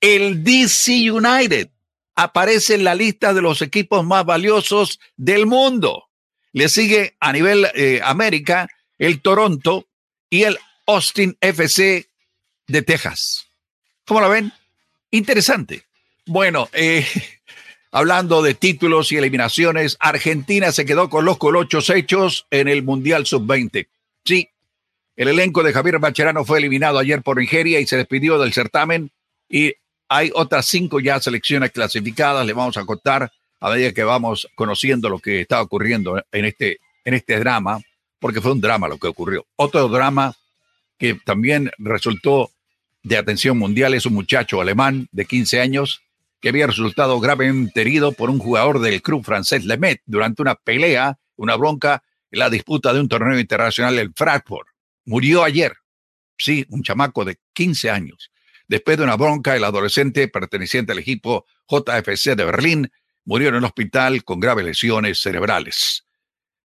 El 0.00 0.42
DC 0.42 1.10
United 1.12 1.70
aparece 2.14 2.74
en 2.74 2.84
la 2.84 2.94
lista 2.94 3.34
de 3.34 3.42
los 3.42 3.62
equipos 3.62 4.04
más 4.04 4.24
valiosos 4.24 5.00
del 5.16 5.46
mundo. 5.46 6.08
Le 6.52 6.68
sigue 6.68 7.16
a 7.20 7.32
nivel 7.32 7.66
eh, 7.74 8.00
América 8.02 8.68
el 9.00 9.22
Toronto 9.22 9.88
y 10.28 10.44
el 10.44 10.58
Austin 10.86 11.36
FC 11.40 12.06
de 12.68 12.82
Texas. 12.82 13.46
¿Cómo 14.06 14.20
lo 14.20 14.28
ven? 14.28 14.52
Interesante. 15.10 15.84
Bueno, 16.26 16.68
eh, 16.74 17.04
hablando 17.90 18.42
de 18.42 18.54
títulos 18.54 19.10
y 19.10 19.16
eliminaciones, 19.16 19.96
Argentina 20.00 20.70
se 20.70 20.84
quedó 20.84 21.08
con 21.08 21.24
los 21.24 21.38
colochos 21.38 21.88
hechos 21.88 22.46
en 22.50 22.68
el 22.68 22.82
Mundial 22.82 23.24
Sub-20. 23.26 23.88
Sí, 24.24 24.50
el 25.16 25.28
elenco 25.28 25.62
de 25.62 25.72
Javier 25.72 25.98
Bacherano 25.98 26.44
fue 26.44 26.58
eliminado 26.58 26.98
ayer 26.98 27.22
por 27.22 27.38
Nigeria 27.38 27.80
y 27.80 27.86
se 27.86 27.96
despidió 27.96 28.38
del 28.38 28.52
certamen 28.52 29.10
y 29.48 29.72
hay 30.08 30.30
otras 30.34 30.66
cinco 30.66 31.00
ya 31.00 31.18
selecciones 31.20 31.70
clasificadas. 31.70 32.46
Le 32.46 32.52
vamos 32.52 32.76
a 32.76 32.84
contar 32.84 33.32
a 33.60 33.70
medida 33.70 33.92
que 33.92 34.04
vamos 34.04 34.46
conociendo 34.54 35.08
lo 35.08 35.18
que 35.20 35.40
está 35.40 35.62
ocurriendo 35.62 36.22
en 36.32 36.44
este, 36.44 36.80
en 37.04 37.14
este 37.14 37.38
drama 37.38 37.80
porque 38.20 38.40
fue 38.40 38.52
un 38.52 38.60
drama 38.60 38.88
lo 38.88 38.98
que 38.98 39.08
ocurrió. 39.08 39.46
Otro 39.56 39.88
drama 39.88 40.36
que 40.98 41.14
también 41.14 41.72
resultó 41.78 42.50
de 43.02 43.16
atención 43.16 43.58
mundial 43.58 43.94
es 43.94 44.06
un 44.06 44.14
muchacho 44.14 44.60
alemán 44.60 45.08
de 45.10 45.24
15 45.24 45.60
años 45.60 46.02
que 46.40 46.50
había 46.50 46.66
resultado 46.66 47.18
gravemente 47.20 47.80
herido 47.80 48.12
por 48.12 48.30
un 48.30 48.38
jugador 48.38 48.80
del 48.80 49.02
club 49.02 49.24
francés 49.24 49.64
Lemet 49.64 50.02
durante 50.06 50.42
una 50.42 50.54
pelea, 50.54 51.18
una 51.36 51.56
bronca 51.56 52.02
en 52.30 52.38
la 52.38 52.50
disputa 52.50 52.92
de 52.92 53.00
un 53.00 53.08
torneo 53.08 53.38
internacional 53.38 53.98
en 53.98 54.14
Frankfurt. 54.14 54.68
Murió 55.04 55.42
ayer. 55.42 55.74
Sí, 56.38 56.64
un 56.70 56.82
chamaco 56.82 57.24
de 57.24 57.38
15 57.52 57.90
años. 57.90 58.30
Después 58.68 58.96
de 58.96 59.04
una 59.04 59.16
bronca, 59.16 59.56
el 59.56 59.64
adolescente 59.64 60.28
perteneciente 60.28 60.92
al 60.92 60.98
equipo 60.98 61.44
JFC 61.68 62.36
de 62.36 62.44
Berlín 62.44 62.92
murió 63.24 63.48
en 63.48 63.56
el 63.56 63.64
hospital 63.64 64.24
con 64.24 64.40
graves 64.40 64.64
lesiones 64.64 65.20
cerebrales. 65.20 66.04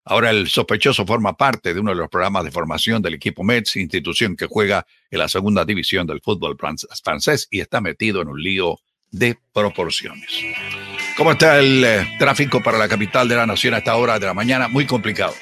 Ahora 0.07 0.29
el 0.29 0.47
sospechoso 0.47 1.03
forma 1.03 1.35
parte 1.35 1.73
de 1.73 1.79
uno 1.79 1.89
de 1.89 1.97
los 1.97 2.09
programas 2.09 2.43
de 2.43 2.51
formación 2.51 3.01
del 3.01 3.15
equipo 3.15 3.43
Mets, 3.43 3.75
institución 3.75 4.35
que 4.35 4.45
juega 4.45 4.85
en 5.09 5.17
la 5.17 5.27
segunda 5.27 5.65
división 5.65 6.05
del 6.05 6.21
fútbol 6.21 6.57
francés 7.03 7.47
y 7.49 7.59
está 7.59 7.81
metido 7.81 8.21
en 8.21 8.27
un 8.27 8.41
lío 8.41 8.79
de 9.09 9.35
proporciones. 9.51 10.29
¿Cómo 11.17 11.31
está 11.31 11.57
el 11.57 11.83
eh, 11.83 12.15
tráfico 12.19 12.61
para 12.61 12.77
la 12.77 12.87
capital 12.87 13.27
de 13.27 13.35
la 13.35 13.47
nación 13.47 13.73
a 13.73 13.79
esta 13.79 13.95
hora 13.95 14.19
de 14.19 14.27
la 14.27 14.35
mañana? 14.35 14.67
Muy 14.67 14.85
complicado. 14.85 15.33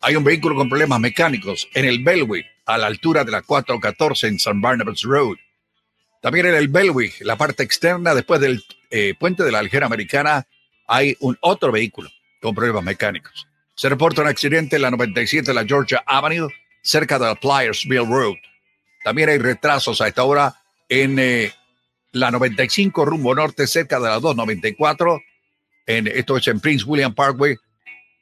Hay 0.00 0.16
un 0.16 0.24
vehículo 0.24 0.56
con 0.56 0.70
problemas 0.70 0.98
mecánicos 0.98 1.68
en 1.74 1.84
el 1.84 2.02
Bellway, 2.02 2.46
a 2.64 2.78
la 2.78 2.86
altura 2.86 3.24
de 3.24 3.32
la 3.32 3.42
414 3.42 4.26
en 4.26 4.38
San 4.38 4.62
Barnabas 4.62 5.02
Road. 5.02 5.36
También 6.22 6.46
en 6.46 6.54
el 6.54 6.68
Bellway, 6.68 7.12
la 7.20 7.36
parte 7.36 7.62
externa, 7.62 8.14
después 8.14 8.40
del 8.40 8.64
eh, 8.90 9.14
puente 9.18 9.42
de 9.42 9.52
la 9.52 9.58
Aljera 9.58 9.86
Americana, 9.86 10.46
hay 10.86 11.14
un 11.20 11.36
otro 11.40 11.72
vehículo 11.72 12.08
con 12.40 12.54
problemas 12.54 12.84
mecánicos. 12.84 13.46
Se 13.74 13.88
reporta 13.88 14.22
un 14.22 14.28
accidente 14.28 14.76
en 14.76 14.82
la 14.82 14.90
97 14.90 15.46
de 15.46 15.54
la 15.54 15.64
Georgia 15.64 16.02
Avenue, 16.06 16.48
cerca 16.82 17.18
de 17.18 17.26
la 17.26 17.34
Plyersville 17.34 18.06
Road. 18.06 18.36
También 19.04 19.28
hay 19.28 19.38
retrasos 19.38 20.00
a 20.00 20.08
esta 20.08 20.24
hora 20.24 20.54
en 20.88 21.18
eh, 21.18 21.52
la 22.12 22.30
95 22.30 23.04
rumbo 23.04 23.34
norte, 23.34 23.66
cerca 23.66 23.98
de 23.98 24.08
la 24.08 24.20
294. 24.20 25.20
En, 25.86 26.06
esto 26.06 26.36
es 26.36 26.46
en 26.48 26.60
Prince 26.60 26.84
William 26.84 27.14
Parkway. 27.14 27.56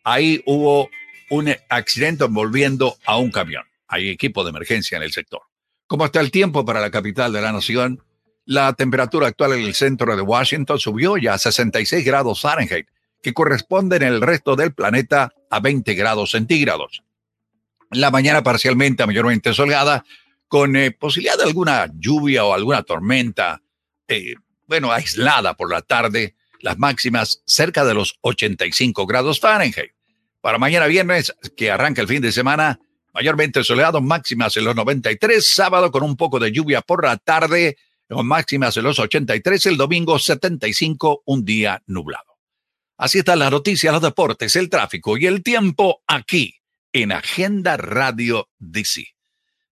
Ahí 0.05 0.43
hubo 0.47 0.89
un 1.31 1.55
accidente 1.68 2.24
envolviendo 2.24 2.97
a 3.05 3.18
un 3.18 3.31
camión. 3.31 3.64
Hay 3.89 4.09
equipo 4.09 4.44
de 4.44 4.51
emergencia 4.51 4.97
en 4.97 5.02
el 5.02 5.12
sector. 5.12 5.43
¿Cómo 5.86 6.06
está 6.06 6.20
el 6.20 6.31
tiempo 6.31 6.64
para 6.64 6.81
la 6.81 6.90
capital 6.90 7.32
de 7.32 7.43
la 7.43 7.52
nación? 7.52 8.02
La 8.44 8.72
temperatura 8.72 9.28
actual 9.28 9.55
en 9.55 9.64
el 9.64 9.74
centro 9.74 10.14
de 10.14 10.22
Washington 10.22 10.78
subió 10.78 11.16
ya 11.16 11.35
a 11.35 11.39
66 11.39 12.05
grados 12.05 12.40
Fahrenheit, 12.40 12.86
que 13.22 13.34
corresponde 13.34 13.97
en 13.97 14.02
el 14.02 14.20
resto 14.20 14.56
del 14.56 14.72
planeta 14.72 15.32
a 15.51 15.60
20 15.60 15.94
grados 15.94 16.30
centígrados. 16.30 17.02
La 17.90 18.10
mañana 18.10 18.42
parcialmente, 18.42 19.05
mayormente 19.06 19.52
soleada, 19.52 20.05
con 20.48 20.76
eh, 20.76 20.90
posibilidad 20.90 21.36
de 21.36 21.44
alguna 21.44 21.90
lluvia 21.94 22.44
o 22.44 22.55
alguna 22.55 22.82
tormenta, 22.82 23.62
eh, 24.09 24.34
bueno, 24.66 24.92
aislada 24.92 25.55
por 25.55 25.70
la 25.70 25.82
tarde, 25.82 26.34
las 26.60 26.78
máximas 26.78 27.42
cerca 27.47 27.84
de 27.84 27.94
los 27.94 28.18
85 28.22 29.06
grados 29.06 29.40
Fahrenheit. 29.40 29.92
Para 30.40 30.59
mañana 30.59 30.86
viernes, 30.86 31.34
que 31.56 31.70
arranca 31.70 32.01
el 32.01 32.09
fin 32.09 32.22
de 32.22 32.32
semana, 32.32 32.80
mayormente 33.12 33.62
soleado, 33.64 34.01
máximas 34.01 34.56
en 34.56 34.64
los 34.64 34.74
93, 34.74 35.47
sábado 35.47 35.90
con 35.90 36.02
un 36.02 36.16
poco 36.16 36.38
de 36.38 36.52
lluvia 36.52 36.80
por 36.80 37.05
la 37.05 37.16
tarde, 37.16 37.76
con 38.09 38.26
máximas 38.26 38.76
en 38.76 38.84
los 38.84 38.98
83, 38.98 39.66
el 39.66 39.76
domingo 39.76 40.18
75, 40.18 41.22
un 41.26 41.44
día 41.44 41.82
nublado. 41.86 42.30
Así 43.01 43.20
están 43.20 43.39
las 43.39 43.51
noticias, 43.51 43.94
los 43.94 44.02
deportes, 44.02 44.56
el 44.56 44.68
tráfico 44.68 45.16
y 45.16 45.24
el 45.24 45.43
tiempo 45.43 46.02
aquí 46.06 46.56
en 46.93 47.12
Agenda 47.12 47.78
Radio 47.78 48.51
DC 48.59 49.19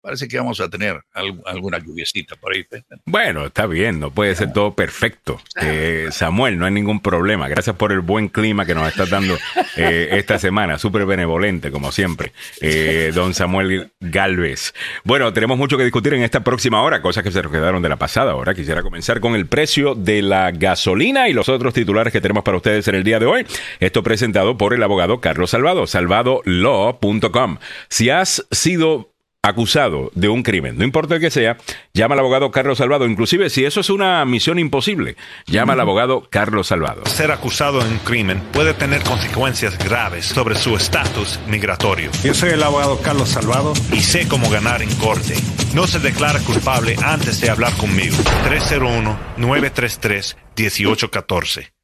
parece 0.06 0.28
que 0.28 0.38
vamos 0.38 0.60
a 0.60 0.70
tener 0.70 1.00
alguna 1.46 1.78
lluviecita 1.78 2.36
por 2.36 2.54
ahí. 2.54 2.64
Bueno, 3.06 3.46
está 3.46 3.66
bien, 3.66 3.98
no 3.98 4.12
puede 4.12 4.36
ser 4.36 4.52
todo 4.52 4.72
perfecto. 4.72 5.40
Eh, 5.60 6.10
Samuel, 6.12 6.60
no 6.60 6.64
hay 6.64 6.70
ningún 6.70 7.00
problema. 7.00 7.48
Gracias 7.48 7.74
por 7.74 7.90
el 7.90 8.02
buen 8.02 8.28
clima 8.28 8.64
que 8.64 8.76
nos 8.76 8.86
estás 8.86 9.10
dando 9.10 9.36
eh, 9.76 10.10
esta 10.12 10.38
semana. 10.38 10.78
Súper 10.78 11.06
benevolente, 11.06 11.72
como 11.72 11.90
siempre, 11.90 12.32
eh, 12.60 13.10
don 13.16 13.34
Samuel 13.34 13.90
Galvez. 13.98 14.74
Bueno, 15.02 15.32
tenemos 15.32 15.58
mucho 15.58 15.76
que 15.76 15.82
discutir 15.82 16.14
en 16.14 16.22
esta 16.22 16.44
próxima 16.44 16.82
hora, 16.82 17.02
cosas 17.02 17.24
que 17.24 17.32
se 17.32 17.42
nos 17.42 17.50
quedaron 17.50 17.82
de 17.82 17.88
la 17.88 17.96
pasada 17.96 18.36
hora. 18.36 18.54
Quisiera 18.54 18.84
comenzar 18.84 19.18
con 19.18 19.34
el 19.34 19.46
precio 19.46 19.96
de 19.96 20.22
la 20.22 20.52
gasolina 20.52 21.28
y 21.28 21.32
los 21.32 21.48
otros 21.48 21.74
titulares 21.74 22.12
que 22.12 22.20
tenemos 22.20 22.44
para 22.44 22.58
ustedes 22.58 22.86
en 22.86 22.94
el 22.94 23.02
día 23.02 23.18
de 23.18 23.26
hoy. 23.26 23.44
Esto 23.80 24.04
presentado 24.04 24.56
por 24.56 24.72
el 24.72 24.84
abogado 24.84 25.20
Carlos 25.20 25.50
Salvado, 25.50 25.88
salvadolaw.com. 25.88 27.58
Si 27.88 28.08
has 28.08 28.46
sido 28.52 29.15
acusado 29.46 30.10
de 30.14 30.28
un 30.28 30.42
crimen, 30.42 30.76
no 30.76 30.84
importa 30.84 31.14
el 31.14 31.20
que 31.20 31.30
sea, 31.30 31.56
llama 31.94 32.14
al 32.14 32.20
abogado 32.20 32.50
Carlos 32.50 32.78
Salvado. 32.78 33.06
Inclusive 33.06 33.48
si 33.48 33.64
eso 33.64 33.80
es 33.80 33.90
una 33.90 34.24
misión 34.24 34.58
imposible, 34.58 35.16
llama 35.46 35.74
al 35.74 35.80
abogado 35.80 36.26
Carlos 36.28 36.66
Salvado. 36.66 37.06
Ser 37.06 37.30
acusado 37.30 37.80
de 37.80 37.88
un 37.88 37.98
crimen 37.98 38.42
puede 38.52 38.74
tener 38.74 39.04
consecuencias 39.04 39.78
graves 39.78 40.26
sobre 40.26 40.56
su 40.56 40.76
estatus 40.76 41.38
migratorio. 41.46 42.10
Yo 42.24 42.34
soy 42.34 42.50
el 42.50 42.62
abogado 42.62 43.00
Carlos 43.00 43.28
Salvado 43.28 43.72
y 43.92 44.00
sé 44.00 44.26
cómo 44.26 44.50
ganar 44.50 44.82
en 44.82 44.92
corte. 44.96 45.34
No 45.74 45.86
se 45.86 46.00
declara 46.00 46.40
culpable 46.40 46.96
antes 47.04 47.40
de 47.40 47.50
hablar 47.50 47.72
conmigo. 47.74 48.16
301-933-1814 49.36 51.75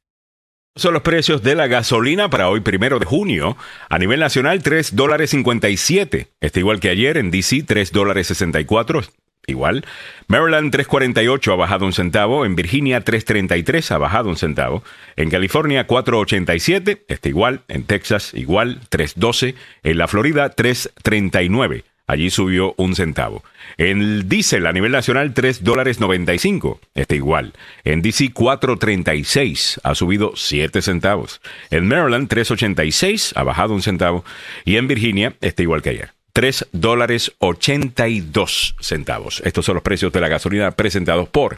son 0.75 0.93
los 0.93 1.03
precios 1.03 1.43
de 1.43 1.55
la 1.55 1.67
gasolina 1.67 2.29
para 2.29 2.49
hoy, 2.49 2.61
primero 2.61 2.99
de 2.99 3.05
junio. 3.05 3.57
A 3.89 3.99
nivel 3.99 4.19
nacional, 4.19 4.63
3 4.63 4.95
dólares 4.95 5.29
57. 5.29 6.27
Está 6.41 6.59
igual 6.59 6.79
que 6.79 6.89
ayer 6.89 7.17
en 7.17 7.31
DC, 7.31 7.63
3 7.63 7.91
dólares 7.91 8.27
64. 8.27 9.01
Igual. 9.45 9.85
Maryland 10.27 10.73
3.48 10.73 11.51
ha 11.51 11.55
bajado 11.55 11.85
un 11.85 11.93
centavo. 11.93 12.45
En 12.45 12.55
Virginia 12.55 13.03
3.33 13.03 13.91
ha 13.91 13.97
bajado 13.97 14.29
un 14.29 14.37
centavo. 14.37 14.83
En 15.17 15.29
California 15.29 15.85
4.87 15.85 17.01
está 17.07 17.29
igual. 17.29 17.61
En 17.67 17.83
Texas 17.83 18.33
igual 18.33 18.79
3.12. 18.89 19.55
En 19.83 19.97
la 19.97 20.07
Florida 20.07 20.55
3.39 20.55 21.83
Allí 22.05 22.29
subió 22.29 22.73
un 22.77 22.95
centavo. 22.95 23.43
En 23.77 24.01
el 24.01 24.29
diésel 24.29 24.65
a 24.67 24.73
nivel 24.73 24.91
nacional, 24.91 25.33
3 25.33 25.63
dólares 25.63 25.99
95. 25.99 26.79
Está 26.95 27.15
igual. 27.15 27.53
En 27.85 28.01
DC, 28.01 28.33
4.36. 28.33 29.79
Ha 29.83 29.95
subido 29.95 30.33
7 30.35 30.81
centavos. 30.81 31.41
En 31.69 31.87
Maryland, 31.87 32.27
3.86. 32.27 33.33
Ha 33.35 33.43
bajado 33.43 33.73
un 33.73 33.81
centavo. 33.81 34.25
Y 34.65 34.75
en 34.75 34.87
Virginia, 34.87 35.35
está 35.39 35.63
igual 35.63 35.81
que 35.81 35.91
ayer. 35.91 36.11
3 36.33 36.67
dólares 36.71 37.33
82 37.37 38.75
centavos. 38.79 39.41
Estos 39.45 39.65
son 39.65 39.75
los 39.75 39.83
precios 39.83 40.11
de 40.11 40.19
la 40.19 40.27
gasolina 40.27 40.71
presentados 40.71 41.29
por 41.29 41.57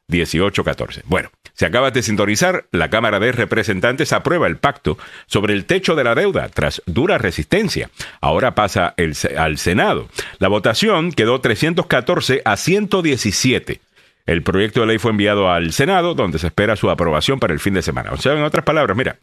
301-933-1814. 0.09 1.01
Bueno, 1.05 1.29
se 1.53 1.65
acaba 1.65 1.91
de 1.91 2.01
sintonizar, 2.01 2.65
la 2.71 2.89
Cámara 2.89 3.19
de 3.19 3.31
Representantes 3.31 4.13
aprueba 4.13 4.47
el 4.47 4.57
pacto 4.57 4.97
sobre 5.25 5.53
el 5.53 5.65
techo 5.65 5.95
de 5.95 6.03
la 6.03 6.15
deuda 6.15 6.49
tras 6.49 6.81
dura 6.85 7.17
resistencia. 7.17 7.89
Ahora 8.21 8.55
pasa 8.55 8.93
el, 8.97 9.15
al 9.37 9.57
Senado. 9.57 10.09
La 10.39 10.47
votación 10.47 11.11
quedó 11.11 11.41
314 11.41 12.41
a 12.43 12.57
117. 12.57 13.81
El 14.25 14.41
proyecto 14.41 14.81
de 14.81 14.87
ley 14.87 14.97
fue 14.97 15.11
enviado 15.11 15.51
al 15.51 15.71
Senado, 15.71 16.15
donde 16.15 16.39
se 16.39 16.47
espera 16.47 16.75
su 16.75 16.89
aprobación 16.89 17.39
para 17.39 17.53
el 17.53 17.59
fin 17.59 17.75
de 17.75 17.81
semana. 17.81 18.11
O 18.11 18.17
sea, 18.17 18.33
en 18.33 18.43
otras 18.43 18.65
palabras, 18.65 18.97
mira, 18.97 19.17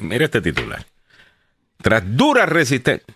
mira 0.00 0.24
este 0.24 0.40
titular 0.40 0.84
tras 1.80 2.02
dura 2.16 2.46
resistencia, 2.46 3.14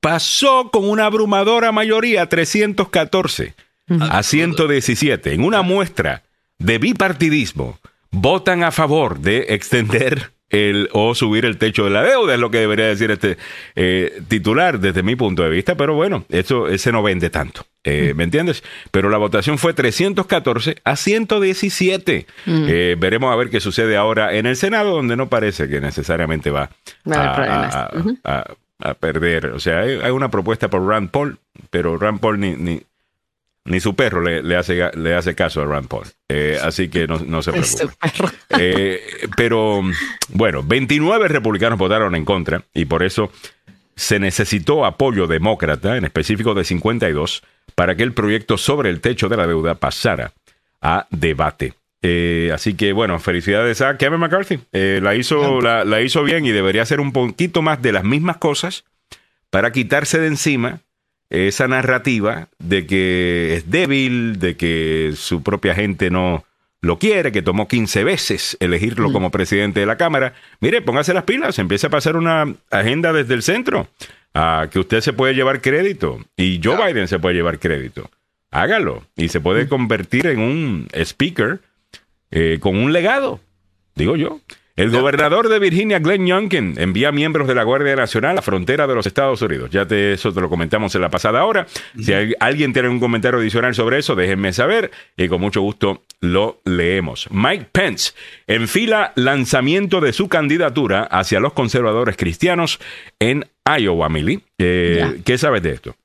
pasó 0.00 0.70
con 0.70 0.88
una 0.88 1.06
abrumadora 1.06 1.72
mayoría 1.72 2.28
314 2.28 3.54
a 4.00 4.22
117 4.22 5.34
en 5.34 5.44
una 5.44 5.62
muestra 5.62 6.22
de 6.58 6.78
bipartidismo. 6.78 7.78
Votan 8.10 8.64
a 8.64 8.70
favor 8.70 9.20
de 9.20 9.46
extender 9.50 10.30
el, 10.50 10.88
o 10.92 11.14
subir 11.14 11.44
el 11.44 11.58
techo 11.58 11.84
de 11.84 11.90
la 11.90 12.02
deuda, 12.02 12.34
es 12.34 12.40
lo 12.40 12.50
que 12.50 12.58
debería 12.58 12.86
decir 12.86 13.10
este 13.10 13.36
eh, 13.76 14.22
titular 14.28 14.80
desde 14.80 15.02
mi 15.02 15.14
punto 15.14 15.42
de 15.42 15.50
vista, 15.50 15.76
pero 15.76 15.94
bueno, 15.94 16.24
eso 16.30 16.68
ese 16.68 16.90
no 16.90 17.02
vende 17.02 17.30
tanto, 17.30 17.66
eh, 17.84 18.14
¿me 18.16 18.24
entiendes? 18.24 18.64
Pero 18.90 19.10
la 19.10 19.18
votación 19.18 19.58
fue 19.58 19.74
314 19.74 20.76
a 20.84 20.96
117. 20.96 22.26
Eh, 22.46 22.96
veremos 22.98 23.32
a 23.32 23.36
ver 23.36 23.50
qué 23.50 23.60
sucede 23.60 23.96
ahora 23.96 24.34
en 24.34 24.46
el 24.46 24.56
Senado, 24.56 24.94
donde 24.94 25.16
no 25.16 25.28
parece 25.28 25.68
que 25.68 25.80
necesariamente 25.80 26.50
va 26.50 26.70
a, 27.04 27.90
perder. 29.00 29.46
O 29.46 29.60
sea, 29.60 29.80
hay, 29.80 30.10
una 30.10 30.30
propuesta 30.30 30.70
por 30.70 30.86
Rand 30.86 31.10
Paul, 31.10 31.38
pero 31.70 31.98
Rand 31.98 32.20
Paul 32.20 32.40
ni, 32.40 32.54
ni, 32.54 32.80
ni 33.68 33.80
su 33.80 33.94
perro 33.94 34.22
le, 34.22 34.56
hace, 34.56 34.90
le 34.96 35.14
hace 35.14 35.34
caso 35.34 35.62
a 35.62 35.66
Rand 35.66 35.88
Paul. 35.88 36.06
Eh, 36.28 36.58
así 36.62 36.88
que 36.88 37.06
no, 37.06 37.42
se 37.42 37.52
preocupe. 37.52 38.34
Eh, 38.60 39.00
pero 39.36 39.82
bueno, 40.30 40.62
29 40.62 41.28
republicanos 41.28 41.78
votaron 41.78 42.14
en 42.14 42.24
contra 42.24 42.62
y 42.74 42.86
por 42.86 43.02
eso 43.02 43.30
se 43.94 44.18
necesitó 44.18 44.84
apoyo 44.84 45.26
demócrata, 45.26 45.96
en 45.96 46.04
específico 46.04 46.54
de 46.54 46.64
52, 46.64 47.42
para 47.74 47.94
que 47.94 48.02
el 48.02 48.12
proyecto 48.12 48.56
sobre 48.56 48.90
el 48.90 49.00
techo 49.00 49.28
de 49.28 49.36
la 49.36 49.46
deuda 49.46 49.74
pasara 49.74 50.32
a 50.80 51.06
debate. 51.10 51.74
Eh, 52.00 52.50
así 52.54 52.74
que 52.74 52.92
bueno, 52.92 53.18
felicidades 53.18 53.80
a 53.80 53.96
Kevin 53.96 54.20
McCarthy. 54.20 54.60
la, 54.72 55.14
hizo, 55.14 55.60
la, 55.60 55.84
la 55.84 56.00
hizo 56.00 56.22
bien 56.22 56.46
y 56.46 56.50
debería 56.50 56.82
hacer 56.82 57.00
un 57.00 57.12
poquito 57.12 57.60
más 57.60 57.82
de 57.82 57.92
las 57.92 58.04
mismas 58.04 58.38
cosas 58.38 58.84
para 59.50 59.72
quitarse 59.72 60.18
de 60.18 60.28
encima 60.28 60.80
esa 61.30 61.68
narrativa 61.68 62.48
de 62.58 62.86
que 62.86 63.54
es 63.56 63.70
débil, 63.70 64.38
de 64.38 64.56
que 64.56 65.12
su 65.16 65.42
propia 65.42 65.74
gente 65.74 66.10
no 66.10 66.44
lo 66.80 66.98
quiere, 66.98 67.32
que 67.32 67.42
tomó 67.42 67.68
15 67.68 68.04
veces 68.04 68.56
elegirlo 68.60 69.10
mm. 69.10 69.12
como 69.12 69.30
presidente 69.30 69.80
de 69.80 69.86
la 69.86 69.96
Cámara. 69.96 70.34
Mire, 70.60 70.80
póngase 70.82 71.12
las 71.12 71.24
pilas, 71.24 71.58
empiece 71.58 71.88
a 71.88 71.90
pasar 71.90 72.16
una 72.16 72.54
agenda 72.70 73.12
desde 73.12 73.34
el 73.34 73.42
centro, 73.42 73.88
a 74.34 74.68
que 74.70 74.78
usted 74.78 75.00
se 75.00 75.12
puede 75.12 75.34
llevar 75.34 75.60
crédito 75.60 76.20
y 76.36 76.60
Joe 76.62 76.76
Biden 76.76 77.08
se 77.08 77.18
puede 77.18 77.34
llevar 77.34 77.58
crédito. 77.58 78.10
Hágalo 78.50 79.04
y 79.16 79.28
se 79.28 79.40
puede 79.40 79.64
mm. 79.64 79.68
convertir 79.68 80.26
en 80.26 80.40
un 80.40 80.88
speaker 80.94 81.60
eh, 82.30 82.58
con 82.60 82.76
un 82.76 82.92
legado, 82.92 83.40
digo 83.94 84.16
yo. 84.16 84.40
El 84.78 84.92
gobernador 84.92 85.48
de 85.48 85.58
Virginia, 85.58 85.98
Glenn 85.98 86.24
Youngkin, 86.24 86.74
envía 86.78 87.10
miembros 87.10 87.48
de 87.48 87.56
la 87.56 87.64
Guardia 87.64 87.96
Nacional 87.96 88.30
a 88.30 88.34
la 88.34 88.42
frontera 88.42 88.86
de 88.86 88.94
los 88.94 89.08
Estados 89.08 89.42
Unidos. 89.42 89.70
Ya 89.70 89.86
te, 89.86 90.12
eso 90.12 90.32
te 90.32 90.40
lo 90.40 90.48
comentamos 90.48 90.94
en 90.94 91.00
la 91.00 91.10
pasada 91.10 91.44
hora. 91.44 91.66
Si 92.00 92.12
alguien 92.38 92.72
tiene 92.72 92.88
un 92.88 93.00
comentario 93.00 93.40
adicional 93.40 93.74
sobre 93.74 93.98
eso, 93.98 94.14
déjenme 94.14 94.52
saber 94.52 94.92
y 95.16 95.26
con 95.26 95.40
mucho 95.40 95.62
gusto 95.62 96.04
lo 96.20 96.60
leemos. 96.64 97.26
Mike 97.32 97.70
Pence 97.72 98.12
enfila 98.46 99.12
lanzamiento 99.16 100.00
de 100.00 100.12
su 100.12 100.28
candidatura 100.28 101.02
hacia 101.02 101.40
los 101.40 101.54
conservadores 101.54 102.16
cristianos 102.16 102.78
en 103.18 103.48
Iowa, 103.66 104.08
Millie. 104.08 104.42
Eh, 104.58 105.22
¿Qué 105.24 105.38
sabes 105.38 105.64
de 105.64 105.72
esto? 105.72 105.96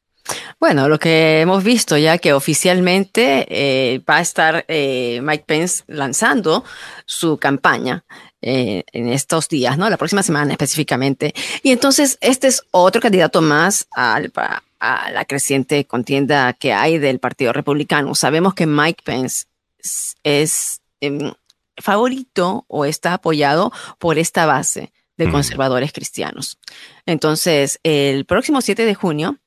Bueno, 0.60 0.90
lo 0.90 0.98
que 0.98 1.42
hemos 1.42 1.64
visto 1.64 1.96
ya 1.98 2.18
que 2.18 2.34
oficialmente 2.34 3.46
eh, 3.50 4.02
va 4.10 4.18
a 4.18 4.22
estar 4.22 4.66
eh, 4.68 5.20
Mike 5.22 5.44
Pence 5.46 5.84
lanzando 5.88 6.64
su 7.06 7.38
campaña 7.38 8.04
eh, 8.46 8.84
en 8.92 9.08
estos 9.08 9.48
días, 9.48 9.78
¿no? 9.78 9.90
La 9.90 9.96
próxima 9.96 10.22
semana 10.22 10.52
específicamente. 10.52 11.34
Y 11.62 11.72
entonces 11.72 12.18
este 12.20 12.48
es 12.48 12.64
otro 12.72 13.02
candidato 13.02 13.42
más 13.42 13.88
al, 13.92 14.34
a 14.82 15.12
la 15.12 15.24
creciente 15.24 15.86
contienda 15.86 16.52
que 16.52 16.74
hay 16.74 16.98
del 16.98 17.20
Partido 17.20 17.54
Republicano. 17.54 18.14
Sabemos 18.16 18.54
que 18.54 18.68
Mike 18.68 19.02
Pence 19.06 19.46
es, 20.24 20.82
em, 21.00 21.32
favorito 21.78 22.66
o 22.68 22.84
está 22.84 23.14
apoyado 23.14 23.72
por 23.98 24.20
esta 24.20 24.46
base 24.46 24.92
de 25.16 25.32
conservadores 25.32 25.94
cristianos. 25.94 26.58
Entonces, 27.06 27.80
el 27.84 28.26
próximo 28.26 28.60
7 28.60 28.84
de 28.84 28.94
junio 28.94 29.38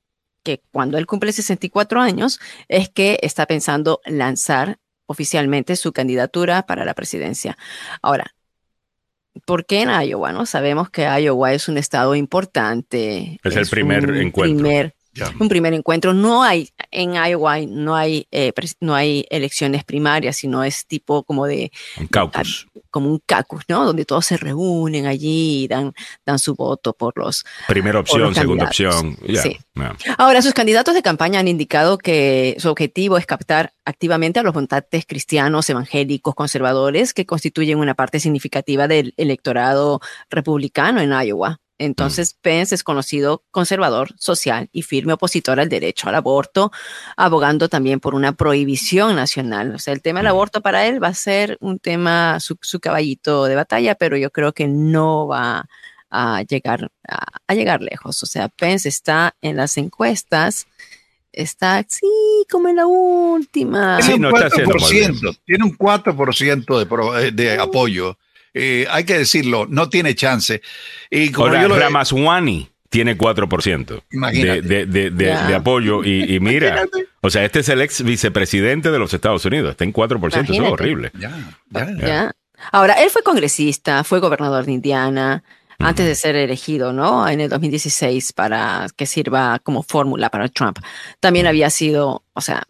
que 0.42 0.62
cuando 0.72 0.96
él 0.96 1.06
cumple 1.06 1.32
64 1.32 2.00
años 2.00 2.40
es 2.68 2.88
que 2.88 3.18
está 3.20 3.44
pensando 3.44 4.00
lanzar 4.06 4.78
oficialmente 5.04 5.76
su 5.76 5.92
candidatura 5.92 6.64
para 6.64 6.86
la 6.86 6.94
presidencia. 6.94 7.58
Ahora, 8.00 8.35
¿por 9.44 9.66
qué 9.66 9.82
en 9.82 9.90
Iowa? 9.90 10.32
No 10.32 10.46
sabemos 10.46 10.90
que 10.90 11.02
Iowa 11.02 11.52
es 11.52 11.68
un 11.68 11.78
estado 11.78 12.14
importante. 12.14 13.38
Es, 13.42 13.56
el 13.56 13.66
primer 13.68 14.08
encuentro. 14.16 14.68
Un 15.38 15.48
primer 15.48 15.74
encuentro. 15.74 16.14
No 16.14 16.42
hay, 16.42 16.70
en 16.90 17.14
Iowa 17.14 17.60
no 17.60 17.94
hay, 17.96 18.26
eh, 18.30 18.52
no 18.80 18.94
hay 18.94 19.26
elecciones 19.30 19.84
primarias, 19.84 20.36
sino 20.36 20.64
es 20.64 20.86
tipo 20.86 21.22
como 21.22 21.46
de... 21.46 21.72
Un 21.98 22.06
caucus. 22.06 22.66
Como 22.90 23.10
un 23.10 23.20
caucus, 23.24 23.64
¿no? 23.68 23.84
Donde 23.84 24.04
todos 24.04 24.26
se 24.26 24.36
reúnen 24.36 25.06
allí 25.06 25.64
y 25.64 25.68
dan, 25.68 25.92
dan 26.24 26.38
su 26.38 26.54
voto 26.54 26.92
por 26.92 27.16
los... 27.16 27.44
Primera 27.68 28.00
opción, 28.00 28.34
segunda 28.34 28.66
opción. 28.66 29.16
Sí. 29.42 29.58
Ahora, 30.18 30.42
sus 30.42 30.54
candidatos 30.54 30.94
de 30.94 31.02
campaña 31.02 31.40
han 31.40 31.48
indicado 31.48 31.98
que 31.98 32.56
su 32.58 32.70
objetivo 32.70 33.18
es 33.18 33.26
captar 33.26 33.72
activamente 33.84 34.40
a 34.40 34.42
los 34.42 34.54
votantes 34.54 35.04
cristianos, 35.06 35.68
evangélicos, 35.68 36.34
conservadores, 36.34 37.12
que 37.12 37.26
constituyen 37.26 37.78
una 37.78 37.94
parte 37.94 38.20
significativa 38.20 38.88
del 38.88 39.14
electorado 39.16 40.00
republicano 40.30 41.00
en 41.00 41.12
Iowa. 41.12 41.60
Entonces, 41.78 42.34
Pence 42.40 42.74
es 42.74 42.82
conocido 42.82 43.44
conservador 43.50 44.14
social 44.18 44.68
y 44.72 44.82
firme 44.82 45.12
opositor 45.12 45.60
al 45.60 45.68
derecho 45.68 46.08
al 46.08 46.14
aborto, 46.14 46.72
abogando 47.16 47.68
también 47.68 48.00
por 48.00 48.14
una 48.14 48.32
prohibición 48.32 49.16
nacional. 49.16 49.74
O 49.74 49.78
sea, 49.78 49.92
el 49.92 50.00
tema 50.00 50.20
del 50.20 50.28
aborto 50.28 50.62
para 50.62 50.86
él 50.86 51.02
va 51.02 51.08
a 51.08 51.14
ser 51.14 51.58
un 51.60 51.78
tema, 51.78 52.40
su, 52.40 52.56
caballito 52.80 53.44
de 53.44 53.56
batalla, 53.56 53.94
pero 53.94 54.16
yo 54.16 54.30
creo 54.30 54.52
que 54.52 54.66
no 54.68 55.26
va 55.26 55.66
a 56.10 56.42
llegar, 56.42 56.90
a, 57.06 57.54
llegar 57.54 57.82
lejos. 57.82 58.22
O 58.22 58.26
sea, 58.26 58.48
Pence 58.48 58.88
está 58.88 59.34
en 59.42 59.56
las 59.56 59.76
encuestas, 59.76 60.66
está, 61.30 61.84
sí, 61.86 62.06
como 62.50 62.68
en 62.68 62.76
la 62.76 62.86
última. 62.86 63.98
Tiene 63.98 64.28
un 64.28 64.32
4%, 64.32 65.38
tiene 65.44 65.64
un 65.64 65.76
4% 65.76 67.20
de, 67.20 67.30
de 67.32 67.58
apoyo 67.58 68.16
eh, 68.56 68.86
hay 68.90 69.04
que 69.04 69.18
decirlo, 69.18 69.66
no 69.68 69.88
tiene 69.90 70.14
chance. 70.14 70.62
Y 71.10 71.30
como 71.30 71.48
Ahora, 71.48 71.62
yo 71.62 71.78
Ramaswamy 71.78 72.70
tiene 72.88 73.18
4% 73.18 74.02
de, 74.32 74.86
de, 74.86 75.10
de, 75.10 75.54
apoyo. 75.54 76.02
Y, 76.02 76.40
mira, 76.40 76.86
o 77.20 77.30
sea, 77.30 77.44
este 77.44 77.60
es 77.60 77.68
el 77.68 77.82
ex 77.82 78.02
vicepresidente 78.02 78.90
de 78.90 78.98
los 78.98 79.12
Estados 79.12 79.44
Unidos, 79.44 79.72
está 79.72 79.84
en 79.84 79.92
4%, 79.92 80.42
eso 80.42 80.52
es 80.52 80.60
horrible. 80.60 81.12
Ya, 81.18 82.32
Ahora, 82.72 82.94
él 82.94 83.10
fue 83.10 83.22
congresista, 83.22 84.02
fue 84.02 84.18
gobernador 84.18 84.64
de 84.64 84.72
Indiana, 84.72 85.44
antes 85.78 86.06
de 86.06 86.14
ser 86.14 86.36
elegido, 86.36 86.94
¿no? 86.94 87.28
En 87.28 87.40
el 87.42 87.50
2016 87.50 88.32
para 88.32 88.86
que 88.96 89.04
sirva 89.04 89.58
como 89.58 89.82
fórmula 89.82 90.30
para 90.30 90.48
Trump. 90.48 90.78
También 91.20 91.46
había 91.46 91.68
sido, 91.68 92.24
o 92.32 92.40
sea, 92.40 92.66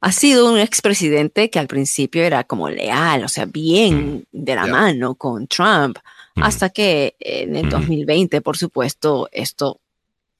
ha 0.00 0.12
sido 0.12 0.50
un 0.52 0.58
expresidente 0.58 1.50
que 1.50 1.58
al 1.58 1.66
principio 1.66 2.22
era 2.22 2.44
como 2.44 2.68
leal, 2.68 3.24
o 3.24 3.28
sea, 3.28 3.46
bien 3.46 4.26
mm, 4.32 4.42
de 4.44 4.54
la 4.54 4.66
mano 4.66 5.14
con 5.14 5.46
Trump, 5.46 5.98
mm. 6.34 6.42
hasta 6.42 6.70
que 6.70 7.16
en 7.18 7.56
el 7.56 7.68
2020, 7.68 8.38
mm. 8.38 8.42
por 8.42 8.56
supuesto, 8.56 9.28
esto, 9.32 9.80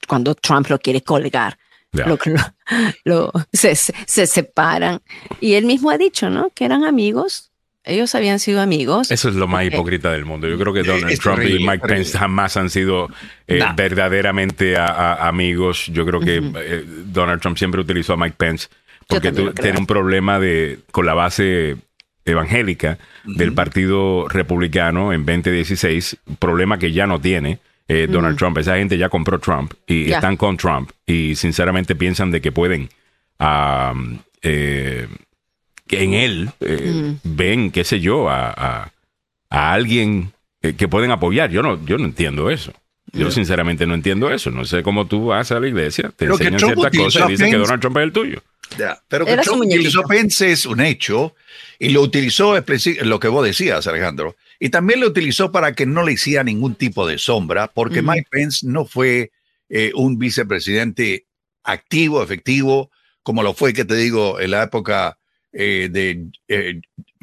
cuando 0.07 0.35
Trump 0.35 0.69
lo 0.69 0.79
quiere 0.79 1.03
colgar, 1.03 1.59
lo, 3.05 3.33
se, 3.53 3.75
se, 3.75 4.27
separan. 4.27 5.01
Y 5.41 5.55
él 5.55 5.65
mismo 5.65 5.91
ha 5.91 5.99
dicho, 5.99 6.29
¿no? 6.31 6.51
Que 6.51 6.65
eran 6.65 6.85
amigos. 6.85 7.51
Ellos 7.85 8.15
habían 8.17 8.41
sido 8.41 8.61
amigos. 8.61 9.13
Eso 9.13 9.29
es 9.29 9.37
lo 9.37 9.47
más 9.47 9.65
hipócrita 9.65 10.11
del 10.11 10.25
mundo. 10.25 10.49
Yo 10.49 10.59
creo 10.59 10.73
que 10.73 10.83
Donald 10.83 11.21
Trump 11.21 11.43
y 11.45 11.65
Mike 11.65 11.87
Pence 11.87 12.19
jamás 12.19 12.57
han 12.57 12.69
sido 12.69 13.09
eh, 13.47 13.61
verdaderamente 13.77 14.77
amigos. 14.77 15.87
Yo 15.87 16.05
creo 16.05 16.19
que 16.19 16.39
eh, 16.39 16.85
Donald 16.85 17.41
Trump 17.41 17.57
siempre 17.57 17.81
utilizó 17.81 18.15
a 18.15 18.17
Mike 18.17 18.35
Pence 18.37 18.67
porque 19.09 19.33
tú 19.33 19.53
tienes 19.53 19.79
un 19.79 19.87
problema 19.87 20.39
de, 20.39 20.81
con 20.91 21.07
la 21.07 21.15
base 21.15 21.77
evangélica 22.25 22.99
del 23.25 23.53
Partido 23.53 24.29
Republicano 24.29 25.13
en 25.13 25.25
2016, 25.25 26.19
problema 26.39 26.79
que 26.79 26.93
ya 26.93 27.07
no 27.07 27.21
tiene 27.21 27.61
eh, 27.89 28.09
Donald 28.11 28.37
Trump. 28.37 28.59
Esa 28.59 28.77
gente 28.77 28.99
ya 28.99 29.09
compró 29.09 29.39
Trump 29.39 29.73
y 29.87 30.11
están 30.11 30.37
con 30.37 30.57
Trump 30.57 30.91
y 31.07 31.37
sinceramente 31.37 31.95
piensan 31.95 32.31
de 32.31 32.41
que 32.41 32.51
pueden 32.53 32.89
eh, 34.43 35.09
que 35.87 36.03
en 36.03 36.15
él 36.15 36.51
eh, 36.61 37.15
ven, 37.23 37.71
qué 37.71 37.85
sé 37.85 38.01
yo, 38.01 38.29
a, 38.29 38.51
a, 38.51 38.93
a 39.51 39.73
alguien 39.73 40.33
que 40.61 40.89
pueden 40.89 41.13
apoyar. 41.13 41.51
Yo 41.51 41.63
no, 41.63 41.85
yo 41.87 41.97
no 41.97 42.07
entiendo 42.07 42.51
eso. 42.51 42.73
Yo 43.13 43.31
sinceramente 43.31 43.87
no 43.87 43.95
entiendo 43.95 44.31
eso. 44.31 44.51
No 44.51 44.65
sé 44.65 44.83
cómo 44.83 45.07
tú 45.07 45.27
vas 45.27 45.51
a 45.53 45.61
la 45.61 45.69
iglesia, 45.69 46.13
te 46.15 46.27
enseñan 46.27 46.59
ciertas 46.59 46.97
cosas 46.97 47.29
y 47.29 47.33
dicen 47.33 47.51
que 47.51 47.57
Donald 47.57 47.81
Trump 47.81 47.97
es 47.99 48.03
el 48.03 48.13
tuyo. 48.13 48.43
pero 49.09 49.25
que 49.25 49.37
Trump 49.39 49.63
utilizó 49.63 50.03
Pence 50.03 50.53
es 50.53 50.67
un 50.67 50.81
hecho 50.81 51.35
y 51.79 51.91
lo 51.91 52.03
utilizó 52.03 52.55
lo 53.03 53.21
que 53.21 53.29
vos 53.29 53.45
decías, 53.45 53.87
Alejandro. 53.87 54.37
Y 54.59 54.71
también 54.71 55.01
lo 55.01 55.09
utilizó 55.09 55.53
para 55.53 55.75
que 55.75 55.87
no 55.87 56.03
le 56.03 56.13
hiciera 56.13 56.43
ningún 56.43 56.75
tipo 56.75 57.07
de 57.07 57.19
sombra, 57.19 57.69
porque 57.69 58.03
Mike 58.03 58.29
Pence 58.31 58.67
no 58.67 58.87
fue 58.87 59.31
eh, 59.69 59.93
un 59.95 60.19
vicepresidente 60.19 61.27
activo, 61.63 62.23
efectivo, 62.23 62.91
como 63.23 63.43
lo 63.43 63.53
fue, 63.53 63.73
que 63.73 63.85
te 63.85 63.97
digo, 63.97 64.41
en 64.41 64.53
la 64.53 64.63
época 64.63 65.19
eh, 65.53 65.89
de, 65.91 66.27
eh, 66.49 66.81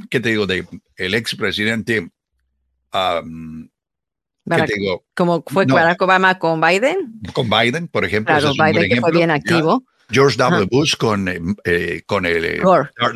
¿qué 0.09 0.19
te 0.19 0.29
digo? 0.29 0.45
De 0.45 0.65
el 0.97 1.13
expresidente 1.15 2.09
como 5.13 5.43
fue 5.47 5.65
Barack 5.65 6.01
Obama 6.01 6.39
con 6.39 6.59
Biden. 6.59 7.19
Con 7.33 7.49
Biden, 7.49 7.87
por 7.87 8.03
ejemplo. 8.05 8.35
Claro, 8.35 8.53
Biden 8.53 8.89
que 8.89 9.01
fue 9.01 9.11
bien 9.11 9.31
activo. 9.31 9.83
George 10.11 10.37
W. 10.37 10.67
Bush 10.69 10.95
con, 10.95 11.27
eh, 11.27 11.41
eh, 11.65 12.03
con 12.05 12.25
el 12.25 12.45
eh, 12.45 12.61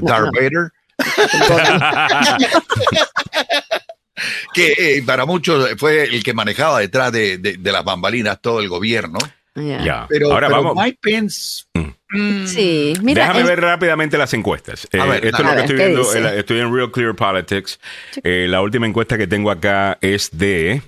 Darth 0.02 0.34
Vader. 0.34 0.72
que 4.54 5.04
para 5.06 5.28
muchos 5.28 5.76
fue 5.78 6.06
el 6.06 6.24
que 6.24 6.34
manejaba 6.34 6.80
detrás 6.80 7.12
de, 7.12 7.38
de, 7.38 7.72
las 7.72 7.84
bambalinas 7.84 8.42
todo 8.42 8.62
el 8.62 8.68
gobierno. 8.68 9.20
Pero, 9.54 10.34
Ahora 10.34 10.50
vamos. 10.50 10.76
Mike 10.76 10.98
Pence. 11.02 11.66
Mm. 11.74 11.90
Mm. 12.10 12.48
sí, 12.48 12.94
mira, 13.02 13.28
Déjame 13.28 13.44
ver 13.44 13.60
rápidamente 13.60 14.18
las 14.18 14.34
encuestas. 14.34 14.88
esto 14.92 15.04
es 15.04 15.40
lo 15.40 15.54
que 15.54 15.60
estoy 15.60 15.76
viendo. 15.76 16.14
estoy 16.14 16.60
en 16.60 16.74
Real 16.74 16.90
Clear 16.92 17.16
Politics. 17.16 17.80
la 18.24 18.62
última 18.62 18.88
encuesta 18.88 19.18
que 19.18 19.28
tengo 19.28 19.52
acá 19.52 19.98
es 20.02 20.30
de 20.32 20.82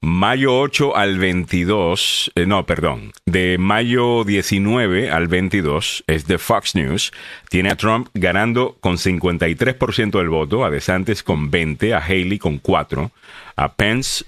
mayo 0.00 0.58
8 0.58 0.96
al 0.96 1.18
22, 1.18 2.32
eh, 2.34 2.46
no, 2.46 2.64
perdón, 2.64 3.12
de 3.26 3.58
mayo 3.58 4.24
19 4.24 5.10
al 5.10 5.28
22 5.28 6.04
es 6.06 6.26
de 6.26 6.38
Fox 6.38 6.74
News. 6.74 7.12
Tiene 7.48 7.70
a 7.70 7.76
Trump 7.76 8.08
ganando 8.14 8.76
con 8.80 8.96
53% 8.96 10.18
del 10.18 10.28
voto, 10.28 10.64
a 10.64 10.70
DeSantis 10.70 11.22
con 11.22 11.50
20, 11.50 11.94
a 11.94 11.98
Haley 11.98 12.38
con 12.38 12.58
4, 12.58 13.10
a 13.56 13.72
Pence 13.72 14.24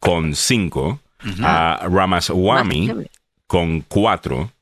con 0.00 0.34
5, 0.34 1.00
a 1.42 1.86
Ramaswamy 1.90 2.92
con 3.46 3.80
4. 3.82 4.52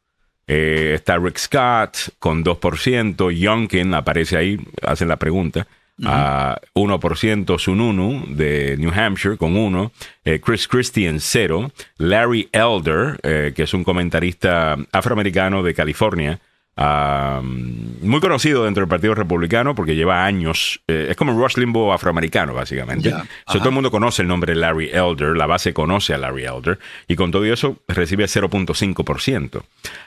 Eh, 0.49 0.93
está 0.95 1.19
Rick 1.19 1.39
Scott 1.39 2.15
con 2.19 2.45
2%, 2.45 3.31
Youngkin 3.33 3.95
aparece 3.95 4.37
ahí, 4.37 4.61
hacen 4.83 5.09
la 5.09 5.17
pregunta, 5.17 5.67
a 6.05 6.61
1% 6.75 7.59
Sununu 7.59 8.25
de 8.29 8.77
New 8.79 8.93
Hampshire 8.93 9.37
con 9.37 9.57
1, 9.57 9.93
eh, 10.25 10.41
Chris 10.41 10.69
Christie 10.69 11.13
0, 11.19 11.71
Larry 11.99 12.49
Elder, 12.53 13.19
eh, 13.23 13.53
que 13.55 13.63
es 13.63 13.75
un 13.75 13.85
comentarista 13.85 14.77
afroamericano 14.93 15.63
de 15.63 15.75
California, 15.75 16.41
muy 16.79 18.21
conocido 18.21 18.65
dentro 18.65 18.83
del 18.83 18.89
Partido 18.89 19.15
Republicano 19.15 19.75
porque 19.75 19.97
lleva 19.97 20.27
años, 20.27 20.83
eh, 20.87 21.07
es 21.09 21.17
como 21.17 21.33
un 21.33 21.41
Rush 21.41 21.57
Limbo 21.57 21.91
afroamericano, 21.93 22.53
básicamente. 22.53 23.15
todo 23.47 23.69
el 23.69 23.75
mundo 23.75 23.91
conoce 23.91 24.21
el 24.23 24.29
nombre 24.29 24.53
de 24.53 24.61
Larry 24.61 24.91
Elder, 24.91 25.37
la 25.37 25.47
base 25.47 25.73
conoce 25.73 26.13
a 26.13 26.19
Larry 26.19 26.45
Elder, 26.45 26.79
y 27.09 27.17
con 27.17 27.31
todo 27.31 27.47
eso 27.47 27.79
recibe 27.89 28.27
0.5%. 28.27 29.63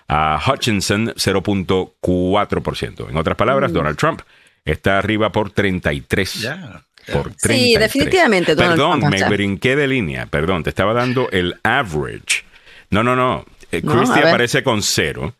A 0.10 0.40
Hutchinson, 0.45 1.07
0.4%. 1.16 3.10
En 3.10 3.18
otras 3.18 3.36
palabras, 3.36 3.72
mm. 3.72 3.74
Donald 3.74 3.98
Trump 3.98 4.22
está 4.65 4.98
arriba 4.98 5.31
por 5.31 5.52
33. 5.52 6.49
Por 7.11 7.34
33. 7.34 7.60
Sí, 7.60 7.76
definitivamente. 7.76 8.56
perdón, 8.56 9.02
me 9.10 9.23
brinqué 9.27 9.76
de 9.76 9.88
línea, 9.88 10.26
perdón, 10.27 10.64
te 10.64 10.69
estaba 10.69 10.94
dando 10.94 11.30
el 11.31 11.60
average. 11.64 12.44
No, 12.90 13.03
no, 13.03 13.15
no. 13.15 13.45
Eh, 13.72 13.81
Christie 13.81 14.27
aparece 14.27 14.64
con 14.64 14.81
cero. 14.81 15.34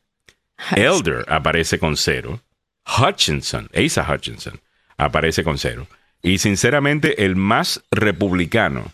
Elder 0.76 1.26
aparece 1.28 1.80
con 1.80 1.96
cero. 1.98 2.42
Hutchinson, 2.86 3.70
Asa 3.74 4.06
Hutchinson, 4.12 4.60
aparece 4.98 5.44
con 5.44 5.58
cero. 5.58 5.88
Y 6.22 6.40
sinceramente, 6.40 7.24
el 7.26 7.36
más 7.36 7.82
republicano 7.92 8.92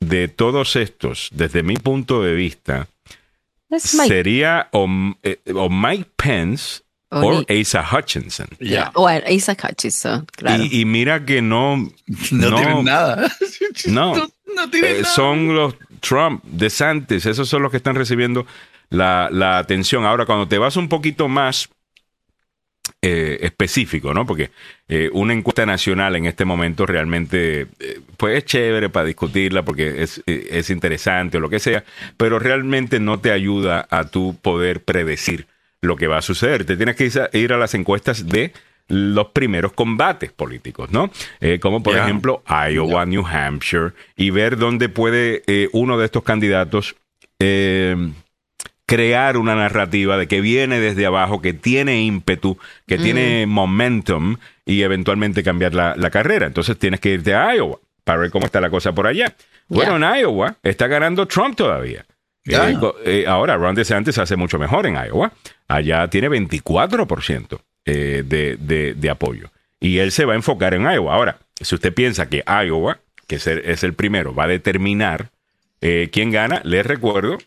de 0.00 0.28
todos 0.28 0.76
estos, 0.76 1.30
desde 1.32 1.62
mi 1.62 1.76
punto 1.76 2.22
de 2.22 2.34
vista, 2.34 2.88
sería 3.78 4.68
o, 4.72 4.86
eh, 5.22 5.38
Mike 5.70 6.10
Pence 6.16 6.82
o 7.10 7.44
Asa 7.48 7.84
Hutchinson. 7.90 8.48
O 8.94 9.08
Asa 9.08 9.56
Hutchinson, 9.62 10.26
claro. 10.32 10.64
Y, 10.64 10.84
mira 10.84 11.24
que 11.24 11.40
no. 11.42 11.76
No, 12.30 12.56
tienen 12.56 12.84
nada. 12.84 13.30
No. 13.86 14.14
Eh, 14.72 15.02
son 15.04 15.54
los 15.54 15.74
Trump, 16.00 16.42
DeSantis, 16.44 17.26
esos 17.26 17.46
son 17.46 17.62
los 17.62 17.70
que 17.70 17.76
están 17.76 17.94
recibiendo 17.94 18.46
la, 18.88 19.58
atención. 19.58 20.06
Ahora, 20.06 20.24
cuando 20.24 20.48
te 20.48 20.58
vas 20.58 20.76
un 20.76 20.88
poquito 20.88 21.28
más 21.28 21.68
eh, 23.02 23.38
específico, 23.42 24.14
¿no? 24.14 24.24
Porque 24.24 24.50
eh, 24.88 25.10
una 25.12 25.34
encuesta 25.34 25.66
nacional 25.66 26.16
en 26.16 26.26
este 26.26 26.44
momento 26.44 26.86
realmente, 26.86 27.66
eh, 27.80 28.00
pues 28.16 28.38
es 28.38 28.44
chévere 28.46 28.88
para 28.88 29.06
discutirla 29.06 29.62
porque 29.64 30.02
es, 30.02 30.22
es, 30.26 30.70
interesante 30.70 31.36
o 31.36 31.40
lo 31.40 31.50
que 31.50 31.58
sea, 31.58 31.84
pero 32.16 32.38
realmente 32.38 32.98
no 32.98 33.20
te 33.20 33.32
ayuda 33.32 33.86
a 33.90 34.04
tu 34.04 34.36
poder 34.40 34.82
predecir 34.84 35.46
lo 35.86 35.96
que 35.96 36.06
va 36.06 36.18
a 36.18 36.22
suceder. 36.22 36.64
Te 36.64 36.76
tienes 36.76 36.96
que 36.96 37.10
ir 37.32 37.52
a 37.52 37.58
las 37.58 37.74
encuestas 37.74 38.26
de 38.26 38.52
los 38.88 39.28
primeros 39.28 39.72
combates 39.72 40.30
políticos, 40.30 40.90
¿no? 40.92 41.10
como 41.60 41.82
por 41.82 41.96
ejemplo 41.96 42.44
Iowa, 42.46 43.04
New 43.04 43.26
Hampshire, 43.26 43.92
y 44.16 44.30
ver 44.30 44.56
dónde 44.56 44.88
puede 44.88 45.42
uno 45.72 45.98
de 45.98 46.04
estos 46.04 46.22
candidatos 46.22 46.94
crear 48.86 49.36
una 49.36 49.56
narrativa 49.56 50.16
de 50.16 50.28
que 50.28 50.40
viene 50.40 50.78
desde 50.80 51.04
abajo, 51.06 51.42
que 51.42 51.52
tiene 51.52 52.02
ímpetu, 52.02 52.56
que 52.86 52.96
tiene 52.96 53.44
mm. 53.46 53.50
momentum 53.50 54.36
y 54.64 54.82
eventualmente 54.82 55.42
cambiar 55.42 55.74
la, 55.74 56.10
carrera. 56.10 56.46
Entonces 56.46 56.78
tienes 56.78 57.00
que 57.00 57.10
irte 57.10 57.34
a 57.34 57.54
Iowa 57.54 57.78
para 58.04 58.20
ver 58.20 58.30
cómo 58.30 58.46
está 58.46 58.60
la 58.60 58.70
cosa 58.70 58.92
por 58.92 59.08
allá. 59.08 59.34
Bueno, 59.68 59.96
en 59.96 60.20
Iowa 60.20 60.56
está 60.62 60.86
ganando 60.86 61.26
Trump 61.26 61.56
todavía. 61.56 62.06
Eh, 62.46 62.78
eh, 63.04 63.24
ahora, 63.26 63.56
Ron 63.56 63.74
DeSantis 63.74 64.18
hace 64.18 64.36
mucho 64.36 64.58
mejor 64.58 64.86
en 64.86 64.94
Iowa. 64.94 65.32
Allá 65.68 66.08
tiene 66.08 66.28
24% 66.28 67.60
eh, 67.84 68.22
de, 68.24 68.94
de, 68.94 69.10
apoyo. 69.10 69.50
Y 69.80 69.98
él 69.98 70.12
se 70.12 70.24
va 70.24 70.34
a 70.34 70.36
enfocar 70.36 70.74
en 70.74 70.82
Iowa. 70.82 71.14
Ahora, 71.14 71.38
si 71.60 71.74
usted 71.74 71.92
piensa 71.92 72.28
que 72.28 72.44
Iowa, 72.46 73.00
que 73.26 73.36
es 73.36 73.46
el, 73.46 73.58
es 73.58 73.82
el 73.82 73.94
primero, 73.94 74.34
va 74.34 74.44
a 74.44 74.48
determinar 74.48 75.30
quién 75.80 76.32
gana, 76.32 76.60
les 76.64 76.84
recuerdo 76.84 77.38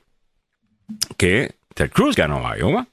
que 1.18 1.56
Ted 1.74 1.92
Cruz 1.92 2.16
ganó 2.16 2.44
Iowa 2.56 2.88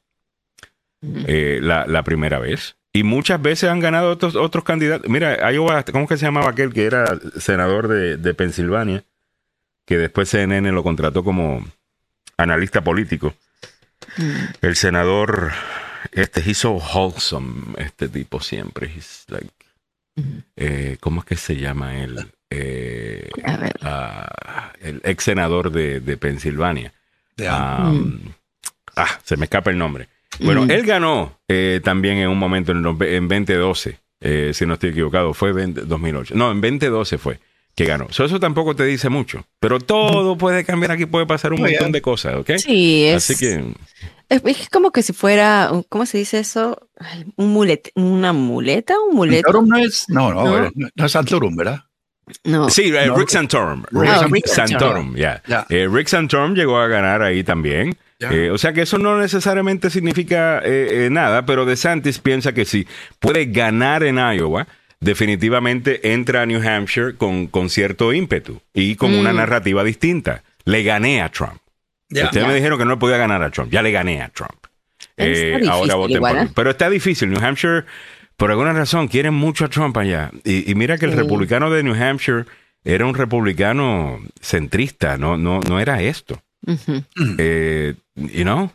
eh, 1.03 1.61
la, 1.63 2.03
primera 2.03 2.39
vez. 2.39 2.77
Y 2.93 3.03
muchas 3.03 3.41
veces 3.41 3.69
han 3.69 3.81
ganado 3.81 4.11
otros, 4.11 4.37
otros 4.37 4.65
candidatos. 4.65 5.09
Mira, 5.11 5.53
Iowa, 5.53 5.85
¿cómo 5.85 6.07
que 6.07 6.17
se 6.17 6.25
llamaba 6.25 6.51
aquel 6.51 6.73
que 6.73 6.87
era 6.87 7.19
senador 7.39 7.89
de, 7.89 8.17
de 8.17 8.35
Pensilvania? 8.35 9.05
Que 9.85 9.99
después 9.99 10.29
CNN 10.29 10.73
lo 10.73 10.83
contrató 10.83 11.23
como 11.23 11.65
analista 12.37 12.83
político. 12.83 13.35
El 14.61 14.77
senador, 14.77 15.53
este, 16.13 16.41
he's 16.41 16.59
so 16.59 16.73
wholesome, 16.73 17.75
este 17.79 18.09
tipo 18.09 18.41
siempre. 18.41 18.91
Eh, 20.57 20.97
¿Cómo 21.01 21.21
es 21.21 21.27
que 21.27 21.37
se 21.37 21.57
llama 21.57 21.99
él? 21.99 22.27
Eh, 22.51 23.29
ah, 23.83 24.73
el 24.81 25.01
ex 25.05 25.25
senador 25.25 25.71
de, 25.71 26.01
de 26.01 26.17
Pensilvania. 26.17 26.93
Mm. 27.39 28.29
ah, 28.97 29.19
se 29.25 29.37
me 29.37 29.45
escapa 29.45 29.71
el 29.71 29.79
nombre. 29.79 30.09
Bueno, 30.41 30.67
mm. 30.67 30.71
él 30.71 30.87
ganó 30.87 31.39
eh, 31.49 31.81
también 31.83 32.19
en 32.19 32.29
un 32.29 32.39
momento 32.39 32.73
en, 32.73 32.79
en 32.79 33.29
2012, 33.29 33.99
eh, 34.21 34.51
si 34.55 34.67
no 34.67 34.75
estoy 34.75 34.91
equivocado, 34.91 35.35
fue 35.35 35.53
2008. 35.53 36.35
No, 36.35 36.53
en 36.53 36.61
2012 36.61 37.19
fue 37.19 37.41
que 37.77 37.85
ganó. 37.85 38.09
eso 38.09 38.41
tampoco 38.41 38.75
te 38.75 38.85
dice 38.85 39.11
mucho, 39.11 39.47
pero 39.61 39.79
todo 39.79 40.39
puede 40.39 40.65
cambiar 40.65 40.93
aquí, 40.93 41.05
puede 41.05 41.27
pasar 41.27 41.53
un 41.53 41.61
montón 41.61 41.93
de 41.93 42.01
cosas, 42.01 42.37
¿ok? 42.37 42.53
Sí, 42.57 43.05
es, 43.05 43.17
Así 43.17 43.37
que... 43.37 43.63
Es, 44.29 44.69
como 44.71 44.91
que 44.91 45.03
si 45.03 45.13
fuera, 45.13 45.71
¿cómo 45.91 46.07
se 46.07 46.19
dice 46.19 46.39
eso? 46.39 46.89
Un 47.37 47.53
mulet, 47.53 47.93
¿Una 47.95 48.33
muleta? 48.33 48.95
¿Un 48.99 49.15
muleto? 49.15 49.63
no 49.63 49.77
es, 49.77 50.07
no, 50.09 50.33
no, 50.33 50.45
no, 50.45 50.71
no 50.95 51.05
es 51.05 51.13
Santorum, 51.13 51.55
¿verdad? 51.55 51.85
No. 52.43 52.71
Sí, 52.71 52.93
eh, 52.93 53.11
Rick 53.15 53.29
Santorum. 53.29 53.85
Rick, 53.93 54.47
Santorum, 54.47 55.15
ya. 55.15 55.43
Eh, 55.69 55.87
Rick 55.89 56.09
Santorum 56.09 56.55
llegó 56.55 56.79
a 56.79 56.89
ganar 56.89 57.23
ahí 57.23 57.45
también. 57.45 57.97
Eh, 58.19 58.51
o 58.51 58.57
sea 58.57 58.73
que 58.73 58.83
eso 58.83 58.99
no 58.99 59.21
necesariamente 59.21 59.91
significa 59.91 60.63
nada, 61.11 61.45
pero 61.45 61.67
DeSantis 61.67 62.19
piensa 62.19 62.53
que 62.53 62.65
si 62.65 62.89
puede 63.21 63.45
ganar 63.47 64.03
en 64.03 64.17
Iowa, 64.17 64.67
definitivamente 65.01 66.13
entra 66.13 66.43
a 66.43 66.47
New 66.47 66.67
Hampshire 66.67 67.17
con, 67.17 67.47
con 67.47 67.71
cierto 67.71 68.13
ímpetu 68.13 68.61
y 68.75 68.97
con 68.97 69.15
una 69.15 69.33
mm. 69.33 69.37
narrativa 69.37 69.85
distinta. 69.85 70.43
Le 70.65 70.83
gané 70.83 71.23
a 71.23 71.31
Trump. 71.31 71.61
Ustedes 72.11 72.47
me 72.47 72.55
dijeron 72.55 72.79
que 72.79 72.85
no 72.85 72.99
podía 72.99 73.17
ganar 73.17 73.43
a 73.43 73.51
Trump. 73.51 73.71
Ya 73.71 73.83
le 73.83 73.91
gané 73.93 74.23
a 74.23 74.29
Trump. 74.29 74.67
ahora 75.69 75.95
voten 75.95 76.21
por 76.21 76.55
Pero 76.55 76.71
está 76.71 76.89
difícil. 76.89 77.31
New 77.31 77.45
Hampshire 77.45 77.85
por 78.37 78.51
alguna 78.51 78.73
razón 78.73 79.09
quieren 79.09 79.35
mucho 79.35 79.65
a 79.65 79.69
Trump 79.69 79.97
allá. 79.97 80.31
Y, 80.45 80.75
mira 80.75 80.99
que 80.99 81.07
el 81.07 81.13
republicano 81.13 81.71
de 81.71 81.83
New 81.83 81.95
Hampshire 81.95 82.45
era 82.85 83.07
un 83.07 83.15
republicano 83.15 84.21
centrista, 84.41 85.17
no, 85.17 85.37
no, 85.37 85.61
no 85.61 85.81
era 85.81 86.03
esto. 86.03 86.41
Eh, 87.39 87.95
you 88.15 88.45
know? 88.45 88.71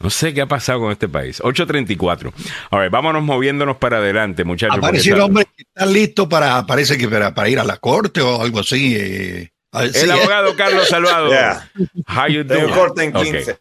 No 0.00 0.10
sé 0.10 0.32
qué 0.32 0.42
ha 0.42 0.46
pasado 0.46 0.80
con 0.80 0.92
este 0.92 1.08
país. 1.08 1.40
834. 1.42 2.32
A 2.70 2.78
ver, 2.78 2.90
vámonos 2.90 3.22
moviéndonos 3.22 3.78
para 3.78 3.98
adelante, 3.98 4.44
muchachos. 4.44 4.78
Apareció 4.78 5.16
el 5.16 5.22
hombre 5.22 5.44
que 5.46 5.62
está 5.62 5.86
listo 5.86 6.28
para, 6.28 6.64
parece 6.66 6.96
que 6.96 7.08
para, 7.08 7.48
ir 7.48 7.58
a 7.58 7.64
la 7.64 7.78
corte 7.78 8.20
o 8.20 8.40
algo 8.40 8.60
así. 8.60 8.94
Eh, 8.96 9.50
el 9.72 10.10
abogado 10.10 10.54
Carlos 10.56 10.88
Salvador. 10.88 11.34
How 12.06 12.28
you 12.28 12.44
doing? 12.44 12.70
corte 12.70 13.04
en 13.04 13.12
15. 13.12 13.58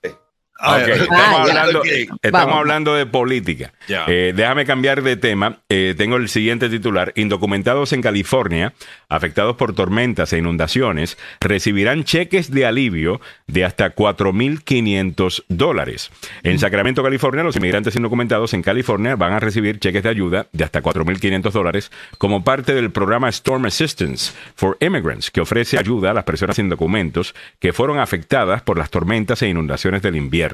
Ah, 0.60 0.80
estamos, 2.22 2.56
hablando, 2.58 2.96
de 2.96 3.06
política. 3.06 3.74
Eh, 3.88 4.34
déjame 4.36 4.66
cambiar 4.66 5.04
de 5.04 5.16
tema. 5.16 5.60
Eh, 5.70 5.94
tengo 5.98 6.18
el 6.18 6.30
siguiente 6.30 6.70
titular. 6.70 7.14
Indocumentados 7.16 7.94
en 7.94 8.02
California, 8.02 8.74
afectados 9.10 9.56
por 9.56 9.74
tormentas 9.74 10.34
e 10.34 10.40
inundaciones, 10.40 11.18
recibirán 11.40 12.04
cheques 12.04 12.52
de 12.52 12.66
alivio 12.66 13.22
de 13.46 13.66
hasta 13.66 13.94
4.500 13.94 15.44
dólares. 15.48 16.12
En 16.44 16.56
mm. 16.56 16.60
Sacramento, 16.60 17.04
California, 17.04 17.44
los 17.44 17.56
inmigrantes 17.56 17.96
indocumentados 17.96 18.54
en 18.54 18.64
California 18.64 19.16
van 19.16 19.34
a 19.34 19.40
recibir 19.40 19.80
cheques 19.80 20.04
de 20.04 20.10
ayuda 20.10 20.48
de 20.52 20.64
hasta 20.64 20.82
4.500 20.82 21.52
dólares 21.52 21.92
como 22.18 22.44
parte 22.44 22.74
del 22.74 22.92
programa 22.92 23.30
Storm 23.30 23.66
Assistance 23.66 24.34
for 24.56 24.78
Immigrants, 24.80 25.30
que 25.30 25.42
ofrece 25.42 25.78
ayuda 25.78 26.12
a 26.12 26.14
las 26.14 26.24
personas 26.24 26.56
sin 26.56 26.70
documentos 26.70 27.36
que 27.60 27.74
fueron 27.74 28.00
afectadas 28.00 28.62
por 28.64 28.78
las 28.78 28.90
tormentas 28.90 29.42
e 29.42 29.50
inundaciones 29.50 30.02
del 30.02 30.16
invierno. 30.16 30.47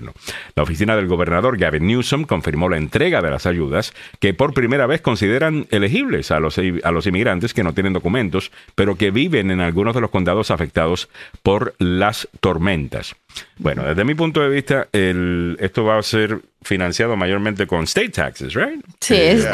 La 0.55 0.63
oficina 0.63 0.95
del 0.95 1.07
gobernador 1.07 1.57
Gavin 1.57 1.87
Newsom 1.87 2.23
confirmó 2.23 2.69
la 2.69 2.77
entrega 2.77 3.21
de 3.21 3.29
las 3.29 3.45
ayudas 3.45 3.93
que 4.19 4.33
por 4.33 4.53
primera 4.53 4.87
vez 4.87 5.01
consideran 5.01 5.67
elegibles 5.69 6.31
a 6.31 6.39
los, 6.39 6.57
a 6.57 6.91
los 6.91 7.07
inmigrantes 7.07 7.53
que 7.53 7.63
no 7.63 7.73
tienen 7.73 7.93
documentos, 7.93 8.51
pero 8.75 8.95
que 8.95 9.11
viven 9.11 9.51
en 9.51 9.61
algunos 9.61 9.95
de 9.95 10.01
los 10.01 10.09
condados 10.09 10.51
afectados 10.51 11.09
por 11.41 11.75
las 11.79 12.27
tormentas. 12.39 13.15
Bueno, 13.57 13.83
desde 13.83 14.03
mi 14.03 14.15
punto 14.15 14.41
de 14.41 14.49
vista, 14.49 14.87
el, 14.91 15.57
esto 15.59 15.83
va 15.83 15.97
a 15.97 16.03
ser 16.03 16.39
financiado 16.61 17.15
mayormente 17.15 17.67
con 17.67 17.83
state 17.83 18.09
taxes, 18.09 18.53
¿right? 18.53 18.83
Sí, 18.99 19.15
es, 19.15 19.47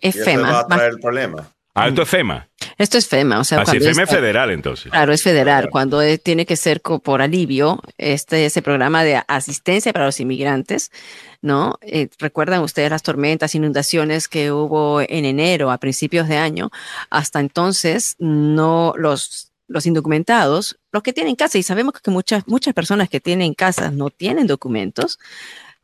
es, 0.00 0.24
FEMA. 0.24 0.50
va 0.50 0.60
a 0.60 0.66
traer 0.66 0.92
el 0.92 1.00
problema. 1.00 1.48
Esto 1.84 2.02
es 2.02 2.08
FEMA. 2.08 2.48
Esto 2.78 2.98
es 2.98 3.08
FEMA, 3.08 3.40
o 3.40 3.44
sea, 3.44 3.62
Así 3.62 3.80
FEMA 3.80 4.02
es 4.02 4.10
federal 4.10 4.50
entonces. 4.50 4.90
Claro, 4.90 5.12
es 5.12 5.22
federal. 5.22 5.70
Cuando 5.70 6.00
tiene 6.18 6.44
que 6.44 6.56
ser 6.56 6.82
por 6.82 7.22
alivio, 7.22 7.80
este 7.96 8.44
ese 8.44 8.60
programa 8.60 9.02
de 9.02 9.22
asistencia 9.28 9.92
para 9.94 10.04
los 10.04 10.20
inmigrantes, 10.20 10.92
¿no? 11.40 11.78
Eh, 11.80 12.08
Recuerdan 12.18 12.62
ustedes 12.62 12.90
las 12.90 13.02
tormentas, 13.02 13.54
inundaciones 13.54 14.28
que 14.28 14.52
hubo 14.52 15.00
en 15.00 15.24
enero, 15.24 15.70
a 15.70 15.78
principios 15.78 16.28
de 16.28 16.36
año. 16.36 16.70
Hasta 17.08 17.40
entonces, 17.40 18.16
no 18.18 18.92
los 18.96 19.52
los 19.68 19.86
indocumentados, 19.86 20.78
los 20.92 21.02
que 21.02 21.12
tienen 21.12 21.34
casa, 21.34 21.58
y 21.58 21.62
sabemos 21.62 21.94
que 22.00 22.10
muchas, 22.10 22.46
muchas 22.46 22.72
personas 22.72 23.08
que 23.08 23.20
tienen 23.20 23.54
casas 23.54 23.92
no 23.92 24.10
tienen 24.10 24.46
documentos, 24.46 25.18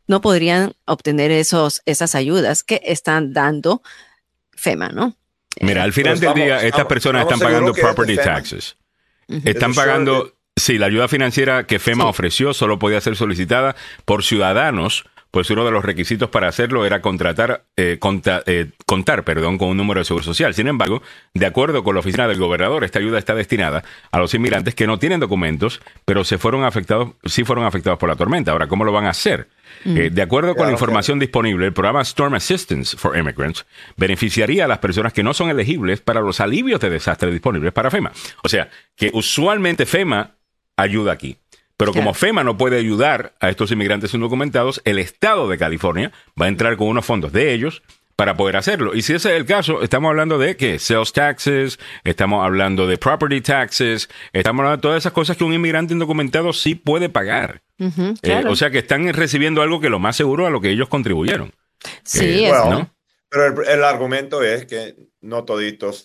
no 0.06 0.20
podrían 0.20 0.74
obtener 0.84 1.30
esos, 1.30 1.82
esas 1.84 2.14
ayudas 2.14 2.62
que 2.62 2.80
están 2.84 3.32
dando 3.32 3.82
FEMA, 4.52 4.90
¿no? 4.90 5.16
Mira, 5.60 5.82
al 5.82 5.92
final 5.92 6.18
del 6.18 6.34
día, 6.34 6.62
estas 6.62 6.86
personas 6.86 7.22
están 7.22 7.38
pagando 7.38 7.72
property 7.72 8.16
taxes. 8.16 8.76
Están 9.28 9.74
pagando, 9.74 10.34
sí, 10.56 10.78
la 10.78 10.86
ayuda 10.86 11.08
financiera 11.08 11.64
que 11.66 11.78
FEMA 11.78 12.06
ofreció 12.06 12.54
solo 12.54 12.78
podía 12.78 13.00
ser 13.00 13.16
solicitada 13.16 13.76
por 14.04 14.24
ciudadanos 14.24 15.04
pues 15.32 15.50
uno 15.50 15.64
de 15.64 15.70
los 15.70 15.84
requisitos 15.84 16.28
para 16.28 16.46
hacerlo 16.46 16.84
era 16.84 17.00
contratar, 17.00 17.64
eh, 17.76 17.98
eh, 18.46 18.70
contar 18.86 19.24
perdón, 19.24 19.56
con 19.56 19.70
un 19.70 19.78
número 19.78 19.98
de 20.00 20.04
seguro 20.04 20.22
social. 20.22 20.52
Sin 20.52 20.68
embargo, 20.68 21.02
de 21.32 21.46
acuerdo 21.46 21.82
con 21.82 21.94
la 21.94 22.00
oficina 22.00 22.28
del 22.28 22.38
gobernador, 22.38 22.84
esta 22.84 22.98
ayuda 22.98 23.18
está 23.18 23.34
destinada 23.34 23.82
a 24.10 24.18
los 24.18 24.34
inmigrantes 24.34 24.74
que 24.74 24.86
no 24.86 24.98
tienen 24.98 25.20
documentos, 25.20 25.80
pero 26.04 26.22
se 26.22 26.36
fueron 26.36 26.64
afectados, 26.64 27.14
sí 27.24 27.44
fueron 27.44 27.64
afectados 27.64 27.98
por 27.98 28.10
la 28.10 28.16
tormenta. 28.16 28.52
Ahora, 28.52 28.66
¿cómo 28.66 28.84
lo 28.84 28.92
van 28.92 29.06
a 29.06 29.10
hacer? 29.10 29.48
Mm. 29.86 29.96
Eh, 29.96 30.10
de 30.10 30.20
acuerdo 30.20 30.54
con 30.54 30.66
la 30.66 30.72
información 30.72 31.18
disponible, 31.18 31.64
el 31.64 31.72
programa 31.72 32.02
Storm 32.02 32.34
Assistance 32.34 32.94
for 32.94 33.16
Immigrants 33.16 33.64
beneficiaría 33.96 34.66
a 34.66 34.68
las 34.68 34.78
personas 34.80 35.14
que 35.14 35.22
no 35.22 35.32
son 35.32 35.48
elegibles 35.48 36.02
para 36.02 36.20
los 36.20 36.40
alivios 36.40 36.78
de 36.80 36.90
desastre 36.90 37.30
disponibles 37.30 37.72
para 37.72 37.90
FEMA. 37.90 38.12
O 38.44 38.50
sea, 38.50 38.68
que 38.94 39.10
usualmente 39.14 39.86
FEMA 39.86 40.36
ayuda 40.76 41.12
aquí. 41.12 41.38
Pero 41.76 41.92
como 41.92 42.14
FEMA 42.14 42.44
no 42.44 42.56
puede 42.56 42.78
ayudar 42.78 43.34
a 43.40 43.48
estos 43.48 43.72
inmigrantes 43.72 44.14
indocumentados, 44.14 44.80
el 44.84 44.98
Estado 44.98 45.48
de 45.48 45.58
California 45.58 46.12
va 46.40 46.46
a 46.46 46.48
entrar 46.48 46.76
con 46.76 46.88
unos 46.88 47.04
fondos 47.04 47.32
de 47.32 47.52
ellos 47.52 47.82
para 48.16 48.36
poder 48.36 48.56
hacerlo. 48.56 48.94
Y 48.94 49.02
si 49.02 49.14
ese 49.14 49.30
es 49.30 49.40
el 49.40 49.46
caso, 49.46 49.82
estamos 49.82 50.10
hablando 50.10 50.38
de 50.38 50.56
que 50.56 50.78
sales 50.78 51.12
taxes, 51.12 51.78
estamos 52.04 52.44
hablando 52.44 52.86
de 52.86 52.98
property 52.98 53.40
taxes, 53.40 54.08
estamos 54.32 54.60
hablando 54.60 54.76
de 54.76 54.82
todas 54.82 55.02
esas 55.02 55.12
cosas 55.12 55.36
que 55.36 55.44
un 55.44 55.54
inmigrante 55.54 55.94
indocumentado 55.94 56.52
sí 56.52 56.74
puede 56.74 57.08
pagar. 57.08 57.62
Eh, 57.78 58.44
o 58.46 58.54
sea 58.54 58.70
que 58.70 58.78
están 58.78 59.12
recibiendo 59.12 59.60
algo 59.60 59.80
que 59.80 59.88
lo 59.88 59.98
más 59.98 60.14
seguro 60.14 60.46
a 60.46 60.50
lo 60.50 60.60
que 60.60 60.70
ellos 60.70 60.88
contribuyeron. 60.88 61.52
Sí, 62.04 62.44
eh, 62.44 62.52
Pero 63.28 63.62
el, 63.64 63.68
el, 63.68 63.84
argumento 63.84 64.40
es 64.42 64.66
que 64.66 64.94
no 65.20 65.42
toditos 65.44 66.04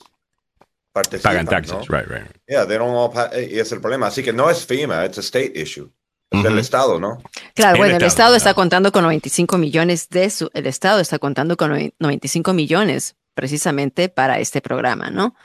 Pagan 1.24 1.45
taxes, 1.45 1.88
right, 1.90 2.07
right. 2.07 2.28
Yeah, 2.48 2.65
they 2.65 2.78
don't 2.78 2.90
all 2.90 3.11
y 3.34 3.60
es 3.60 3.72
el 3.72 3.82
problema. 3.82 4.07
Así 4.07 4.24
que 4.24 4.34
no 4.34 4.49
es 4.49 4.65
FEMA, 4.65 5.06
it's 5.06 5.18
a 5.18 5.22
state 5.22 5.53
issue. 5.56 5.90
Es 6.30 6.44
del 6.44 6.60
Estado, 6.60 6.99
¿no? 6.99 7.22
Claro, 7.56 7.78
bueno, 7.78 7.95
el 7.95 8.03
Estado 8.03 8.36
está 8.36 8.53
contando 8.53 8.91
con 8.91 9.03
95 9.03 9.57
millones 9.57 10.10
de 10.10 10.30
su, 10.30 10.49
el 10.53 10.68
Estado 10.68 10.99
está 10.99 11.19
contando 11.19 11.56
con 11.56 11.94
95 11.99 12.53
millones 12.53 13.15
precisamente 13.34 14.10
para 14.10 14.40
este 14.40 14.61
programa, 14.61 15.10
¿no? 15.10 15.36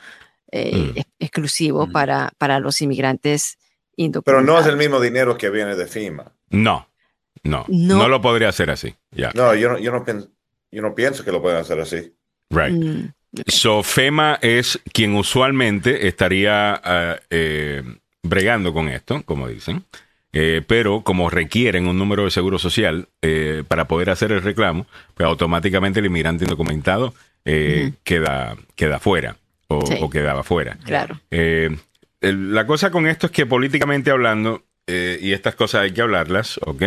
Eh, 0.51 0.93
mm. 0.95 1.01
Exclusivo 1.21 1.87
mm. 1.87 1.93
para, 1.93 2.33
para 2.37 2.59
los 2.59 2.83
inmigrantes 2.83 3.59
indocumentados. 3.97 4.45
Pero 4.45 4.55
no 4.55 4.61
es 4.61 4.67
el 4.67 4.77
mismo 4.77 5.01
dinero 5.01 5.37
que 5.39 5.51
viene 5.51 5.77
de 5.77 5.87
FEMA. 5.87 6.33
No, 6.51 6.89
no, 7.45 7.65
no, 7.69 8.09
lo 8.09 8.21
podría 8.21 8.49
hacer 8.49 8.71
así. 8.71 8.95
ya 9.13 9.31
No, 9.35 9.55
yo 9.55 9.71
no, 9.71 9.79
yo 9.79 9.93
no, 9.93 10.05
yo 10.71 10.83
no 10.83 10.95
pienso 10.95 11.25
que 11.25 11.33
lo 11.33 11.41
puedan 11.41 11.61
hacer 11.61 11.81
así. 11.81 12.15
Right. 12.51 12.73
Mm. 12.73 13.13
So, 13.47 13.83
FEMA 13.83 14.39
es 14.43 14.81
quien 14.93 15.15
usualmente 15.15 16.07
estaría 16.07 17.21
eh, 17.31 17.83
bregando 18.23 18.73
con 18.73 18.89
esto, 18.89 19.23
como 19.25 19.49
dicen. 19.49 19.85
Eh, 20.35 20.63
pero 20.67 21.03
como 21.03 21.29
requieren 21.29 21.87
un 21.87 21.99
número 21.99 22.25
de 22.25 22.31
seguro 22.31 22.59
social 22.59 23.09
eh, 23.21 23.65
para 23.69 23.87
poder 23.87 24.09
hacer 24.09 24.33
el 24.33 24.43
reclamo, 24.43 24.87
pues 25.15 25.27
automáticamente 25.27 26.01
el 26.01 26.07
inmigrante 26.07 26.45
indocumentado 26.45 27.13
queda, 27.45 28.57
queda 28.77 28.99
fuera 28.99 29.37
o, 29.67 30.09
quedaba 30.09 30.43
fuera. 30.43 30.79
Claro. 30.85 31.21
la 32.21 32.67
cosa 32.67 32.91
con 32.91 33.07
esto 33.07 33.27
es 33.27 33.33
que 33.33 33.47
políticamente 33.47 34.11
hablando, 34.11 34.63
y 34.87 35.33
estas 35.33 35.55
cosas 35.55 35.83
hay 35.83 35.93
que 35.93 36.03
hablarlas, 36.03 36.59
¿ok? 36.63 36.83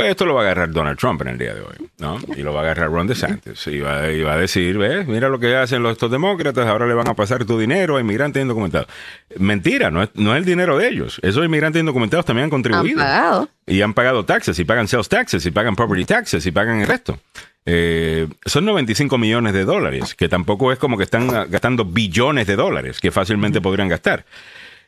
Pues 0.00 0.12
esto 0.12 0.24
lo 0.24 0.32
va 0.32 0.40
a 0.40 0.44
agarrar 0.44 0.70
Donald 0.70 0.98
Trump 0.98 1.20
en 1.20 1.28
el 1.28 1.36
día 1.36 1.52
de 1.52 1.60
hoy, 1.60 1.90
¿no? 1.98 2.18
Y 2.34 2.42
lo 2.42 2.54
va 2.54 2.60
a 2.60 2.62
agarrar 2.62 2.90
Ron 2.90 3.06
DeSantis. 3.06 3.66
Y 3.66 3.80
va, 3.80 3.98
a 3.98 4.38
decir, 4.38 4.78
¿ves? 4.78 5.06
Mira 5.06 5.28
lo 5.28 5.38
que 5.38 5.54
hacen 5.54 5.82
los, 5.82 5.92
estos 5.92 6.10
demócratas, 6.10 6.66
ahora 6.66 6.86
le 6.86 6.94
van 6.94 7.06
a 7.06 7.12
pasar 7.12 7.44
tu 7.44 7.58
dinero 7.58 7.98
a 7.98 8.00
inmigrantes 8.00 8.40
indocumentados. 8.40 8.88
Mentira, 9.36 9.90
no 9.90 10.02
es, 10.02 10.08
no 10.14 10.32
es 10.32 10.38
el 10.38 10.46
dinero 10.46 10.78
de 10.78 10.88
ellos. 10.88 11.20
Esos 11.22 11.44
inmigrantes 11.44 11.80
indocumentados 11.80 12.24
también 12.24 12.44
han 12.44 12.50
contribuido. 12.50 12.98
Han 12.98 13.06
pagado. 13.06 13.48
Y 13.66 13.82
han 13.82 13.92
pagado 13.92 14.24
taxes, 14.24 14.58
y 14.58 14.64
pagan 14.64 14.88
sales 14.88 15.10
taxes, 15.10 15.44
y 15.44 15.50
pagan 15.50 15.76
property 15.76 16.06
taxes, 16.06 16.46
y 16.46 16.50
pagan 16.50 16.80
el 16.80 16.86
resto. 16.86 17.20
Eh, 17.66 18.26
son 18.46 18.64
95 18.64 19.18
millones 19.18 19.52
de 19.52 19.66
dólares, 19.66 20.14
que 20.14 20.30
tampoco 20.30 20.72
es 20.72 20.78
como 20.78 20.96
que 20.96 21.04
están 21.04 21.28
gastando 21.50 21.84
billones 21.84 22.46
de 22.46 22.56
dólares, 22.56 23.00
que 23.00 23.10
fácilmente 23.10 23.60
podrían 23.60 23.88
gastar. 23.88 24.24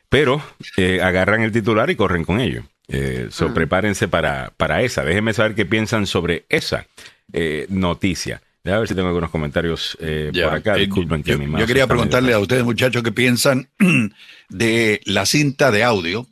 Pero 0.09 0.41
eh, 0.75 1.03
agarran 1.03 1.43
el 1.43 1.51
titular 1.51 1.91
y 1.91 1.95
corren 1.95 2.23
con 2.25 2.39
ello. 2.39 2.63
Eh, 2.87 3.27
so, 3.31 3.47
ah. 3.47 3.53
prepárense 3.53 4.07
para, 4.07 4.53
para 4.57 4.81
esa. 4.81 5.03
Déjenme 5.03 5.33
saber 5.33 5.55
qué 5.55 5.65
piensan 5.65 6.05
sobre 6.05 6.45
esa 6.49 6.87
eh, 7.31 7.65
noticia. 7.69 8.41
A 8.65 8.79
ver 8.79 8.87
si 8.87 8.95
tengo 8.95 9.09
algunos 9.09 9.29
comentarios 9.29 9.97
eh, 9.99 10.31
por 10.33 10.53
acá. 10.53 10.75
Disculpen 10.75 11.21
que 11.21 11.31
yo, 11.31 11.57
yo 11.57 11.67
quería 11.67 11.85
preguntarle 11.85 12.33
a 12.33 12.39
ustedes, 12.39 12.63
muchachos, 12.63 13.03
qué 13.03 13.11
piensan 13.11 13.69
de 14.49 15.01
la 15.05 15.25
cinta 15.25 15.69
de 15.69 15.83
audio 15.83 16.27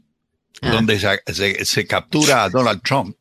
ah. 0.62 0.70
donde 0.70 0.98
se, 1.00 1.88
captura 1.88 2.44
a 2.44 2.50
Donald 2.50 2.82
Trump, 2.84 3.18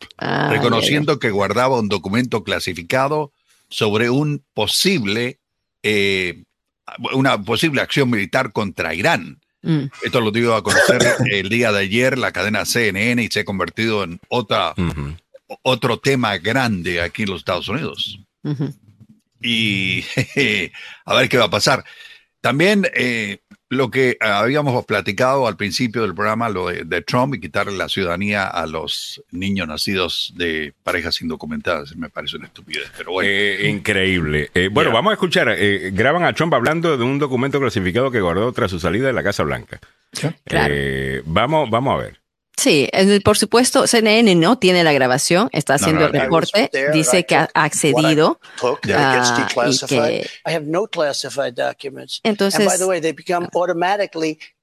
reconociendo 0.51 1.19
que 1.19 1.31
guardaba 1.31 1.81
un 1.81 1.89
documento 1.89 2.44
clasificado 2.44 3.32
sobre 3.69 4.11
un 4.11 4.44
posible, 4.55 5.40
una 7.12 7.43
posible 7.43 7.81
acción 7.81 8.11
militar 8.11 8.52
contra 8.52 8.94
Irán. 8.94 9.40
Mm. 9.62 9.85
Esto 10.03 10.20
lo 10.20 10.31
dio 10.31 10.55
a 10.55 10.62
conocer 10.62 11.03
el 11.31 11.49
día 11.49 11.73
de 11.73 11.81
ayer 11.81 12.19
la 12.19 12.32
cadena 12.32 12.65
CNN 12.65 13.23
y 13.23 13.28
se 13.28 13.41
ha 13.41 13.45
convertido 13.45 14.05
en 14.05 14.20
otra, 14.28 14.74
otro 15.62 15.99
tema 15.99 16.39
grande 16.39 17.01
aquí 17.01 17.23
en 17.24 17.31
los 17.31 17.41
Estados 17.41 17.69
Unidos. 17.69 18.20
Y 19.43 20.03
a 21.05 21.15
ver 21.15 21.28
qué 21.28 21.39
va 21.39 21.45
a 21.45 21.51
pasar. 21.51 21.85
También 22.41 22.87
eh, 22.95 23.39
lo 23.71 23.89
que 23.89 24.17
habíamos 24.21 24.85
platicado 24.85 25.47
al 25.47 25.57
principio 25.57 26.03
del 26.03 26.12
programa, 26.12 26.49
lo 26.49 26.67
de, 26.67 27.03
Trump 27.03 27.35
y 27.35 27.41
quitarle 27.41 27.77
la 27.77 27.89
ciudadanía 27.89 28.47
a 28.47 28.67
los 28.67 29.23
niños 29.31 29.69
nacidos 29.69 30.35
de 30.37 30.75
parejas 30.83 31.23
indocumentadas, 31.23 31.95
me 31.97 32.11
parece 32.11 32.37
una 32.37 32.47
estupidez, 32.47 32.91
pero 32.97 33.12
bueno. 33.12 33.31
Eh, 33.31 33.69
increíble. 33.69 34.51
Eh, 34.55 34.69
bueno, 34.73 34.91
vamos 34.91 35.12
a 35.12 35.15
escuchar, 35.15 35.55
eh, 35.57 35.91
graban 35.93 36.25
a 36.25 36.33
Trump 36.33 36.53
hablando 36.53 36.99
de 36.99 37.05
un 37.05 37.21
documento 37.21 37.61
clasificado 37.61 38.11
que 38.11 38.21
guardó 38.21 38.53
tras 38.53 38.73
su 38.73 38.81
salida 38.81 39.07
de 39.07 39.12
la 39.12 39.23
Casa 39.23 39.45
Blanca. 39.45 39.79
vamos, 41.27 41.71
vamos 41.71 41.95
a 41.95 42.03
ver. 42.03 42.19
Sí, 42.61 42.91
por 43.24 43.39
supuesto, 43.39 43.87
CNN 43.87 44.35
no 44.35 44.59
tiene 44.59 44.85
la 44.85 44.93
grabación, 44.93 45.49
está 45.51 45.74
haciendo 45.74 46.05
el 46.05 46.12
reporte, 46.12 46.70
dice 46.93 47.24
que 47.24 47.35
ha 47.35 47.49
accedido 47.55 48.39
uh, 48.62 48.77
y 49.66 49.78
que... 49.87 50.31
Entonces, 52.23 52.69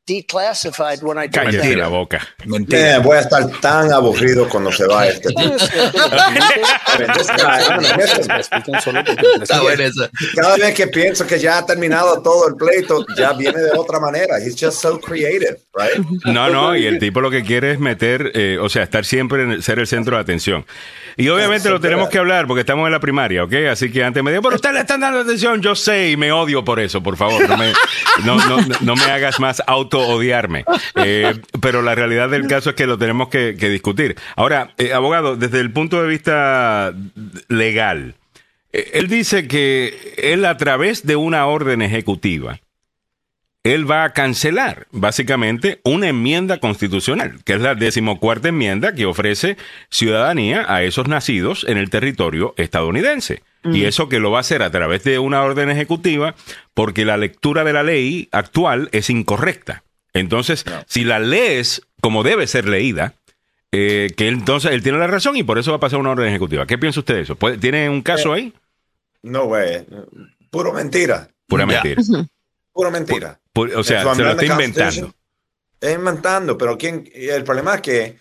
declassified 0.08 1.04
when 1.04 1.18
I 1.18 1.28
Cállate 1.28 1.76
la 1.76 1.90
boca. 1.90 2.26
Mentira. 2.46 2.96
Eh, 2.96 3.00
voy 3.00 3.18
a 3.18 3.20
estar 3.22 3.46
tan 3.60 3.92
aburrido 3.92 4.48
cuando 4.48 4.72
se 4.72 4.88
va 4.88 5.06
este. 5.08 5.34
Cada 10.36 10.56
vez 10.58 10.74
que 10.74 10.88
pienso 10.88 11.28
que 11.28 11.38
ya 11.38 11.58
ha 11.60 11.66
terminado 11.66 12.22
todo 12.22 12.48
el 12.48 12.56
pleito, 12.56 13.06
ya 13.18 13.34
viene 13.34 13.60
de 13.60 13.72
otra 13.78 14.00
manera. 14.00 14.40
He's 14.40 14.56
just 14.58 14.82
so 14.82 15.00
creative, 15.00 15.58
right? 15.76 15.98
No, 16.26 16.50
no, 16.50 16.76
y 16.76 16.86
el 16.86 17.00
tipo 17.00 17.20
lo 17.20 17.30
que 17.30 17.44
quiere 17.44 17.72
es 17.72 17.80
meter, 17.80 18.32
eh, 18.34 18.58
o 18.62 18.70
sea, 18.70 18.84
estar 18.84 19.04
siempre 19.04 19.44
en 19.44 19.62
ser 19.62 19.80
el 19.80 19.88
centro 19.88 20.16
de 20.16 20.22
atención. 20.22 20.66
Y 21.20 21.30
obviamente 21.30 21.70
lo 21.70 21.80
tenemos 21.80 22.10
que 22.10 22.20
hablar 22.20 22.46
porque 22.46 22.62
estamos 22.62 22.86
en 22.86 22.92
la 22.92 23.00
primaria, 23.00 23.44
¿ok? 23.44 23.54
Así 23.72 23.92
que 23.92 24.04
antes 24.04 24.24
me 24.24 24.30
digan, 24.30 24.44
pero 24.44 24.56
ustedes 24.56 24.76
le 24.76 24.82
están 24.82 25.00
dando 25.00 25.20
atención, 25.20 25.62
yo 25.62 25.76
sé 25.76 26.12
y 26.12 26.18
me 26.18 26.32
odio 26.32 26.64
por 26.64 26.80
eso, 26.80 27.02
por 27.02 27.18
favor. 27.18 27.50
No 27.50 27.58
me, 27.58 27.74
no, 28.24 28.36
no, 28.48 28.58
no 28.82 28.96
me 28.96 29.06
hagas 29.06 29.40
más 29.40 29.64
auto-odiarme. 29.98 30.66
Eh, 30.96 31.34
pero 31.62 31.82
la 31.82 31.96
realidad 31.96 32.30
del 32.30 32.48
caso 32.48 32.72
es 32.72 32.76
que 32.76 32.88
lo 32.88 32.98
tenemos 32.98 33.30
que, 33.30 33.54
discutir. 33.54 34.16
Ahora, 34.36 34.74
eh, 34.78 34.94
abogado, 34.94 35.36
desde 35.36 35.60
el 35.60 35.72
punto 35.72 36.02
de 36.02 36.08
vista 36.08 36.94
legal, 37.48 38.16
eh, 38.72 38.92
él 38.94 39.08
dice 39.08 39.48
que 39.48 40.16
él 40.18 40.46
a 40.46 40.58
través 40.58 41.06
de 41.06 41.16
una 41.16 41.46
orden 41.46 41.82
ejecutiva, 41.82 42.60
él 43.64 43.90
va 43.90 44.06
a 44.06 44.14
cancelar 44.14 44.88
básicamente 44.92 45.82
una 45.84 46.08
enmienda 46.08 46.60
constitucional, 46.60 47.40
que 47.44 47.54
es 47.54 47.62
la 47.62 47.76
decimocuarta 47.76 48.48
enmienda 48.48 48.94
que 48.94 49.06
ofrece 49.06 49.58
ciudadanía 49.90 50.66
a 50.74 50.84
esos 50.84 51.08
nacidos 51.08 51.66
en 51.68 51.78
el 51.78 51.90
territorio 51.90 52.54
estadounidense. 52.58 53.44
Y 53.74 53.84
eso 53.84 54.08
que 54.08 54.20
lo 54.20 54.32
va 54.32 54.38
a 54.38 54.42
hacer 54.42 54.64
a 54.64 54.72
través 54.72 55.04
de 55.04 55.20
una 55.20 55.42
orden 55.42 55.70
ejecutiva 55.70 56.36
porque 56.74 57.04
la 57.04 57.18
lectura 57.18 57.66
de 57.66 57.74
la 57.74 57.84
ley 57.84 58.30
actual 58.32 58.88
es 58.94 59.10
incorrecta. 59.10 59.84
Entonces, 60.20 60.66
si 60.88 61.04
la 61.04 61.20
lees 61.20 61.82
como 62.02 62.24
debe 62.24 62.48
ser 62.48 62.68
leída, 62.68 63.14
eh, 63.72 64.14
que 64.16 64.28
entonces 64.28 64.72
él 64.72 64.84
tiene 64.84 64.98
la 64.98 65.08
razón 65.08 65.36
y 65.36 65.44
por 65.44 65.58
eso 65.58 65.72
va 65.72 65.78
a 65.78 65.82
pasar 65.82 66.00
una 66.00 66.12
orden 66.12 66.28
ejecutiva. 66.28 66.66
¿Qué 66.66 66.78
piensa 66.78 67.00
usted 67.00 67.16
de 67.16 67.22
eso? 67.22 67.38
¿Tiene 67.60 67.90
un 67.90 68.02
caso 68.02 68.36
eh, 68.36 68.40
ahí? 68.40 68.54
No, 69.24 69.46
güey. 69.46 69.86
Puro 70.50 70.74
mentira. 70.74 71.30
Pura 71.48 71.66
mentira. 71.66 72.02
Pura 72.72 72.90
mentira. 72.90 73.40
o 73.54 73.84
sea, 73.84 74.14
se 74.16 74.24
lo 74.24 74.32
está 74.32 74.46
inventando. 74.46 75.14
Es 75.80 75.96
inventando, 75.96 76.58
pero 76.58 76.78
¿quién? 76.78 77.10
el 77.14 77.44
problema 77.44 77.76
es 77.76 77.82
que 77.82 78.18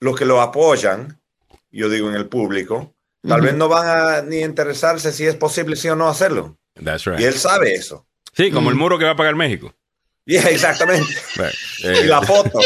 los 0.00 0.16
que 0.16 0.24
lo 0.24 0.40
apoyan 0.40 1.18
yo 1.70 1.88
digo 1.88 2.08
en 2.08 2.14
el 2.14 2.28
público, 2.28 2.94
tal 3.26 3.40
vez 3.40 3.54
no 3.54 3.68
van 3.68 3.86
a 3.88 4.22
ni 4.22 4.38
interesarse 4.38 5.12
si 5.12 5.26
es 5.26 5.34
posible 5.34 5.76
sí 5.76 5.88
o 5.88 5.96
no 5.96 6.08
hacerlo. 6.08 6.56
Y 7.18 7.24
él 7.24 7.34
sabe 7.34 7.74
eso. 7.74 8.06
Sí, 8.32 8.50
como 8.50 8.70
el 8.70 8.76
muro 8.76 8.98
que 8.98 9.04
va 9.04 9.12
a 9.12 9.16
pagar 9.16 9.34
México. 9.34 9.74
Yeah, 10.30 10.50
exactamente. 10.50 11.14
y 12.02 12.04
la 12.06 12.20
foto. 12.20 12.60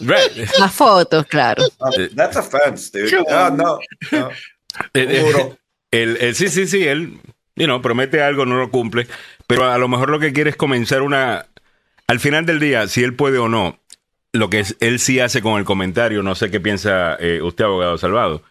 La 0.58 0.68
foto, 0.70 1.22
claro. 1.24 1.62
Ah, 1.78 1.90
that's 2.16 2.36
a 2.38 2.42
fence, 2.42 2.90
dude. 2.90 3.22
Ah, 3.28 3.50
no, 3.54 3.78
no. 4.10 4.30
El, 4.94 6.16
el, 6.16 6.34
sí, 6.34 6.48
sí, 6.48 6.66
sí, 6.66 6.84
él 6.88 7.20
you 7.56 7.66
know, 7.66 7.82
promete 7.82 8.22
algo, 8.22 8.46
no 8.46 8.56
lo 8.56 8.70
cumple, 8.70 9.06
pero 9.46 9.70
a 9.70 9.78
lo 9.78 9.88
mejor 9.88 10.10
lo 10.10 10.18
que 10.18 10.32
quiere 10.32 10.50
es 10.50 10.56
comenzar 10.56 11.02
una... 11.02 11.46
Al 12.06 12.20
final 12.20 12.46
del 12.46 12.60
día, 12.60 12.88
si 12.88 13.02
él 13.02 13.14
puede 13.14 13.38
o 13.38 13.48
no, 13.48 13.78
lo 14.32 14.50
que 14.50 14.60
es, 14.60 14.76
él 14.80 14.98
sí 14.98 15.20
hace 15.20 15.42
con 15.42 15.58
el 15.58 15.64
comentario, 15.64 16.22
no 16.22 16.34
sé 16.34 16.50
qué 16.50 16.60
piensa 16.60 17.16
eh, 17.20 17.40
usted, 17.42 17.64
abogado 17.64 17.98
Salvado, 17.98 18.42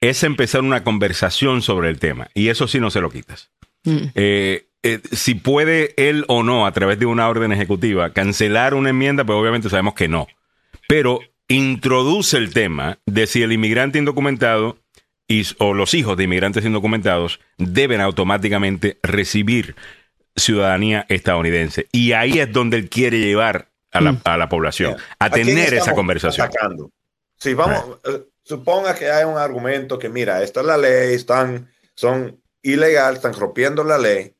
es 0.00 0.22
empezar 0.22 0.62
una 0.62 0.82
conversación 0.82 1.62
sobre 1.62 1.90
el 1.90 1.98
tema. 1.98 2.28
Y 2.34 2.48
eso 2.48 2.68
sí 2.68 2.80
no 2.80 2.90
se 2.90 3.00
lo 3.00 3.10
quitas. 3.10 3.50
Mm. 3.84 4.06
Eh, 4.14 4.66
eh, 4.86 5.00
si 5.10 5.34
puede 5.34 5.94
él 5.96 6.24
o 6.28 6.44
no, 6.44 6.64
a 6.64 6.72
través 6.72 6.98
de 7.00 7.06
una 7.06 7.28
orden 7.28 7.50
ejecutiva, 7.50 8.12
cancelar 8.12 8.74
una 8.74 8.90
enmienda, 8.90 9.24
pues 9.24 9.36
obviamente 9.36 9.68
sabemos 9.68 9.94
que 9.94 10.06
no. 10.06 10.28
Pero 10.88 11.18
introduce 11.48 12.36
el 12.36 12.54
tema 12.54 12.98
de 13.04 13.26
si 13.26 13.42
el 13.42 13.50
inmigrante 13.50 13.98
indocumentado 13.98 14.78
y, 15.26 15.44
o 15.58 15.74
los 15.74 15.92
hijos 15.94 16.16
de 16.16 16.24
inmigrantes 16.24 16.64
indocumentados 16.64 17.40
deben 17.58 18.00
automáticamente 18.00 18.98
recibir 19.02 19.74
ciudadanía 20.36 21.04
estadounidense. 21.08 21.88
Y 21.90 22.12
ahí 22.12 22.38
es 22.38 22.52
donde 22.52 22.76
él 22.76 22.88
quiere 22.88 23.18
llevar 23.18 23.70
a 23.90 24.00
la, 24.00 24.12
mm. 24.12 24.48
población, 24.48 24.96
a 25.18 25.30
tener 25.30 25.74
esa 25.74 25.94
conversación. 25.94 26.48
Si 27.38 27.54
vamos, 27.54 27.98
eh, 28.04 28.24
suponga 28.44 28.94
que 28.94 29.10
hay 29.10 29.24
un 29.24 29.36
argumento 29.36 29.98
que, 29.98 30.08
mira, 30.08 30.44
esta 30.44 30.60
es 30.60 30.66
la 30.66 30.78
ley, 30.78 31.14
están, 31.14 31.70
son 31.96 32.40
ilegal, 32.62 33.14
están 33.14 33.34
rompiendo 33.34 33.82
la 33.82 33.98
ley. 33.98 34.35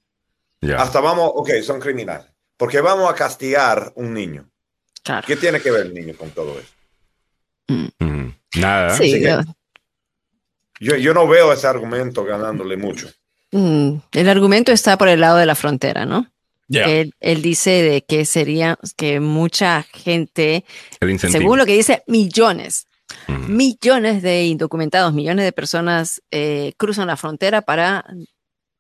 Hasta 0.76 1.00
vamos, 1.00 1.30
ok, 1.34 1.50
son 1.62 1.80
criminales. 1.80 2.26
Porque 2.56 2.80
vamos 2.80 3.10
a 3.10 3.14
castigar 3.14 3.92
un 3.96 4.14
niño. 4.14 4.48
¿Qué 5.26 5.36
tiene 5.36 5.60
que 5.60 5.70
ver 5.70 5.86
el 5.86 5.94
niño 5.94 6.14
con 6.16 6.30
todo 6.30 6.58
eso? 6.58 6.72
Mm. 7.68 8.28
Nada. 8.56 8.98
yo, 10.80 10.96
yo 10.96 11.14
no 11.14 11.28
veo 11.28 11.52
ese 11.52 11.66
argumento 11.66 12.24
ganándole 12.24 12.76
mucho. 12.76 13.08
Mm, 13.52 13.98
el 14.12 14.28
argumento 14.28 14.72
está 14.72 14.98
por 14.98 15.08
el 15.08 15.20
lado 15.20 15.38
de 15.38 15.46
la 15.46 15.54
frontera, 15.54 16.06
¿no? 16.06 16.26
Él, 16.68 17.42
dice 17.42 17.70
de 17.70 18.02
que 18.02 18.24
sería 18.24 18.76
que 18.96 19.20
mucha 19.20 19.84
gente, 19.84 20.64
según 21.18 21.58
lo 21.58 21.66
que 21.66 21.76
dice, 21.76 22.02
millones, 22.08 22.88
millones 23.28 24.20
de 24.20 24.46
indocumentados, 24.46 25.14
millones 25.14 25.44
de 25.44 25.52
personas 25.52 26.22
eh, 26.32 26.72
cruzan 26.76 27.06
la 27.06 27.16
frontera 27.16 27.62
para 27.62 28.04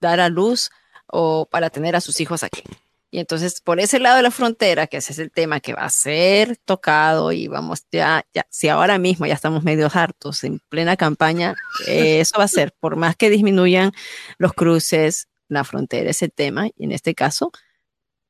dar 0.00 0.18
a 0.18 0.28
luz 0.28 0.70
o 1.06 1.46
para 1.46 1.70
tener 1.70 1.96
a 1.96 2.00
sus 2.00 2.20
hijos 2.20 2.42
aquí. 2.42 2.62
Y 3.10 3.18
entonces, 3.20 3.60
por 3.60 3.80
ese 3.80 3.98
lado 3.98 4.16
de 4.16 4.22
la 4.22 4.30
frontera, 4.30 4.88
que 4.88 4.98
ese 4.98 5.12
es 5.12 5.18
el 5.18 5.30
tema 5.30 5.60
que 5.60 5.72
va 5.72 5.82
a 5.82 5.90
ser 5.90 6.56
tocado 6.64 7.32
y 7.32 7.48
vamos 7.48 7.86
ya, 7.90 8.24
ya 8.34 8.46
si 8.50 8.68
ahora 8.68 8.98
mismo 8.98 9.26
ya 9.26 9.34
estamos 9.34 9.62
medio 9.62 9.88
hartos 9.92 10.44
en 10.44 10.60
plena 10.68 10.96
campaña, 10.96 11.54
eh, 11.86 12.20
eso 12.20 12.38
va 12.38 12.44
a 12.44 12.48
ser, 12.48 12.72
por 12.78 12.96
más 12.96 13.16
que 13.16 13.30
disminuyan 13.30 13.92
los 14.38 14.52
cruces, 14.52 15.28
la 15.48 15.64
frontera 15.64 16.10
es 16.10 16.22
el 16.22 16.32
tema, 16.32 16.66
y 16.76 16.84
en 16.84 16.92
este 16.92 17.14
caso, 17.14 17.52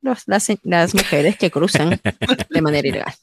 las, 0.03 0.95
mujeres 0.95 1.37
que 1.37 1.51
cruzan 1.51 2.01
de 2.51 2.63
manera 2.63 2.87
ilegal. 2.87 3.15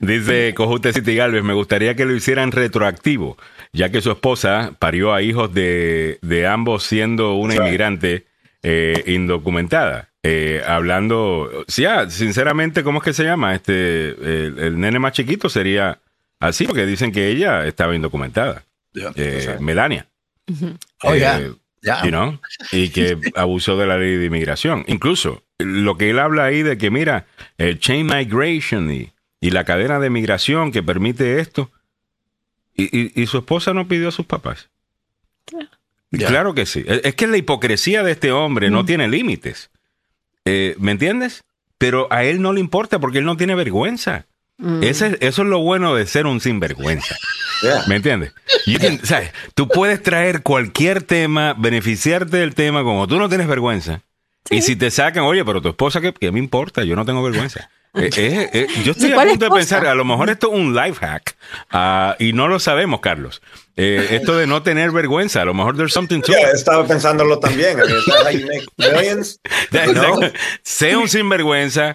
Dice 0.00 0.54
Cojute 0.54 0.92
City 0.92 1.16
Galvez, 1.16 1.42
me 1.42 1.54
gustaría 1.54 1.94
que 1.94 2.04
lo 2.04 2.14
hicieran 2.14 2.52
retroactivo, 2.52 3.36
ya 3.72 3.90
que 3.90 4.00
su 4.00 4.10
esposa 4.10 4.74
parió 4.78 5.12
a 5.12 5.22
hijos 5.22 5.52
de, 5.52 6.18
ambos 6.48 6.84
siendo 6.84 7.34
una 7.34 7.56
inmigrante 7.56 8.26
eh, 8.62 9.04
indocumentada. 9.06 10.10
Eh, 10.22 10.62
hablando, 10.66 11.64
sí, 11.68 11.84
ah, 11.84 12.10
sinceramente, 12.10 12.82
¿cómo 12.82 12.98
es 12.98 13.04
que 13.04 13.12
se 13.12 13.24
llama? 13.24 13.54
Este, 13.54 14.08
el, 14.10 14.78
nene 14.78 14.98
más 14.98 15.12
chiquito 15.12 15.48
sería 15.48 16.00
así, 16.40 16.66
porque 16.66 16.86
dicen 16.86 17.12
que 17.12 17.28
ella 17.28 17.66
estaba 17.66 17.94
indocumentada. 17.94 18.64
Eh, 19.14 19.56
Melania. 19.60 20.08
Oiga. 21.02 21.40
y 22.72 22.88
que 22.88 23.16
abusó 23.36 23.76
de 23.76 23.86
la 23.86 23.96
ley 23.96 24.16
de 24.16 24.26
inmigración. 24.26 24.84
Incluso 24.88 25.44
lo 25.58 25.96
que 25.96 26.10
él 26.10 26.18
habla 26.18 26.44
ahí 26.44 26.62
de 26.62 26.78
que, 26.78 26.90
mira, 26.90 27.26
el 27.56 27.78
chain 27.78 28.06
migration 28.06 28.90
y, 28.90 29.12
la 29.40 29.64
cadena 29.64 30.00
de 30.00 30.10
migración 30.10 30.72
que 30.72 30.82
permite 30.82 31.38
esto, 31.38 31.70
y, 32.74 33.26
su 33.26 33.38
esposa 33.38 33.72
no 33.72 33.88
pidió 33.88 34.08
a 34.08 34.12
sus 34.12 34.26
papás. 34.26 34.68
Claro 36.10 36.54
que 36.54 36.66
sí. 36.66 36.84
Es 36.86 37.14
que 37.14 37.26
la 37.26 37.36
hipocresía 37.36 38.02
de 38.02 38.12
este 38.12 38.32
hombre 38.32 38.70
no 38.70 38.82
mm. 38.82 38.86
tiene 38.86 39.08
límites. 39.08 39.70
Eh, 40.44 40.74
¿Me 40.78 40.92
entiendes? 40.92 41.44
Pero 41.76 42.08
a 42.10 42.24
él 42.24 42.40
no 42.40 42.52
le 42.52 42.60
importa 42.60 42.98
porque 42.98 43.18
él 43.18 43.24
no 43.24 43.36
tiene 43.36 43.54
vergüenza. 43.54 44.26
Mm. 44.60 44.82
eso 44.82 45.06
es 45.20 45.38
lo 45.38 45.60
bueno 45.60 45.94
de 45.94 46.04
ser 46.06 46.26
un 46.26 46.40
sinvergüenza. 46.40 47.16
¿Me 47.86 47.96
entiendes? 47.96 48.32
Tú 49.54 49.68
puedes 49.68 50.02
traer 50.02 50.42
cualquier 50.42 51.02
tema, 51.02 51.54
beneficiarte 51.56 52.38
del 52.38 52.54
tema, 52.54 52.82
como 52.82 53.06
tú 53.06 53.18
no 53.18 53.28
tienes 53.28 53.46
vergüenza. 53.46 54.02
Y 54.50 54.62
si 54.62 54.76
te 54.76 54.90
sacan, 54.90 55.24
oye, 55.24 55.44
pero 55.44 55.60
tu 55.60 55.68
esposa, 55.68 56.00
¿qué, 56.00 56.32
me 56.32 56.38
importa? 56.38 56.84
Yo 56.84 56.96
no 56.96 57.04
tengo 57.04 57.22
vergüenza. 57.22 57.70
Eh, 57.98 58.10
eh, 58.16 58.50
eh, 58.52 58.66
yo 58.84 58.92
estoy 58.92 59.12
a 59.12 59.16
punto 59.16 59.44
de 59.44 59.50
pensar, 59.50 59.86
a 59.86 59.94
lo 59.94 60.04
mejor 60.04 60.30
esto 60.30 60.52
es 60.52 60.58
un 60.58 60.74
life 60.74 61.04
hack 61.04 61.36
ah, 61.70 62.16
y 62.18 62.32
no 62.32 62.48
lo 62.48 62.58
sabemos, 62.58 63.00
Carlos. 63.00 63.42
esto 63.76 64.36
de 64.36 64.46
no 64.46 64.62
tener 64.62 64.90
vergüenza, 64.90 65.42
a 65.42 65.44
lo 65.44 65.54
mejor 65.54 65.76
there's 65.76 65.92
something 65.92 66.20
to 66.20 66.32
yeah, 66.32 66.50
Estaba 66.50 66.86
pensándolo 66.86 67.38
también. 67.38 67.78
Sea 70.62 70.98
un 70.98 71.08
sinvergüenza, 71.08 71.94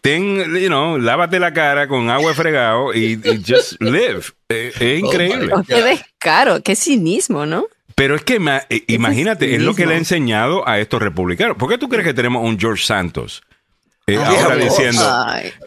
ten, 0.00 0.56
you 0.56 0.68
know, 0.68 0.98
lávate 0.98 1.38
la 1.38 1.52
cara 1.52 1.86
con 1.86 2.10
agua 2.10 2.34
fregado 2.34 2.92
y, 2.94 3.20
y 3.22 3.44
just 3.46 3.80
live. 3.80 4.22
es 4.48 4.80
increíble. 4.80 5.52
qué 5.68 5.82
descaro, 5.82 6.62
qué 6.62 6.74
cinismo, 6.74 7.46
¿no? 7.46 7.66
Pero 7.94 8.16
es 8.16 8.22
que 8.22 8.40
imagínate, 8.88 9.54
es, 9.54 9.62
lo 9.62 9.74
que 9.74 9.86
le 9.86 9.94
ha 9.94 9.98
enseñado 9.98 10.68
a 10.68 10.80
estos 10.80 11.00
republicanos. 11.00 11.56
¿Por 11.56 11.68
qué 11.68 11.78
tú 11.78 11.88
crees 11.88 12.04
que 12.04 12.14
tenemos 12.14 12.42
un 12.44 12.58
George 12.58 12.84
Santos? 12.84 13.42
Eh, 14.06 14.18
ahora 14.18 14.56
diciendo, 14.56 15.02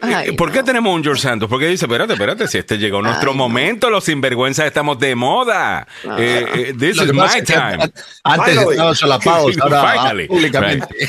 eh, 0.00 0.32
¿por 0.34 0.52
qué 0.52 0.62
tenemos 0.62 0.94
un 0.94 1.02
George 1.02 1.20
Santos? 1.20 1.48
Porque 1.48 1.66
dice, 1.66 1.86
espérate, 1.86 2.12
espérate, 2.12 2.46
si 2.46 2.58
este 2.58 2.78
llegó 2.78 3.02
nuestro 3.02 3.34
momento, 3.34 3.90
los 3.90 4.04
sinvergüenzas 4.04 4.66
estamos 4.66 4.96
de 5.00 5.16
moda. 5.16 5.88
this 6.78 6.98
is 6.98 7.12
my 7.12 7.42
time. 7.44 7.90
Antes 8.22 8.56
estaban 8.56 8.94
solapados, 8.94 9.58
ahora 9.60 10.14
públicamente. 10.28 10.86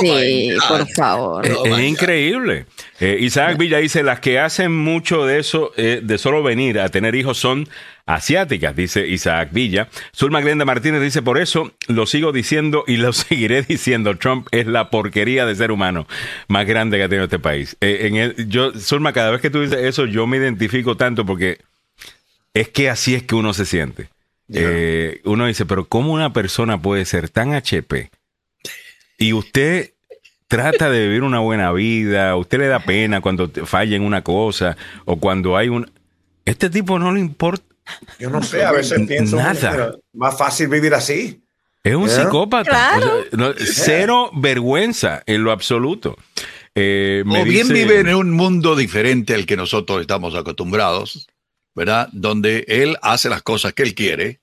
sí, 0.00 0.56
por 0.68 0.88
favor. 0.90 1.44
Es, 1.44 1.78
increíble. 1.80 2.66
Isaac 3.00 3.58
Villa 3.58 3.78
dice, 3.78 4.02
las 4.02 4.20
que 4.20 4.38
hacen 4.40 4.74
mucho 4.74 5.24
de 5.24 5.38
eso, 5.38 5.72
de 5.76 6.18
solo 6.18 6.42
venir 6.42 6.80
a 6.80 6.88
tener 6.88 7.14
hijos 7.14 7.38
son 7.38 7.68
asiáticas, 8.08 8.74
dice 8.74 9.06
Isaac 9.06 9.50
Villa. 9.52 9.88
Zulma 10.16 10.40
Glenda 10.40 10.64
Martínez 10.64 11.02
dice, 11.02 11.20
por 11.20 11.38
eso 11.38 11.72
lo 11.88 12.06
sigo 12.06 12.32
diciendo 12.32 12.82
y 12.86 12.96
lo 12.96 13.12
seguiré 13.12 13.62
diciendo, 13.62 14.16
Trump 14.16 14.48
es 14.50 14.66
la 14.66 14.90
porquería 14.90 15.44
de 15.44 15.54
ser 15.54 15.70
humano 15.70 16.08
más 16.48 16.66
grande 16.66 16.96
que 16.96 17.04
ha 17.04 17.08
tenido 17.08 17.24
este 17.24 17.38
país. 17.38 17.76
Eh, 17.82 18.06
en 18.06 18.16
el, 18.16 18.48
yo, 18.48 18.72
Zulma, 18.72 19.12
cada 19.12 19.30
vez 19.30 19.42
que 19.42 19.50
tú 19.50 19.60
dices 19.60 19.78
eso, 19.84 20.06
yo 20.06 20.26
me 20.26 20.38
identifico 20.38 20.96
tanto 20.96 21.26
porque 21.26 21.58
es 22.54 22.70
que 22.70 22.88
así 22.88 23.14
es 23.14 23.22
que 23.24 23.34
uno 23.34 23.52
se 23.52 23.66
siente. 23.66 24.08
Eh, 24.50 25.20
uno 25.24 25.46
dice, 25.46 25.66
pero 25.66 25.84
¿cómo 25.84 26.14
una 26.14 26.32
persona 26.32 26.80
puede 26.80 27.04
ser 27.04 27.28
tan 27.28 27.52
HP? 27.52 28.10
Y 29.18 29.34
usted 29.34 29.92
trata 30.48 30.90
de 30.90 31.06
vivir 31.06 31.22
una 31.22 31.38
buena 31.40 31.72
vida, 31.72 32.34
usted 32.36 32.58
le 32.58 32.66
da 32.66 32.80
pena 32.80 33.20
cuando 33.20 33.48
falla 33.66 33.94
en 33.94 34.02
una 34.02 34.22
cosa 34.22 34.76
o 35.04 35.16
cuando 35.16 35.56
hay 35.56 35.68
un... 35.68 35.90
Este 36.44 36.70
tipo 36.70 36.98
no 36.98 37.12
le 37.12 37.20
importa, 37.20 37.64
yo 38.18 38.30
no 38.30 38.42
sé, 38.42 38.64
a 38.64 38.72
veces 38.72 39.06
pienso 39.06 39.36
Nada. 39.36 39.92
más 40.12 40.36
fácil 40.36 40.68
vivir 40.68 40.94
así. 40.94 41.42
Es 41.84 41.94
un 41.94 42.08
psicópata. 42.08 42.98
cero 43.56 44.30
vergüenza 44.34 45.22
en 45.26 45.44
lo 45.44 45.52
absoluto. 45.52 46.16
Eh, 46.74 47.24
o 47.26 47.44
bien 47.44 47.68
vive 47.68 48.00
en 48.00 48.14
un 48.14 48.30
mundo 48.30 48.76
diferente 48.76 49.34
al 49.34 49.46
que 49.46 49.56
nosotros 49.56 50.00
estamos 50.00 50.34
acostumbrados, 50.34 51.28
¿verdad? 51.74 52.08
Donde 52.12 52.64
él 52.68 52.96
hace 53.02 53.28
las 53.28 53.42
cosas 53.42 53.72
que 53.72 53.82
él 53.82 53.94
quiere, 53.94 54.40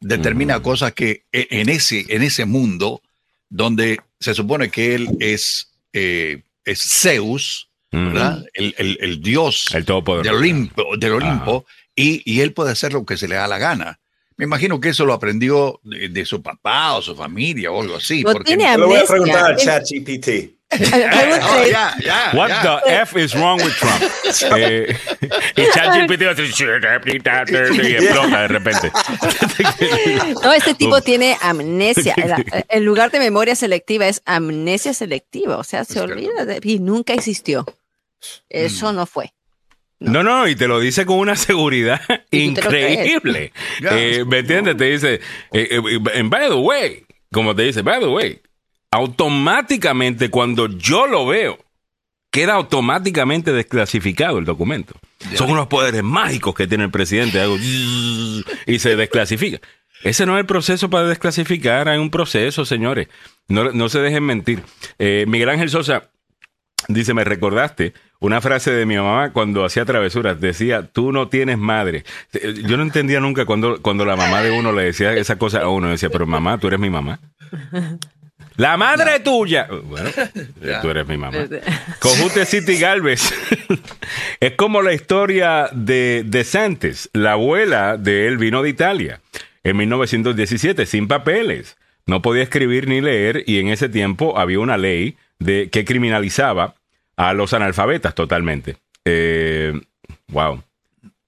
determina 0.00 0.62
cosas 0.62 0.92
que 0.92 1.24
e, 1.32 1.46
en 1.50 1.68
ese, 1.68 2.06
en 2.08 2.22
ese 2.22 2.44
mundo 2.44 3.02
donde 3.48 4.00
se 4.20 4.34
supone 4.34 4.70
que 4.70 4.94
él 4.94 5.08
es, 5.20 5.72
eh, 5.92 6.42
es 6.64 6.80
Zeus, 6.80 7.70
¿verdad? 7.92 8.44
el, 8.52 9.22
dios 9.22 9.74
el 9.74 9.84
del 9.84 10.34
Olimpo, 10.34 10.96
del 10.98 11.12
Olimpo 11.12 11.64
y, 11.94 12.40
él 12.40 12.52
puede 12.52 12.72
hacer 12.72 12.92
lo 12.92 13.06
que 13.06 13.16
se 13.16 13.26
le 13.26 13.36
da 13.36 13.48
la 13.48 13.58
gana. 13.58 14.00
Me 14.36 14.44
imagino 14.44 14.78
que 14.80 14.90
eso 14.90 15.06
lo 15.06 15.14
aprendió 15.14 15.80
de, 15.82 16.26
su 16.26 16.42
papá 16.42 16.94
o 16.94 17.02
su 17.02 17.16
familia 17.16 17.70
o 17.70 17.80
algo 17.80 17.96
así. 17.96 18.22
porque 18.22 18.44
tiene 18.44 18.76
lo 18.76 18.88
voy 18.88 18.98
a 18.98 19.04
preguntar 19.04 19.44
al 19.46 19.56
ChatGPT. 19.56 20.56
oh, 20.72 22.36
What 22.36 22.50
the 22.62 22.80
F 23.00 23.16
is 23.16 23.34
wrong 23.34 23.62
with 23.62 23.72
Trump? 23.76 24.02
eh, 24.58 24.94
y 25.56 25.62
ChatGPT 25.72 26.22
y 27.82 27.94
explota 27.94 28.42
de 28.42 28.48
repente. 28.48 28.92
no, 30.42 30.52
este 30.52 30.74
tipo 30.74 31.00
tiene 31.00 31.38
amnesia. 31.40 32.14
En 32.68 32.84
lugar 32.84 33.10
de 33.12 33.20
memoria 33.20 33.54
selectiva 33.54 34.08
es 34.08 34.20
amnesia 34.26 34.92
selectiva. 34.92 35.56
O 35.56 35.64
sea, 35.64 35.84
se 35.84 36.00
olvida 36.00 36.44
de, 36.44 36.60
y 36.62 36.78
nunca 36.80 37.14
existió. 37.14 37.64
Eso 38.48 38.92
mm. 38.92 38.96
no 38.96 39.06
fue. 39.06 39.32
No. 39.98 40.22
no, 40.22 40.46
y 40.46 40.54
te 40.54 40.68
lo 40.68 40.78
dice 40.78 41.06
con 41.06 41.18
una 41.18 41.36
seguridad 41.36 42.00
increíble. 42.30 43.52
Eh, 43.80 44.24
¿Me 44.26 44.38
entiendes? 44.38 44.76
Te 44.76 44.84
dice, 44.84 45.14
eh, 45.52 45.80
eh, 46.12 46.22
by 46.24 46.48
the 46.48 46.54
way, 46.54 47.06
como 47.32 47.54
te 47.54 47.62
dice, 47.62 47.82
by 47.82 48.00
the 48.00 48.06
way, 48.06 48.40
automáticamente 48.90 50.28
cuando 50.28 50.68
yo 50.68 51.06
lo 51.06 51.26
veo, 51.26 51.58
queda 52.30 52.54
automáticamente 52.54 53.52
desclasificado 53.52 54.38
el 54.38 54.44
documento. 54.44 54.94
Son 55.34 55.50
unos 55.50 55.66
poderes 55.68 56.02
mágicos 56.02 56.54
que 56.54 56.66
tiene 56.66 56.84
el 56.84 56.90
presidente 56.90 57.42
y 58.66 58.78
se 58.78 58.96
desclasifica. 58.96 59.60
Ese 60.02 60.26
no 60.26 60.36
es 60.36 60.40
el 60.40 60.46
proceso 60.46 60.90
para 60.90 61.08
desclasificar, 61.08 61.88
hay 61.88 61.98
un 61.98 62.10
proceso, 62.10 62.66
señores. 62.66 63.08
No, 63.48 63.88
se 63.88 64.00
dejen 64.00 64.24
mentir. 64.24 64.62
Miguel 64.98 65.48
Ángel 65.48 65.70
Sosa 65.70 66.10
dice, 66.88 67.14
me 67.14 67.24
recordaste 67.24 67.94
una 68.20 68.40
frase 68.40 68.70
de 68.70 68.86
mi 68.86 68.96
mamá 68.96 69.32
cuando 69.32 69.64
hacía 69.64 69.84
travesuras. 69.84 70.40
Decía, 70.40 70.82
tú 70.82 71.12
no 71.12 71.28
tienes 71.28 71.58
madre. 71.58 72.04
Yo 72.64 72.76
no 72.76 72.82
entendía 72.82 73.20
nunca 73.20 73.44
cuando, 73.44 73.82
cuando 73.82 74.04
la 74.04 74.16
mamá 74.16 74.42
de 74.42 74.50
uno 74.50 74.72
le 74.72 74.84
decía 74.84 75.12
esa 75.14 75.36
cosa 75.36 75.60
a 75.60 75.68
uno. 75.68 75.88
Decía, 75.88 76.10
pero 76.10 76.26
mamá, 76.26 76.58
tú 76.58 76.68
eres 76.68 76.80
mi 76.80 76.90
mamá. 76.90 77.20
La 78.56 78.76
madre 78.76 79.20
tuya. 79.20 79.68
Bueno, 79.84 80.10
tú 80.80 80.90
eres 80.90 81.06
mi 81.06 81.18
mamá. 81.18 81.38
Cojute 81.98 82.46
City 82.46 82.78
Galvez. 82.78 83.34
es 84.40 84.52
como 84.52 84.80
la 84.80 84.94
historia 84.94 85.68
de, 85.72 86.22
de 86.24 86.44
Santos. 86.44 87.10
La 87.12 87.32
abuela 87.32 87.98
de 87.98 88.26
él 88.26 88.38
vino 88.38 88.62
de 88.62 88.70
Italia 88.70 89.20
en 89.62 89.76
1917 89.76 90.86
sin 90.86 91.06
papeles. 91.06 91.76
No 92.06 92.22
podía 92.22 92.44
escribir 92.44 92.88
ni 92.88 93.00
leer 93.00 93.42
y 93.46 93.58
en 93.58 93.68
ese 93.68 93.88
tiempo 93.88 94.38
había 94.38 94.60
una 94.60 94.78
ley 94.78 95.16
de, 95.38 95.68
que 95.70 95.84
criminalizaba 95.84 96.74
a 97.16 97.32
los 97.32 97.52
analfabetas 97.52 98.14
totalmente. 98.14 98.76
Eh, 99.04 99.80
wow. 100.28 100.62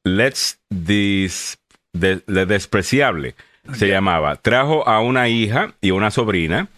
Let's 0.05 0.59
this, 0.69 1.59
despreciable 1.93 3.35
se 3.75 3.89
llamaba. 3.89 4.37
Trajo 4.37 4.89
a 4.89 5.01
una 5.01 5.29
hija 5.29 5.75
y 5.81 5.91
una 5.91 6.11
sobrina 6.11 6.69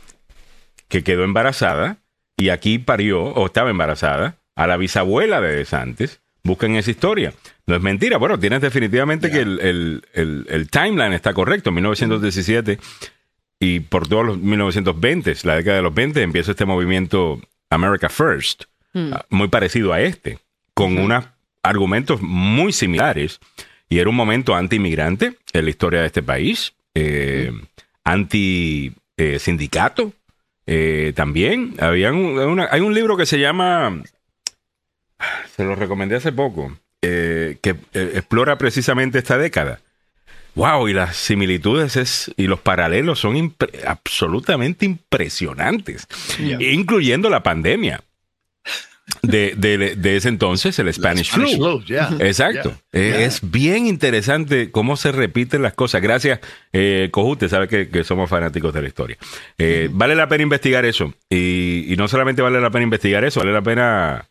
que 0.88 1.04
quedó 1.04 1.24
embarazada 1.24 1.98
y 2.36 2.48
aquí 2.48 2.78
parió 2.78 3.22
o 3.22 3.46
estaba 3.46 3.70
embarazada 3.70 4.36
a 4.56 4.66
la 4.66 4.76
bisabuela 4.76 5.40
de 5.40 5.64
Santos. 5.64 6.20
Busquen 6.42 6.74
esa 6.76 6.90
historia. 6.90 7.34
No 7.66 7.76
es 7.76 7.82
mentira. 7.82 8.16
Bueno, 8.16 8.38
tienes 8.38 8.60
definitivamente 8.60 9.30
que 9.30 9.40
el, 9.40 10.02
el, 10.12 10.70
timeline 10.70 11.12
está 11.12 11.34
correcto. 11.34 11.70
1917 11.70 12.78
y 13.60 13.80
por 13.80 14.08
todos 14.08 14.24
los 14.24 14.38
1920, 14.38 15.34
la 15.44 15.56
década 15.56 15.76
de 15.76 15.82
los 15.82 15.94
20, 15.94 16.22
empieza 16.22 16.52
este 16.52 16.64
movimiento 16.64 17.38
America 17.68 18.08
First. 18.08 18.64
Hmm. 18.94 19.12
Ah, 19.12 19.26
muy 19.28 19.48
parecido 19.48 19.92
a 19.92 20.00
este, 20.00 20.38
con 20.72 20.96
unos 20.96 21.26
argumentos 21.62 22.22
muy 22.22 22.72
similares. 22.72 23.38
Y 23.90 23.98
era 23.98 24.08
un 24.08 24.16
momento 24.16 24.54
anti-inmigrante 24.54 25.36
en 25.52 25.64
la 25.64 25.70
historia 25.70 26.00
de 26.00 26.06
este 26.06 26.22
país, 26.22 26.72
eh, 26.94 27.52
anti-sindicato 28.02 30.14
eh, 30.66 31.12
también. 31.14 31.74
Había 31.80 32.08
hay 32.08 32.80
un 32.80 32.94
libro 32.94 33.18
que 33.18 33.26
se 33.26 33.38
llama, 33.38 34.02
se 35.54 35.64
lo 35.64 35.74
recomendé 35.74 36.16
hace 36.16 36.32
poco, 36.32 36.74
eh, 37.02 37.58
que 37.60 37.76
explora 37.92 38.56
precisamente 38.56 39.18
esta 39.18 39.36
década. 39.36 39.80
Wow, 40.54 40.88
y 40.88 40.92
las 40.92 41.16
similitudes 41.16 41.96
es, 41.96 42.32
y 42.36 42.46
los 42.46 42.60
paralelos 42.60 43.20
son 43.20 43.54
absolutamente 43.86 44.84
impresionantes, 44.84 46.06
incluyendo 46.58 47.30
la 47.30 47.42
pandemia 47.42 48.02
de, 49.22 49.54
de, 49.56 49.96
de, 49.96 50.16
ese 50.16 50.28
entonces, 50.28 50.78
el 50.78 50.92
Spanish, 50.92 51.30
flu. 51.30 51.82
Exacto. 52.20 52.74
Eh, 52.92 53.24
es 53.26 53.40
bien 53.50 53.86
interesante 53.86 54.70
cómo 54.70 54.96
se 54.96 55.12
repiten 55.12 55.62
las 55.62 55.74
cosas. 55.74 56.00
Gracias, 56.00 56.40
eh, 56.72 57.08
Cojute, 57.10 57.48
sabe 57.48 57.68
que, 57.68 58.04
somos 58.04 58.30
fanáticos 58.30 58.72
de 58.72 58.82
la 58.82 58.88
historia. 58.88 59.18
Eh, 59.58 59.88
vale 59.92 60.14
la 60.14 60.28
pena 60.28 60.42
investigar 60.42 60.84
eso. 60.84 61.12
Y, 61.28 61.92
y, 61.92 61.96
no 61.96 62.08
solamente 62.08 62.42
vale 62.42 62.60
la 62.60 62.70
pena 62.70 62.84
investigar 62.84 63.24
eso, 63.24 63.40
vale 63.40 63.52
la 63.52 63.62
pena 63.62 64.29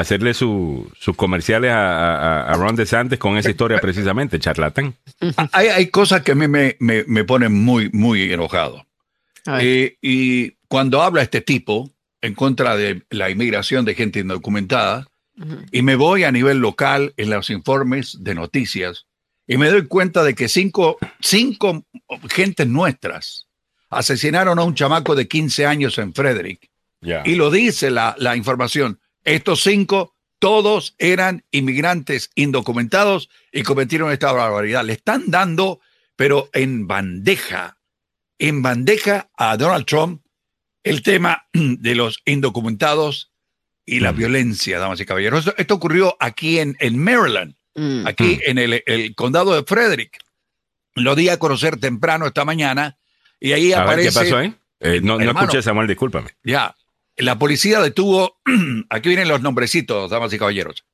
hacerle 0.00 0.34
sus 0.34 0.86
comerciales 1.16 1.70
a, 1.70 2.42
a, 2.42 2.54
Ron 2.54 2.76
DeSantis 2.76 3.18
con 3.18 3.36
esa 3.36 3.50
historia 3.50 3.78
precisamente, 3.78 4.38
charlatán. 4.38 4.94
Hay, 5.52 5.68
hay 5.68 5.86
cosas 5.88 6.22
que 6.22 6.32
a 6.32 6.34
mí 6.34 6.48
me, 6.48 6.76
me, 6.80 7.04
me 7.06 7.24
ponen 7.24 7.52
muy, 7.52 7.90
muy 7.92 8.32
enojado. 8.32 8.86
Eh, 9.60 9.96
y 10.02 10.52
cuando 10.68 11.02
habla 11.02 11.22
este 11.22 11.40
tipo, 11.40 11.90
en 12.20 12.34
contra 12.34 12.76
de 12.76 13.02
la 13.10 13.30
inmigración 13.30 13.84
de 13.84 13.94
gente 13.94 14.20
indocumentada 14.20 15.06
y 15.70 15.82
me 15.82 15.96
voy 15.96 16.24
a 16.24 16.32
nivel 16.32 16.58
local 16.58 17.12
en 17.18 17.30
los 17.30 17.50
informes 17.50 18.16
de 18.20 18.34
noticias 18.34 19.06
y 19.46 19.58
me 19.58 19.68
doy 19.68 19.86
cuenta 19.86 20.24
de 20.24 20.34
que 20.34 20.48
cinco, 20.48 20.96
cinco 21.20 21.84
gentes 22.30 22.66
nuestras 22.66 23.46
asesinaron 23.90 24.58
a 24.58 24.64
un 24.64 24.74
chamaco 24.74 25.14
de 25.14 25.28
15 25.28 25.66
años 25.66 25.98
en 25.98 26.12
Frederick. 26.12 26.70
Y 27.24 27.36
lo 27.36 27.50
dice 27.50 27.90
la, 27.90 28.16
la 28.18 28.34
información. 28.34 28.98
Estos 29.26 29.60
cinco, 29.60 30.14
todos 30.38 30.94
eran 30.98 31.44
inmigrantes 31.50 32.30
indocumentados 32.36 33.28
y 33.52 33.64
cometieron 33.64 34.12
esta 34.12 34.30
barbaridad. 34.30 34.84
Le 34.84 34.92
están 34.92 35.24
dando, 35.26 35.80
pero 36.14 36.48
en 36.52 36.86
bandeja, 36.86 37.78
en 38.38 38.62
bandeja 38.62 39.28
a 39.36 39.56
Donald 39.56 39.84
Trump 39.84 40.22
el 40.84 41.02
tema 41.02 41.48
de 41.52 41.94
los 41.96 42.22
indocumentados 42.24 43.32
y 43.84 43.98
la 43.98 44.12
mm. 44.12 44.16
violencia, 44.16 44.78
damas 44.78 45.00
y 45.00 45.06
caballeros. 45.06 45.52
Esto, 45.56 45.74
ocurrió 45.74 46.16
aquí 46.20 46.60
en, 46.60 46.76
en 46.78 46.96
Maryland, 46.96 47.56
mm. 47.74 48.06
aquí 48.06 48.36
mm. 48.36 48.58
en 48.58 48.58
el, 48.58 49.14
condado 49.16 49.56
de 49.56 49.64
Frederick. 49.64 50.18
Lo 50.94 51.16
di 51.16 51.30
a 51.30 51.38
conocer 51.40 51.78
temprano 51.78 52.28
esta 52.28 52.44
mañana 52.44 52.96
y 53.40 53.52
ahí 53.52 53.72
aparece. 53.72 54.10
¿Qué 54.10 54.14
pasó 54.14 54.36
ahí? 54.36 54.54
Eh, 54.78 55.00
no, 55.02 55.18
no 55.18 55.30
escuché, 55.32 55.62
Samuel, 55.62 55.88
discúlpame. 55.88 56.30
Ya. 56.44 56.76
La 57.16 57.38
policía 57.38 57.80
detuvo, 57.80 58.38
aquí 58.90 59.08
vienen 59.08 59.28
los 59.28 59.40
nombrecitos, 59.40 60.10
damas 60.10 60.32
y 60.32 60.38
caballeros. 60.38 60.84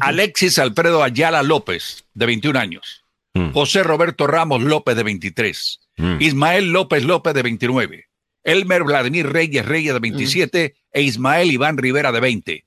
Alexis 0.00 0.58
Alfredo 0.58 1.02
Ayala 1.02 1.42
López, 1.42 2.04
de 2.14 2.26
21 2.26 2.58
años. 2.58 3.04
José 3.52 3.84
Roberto 3.84 4.26
Ramos 4.26 4.62
López, 4.62 4.96
de 4.96 5.04
23. 5.04 5.80
Ismael 6.18 6.72
López 6.72 7.04
López, 7.04 7.34
de 7.34 7.42
29. 7.42 8.08
Elmer 8.42 8.82
Vladimir 8.82 9.28
Reyes 9.28 9.64
Reyes 9.64 9.92
de 9.92 10.00
27 10.00 10.74
e 10.92 11.02
Ismael 11.02 11.50
Iván 11.50 11.76
Rivera 11.76 12.10
de 12.10 12.20
20. 12.20 12.64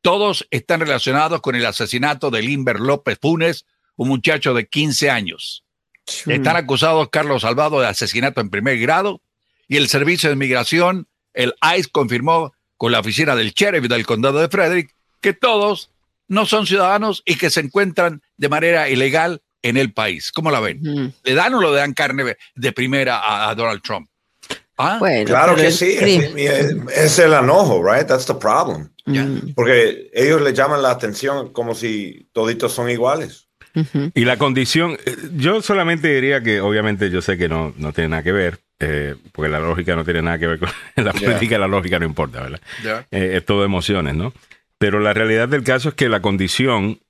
Todos 0.00 0.46
están 0.50 0.80
relacionados 0.80 1.40
con 1.40 1.56
el 1.56 1.66
asesinato 1.66 2.30
de 2.30 2.40
Limber 2.40 2.80
López 2.80 3.18
Funes, 3.20 3.66
un 3.96 4.08
muchacho 4.08 4.54
de 4.54 4.66
15 4.68 5.10
años. 5.10 5.64
Están 6.26 6.56
acusados 6.56 7.08
Carlos 7.10 7.42
Salvado 7.42 7.80
de 7.80 7.88
asesinato 7.88 8.40
en 8.40 8.48
primer 8.48 8.78
grado 8.78 9.20
y 9.66 9.76
el 9.76 9.88
Servicio 9.88 10.30
de 10.30 10.34
Inmigración, 10.34 11.08
el 11.38 11.54
ICE, 11.76 11.88
confirmó 11.90 12.52
con 12.76 12.92
la 12.92 13.00
oficina 13.00 13.34
del 13.36 13.52
sheriff 13.52 13.88
del 13.88 14.04
condado 14.04 14.40
de 14.40 14.48
Frederick 14.48 14.94
que 15.20 15.32
todos 15.32 15.90
no 16.26 16.46
son 16.46 16.66
ciudadanos 16.66 17.22
y 17.24 17.36
que 17.36 17.48
se 17.48 17.60
encuentran 17.60 18.22
de 18.36 18.48
manera 18.48 18.88
ilegal 18.88 19.40
en 19.62 19.76
el 19.76 19.92
país. 19.92 20.30
¿Cómo 20.32 20.50
la 20.50 20.60
ven? 20.60 21.14
¿Le 21.22 21.34
dan 21.34 21.54
o 21.54 21.60
le 21.60 21.76
dan 21.76 21.94
carne 21.94 22.36
de 22.54 22.72
primera 22.72 23.48
a 23.48 23.54
Donald 23.54 23.82
Trump? 23.82 24.08
Ah, 24.76 25.00
claro 25.26 25.56
que 25.56 25.72
sí. 25.72 25.96
Es, 25.98 27.18
el 27.18 27.32
enojo, 27.32 27.82
right? 27.82 28.06
That's 28.06 28.26
the 28.26 28.34
problem. 28.34 28.90
Mm. 29.06 29.54
Porque 29.54 30.10
ellos 30.12 30.40
le 30.40 30.52
llaman 30.52 30.82
la 30.82 30.90
atención 30.90 31.52
como 31.52 31.74
si 31.74 32.28
toditos 32.32 32.72
son 32.72 32.88
iguales. 32.88 33.48
Y 34.14 34.24
la 34.24 34.36
condición, 34.38 34.98
eh, 35.04 35.16
yo 35.34 35.62
solamente 35.62 36.08
diría 36.08 36.42
que 36.42 36.60
obviamente 36.60 37.10
yo 37.10 37.22
sé 37.22 37.38
que 37.38 37.48
no, 37.48 37.74
no 37.76 37.92
tiene 37.92 38.08
nada 38.08 38.22
que 38.22 38.32
ver, 38.32 38.58
eh, 38.80 39.16
porque 39.32 39.50
la 39.50 39.60
lógica 39.60 39.96
no 39.96 40.04
tiene 40.04 40.22
nada 40.22 40.38
que 40.38 40.46
ver 40.46 40.58
con 40.58 40.68
la 41.04 41.12
política, 41.12 41.58
la 41.58 41.68
lógica 41.68 41.98
no 41.98 42.06
importa, 42.06 42.42
¿verdad? 42.42 42.60
Eh, 43.10 43.32
es 43.36 43.44
todo 43.44 43.64
emociones, 43.64 44.14
¿no? 44.14 44.32
Pero 44.78 45.00
la 45.00 45.12
realidad 45.12 45.48
del 45.48 45.64
caso 45.64 45.90
es 45.90 45.94
que 45.94 46.08
la 46.08 46.20
condición 46.20 47.00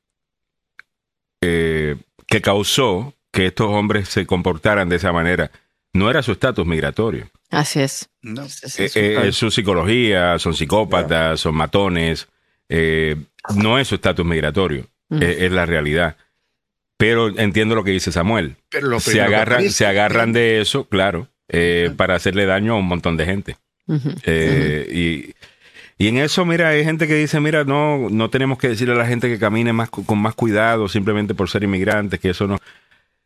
que 1.40 2.42
causó 2.42 3.14
que 3.32 3.46
estos 3.46 3.68
hombres 3.68 4.08
se 4.08 4.26
comportaran 4.26 4.88
de 4.88 4.96
esa 4.96 5.12
manera 5.12 5.50
no 5.92 6.10
era 6.10 6.22
su 6.22 6.32
estatus 6.32 6.66
migratorio. 6.66 7.28
Así 7.50 7.80
es. 7.80 8.08
Eh, 8.22 8.90
eh, 8.94 9.20
es, 9.24 9.36
su 9.36 9.50
psicología, 9.50 10.38
son 10.38 10.54
psicópatas, 10.54 11.40
son 11.40 11.54
matones. 11.54 12.28
Eh, 12.68 13.16
no 13.56 13.78
es 13.78 13.88
su 13.88 13.94
estatus 13.94 14.26
migratorio, 14.26 14.86
es, 15.10 15.50
la 15.50 15.66
realidad. 15.66 16.16
Pero 16.98 17.28
entiendo 17.38 17.74
lo 17.74 17.84
que 17.84 17.92
dice 17.92 18.12
Samuel. 18.12 18.56
se 18.98 19.22
agarran, 19.22 19.70
se 19.70 19.86
agarran 19.86 20.32
de 20.32 20.60
eso, 20.60 20.84
claro, 20.88 21.28
eh, 21.48 21.90
para 21.96 22.14
hacerle 22.14 22.46
daño 22.46 22.74
a 22.74 22.76
un 22.76 22.86
montón 22.86 23.16
de 23.16 23.24
gente. 23.24 23.56
y, 23.88 25.34
y, 25.98 26.08
en 26.08 26.18
eso, 26.18 26.44
mira, 26.44 26.68
hay 26.68 26.84
gente 26.84 27.06
que 27.06 27.14
dice, 27.14 27.40
mira, 27.40 27.64
no, 27.64 28.08
no 28.10 28.30
tenemos 28.30 28.58
que 28.58 28.68
decirle 28.68 28.94
a 28.94 28.98
la 28.98 29.06
gente 29.06 29.28
que 29.28 29.38
camine 29.38 29.72
más 29.72 29.90
con 29.90 30.18
más 30.18 30.34
cuidado 30.34 30.88
simplemente 30.88 31.34
por 31.34 31.48
ser 31.48 31.64
inmigrantes, 31.64 32.20
que 32.20 32.30
eso 32.30 32.46
no. 32.46 32.58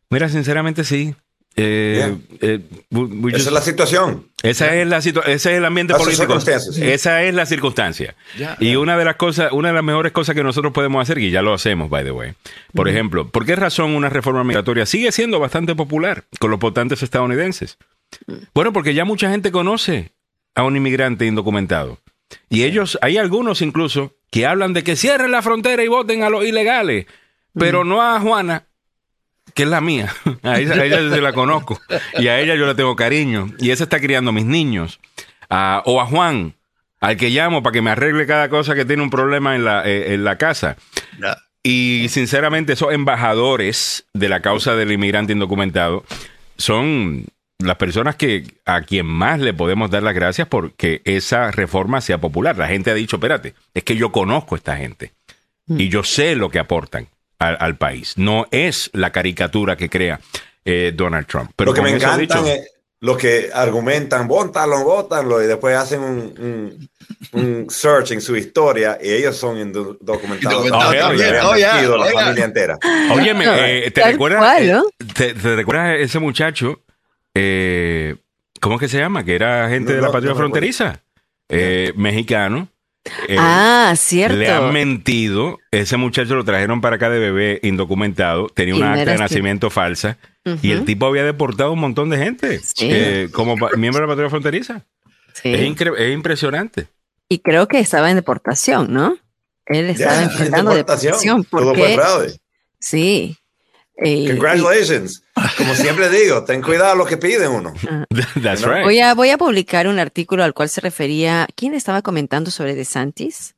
Mira, 0.09 0.29
sinceramente 0.29 0.83
sí. 0.83 1.15
Eh, 1.55 2.17
eh, 2.41 2.61
esa 3.29 3.49
es 3.49 3.51
la 3.51 3.61
situación. 3.61 4.27
Esa 4.41 4.75
es 4.75 4.87
la 4.87 4.97
ese 4.97 5.21
es 5.31 5.45
el 5.45 5.65
ambiente 5.65 5.93
político. 5.93 6.37
Esa 6.37 7.23
es 7.23 7.33
la 7.33 7.45
circunstancia. 7.45 8.15
y 8.59 8.75
una 8.75 8.97
de 8.97 9.05
las 9.05 9.17
cosas, 9.17 9.51
una 9.51 9.67
de 9.69 9.75
las 9.75 9.83
mejores 9.83 10.11
cosas 10.11 10.35
que 10.35 10.43
nosotros 10.43 10.73
podemos 10.73 11.01
hacer, 11.01 11.19
y 11.19 11.29
ya 11.29 11.41
lo 11.41 11.53
hacemos, 11.53 11.89
by 11.89 12.03
the 12.03 12.11
way. 12.11 12.33
Por 12.73 12.89
ejemplo, 12.89 13.29
¿por 13.29 13.45
qué 13.45 13.55
razón 13.55 13.91
una 13.95 14.09
reforma 14.09 14.43
migratoria 14.43 14.85
sigue 14.85 15.11
siendo 15.11 15.39
bastante 15.39 15.75
popular 15.75 16.23
con 16.39 16.49
los 16.49 16.59
votantes 16.59 17.03
estadounidenses? 17.03 17.77
Bueno, 18.53 18.73
porque 18.73 18.93
ya 18.93 19.05
mucha 19.05 19.29
gente 19.29 19.51
conoce 19.51 20.11
a 20.55 20.63
un 20.63 20.75
inmigrante 20.75 21.25
indocumentado. 21.25 21.99
Y 22.49 22.63
ellos, 22.63 22.97
hay 23.01 23.17
algunos 23.17 23.61
incluso 23.61 24.15
que 24.31 24.45
hablan 24.45 24.73
de 24.73 24.83
que 24.83 24.95
cierren 24.95 25.31
la 25.31 25.41
frontera 25.41 25.83
y 25.83 25.87
voten 25.87 26.23
a 26.23 26.29
los 26.29 26.45
ilegales, 26.45 27.05
pero 27.53 27.83
no 27.83 28.01
a 28.01 28.19
Juana, 28.19 28.65
que 29.53 29.63
es 29.63 29.69
la 29.69 29.81
mía. 29.81 30.11
A 30.43 30.59
ella, 30.59 31.09
se 31.09 31.21
la 31.21 31.33
conozco. 31.33 31.79
Y 32.17 32.27
a 32.27 32.39
ella 32.39 32.55
yo 32.55 32.65
le 32.65 32.75
tengo 32.75 32.95
cariño. 32.95 33.51
Y 33.59 33.69
esa 33.71 33.83
está 33.83 33.99
criando 33.99 34.31
mis 34.31 34.45
niños. 34.45 34.99
o 35.49 36.01
a 36.01 36.05
Juan, 36.05 36.55
al 36.99 37.17
que 37.17 37.29
llamo 37.29 37.61
para 37.61 37.73
que 37.73 37.81
me 37.81 37.91
arregle 37.91 38.25
cada 38.25 38.49
cosa 38.49 38.75
que 38.75 38.85
tiene 38.85 39.03
un 39.03 39.09
problema 39.09 39.55
en 39.55 39.65
la, 39.65 39.87
eh, 39.87 40.13
en 40.13 40.23
la 40.23 40.37
casa. 40.37 40.77
Y 41.61 42.07
sinceramente, 42.09 42.73
esos 42.73 42.93
embajadores 42.93 44.05
de 44.13 44.29
la 44.29 44.41
causa 44.41 44.75
del 44.75 44.91
inmigrante 44.91 45.33
indocumentado 45.33 46.03
son 46.57 47.25
las 47.63 47.77
personas 47.77 48.15
que 48.15 48.45
a 48.65 48.81
quien 48.81 49.05
más 49.05 49.39
le 49.39 49.53
podemos 49.53 49.89
dar 49.89 50.03
las 50.03 50.13
gracias 50.13 50.47
porque 50.47 51.01
esa 51.05 51.51
reforma 51.51 52.01
sea 52.01 52.19
popular. 52.19 52.57
La 52.57 52.67
gente 52.67 52.91
ha 52.91 52.93
dicho, 52.93 53.17
espérate, 53.17 53.55
es 53.73 53.83
que 53.83 53.95
yo 53.95 54.11
conozco 54.11 54.55
a 54.55 54.57
esta 54.57 54.77
gente 54.77 55.13
mm. 55.67 55.79
y 55.79 55.89
yo 55.89 56.03
sé 56.03 56.35
lo 56.35 56.49
que 56.49 56.59
aportan 56.59 57.07
al, 57.39 57.75
país. 57.77 58.13
No 58.17 58.47
es 58.51 58.89
la 58.93 59.11
caricatura 59.11 59.75
que 59.75 59.89
crea 59.89 60.19
eh, 60.63 60.93
Donald 60.95 61.27
Trump. 61.27 61.51
Pero 61.55 61.71
lo 61.71 61.75
que 61.75 61.81
me 61.81 61.91
encantan 61.91 62.47
es 62.47 62.73
los 63.03 63.17
que 63.17 63.49
argumentan, 63.53 64.29
vótalo, 64.29 64.81
vótalo, 64.85 65.43
y 65.43 65.45
después 65.45 65.75
hacen 65.75 65.99
un, 65.99 66.89
un, 67.33 67.69
search 67.69 68.11
en 68.11 68.21
su 68.21 68.37
historia 68.37 68.97
y 69.01 69.11
ellos 69.11 69.35
son 69.35 69.73
documentados. 69.99 70.61
Oye, 70.61 70.71
la 70.71 72.05
familia 72.13 72.45
entera. 72.45 72.79
Oye, 73.11 73.33
eh, 73.35 73.91
¿te, 73.91 74.03
recuerdas, 74.05 74.61
eh, 74.61 74.81
te, 75.13 75.33
recuerdas 75.33 75.99
ese 75.99 76.19
muchacho? 76.19 76.79
¿Cómo 77.33 78.75
es 78.75 78.79
que 78.79 78.87
se 78.87 78.97
llama? 78.97 79.23
Que 79.23 79.35
era 79.35 79.69
gente 79.69 79.93
de 79.93 80.01
la 80.01 80.11
patria 80.11 80.35
fronteriza. 80.35 81.01
mexicano 81.95 82.69
eh, 83.27 83.35
ah, 83.37 83.93
cierto. 83.97 84.37
Le 84.37 84.49
han 84.49 84.71
mentido. 84.71 85.59
Ese 85.71 85.97
muchacho 85.97 86.35
lo 86.35 86.45
trajeron 86.45 86.81
para 86.81 86.95
acá 86.95 87.09
de 87.09 87.19
bebé 87.19 87.59
indocumentado. 87.63 88.47
Tenía 88.47 88.75
una 88.75 88.93
acta 88.93 89.11
de 89.11 89.17
nacimiento 89.17 89.69
falsa. 89.69 90.17
Y 90.61 90.71
el 90.71 90.83
tipo 90.85 91.05
había 91.05 91.23
deportado 91.23 91.71
un 91.71 91.79
montón 91.79 92.09
de 92.09 92.17
gente 92.17 92.61
eh, 92.81 93.29
como 93.31 93.55
miembro 93.77 94.01
de 94.01 94.07
la 94.07 94.11
patrulla 94.11 94.29
fronteriza. 94.29 94.85
Es, 95.43 96.11
impresionante. 96.11 96.87
Y 97.29 97.39
creo 97.39 97.67
que 97.67 97.79
estaba 97.79 98.09
en 98.09 98.17
deportación, 98.17 98.93
¿no? 98.93 99.17
Él 99.65 99.89
estaba 99.89 100.23
enfrentando 100.23 100.71
deportación. 100.71 101.45
porque, 101.45 101.97
Sí. 102.79 103.37
Eh, 103.97 104.27
Congratulations. 104.27 105.23
Como 105.57 105.75
siempre 105.75 106.09
digo, 106.09 106.43
ten 106.43 106.61
cuidado 106.61 106.95
lo 106.95 107.05
que 107.05 107.17
piden 107.17 107.51
uno. 107.51 107.73
voy, 108.83 108.99
a, 108.99 109.13
voy 109.13 109.29
a 109.29 109.37
publicar 109.37 109.87
un 109.87 109.99
artículo 109.99 110.43
al 110.43 110.53
cual 110.53 110.69
se 110.69 110.81
refería. 110.81 111.47
¿Quién 111.55 111.73
estaba 111.73 112.01
comentando 112.01 112.49
sobre 112.49 112.75
DeSantis? 112.75 113.55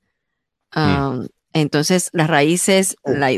Um, 0.76 1.28
entonces, 1.53 2.10
las 2.12 2.30
raíces. 2.30 2.98
Oh, 3.03 3.14
la, 3.14 3.32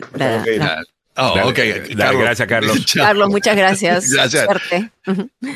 oh, 1.17 1.53
gracias, 1.53 2.47
Carlos. 2.47 2.85
Carlos, 2.93 3.29
muchas 3.31 3.55
gracias. 3.55 4.09
Suerte. 4.29 4.91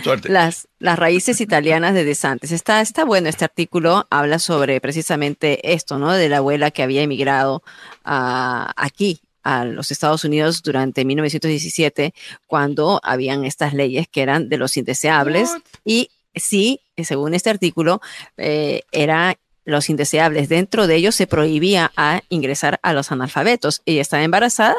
Suerte. 0.03 0.29
Las, 0.29 0.67
las 0.77 0.99
raíces 0.99 1.41
italianas 1.41 1.95
de 1.95 2.03
DeSantis. 2.03 2.51
Está, 2.51 2.81
está 2.81 3.03
bueno 3.03 3.29
este 3.29 3.45
artículo. 3.45 4.05
Habla 4.11 4.37
sobre 4.37 4.79
precisamente 4.79 5.73
esto, 5.73 5.97
¿no? 5.97 6.13
De 6.13 6.29
la 6.29 6.37
abuela 6.37 6.69
que 6.69 6.83
había 6.83 7.01
emigrado 7.01 7.63
uh, 8.05 8.69
aquí 8.75 9.21
a 9.43 9.65
los 9.65 9.91
Estados 9.91 10.23
Unidos 10.23 10.61
durante 10.61 11.05
1917, 11.05 12.13
cuando 12.47 12.99
habían 13.03 13.45
estas 13.45 13.73
leyes 13.73 14.07
que 14.07 14.21
eran 14.21 14.49
de 14.49 14.57
los 14.57 14.77
indeseables. 14.77 15.49
Y 15.83 16.09
sí, 16.35 16.81
según 16.97 17.33
este 17.33 17.49
artículo, 17.49 18.01
eh, 18.37 18.81
era 18.91 19.37
los 19.65 19.89
indeseables. 19.89 20.49
Dentro 20.49 20.87
de 20.87 20.95
ellos 20.95 21.15
se 21.15 21.27
prohibía 21.27 21.91
a 21.95 22.21
ingresar 22.29 22.79
a 22.83 22.93
los 22.93 23.11
analfabetos. 23.11 23.81
Ella 23.85 24.01
estaba 24.01 24.23
embarazada 24.23 24.75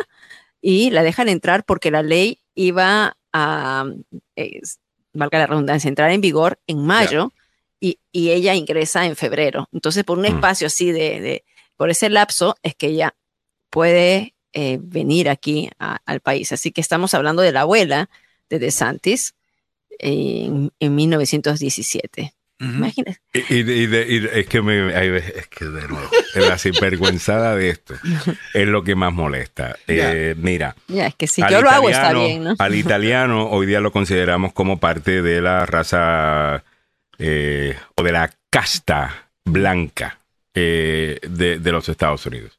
y 0.60 0.90
la 0.90 1.02
dejan 1.02 1.28
entrar 1.28 1.64
porque 1.64 1.90
la 1.90 2.02
ley 2.02 2.38
iba 2.54 3.16
a, 3.32 3.84
valga 5.12 5.38
la 5.38 5.46
redundancia, 5.46 5.88
entrar 5.88 6.10
en 6.10 6.20
vigor 6.20 6.58
en 6.66 6.84
mayo 6.84 7.32
y, 7.80 7.98
ella 8.12 8.54
ingresa 8.54 9.06
en 9.06 9.16
febrero. 9.16 9.68
Entonces, 9.72 10.04
por 10.04 10.18
un 10.18 10.24
mm. 10.24 10.36
espacio 10.36 10.66
así 10.68 10.92
de, 10.92 11.44
por 11.76 11.90
ese 11.90 12.10
lapso, 12.10 12.56
es 12.62 12.74
que 12.74 12.88
ella 12.88 13.14
puede 13.70 14.34
eh, 14.52 14.78
venir 14.80 15.28
aquí 15.28 15.70
al 15.78 16.20
país. 16.20 16.52
Así 16.52 16.72
que 16.72 16.80
estamos 16.80 17.14
hablando 17.14 17.42
de 17.42 17.52
la 17.52 17.62
abuela 17.62 18.08
de 18.48 18.58
DeSantis 18.58 19.34
en, 19.98 20.72
en 20.78 20.94
1917. 20.94 22.34
Imagínate. 22.62 23.20
Y, 23.32 23.94
es 24.38 24.46
que 24.46 24.62
me, 24.62 24.88
es 25.18 25.48
que 25.48 25.64
de 25.64 25.88
nuevo, 25.88 26.08
la 26.34 26.58
sinvergüenzada 26.58 27.56
de 27.56 27.70
esto 27.70 27.94
es 28.54 28.68
lo 28.68 28.84
que 28.84 28.94
más 28.94 29.12
molesta. 29.12 29.76
Eh, 29.88 30.34
mira, 30.38 30.76
es 30.88 31.14
que 31.16 31.26
si 31.26 31.42
yo 31.50 31.60
lo 31.60 31.70
hago 31.70 31.90
está 31.90 32.12
bien, 32.12 32.44
¿no? 32.44 32.54
Al 32.58 32.74
italiano 32.74 33.48
hoy 33.50 33.66
día 33.66 33.80
lo 33.80 33.90
consideramos 33.90 34.52
como 34.52 34.78
parte 34.78 35.22
de 35.22 35.40
la 35.40 35.66
raza 35.66 36.62
eh, 37.18 37.76
o 37.96 38.02
de 38.02 38.12
la 38.12 38.30
casta 38.48 39.28
blanca 39.44 40.20
de, 40.54 41.18
de, 41.28 41.72
los 41.72 41.88
Estados 41.88 42.24
Unidos. 42.26 42.58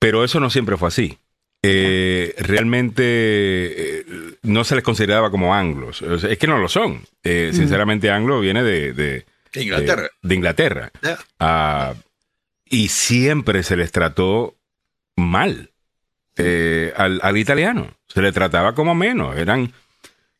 Pero 0.00 0.24
eso 0.24 0.40
no 0.40 0.50
siempre 0.50 0.76
fue 0.76 0.88
así. 0.88 1.18
Eh, 1.62 2.34
realmente 2.38 3.02
eh, 3.04 4.04
no 4.42 4.64
se 4.64 4.74
les 4.74 4.82
consideraba 4.82 5.30
como 5.30 5.54
anglos. 5.54 6.02
es 6.02 6.38
que 6.38 6.46
no 6.46 6.58
lo 6.58 6.68
son. 6.68 7.02
Eh, 7.22 7.50
sinceramente, 7.52 8.10
anglo 8.10 8.40
viene 8.40 8.62
de, 8.64 9.26
Inglaterra. 9.54 10.08
De, 10.22 10.34
Inglaterra. 10.34 10.90
Ah, 11.38 11.94
y 12.64 12.88
siempre 12.88 13.62
se 13.62 13.76
les 13.76 13.92
trató 13.92 14.56
mal 15.16 15.70
al, 16.96 17.20
al, 17.22 17.36
italiano. 17.36 17.94
Se 18.08 18.22
les 18.22 18.32
trataba 18.32 18.74
como 18.74 18.94
menos. 18.94 19.36
Eran 19.36 19.74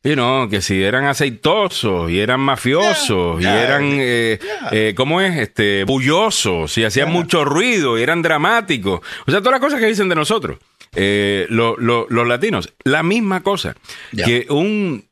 y 0.03 0.15
no, 0.15 0.47
que 0.49 0.61
si 0.61 0.81
eran 0.81 1.05
aceitosos 1.05 2.09
y 2.09 2.19
eran 2.19 2.39
mafiosos 2.39 3.39
y 3.39 3.45
eran, 3.45 3.83
eh, 3.85 4.39
eh, 4.71 4.93
¿cómo 4.95 5.21
es? 5.21 5.37
Este, 5.37 5.83
bullosos 5.83 6.75
y 6.79 6.83
hacían 6.83 7.11
mucho 7.11 7.45
ruido 7.45 7.99
y 7.99 8.01
eran 8.01 8.23
dramáticos. 8.23 9.01
O 9.27 9.31
sea, 9.31 9.41
todas 9.41 9.53
las 9.53 9.61
cosas 9.61 9.79
que 9.79 9.85
dicen 9.85 10.09
de 10.09 10.15
nosotros, 10.15 10.57
eh, 10.95 11.45
los 11.49 12.27
latinos. 12.27 12.73
La 12.83 13.03
misma 13.03 13.43
cosa. 13.43 13.75
Que 14.11 14.47
un, 14.49 15.05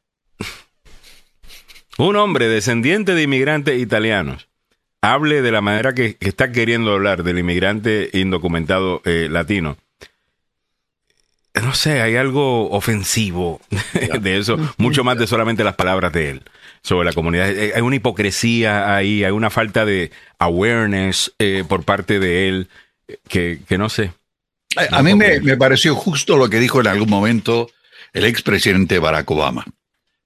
un 1.99 2.15
hombre 2.15 2.47
descendiente 2.47 3.13
de 3.13 3.21
inmigrantes 3.21 3.79
italianos 3.79 4.47
hable 5.01 5.43
de 5.43 5.51
la 5.51 5.61
manera 5.61 5.93
que, 5.93 6.15
que 6.15 6.29
está 6.29 6.51
queriendo 6.51 6.93
hablar 6.93 7.21
del 7.21 7.37
inmigrante 7.37 8.09
indocumentado 8.13 9.03
latino 9.05 9.77
no 11.61 11.73
sé, 11.73 12.01
hay 12.01 12.15
algo 12.15 12.69
ofensivo 12.71 13.61
de 14.21 14.37
eso, 14.37 14.57
mucho 14.77 15.03
más 15.03 15.17
de 15.17 15.27
solamente 15.27 15.63
las 15.63 15.75
palabras 15.75 16.11
de 16.13 16.31
él 16.31 16.43
sobre 16.81 17.05
la 17.05 17.13
comunidad. 17.13 17.49
Eh, 17.49 17.73
hay 17.75 17.81
una 17.81 17.95
hipocresía 17.95 18.95
ahí, 18.95 19.23
hay 19.23 19.31
una 19.31 19.49
falta 19.49 19.85
de 19.85 20.11
awareness 20.37 21.33
eh, 21.39 21.63
por 21.67 21.83
parte 21.83 22.19
de 22.19 22.47
él 22.47 22.69
que, 23.27 23.59
no 23.77 23.89
sé. 23.89 24.11
A, 24.91 25.01
mí 25.01 25.15
me, 25.15 25.39
me, 25.41 25.57
pareció 25.57 25.95
justo 25.95 26.37
lo 26.37 26.49
que 26.49 26.59
dijo 26.59 26.79
en 26.79 26.87
algún 26.87 27.09
momento 27.09 27.71
el 28.13 28.25
expresidente 28.25 28.99
Barack 28.99 29.29
Obama. 29.31 29.65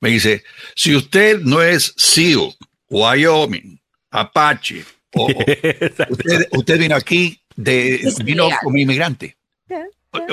Me 0.02 0.10
dice, 0.10 0.44
si 0.76 0.96
usted 0.96 1.40
no 1.40 1.62
es 1.62 1.94
Sioux, 1.96 2.54
Wyoming, 2.90 3.80
Apache, 4.12 4.84
usted, 5.14 6.48
usted, 6.52 6.78
vino 6.78 6.96
aquí 6.96 7.40
de, 7.56 8.14
vino 8.24 8.50
como 8.62 8.78
inmigrante. 8.78 9.38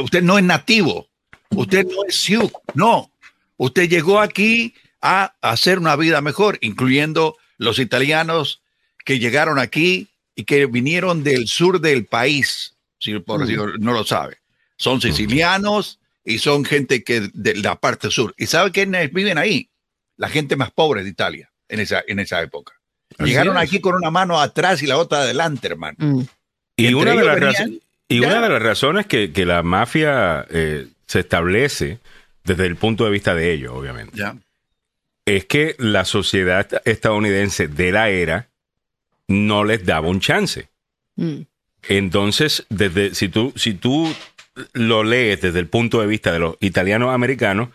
Usted 0.02 0.22
no 0.22 0.38
es 0.38 0.44
nativo. 0.44 1.08
Usted 1.50 1.86
no 1.86 2.04
es 2.06 2.16
Sioux. 2.16 2.50
No. 2.74 3.12
Usted 3.56 3.88
llegó 3.88 4.20
aquí 4.20 4.74
a 5.00 5.34
hacer 5.40 5.78
una 5.78 5.96
vida 5.96 6.20
mejor, 6.20 6.58
incluyendo 6.60 7.36
los 7.58 7.78
italianos 7.78 8.62
que 9.04 9.18
llegaron 9.18 9.58
aquí 9.58 10.08
y 10.34 10.44
que 10.44 10.66
vinieron 10.66 11.22
del 11.24 11.48
sur 11.48 11.80
del 11.80 12.06
país, 12.06 12.76
si 12.98 13.18
por 13.18 13.46
mm. 13.46 13.80
no 13.80 13.92
lo 13.92 14.04
sabe. 14.04 14.38
Son 14.76 15.00
sicilianos 15.00 16.00
y 16.24 16.38
son 16.38 16.64
gente 16.64 17.02
que 17.04 17.28
de 17.32 17.54
la 17.56 17.76
parte 17.76 18.10
sur. 18.10 18.34
¿Y 18.38 18.46
sabe 18.46 18.70
quiénes 18.70 19.12
viven 19.12 19.38
ahí? 19.38 19.70
La 20.16 20.28
gente 20.28 20.56
más 20.56 20.70
pobre 20.70 21.02
de 21.02 21.10
Italia 21.10 21.50
en 21.68 21.80
esa, 21.80 22.02
en 22.06 22.18
esa 22.18 22.40
época. 22.42 22.74
Llegaron 23.18 23.58
aquí 23.58 23.80
con 23.80 23.94
una 23.94 24.10
mano 24.10 24.40
atrás 24.40 24.82
y 24.82 24.86
la 24.86 24.96
otra 24.96 25.20
adelante, 25.22 25.66
hermano. 25.66 25.96
Mm. 25.98 26.22
Y, 26.76 26.94
una 26.94 27.14
de, 27.14 27.24
las 27.24 27.60
y 28.10 28.20
una 28.20 28.42
de 28.42 28.48
las 28.48 28.62
razones 28.62 29.06
que, 29.06 29.32
que 29.32 29.46
la 29.46 29.62
mafia 29.62 30.44
eh, 30.50 30.88
se 31.06 31.20
establece 31.20 31.98
desde 32.44 32.66
el 32.66 32.76
punto 32.76 33.04
de 33.04 33.10
vista 33.10 33.34
de 33.34 33.52
ellos, 33.52 33.72
obviamente, 33.72 34.20
es 35.24 35.44
que 35.44 35.76
la 35.78 36.04
sociedad 36.04 36.68
estadounidense 36.84 37.68
de 37.68 37.92
la 37.92 38.10
era 38.10 38.48
no 39.28 39.64
les 39.64 39.86
daba 39.86 40.08
un 40.08 40.20
chance. 40.20 40.68
Mm. 41.14 41.42
Entonces, 41.88 42.66
desde, 42.68 43.14
si, 43.14 43.28
tú, 43.28 43.52
si 43.54 43.74
tú 43.74 44.12
lo 44.72 45.04
lees 45.04 45.40
desde 45.40 45.60
el 45.60 45.68
punto 45.68 46.00
de 46.00 46.06
vista 46.08 46.32
de 46.32 46.40
los 46.40 46.56
italianos 46.60 47.14
americanos, 47.14 47.68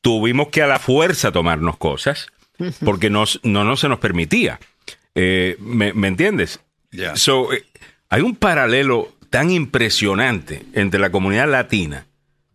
tuvimos 0.00 0.48
que 0.48 0.62
a 0.62 0.66
la 0.66 0.78
fuerza 0.78 1.30
tomarnos 1.30 1.76
cosas 1.76 2.28
porque 2.84 3.10
no, 3.10 3.24
no 3.42 3.76
se 3.76 3.88
nos 3.88 3.98
permitía. 3.98 4.58
Eh, 5.14 5.56
¿me, 5.60 6.08
entiendes? 6.08 6.60
So, 7.16 7.52
eh, 7.52 7.64
hay 8.08 8.22
un 8.22 8.34
paralelo 8.36 9.12
tan 9.30 9.50
impresionante 9.50 10.64
entre 10.72 11.00
la 11.00 11.10
comunidad 11.10 11.48
latina 11.48 12.06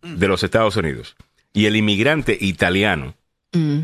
de 0.02 0.28
los 0.28 0.42
Estados 0.42 0.76
Unidos 0.76 1.16
y 1.52 1.66
el 1.66 1.76
inmigrante 1.76 2.36
italiano 2.38 3.14
mm. 3.52 3.78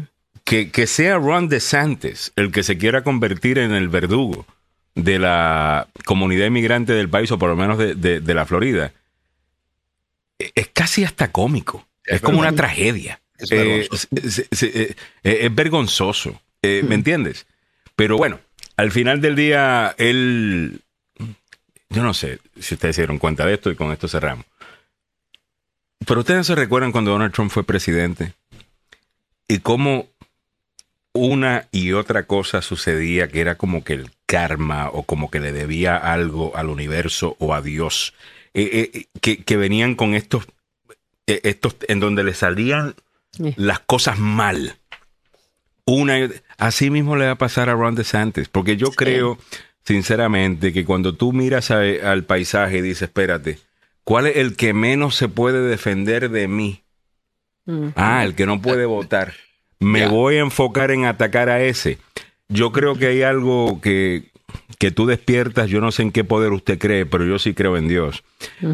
que, 0.45 0.71
que, 0.71 0.87
sea 0.87 1.17
Ron 1.17 1.49
DeSantis 1.49 2.33
el 2.37 2.53
que 2.53 2.63
se 2.63 2.77
quiera 2.77 3.03
convertir 3.03 3.59
en 3.59 3.73
el 3.73 3.89
verdugo 3.89 4.47
de 4.95 5.19
la 5.19 5.89
comunidad 6.05 6.47
inmigrante 6.47 6.93
del 6.93 7.09
país 7.09 7.31
o 7.31 7.39
por 7.39 7.49
lo 7.49 7.57
menos 7.57 7.79
de, 7.79 8.35
la 8.35 8.45
Florida 8.47 8.93
e, 10.39 10.53
es 10.55 10.69
casi 10.69 11.05
hasta 11.05 11.31
cómico. 11.33 11.87
Es, 12.05 12.21
como 12.21 12.41
una 12.41 12.55
tragedia. 12.55 13.21
Es, 13.39 13.49
vergonzoso. 15.55 16.41
Eh, 16.63 16.85
¿Me 16.87 16.95
entiendes? 16.95 17.47
Pero 17.95 18.17
bueno, 18.17 18.41
al 18.77 18.91
final 18.91 19.21
del 19.21 19.37
día, 19.37 19.95
él. 19.99 20.81
Yo 21.91 22.03
no 22.03 22.15
sé 22.15 22.39
si 22.59 22.75
ustedes 22.75 22.97
se 22.97 23.03
dieron 23.03 23.19
cuenta 23.19 23.45
de 23.45 23.55
esto 23.55 23.71
y 23.71 23.77
con 23.77 23.93
esto 23.93 24.09
cerramos. 24.09 24.47
Pero 26.07 26.21
ustedes 26.21 26.47
se 26.47 26.55
recuerdan 26.55 26.93
cuando 26.93 27.11
Donald 27.11 27.33
Trump 27.35 27.51
fue 27.51 27.65
presidente 27.65 28.35
y 29.49 29.59
cómo 29.59 30.07
una 31.13 31.69
y 31.73 31.93
otra 31.93 32.27
cosa 32.27 32.63
sucedía 32.63 33.29
que 33.29 33.41
era 33.41 33.57
como 33.57 33.83
que 33.83 33.95
el 33.95 34.11
karma 34.27 34.89
o 34.93 35.03
como 35.03 35.31
que 35.31 35.41
le 35.41 35.53
debía 35.53 35.97
algo 35.97 36.57
al 36.57 36.69
universo 36.69 37.37
o 37.41 37.53
a 37.53 37.61
Dios, 37.61 38.15
eh, 38.55 38.91
eh, 38.95 39.07
que, 39.21 39.43
que, 39.43 39.57
venían 39.57 39.97
con 39.97 40.15
estos, 40.15 40.47
eh, 41.27 41.41
estos 41.43 41.77
en 41.89 41.99
donde 41.99 42.23
le 42.23 42.35
salían 42.35 42.95
las 43.57 43.81
cosas 43.81 44.19
mal. 44.19 44.77
Una 45.85 46.31
así 46.59 46.91
mismo 46.91 47.17
le 47.17 47.27
va 47.27 47.33
a 47.33 47.39
pasar 47.39 47.69
a 47.69 47.75
Ron 47.75 47.97
DeSantis, 47.97 48.49
porque 48.49 48.77
yo 48.77 48.93
creo 48.93 49.39
sinceramente 49.85 50.73
que 50.73 50.85
cuando 50.85 51.15
tú 51.15 51.33
miras 51.33 51.71
al 51.71 52.25
paisaje 52.25 52.79
y 52.79 52.83
dices, 52.83 53.03
espérate, 53.03 53.59
¿cuál 54.05 54.27
es 54.27 54.37
el 54.37 54.57
que 54.57 54.73
menos 54.73 55.17
se 55.17 55.29
puede 55.29 55.63
defender 55.63 56.31
de 56.31 56.49
mí? 56.49 56.83
Ah, 57.95 58.25
el 58.25 58.35
que 58.35 58.47
no 58.47 58.61
puede 58.61 58.85
votar. 58.85 59.35
Me 59.79 60.07
voy 60.09 60.37
a 60.37 60.41
enfocar 60.41 60.91
en 60.91 61.05
atacar 61.05 61.49
a 61.49 61.63
ese. 61.63 61.99
Yo 62.49 62.73
creo 62.73 62.97
que 62.97 63.07
hay 63.07 63.23
algo 63.23 63.81
que, 63.81 64.31
que 64.79 64.91
tú 64.91 65.07
despiertas, 65.07 65.71
yo 65.71 65.81
no 65.81 65.93
sé 65.93 66.03
en 66.03 66.13
qué 66.13 66.25
poder 66.25 66.53
usted 66.53 66.79
cree, 66.79 67.07
pero 67.07 67.25
yo 67.25 67.39
sí 67.39 67.55
creo 67.55 67.77
en 67.77 67.89
Dios. 67.89 68.25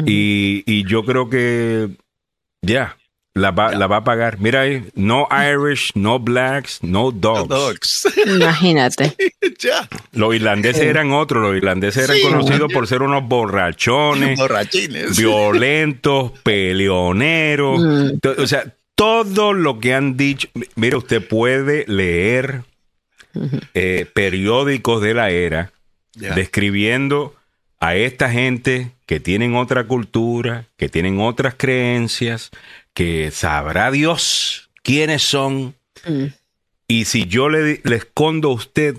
y, 0.05 0.63
y, 0.65 0.85
yo 0.85 1.03
creo 1.03 1.29
que 1.29 1.89
ya, 2.61 2.97
la 3.37 3.51
va, 3.51 3.71
la 3.71 3.87
va 3.87 3.97
a 3.97 4.03
pagar. 4.03 4.39
Mira 4.39 4.61
ahí, 4.61 4.83
no 4.95 5.27
Irish, 5.31 5.91
no 5.95 6.19
blacks, 6.19 6.79
no 6.81 7.11
dogs. 7.11 8.07
Imagínate. 8.25 9.15
Los 10.11 10.35
irlandeses 10.35 10.83
eran 10.83 11.11
otros, 11.11 11.43
los 11.43 11.55
irlandeses 11.55 12.09
eran 12.09 12.21
conocidos 12.21 12.71
por 12.71 12.87
ser 12.87 13.01
unos 13.01 13.23
borrachones, 13.27 14.39
violentos, 15.17 16.31
peleoneros. 16.43 17.79
Mm. 17.79 18.19
O 18.37 18.47
sea, 18.47 18.73
todo 18.95 19.53
lo 19.53 19.79
que 19.79 19.93
han 19.93 20.17
dicho, 20.17 20.47
mira, 20.75 20.97
usted 20.97 21.25
puede 21.25 21.85
leer 21.87 22.63
eh, 23.73 24.05
periódicos 24.13 25.01
de 25.01 25.13
la 25.13 25.29
era 25.29 25.71
describiendo 26.13 27.35
a 27.79 27.95
esta 27.95 28.29
gente 28.29 28.91
que 29.05 29.19
tienen 29.19 29.55
otra 29.55 29.85
cultura, 29.85 30.65
que 30.77 30.89
tienen 30.89 31.19
otras 31.19 31.55
creencias, 31.55 32.51
que 32.97 33.29
sabrá 33.29 33.91
Dios 33.91 34.71
quiénes 34.81 35.21
son. 35.21 35.75
Mm. 36.03 36.25
Y 36.87 37.05
si 37.05 37.27
yo 37.27 37.47
le, 37.47 37.79
escondo 37.83 38.49
a 38.49 38.53
usted 38.53 38.97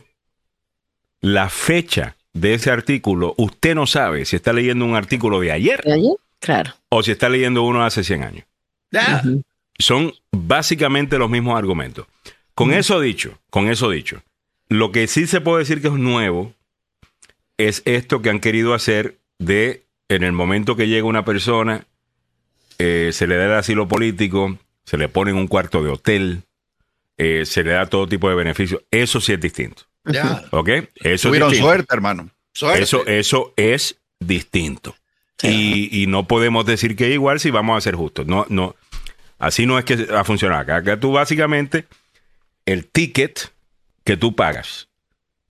la 1.20 1.48
fecha 1.48 2.16
de 2.32 2.54
ese 2.54 2.70
artículo, 2.70 3.34
usted 3.38 3.74
no 3.74 3.88
sabe 3.88 4.24
si 4.24 4.36
está 4.36 4.52
leyendo 4.52 4.84
un 4.84 4.94
artículo 4.94 5.40
de 5.40 5.50
ayer, 5.50 5.82
Claro. 6.38 6.74
o 6.90 7.02
si 7.02 7.10
está 7.10 7.28
leyendo 7.28 7.64
uno 7.64 7.84
hace 7.84 8.04
100 8.04 8.22
años. 8.22 8.44
Son 9.80 10.14
básicamente 10.30 11.18
los 11.18 11.28
mismos 11.28 11.58
argumentos. 11.58 12.06
Con 12.54 12.72
eso 12.72 13.00
dicho, 13.00 13.40
con 13.50 13.68
eso 13.68 13.90
dicho, 13.90 14.22
lo 14.68 14.92
que 14.92 15.08
sí 15.08 15.26
se 15.26 15.40
puede 15.40 15.64
decir 15.64 15.82
que 15.82 15.88
es 15.88 15.94
nuevo 15.94 16.54
es 17.56 17.82
esto 17.84 18.22
que 18.22 18.30
han 18.30 18.38
querido 18.38 18.74
hacer 18.74 19.18
de 19.40 19.82
en 20.08 20.22
el 20.22 20.30
momento 20.30 20.76
que 20.76 20.86
llega 20.86 21.04
una 21.04 21.24
persona 21.24 21.87
eh, 22.78 23.10
se 23.12 23.26
le 23.26 23.36
da 23.36 23.46
el 23.46 23.52
asilo 23.52 23.88
político, 23.88 24.58
se 24.84 24.96
le 24.96 25.08
pone 25.08 25.32
en 25.32 25.36
un 25.36 25.48
cuarto 25.48 25.82
de 25.82 25.90
hotel, 25.90 26.42
eh, 27.16 27.44
se 27.44 27.64
le 27.64 27.72
da 27.72 27.86
todo 27.86 28.08
tipo 28.08 28.28
de 28.28 28.36
beneficios. 28.36 28.82
Eso 28.90 29.20
sí 29.20 29.32
es 29.32 29.40
distinto. 29.40 29.82
Ya. 30.04 30.44
¿Ok? 30.50 30.70
Eso 30.94 31.28
Tuvieron 31.28 31.54
suerte, 31.54 31.94
hermano. 31.94 32.30
Eso, 32.74 33.06
eso 33.06 33.52
es 33.56 33.98
distinto. 34.18 34.96
Y, 35.42 36.06
no 36.08 36.26
podemos 36.26 36.66
decir 36.66 36.96
que 36.96 37.08
es 37.08 37.14
igual 37.14 37.38
si 37.38 37.50
vamos 37.50 37.76
a 37.76 37.80
ser 37.80 37.94
justos. 37.94 38.26
No, 38.26 38.46
no. 38.48 38.74
Así 39.38 39.66
no 39.66 39.78
es 39.78 39.84
que 39.84 39.96
va 40.06 40.20
a 40.20 40.24
funcionar 40.24 40.60
acá. 40.60 40.76
Acá 40.76 40.98
tú 40.98 41.12
básicamente, 41.12 41.86
el 42.66 42.86
ticket 42.86 43.52
que 44.02 44.16
tú 44.16 44.34
pagas 44.34 44.88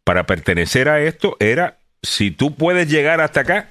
para 0.05 0.27
pertenecer 0.27 0.89
a 0.89 1.01
esto 1.01 1.37
era 1.41 1.79
si 2.03 2.31
tú 2.31 2.55
puedes 2.55 2.91
llegar 2.91 3.21
hasta 3.21 3.41
acá 3.41 3.71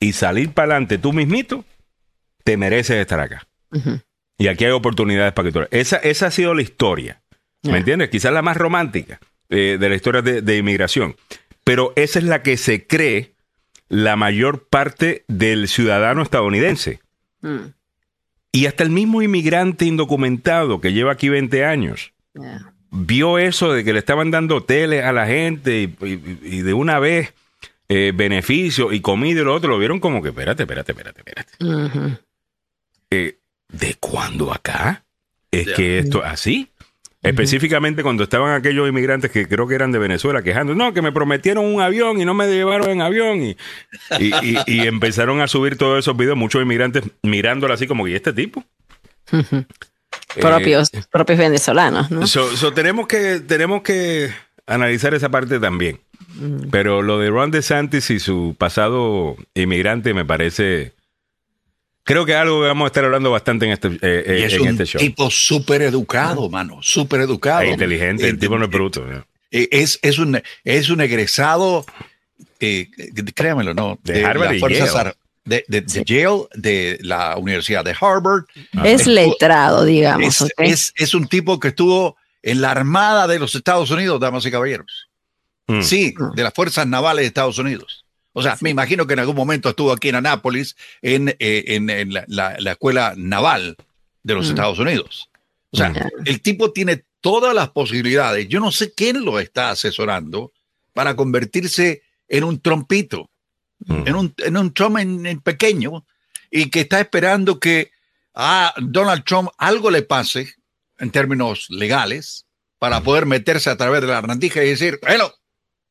y 0.00 0.12
salir 0.12 0.52
para 0.52 0.72
adelante 0.72 0.98
tú 0.98 1.12
mismito, 1.12 1.64
te 2.44 2.56
mereces 2.56 2.96
estar 2.96 3.20
acá. 3.20 3.46
Y 4.38 4.48
aquí 4.48 4.64
hay 4.64 4.70
oportunidades 4.70 5.32
para 5.32 5.48
que 5.48 5.52
tú... 5.52 5.66
Esa, 5.70 5.96
esa 5.96 6.26
ha 6.26 6.30
sido 6.30 6.54
la 6.54 6.62
historia. 6.62 7.20
¿Me 7.62 7.78
entiendes? 7.78 8.10
Quizás 8.10 8.32
la 8.32 8.42
más 8.42 8.56
romántica 8.56 9.18
eh, 9.48 9.78
de 9.80 9.88
la 9.88 9.94
historia 9.94 10.22
de, 10.22 10.56
inmigración. 10.56 11.16
Pero 11.64 11.92
esa 11.96 12.18
es 12.18 12.24
la 12.24 12.42
que 12.42 12.56
se 12.56 12.86
cree 12.86 13.32
la 13.88 14.16
mayor 14.16 14.68
parte 14.68 15.24
del 15.28 15.66
ciudadano 15.68 16.22
estadounidense. 16.22 17.00
Mm. 17.40 17.72
Y 18.52 18.66
hasta 18.66 18.84
el 18.84 18.90
mismo 18.90 19.22
inmigrante 19.22 19.86
indocumentado 19.86 20.80
que 20.80 20.92
lleva 20.92 21.12
aquí 21.12 21.28
20 21.28 21.64
años 21.64 22.12
vio 22.94 23.38
eso 23.38 23.72
de 23.72 23.84
que 23.84 23.92
le 23.92 23.98
estaban 23.98 24.30
dando 24.30 24.56
hoteles 24.56 25.04
a 25.04 25.12
la 25.12 25.26
gente 25.26 25.90
y, 26.00 26.62
de 26.62 26.74
una 26.74 26.98
vez 26.98 27.34
eh, 27.88 28.12
beneficio 28.14 28.92
y 28.92 29.00
comida 29.00 29.40
y 29.40 29.44
lo 29.44 29.54
otro, 29.54 29.70
lo 29.70 29.78
vieron 29.78 30.00
como 30.00 30.22
que, 30.22 30.28
espérate, 30.28 30.62
espérate, 30.62 30.92
espérate, 30.92 31.20
espérate. 31.20 32.18
¿De 33.68 33.94
cuándo 34.00 34.52
acá? 34.52 35.04
Es 35.50 35.68
que 35.72 35.98
esto 35.98 36.22
así. 36.24 36.70
Específicamente 37.22 38.02
cuando 38.02 38.22
estaban 38.22 38.52
aquellos 38.52 38.86
inmigrantes 38.86 39.30
que 39.30 39.48
creo 39.48 39.66
que 39.66 39.74
eran 39.74 39.92
de 39.92 39.98
Venezuela 39.98 40.42
quejando, 40.42 40.74
no, 40.74 40.92
que 40.92 41.00
me 41.00 41.10
prometieron 41.10 41.64
un 41.64 41.80
avión 41.80 42.20
y 42.20 42.26
no 42.26 42.34
me 42.34 42.46
llevaron 42.46 42.90
en 42.90 43.00
avión. 43.00 43.42
Y, 43.42 43.56
y, 44.20 44.56
empezaron 44.86 45.40
a 45.40 45.48
subir 45.48 45.78
todos 45.78 45.98
esos 45.98 46.16
videos, 46.16 46.36
muchos 46.36 46.60
inmigrantes 46.60 47.02
mirándolo 47.22 47.72
así 47.72 47.86
como, 47.86 48.06
¿y 48.06 48.14
este 48.14 48.34
tipo? 48.34 48.62
propios, 50.38 50.92
eh, 50.92 51.02
propios 51.10 51.38
venezolanos, 51.38 52.10
¿no? 52.10 52.26
tenemos, 52.72 53.06
que, 53.06 53.40
tenemos 53.40 53.82
que 53.82 54.30
analizar 54.66 55.14
esa 55.14 55.30
parte 55.30 55.58
también. 55.58 56.00
Pero 56.70 57.00
lo 57.00 57.18
de 57.18 57.30
Ron 57.30 57.52
DeSantis 57.52 58.10
y 58.10 58.18
su 58.18 58.56
pasado 58.58 59.36
inmigrante 59.54 60.14
me 60.14 60.24
parece 60.24 60.92
Creo 62.04 62.26
que 62.26 62.32
es 62.32 62.38
algo 62.38 62.60
que 62.60 62.66
vamos 62.66 62.84
a 62.84 62.88
estar 62.88 63.04
hablando 63.04 63.30
bastante 63.30 63.64
en 63.64 63.72
este, 63.72 63.88
eh, 63.88 63.98
eh, 64.02 64.44
es 64.44 64.60
un 64.60 64.68
este 64.68 64.84
show. 64.84 65.00
tipo 65.00 65.30
súper 65.30 65.80
educado, 65.82 66.50
mano, 66.50 66.78
súper 66.82 67.22
educado. 67.22 67.62
Es 67.62 67.72
inteligente, 67.72 68.28
el 68.28 68.38
tipo 68.38 68.58
no 68.58 68.66
es 68.66 68.70
bruto. 68.70 69.06
Es, 69.50 69.98
es, 70.02 70.18
un, 70.18 70.40
es 70.64 70.90
un 70.90 71.00
egresado, 71.00 71.86
eh, 72.60 72.90
créamelo, 73.34 73.72
¿no? 73.72 73.98
De, 74.02 74.22
Harvard 74.22 74.54
y 74.54 74.60
Yale. 74.60 75.14
De, 75.46 75.64
de, 75.66 75.84
Yale, 76.04 76.46
de 76.54 76.98
la 77.00 77.38
Universidad 77.38 77.84
de 77.84 77.96
Harvard. 77.98 78.44
Es 78.84 79.06
letrado, 79.06 79.84
digamos. 79.84 80.42
Es, 80.42 80.52
es, 80.58 80.92
es, 80.96 81.14
un 81.14 81.26
tipo 81.26 81.58
que 81.58 81.68
estuvo 81.68 82.16
en 82.42 82.60
la 82.60 82.70
Armada 82.70 83.26
de 83.26 83.38
los 83.38 83.54
Estados 83.54 83.90
Unidos, 83.90 84.20
damas 84.20 84.44
y 84.44 84.50
caballeros. 84.50 85.08
Mm. 85.68 85.80
Sí, 85.80 86.14
de 86.34 86.42
las 86.42 86.52
Fuerzas 86.52 86.86
Navales 86.86 87.22
de 87.22 87.28
Estados 87.28 87.58
Unidos. 87.58 88.03
O 88.36 88.42
sea, 88.42 88.58
me 88.60 88.70
imagino 88.70 89.06
que 89.06 89.14
en 89.14 89.20
algún 89.20 89.36
momento 89.36 89.68
estuvo 89.68 89.92
aquí 89.92 90.08
en 90.08 90.16
Anápolis, 90.16 90.76
en, 91.02 91.28
eh, 91.38 91.64
en, 91.68 92.12
la, 92.12 92.56
escuela 92.72 93.14
naval 93.16 93.76
de 94.24 94.34
los 94.34 94.46
mm. 94.46 94.50
Estados 94.50 94.78
Unidos. 94.80 95.30
O 95.70 95.76
sea, 95.76 95.92
el 96.24 96.42
tipo 96.42 96.72
tiene 96.72 97.04
todas 97.20 97.54
las 97.54 97.70
posibilidades. 97.70 98.48
Yo 98.48 98.58
no 98.58 98.72
sé 98.72 98.92
quién 98.92 99.24
lo 99.24 99.38
está 99.38 99.70
asesorando 99.70 100.52
para 100.92 101.14
convertirse 101.14 102.02
en 102.28 102.42
un 102.42 102.60
trompito, 102.60 103.30
mm. 103.86 104.08
en, 104.08 104.14
un, 104.16 104.34
en 104.38 104.56
un 104.56 104.74
Trump 104.74 104.98
en, 104.98 105.40
pequeño, 105.40 106.04
y 106.50 106.70
que 106.70 106.80
está 106.80 107.00
esperando 107.00 107.60
que 107.60 107.92
a 108.34 108.74
Donald 108.78 109.22
Trump 109.22 109.50
algo 109.58 109.92
le 109.92 110.02
pase 110.02 110.54
en 110.98 111.12
términos 111.12 111.66
legales 111.70 112.46
para 112.80 112.98
mm. 112.98 113.04
poder 113.04 113.26
meterse 113.26 113.70
a 113.70 113.76
través 113.76 114.00
de 114.00 114.08
la 114.08 114.20
rendija 114.20 114.64
y 114.64 114.70
decir, 114.70 114.98
bueno, 115.02 115.32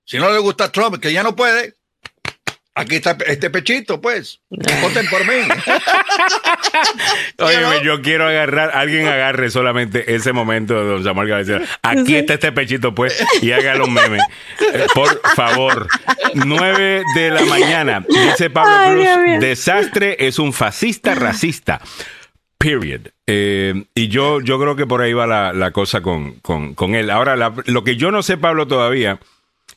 si 0.03 0.17
no 0.17 0.29
le 0.29 0.39
gusta 0.39 0.73
Trump, 0.73 0.99
que 0.99 1.13
ya 1.13 1.23
no 1.23 1.37
puede, 1.37 1.75
Aquí 2.75 2.95
está 2.95 3.15
este 3.27 3.51
pechito, 3.51 4.01
pues. 4.01 4.39
Voten 4.49 5.07
por 5.07 5.21
mí. 5.27 5.35
Oye, 7.37 7.83
yo 7.83 8.01
quiero 8.01 8.27
agarrar, 8.27 8.71
alguien 8.73 9.07
agarre 9.07 9.51
solamente 9.51 10.15
ese 10.15 10.33
momento 10.33 10.73
de 10.73 10.85
don 10.85 11.03
Samuel 11.03 11.27
García. 11.27 11.61
Aquí 11.83 12.15
está 12.15 12.33
este 12.33 12.51
pechito, 12.51 12.95
pues, 12.95 13.23
y 13.43 13.51
haga 13.51 13.75
los 13.75 13.89
memes. 13.89 14.23
Por 14.95 15.21
favor. 15.35 15.87
9 16.33 17.03
de 17.13 17.29
la 17.29 17.45
mañana. 17.45 18.03
Dice 18.09 18.49
Pablo 18.49 18.91
Cruz: 18.91 19.39
desastre 19.39 20.17
es 20.19 20.39
un 20.39 20.51
fascista 20.51 21.13
racista. 21.13 21.79
Period. 22.57 23.09
Eh, 23.27 23.83
y 23.93 24.07
yo, 24.07 24.41
yo 24.41 24.59
creo 24.59 24.75
que 24.75 24.87
por 24.87 25.01
ahí 25.01 25.13
va 25.13 25.53
la, 25.53 25.71
cosa 25.71 26.01
con, 26.01 26.39
con, 26.41 26.95
él. 26.95 27.11
Ahora, 27.11 27.35
lo 27.35 27.83
que 27.83 27.97
yo 27.97 28.09
no 28.09 28.23
sé, 28.23 28.37
Pablo, 28.37 28.65
todavía, 28.65 29.19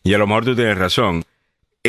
y 0.02 0.14
a 0.14 0.18
lo 0.18 0.26
mejor 0.26 0.46
tú 0.46 0.56
tienes 0.56 0.78
razón 0.78 1.24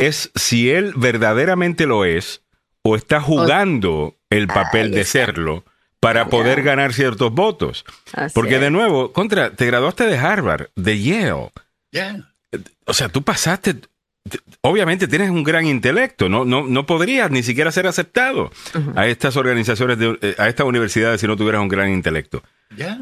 es 0.06 0.30
si 0.34 0.70
él 0.70 0.92
verdaderamente 0.96 1.86
lo 1.86 2.04
es 2.04 2.42
o 2.82 2.96
está 2.96 3.20
jugando 3.20 4.16
el 4.30 4.46
papel 4.46 4.90
de 4.90 5.04
serlo 5.04 5.64
para 6.00 6.28
poder 6.28 6.62
ganar 6.62 6.92
ciertos 6.92 7.32
votos. 7.32 7.84
Porque 8.34 8.58
de 8.58 8.70
nuevo, 8.70 9.12
contra, 9.12 9.50
te 9.50 9.66
graduaste 9.66 10.04
de 10.04 10.16
Harvard, 10.16 10.68
de 10.76 11.00
Yale. 11.00 11.50
O 12.86 12.94
sea, 12.94 13.08
tú 13.08 13.22
pasaste, 13.22 13.76
obviamente 14.60 15.08
tienes 15.08 15.30
un 15.30 15.44
gran 15.44 15.66
intelecto, 15.66 16.28
no, 16.28 16.44
no, 16.44 16.66
no 16.66 16.86
podrías 16.86 17.30
ni 17.30 17.42
siquiera 17.42 17.72
ser 17.72 17.86
aceptado 17.86 18.50
a 18.94 19.06
estas 19.06 19.36
organizaciones, 19.36 19.98
eh, 20.00 20.34
a 20.38 20.48
estas 20.48 20.66
universidades 20.66 21.20
si 21.20 21.26
no 21.26 21.36
tuvieras 21.36 21.60
un 21.60 21.68
gran 21.68 21.90
intelecto. 21.90 22.42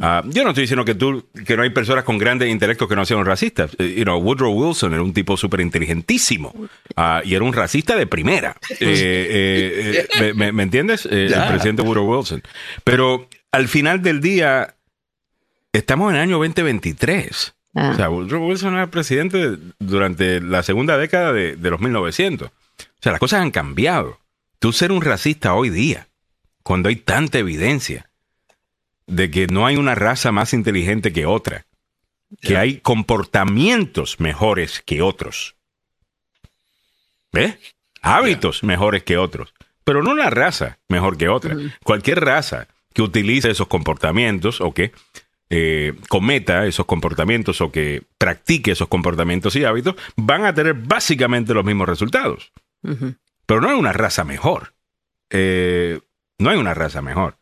Ah, 0.00 0.22
yo 0.26 0.44
no 0.44 0.50
estoy 0.50 0.62
diciendo 0.62 0.84
que 0.84 0.94
tú 0.94 1.26
que 1.44 1.56
no 1.56 1.62
hay 1.62 1.70
personas 1.70 2.04
con 2.04 2.18
grandes 2.18 2.48
intelectos 2.48 2.88
que 2.88 2.96
no 2.96 3.04
sean 3.04 3.24
racistas. 3.24 3.72
Eh, 3.78 3.94
you 3.96 4.04
know, 4.04 4.18
Woodrow 4.18 4.52
Wilson 4.52 4.92
era 4.92 5.02
un 5.02 5.12
tipo 5.12 5.36
súper 5.36 5.60
inteligentísimo 5.60 6.54
ah, 6.96 7.20
y 7.24 7.34
era 7.34 7.44
un 7.44 7.52
racista 7.52 7.96
de 7.96 8.06
primera. 8.06 8.56
Eh, 8.78 10.06
eh, 10.20 10.32
me, 10.34 10.62
entiendes? 10.62 11.06
El 11.06 11.32
presidente 11.48 11.82
Woodrow 11.82 12.18
Wilson. 12.18 12.42
Pero 12.84 13.28
al 13.50 13.68
final 13.68 14.02
del 14.02 14.20
día, 14.20 14.74
estamos 15.72 16.10
en 16.10 16.16
el 16.16 16.22
año 16.22 16.38
2023. 16.38 17.54
Ah. 17.74 17.90
O 17.90 17.96
sea, 17.96 18.10
Woodrow 18.10 18.46
Wilson 18.46 18.74
era 18.74 18.90
presidente 18.90 19.56
durante 19.78 20.40
la 20.40 20.62
segunda 20.62 20.98
década 20.98 21.32
de, 21.32 21.56
de 21.56 21.70
los 21.70 21.80
1900. 21.80 22.48
O 22.48 22.52
sea, 23.00 23.12
las 23.12 23.20
cosas 23.20 23.40
han 23.40 23.50
cambiado. 23.50 24.20
Tú 24.58 24.72
ser 24.72 24.92
un 24.92 25.02
racista 25.02 25.54
hoy 25.54 25.70
día, 25.70 26.08
cuando 26.62 26.88
hay 26.88 26.96
tanta 26.96 27.38
evidencia 27.38 28.08
de 29.06 29.30
que 29.30 29.46
no 29.46 29.66
hay 29.66 29.76
una 29.76 29.94
raza 29.94 30.32
más 30.32 30.52
inteligente 30.52 31.12
que 31.12 31.26
otra, 31.26 31.66
que 32.40 32.56
hay 32.56 32.78
comportamientos 32.78 34.20
mejores 34.20 34.82
que 34.84 35.02
otros. 35.02 35.56
¿Ves? 37.32 37.56
Hábitos 38.02 38.62
mejores 38.62 39.02
que 39.02 39.16
otros, 39.16 39.54
pero 39.84 40.02
no 40.02 40.10
una 40.10 40.30
raza 40.30 40.78
mejor 40.88 41.16
que 41.16 41.28
otra. 41.28 41.56
Cualquier 41.84 42.24
raza 42.24 42.68
que 42.92 43.02
utilice 43.02 43.50
esos 43.50 43.68
comportamientos 43.68 44.60
o 44.60 44.72
que 44.72 44.92
eh, 45.48 45.94
cometa 46.08 46.66
esos 46.66 46.86
comportamientos 46.86 47.60
o 47.60 47.70
que 47.70 48.02
practique 48.18 48.72
esos 48.72 48.88
comportamientos 48.88 49.54
y 49.54 49.64
hábitos 49.64 49.94
van 50.16 50.44
a 50.44 50.54
tener 50.54 50.74
básicamente 50.74 51.54
los 51.54 51.64
mismos 51.64 51.88
resultados. 51.88 52.52
Pero 52.82 53.60
no 53.60 53.68
hay 53.68 53.76
una 53.76 53.92
raza 53.92 54.24
mejor. 54.24 54.74
Eh, 55.30 56.00
no 56.38 56.50
hay 56.50 56.56
una 56.56 56.74
raza 56.74 57.02
mejor. 57.02 57.36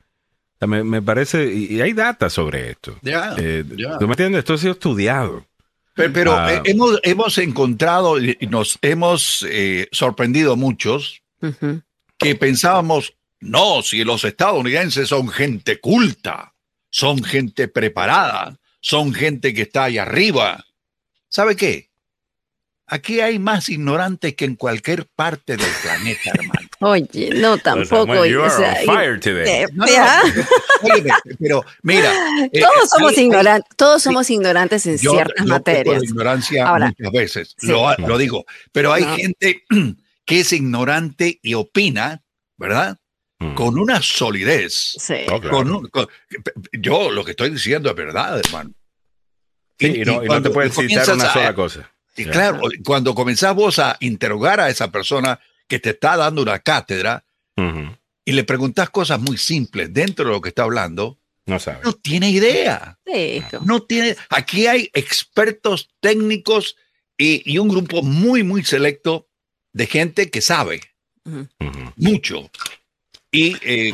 Me, 0.66 1.02
parece, 1.02 1.52
y, 1.52 1.80
hay 1.80 1.92
data 1.92 2.30
sobre 2.30 2.70
esto. 2.70 2.98
Eh, 3.02 3.64
¿Tú 3.98 4.06
me 4.06 4.12
entiendes? 4.12 4.40
Esto 4.40 4.54
ha 4.54 4.58
sido 4.58 4.72
estudiado. 4.72 5.46
Pero, 5.94 6.34
ah. 6.34 6.54
eh, 6.54 6.62
hemos, 6.64 6.98
hemos 7.02 7.38
encontrado 7.38 8.20
y 8.20 8.36
nos 8.50 8.78
hemos 8.82 9.46
eh, 9.48 9.88
sorprendido 9.92 10.56
muchos 10.56 11.22
que 12.18 12.34
pensábamos, 12.34 13.14
no, 13.40 13.82
si 13.82 14.02
los 14.02 14.24
estadounidenses 14.24 15.08
son 15.08 15.28
gente 15.28 15.78
culta, 15.78 16.54
son 16.90 17.22
gente 17.22 17.68
preparada, 17.68 18.58
son 18.80 19.12
gente 19.12 19.52
que 19.52 19.62
está 19.62 19.84
ahí 19.84 19.98
arriba. 19.98 20.64
¿Sabe 21.28 21.54
qué? 21.54 21.90
Aquí 22.94 23.20
hay 23.20 23.40
más 23.40 23.68
ignorantes 23.70 24.36
que 24.36 24.44
en 24.44 24.54
cualquier 24.54 25.06
parte 25.06 25.56
del 25.56 25.66
planeta, 25.82 26.30
hermano. 26.32 26.68
Oye, 26.78 27.30
no 27.34 27.58
tampoco. 27.58 28.14
fire 28.86 29.18
today. 29.18 29.66
pero 31.40 31.64
mira, 31.82 32.12
eh, 32.52 32.60
todos 32.60 32.90
somos 32.90 33.18
ignorantes, 33.18 33.76
todos 33.76 34.00
somos 34.00 34.30
ignorantes 34.30 34.86
en 34.86 34.98
ciertas 35.00 35.44
materias. 35.44 36.04
ignorancia 36.04 36.72
muchas 36.72 37.12
veces, 37.12 37.56
lo, 37.62 38.16
digo, 38.16 38.44
pero 38.70 38.92
hay 38.92 39.02
gente 39.16 39.64
que 40.24 40.40
es 40.40 40.52
ignorante 40.52 41.40
y 41.42 41.54
opina, 41.54 42.22
¿verdad? 42.56 42.96
Mm. 43.40 43.54
Con 43.54 43.76
una 43.76 44.02
solidez. 44.02 44.94
Sí. 45.00 45.26
con 45.50 45.90
yo 46.70 47.10
lo 47.10 47.24
que 47.24 47.32
estoy 47.32 47.50
diciendo 47.50 47.90
es 47.90 47.96
verdad, 47.96 48.38
hermano. 48.38 48.70
y, 49.80 50.04
no, 50.04 50.22
y 50.22 50.28
no, 50.28 50.40
te 50.40 50.50
puedes 50.50 50.76
citar 50.76 51.12
una 51.12 51.32
sola 51.32 51.54
cosa. 51.56 51.90
Y 52.16 52.24
claro, 52.26 52.60
cuando 52.84 53.14
comenzás 53.14 53.54
vos 53.54 53.78
a 53.78 53.96
interrogar 54.00 54.60
a 54.60 54.68
esa 54.68 54.90
persona 54.92 55.40
que 55.66 55.78
te 55.78 55.90
está 55.90 56.16
dando 56.16 56.42
una 56.42 56.58
cátedra 56.60 57.24
y 58.24 58.32
le 58.32 58.44
preguntas 58.44 58.90
cosas 58.90 59.20
muy 59.20 59.36
simples 59.36 59.92
dentro 59.92 60.26
de 60.26 60.30
lo 60.32 60.40
que 60.40 60.50
está 60.50 60.62
hablando, 60.62 61.18
no 61.46 61.58
sabe. 61.58 61.80
No 61.84 61.92
tiene 61.92 62.30
idea. 62.30 62.98
No 63.64 63.82
tiene. 63.82 64.16
Aquí 64.30 64.66
hay 64.66 64.90
expertos 64.94 65.90
técnicos 66.00 66.76
y, 67.18 67.58
un 67.58 67.68
grupo 67.68 68.02
muy, 68.02 68.42
muy 68.42 68.64
selecto 68.64 69.28
de 69.72 69.86
gente 69.86 70.30
que 70.30 70.40
sabe 70.40 70.80
mucho. 71.96 72.50
Y 73.34 73.56
eh, 73.62 73.92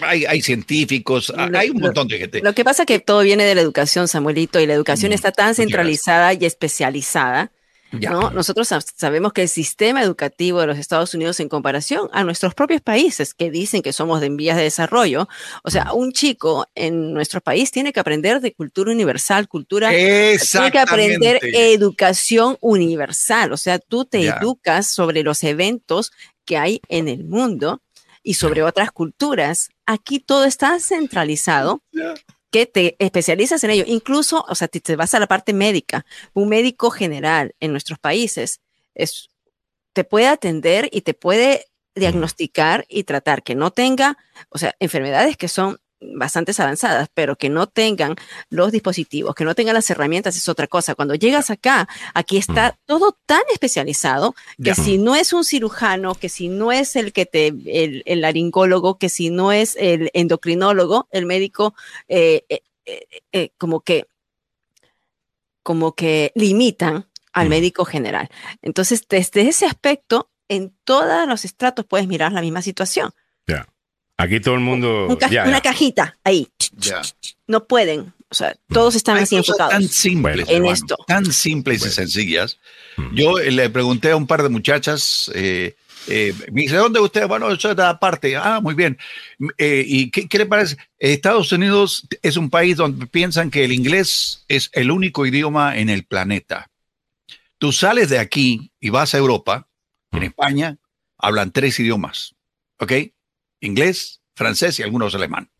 hay, 0.00 0.40
científicos, 0.42 1.32
hay 1.36 1.70
un 1.70 1.80
montón 1.80 2.08
de 2.08 2.18
gente. 2.18 2.40
Lo 2.40 2.54
que 2.54 2.64
pasa 2.64 2.82
es 2.82 2.86
que 2.86 2.98
todo 3.00 3.20
viene 3.20 3.44
de 3.44 3.54
la 3.54 3.60
educación, 3.60 4.08
Samuelito, 4.08 4.60
y 4.60 4.66
la 4.66 4.74
educación 4.74 5.12
está 5.12 5.32
tan 5.32 5.54
centralizada 5.54 6.32
y 6.34 6.44
especializada 6.44 7.50
¿no? 7.92 8.30
Nosotros 8.30 8.68
sabemos 8.96 9.32
que 9.32 9.42
el 9.42 9.48
sistema 9.48 10.02
educativo 10.02 10.60
de 10.60 10.66
los 10.66 10.78
Estados 10.78 11.14
Unidos 11.14 11.40
en 11.40 11.48
comparación 11.48 12.08
a 12.12 12.24
nuestros 12.24 12.54
propios 12.54 12.80
países 12.80 13.34
que 13.34 13.50
dicen 13.50 13.82
que 13.82 13.92
somos 13.92 14.20
de 14.20 14.28
vías 14.28 14.56
de 14.56 14.64
desarrollo, 14.64 15.28
o 15.62 15.70
sea, 15.70 15.92
un 15.92 16.12
chico 16.12 16.66
en 16.74 17.12
nuestro 17.12 17.40
país 17.40 17.70
tiene 17.70 17.92
que 17.92 18.00
aprender 18.00 18.40
de 18.40 18.52
cultura 18.52 18.92
universal, 18.92 19.48
cultura, 19.48 19.90
tiene 19.90 20.70
que 20.72 20.78
aprender 20.78 21.40
educación 21.42 22.56
universal, 22.60 23.52
o 23.52 23.56
sea, 23.56 23.78
tú 23.78 24.04
te 24.04 24.26
educas 24.26 24.90
sobre 24.90 25.22
los 25.22 25.42
eventos 25.44 26.12
que 26.44 26.56
hay 26.56 26.80
en 26.88 27.08
el 27.08 27.24
mundo 27.24 27.80
y 28.26 28.34
sobre 28.34 28.64
otras 28.64 28.90
culturas. 28.90 29.70
Aquí 29.86 30.18
todo 30.18 30.46
está 30.46 30.80
centralizado 30.80 31.84
que 32.50 32.66
te 32.66 32.96
especializas 32.98 33.62
en 33.62 33.70
ello. 33.70 33.84
Incluso, 33.86 34.44
o 34.48 34.54
sea, 34.56 34.66
te 34.66 34.96
vas 34.96 35.14
a 35.14 35.20
la 35.20 35.28
parte 35.28 35.52
médica. 35.52 36.04
Un 36.34 36.48
médico 36.48 36.90
general 36.90 37.54
en 37.60 37.70
nuestros 37.70 38.00
países 38.00 38.60
es, 38.96 39.28
te 39.92 40.02
puede 40.02 40.26
atender 40.26 40.88
y 40.90 41.02
te 41.02 41.14
puede 41.14 41.66
diagnosticar 41.94 42.84
y 42.88 43.04
tratar 43.04 43.44
que 43.44 43.54
no 43.54 43.70
tenga, 43.70 44.18
o 44.48 44.58
sea, 44.58 44.74
enfermedades 44.80 45.36
que 45.36 45.46
son 45.46 45.78
bastante 46.14 46.52
avanzadas, 46.58 47.08
pero 47.12 47.36
que 47.36 47.48
no 47.48 47.66
tengan 47.66 48.16
los 48.50 48.72
dispositivos, 48.72 49.34
que 49.34 49.44
no 49.44 49.54
tengan 49.54 49.74
las 49.74 49.90
herramientas, 49.90 50.36
es 50.36 50.48
otra 50.48 50.66
cosa. 50.66 50.94
Cuando 50.94 51.14
llegas 51.14 51.50
acá, 51.50 51.88
aquí 52.14 52.36
está 52.36 52.78
todo 52.86 53.16
tan 53.26 53.42
especializado 53.52 54.34
que 54.62 54.74
si 54.74 54.98
no 54.98 55.14
es 55.14 55.32
un 55.32 55.44
cirujano, 55.44 56.14
que 56.14 56.28
si 56.28 56.48
no 56.48 56.72
es 56.72 56.96
el 56.96 57.12
que 57.12 57.26
te, 57.26 57.48
el, 57.48 58.02
el 58.06 58.20
laringólogo, 58.20 58.98
que 58.98 59.08
si 59.08 59.30
no 59.30 59.52
es 59.52 59.76
el 59.78 60.10
endocrinólogo, 60.14 61.08
el 61.10 61.26
médico, 61.26 61.74
eh, 62.08 62.44
eh, 62.48 63.06
eh, 63.32 63.50
como 63.58 63.80
que, 63.80 64.06
como 65.62 65.94
que 65.94 66.32
limitan 66.34 67.06
al 67.32 67.48
médico 67.48 67.84
general. 67.84 68.28
Entonces, 68.62 69.06
desde 69.08 69.42
ese 69.48 69.66
aspecto, 69.66 70.30
en 70.48 70.74
todos 70.84 71.26
los 71.26 71.44
estratos 71.44 71.84
puedes 71.84 72.06
mirar 72.06 72.32
la 72.32 72.40
misma 72.40 72.62
situación. 72.62 73.12
Aquí 74.18 74.40
todo 74.40 74.54
el 74.54 74.60
mundo. 74.60 75.08
una 75.46 75.60
cajita 75.60 76.16
ahí. 76.24 76.48
No 77.46 77.66
pueden 77.66 78.12
O 78.30 78.34
sea, 78.34 78.56
todos 78.68 78.94
están 78.96 79.18
así 79.18 79.36
enfocados 79.36 79.72
tan 79.72 79.88
simples, 79.88 80.48
en 80.48 80.66
esto. 80.66 80.96
Tan 81.06 81.32
simples 81.32 81.84
y 81.84 81.90
sencillas. 81.90 82.58
Yo 83.12 83.38
le 83.38 83.70
pregunté 83.70 84.10
a 84.10 84.16
un 84.16 84.26
par 84.26 84.42
de 84.42 84.48
muchachas, 84.48 85.30
eh, 85.34 85.76
eh, 86.08 86.32
me 86.52 86.62
dice, 86.62 86.76
¿dónde 86.76 87.00
usted? 87.00 87.26
Bueno, 87.26 87.52
yo 87.54 87.74
de 87.74 87.94
parte. 88.00 88.36
Ah, 88.36 88.60
muy 88.60 88.74
bien. 88.74 88.96
Eh, 89.58 89.84
¿Y 89.86 90.10
qué, 90.10 90.28
qué, 90.28 90.38
le 90.38 90.46
parece? 90.46 90.76
Estados 90.98 91.52
Unidos 91.52 92.06
es 92.22 92.36
un 92.36 92.48
país 92.48 92.76
donde 92.76 93.06
piensan 93.06 93.50
que 93.50 93.64
el 93.64 93.72
inglés 93.72 94.44
es 94.48 94.70
el 94.72 94.90
único 94.90 95.26
idioma 95.26 95.76
en 95.76 95.90
el 95.90 96.04
planeta. 96.04 96.70
Tú 97.58 97.72
sales 97.72 98.08
de 98.08 98.18
aquí 98.18 98.70
y 98.80 98.90
vas 98.90 99.14
a 99.14 99.18
Europa, 99.18 99.66
en 100.12 100.22
España, 100.22 100.78
hablan 101.18 101.50
tres 101.50 101.78
idiomas, 101.80 102.34
¿ok? 102.78 102.92
Inglés, 103.66 104.20
francés 104.34 104.78
y 104.78 104.82
algunos 104.82 105.14
alemán. 105.14 105.50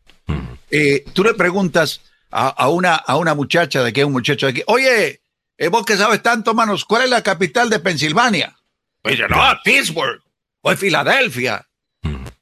Eh, 0.69 1.05
tú 1.13 1.23
le 1.23 1.33
preguntas 1.33 2.01
a, 2.29 2.69
una, 2.69 2.95
a 2.95 3.15
una 3.17 3.33
muchacha 3.33 3.81
de 3.83 3.89
aquí, 3.89 4.03
un 4.03 4.11
muchacho 4.11 4.47
de 4.47 4.51
aquí, 4.51 4.63
oye, 4.67 5.21
eh, 5.57 5.67
vos 5.69 5.85
que 5.85 5.95
sabes 5.95 6.21
tanto, 6.21 6.53
manos, 6.53 6.85
¿cuál 6.85 7.03
es 7.03 7.09
la 7.09 7.23
capital 7.23 7.69
de 7.69 7.79
Pensilvania? 7.79 8.55
Pues 9.01 9.17
yo, 9.17 9.27
no, 9.27 9.37
Pittsburgh 9.63 10.21
o 10.61 10.75
Filadelfia. 10.75 11.65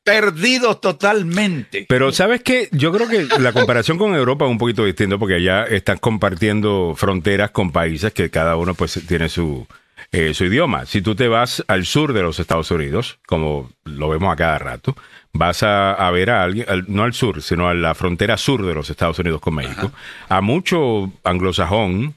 Perdidos 0.03 0.81
totalmente. 0.81 1.87
Pero 1.89 2.11
sabes 2.11 2.43
que 2.43 2.69
yo 2.71 2.91
creo 2.91 3.07
que 3.07 3.27
la 3.39 3.53
comparación 3.53 3.97
con 3.97 4.13
Europa 4.13 4.45
es 4.45 4.51
un 4.51 4.59
poquito 4.59 4.85
distinto 4.85 5.17
porque 5.17 5.35
allá 5.35 5.63
están 5.63 5.97
compartiendo 5.97 6.93
fronteras 6.95 7.49
con 7.49 7.71
países 7.71 8.13
que 8.13 8.29
cada 8.29 8.55
uno 8.55 8.75
pues 8.75 8.99
tiene 9.07 9.29
su, 9.29 9.65
eh, 10.11 10.35
su 10.35 10.45
idioma. 10.45 10.85
Si 10.85 11.01
tú 11.01 11.15
te 11.15 11.27
vas 11.27 11.63
al 11.67 11.85
sur 11.85 12.13
de 12.13 12.21
los 12.21 12.39
Estados 12.39 12.69
Unidos, 12.69 13.17
como 13.25 13.71
lo 13.83 14.09
vemos 14.09 14.31
a 14.31 14.35
cada 14.35 14.59
rato, 14.59 14.95
vas 15.35 15.63
a, 15.63 16.09
ver 16.11 16.31
a 16.31 16.43
alguien, 16.43 16.65
no 16.87 17.03
al 17.03 17.13
sur, 17.13 17.41
sino 17.41 17.67
a 17.67 17.73
la 17.73 17.93
frontera 17.93 18.37
sur 18.37 18.65
de 18.65 18.73
los 18.73 18.89
Estados 18.89 19.19
Unidos 19.19 19.41
con 19.41 19.55
México, 19.55 19.91
a 20.29 20.41
mucho 20.41 21.11
anglosajón 21.23 22.15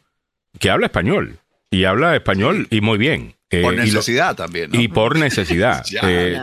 que 0.58 0.70
habla 0.70 0.86
español. 0.86 1.38
Y 1.70 1.84
habla 1.84 2.16
español 2.16 2.66
y 2.70 2.80
muy 2.80 2.96
bien. 2.96 3.34
Eh, 3.50 3.62
por 3.62 3.74
necesidad 3.74 4.36
también. 4.36 4.70
Y 4.72 4.88
por 4.88 5.18
necesidad. 5.18 5.84
Eh, 6.02 6.40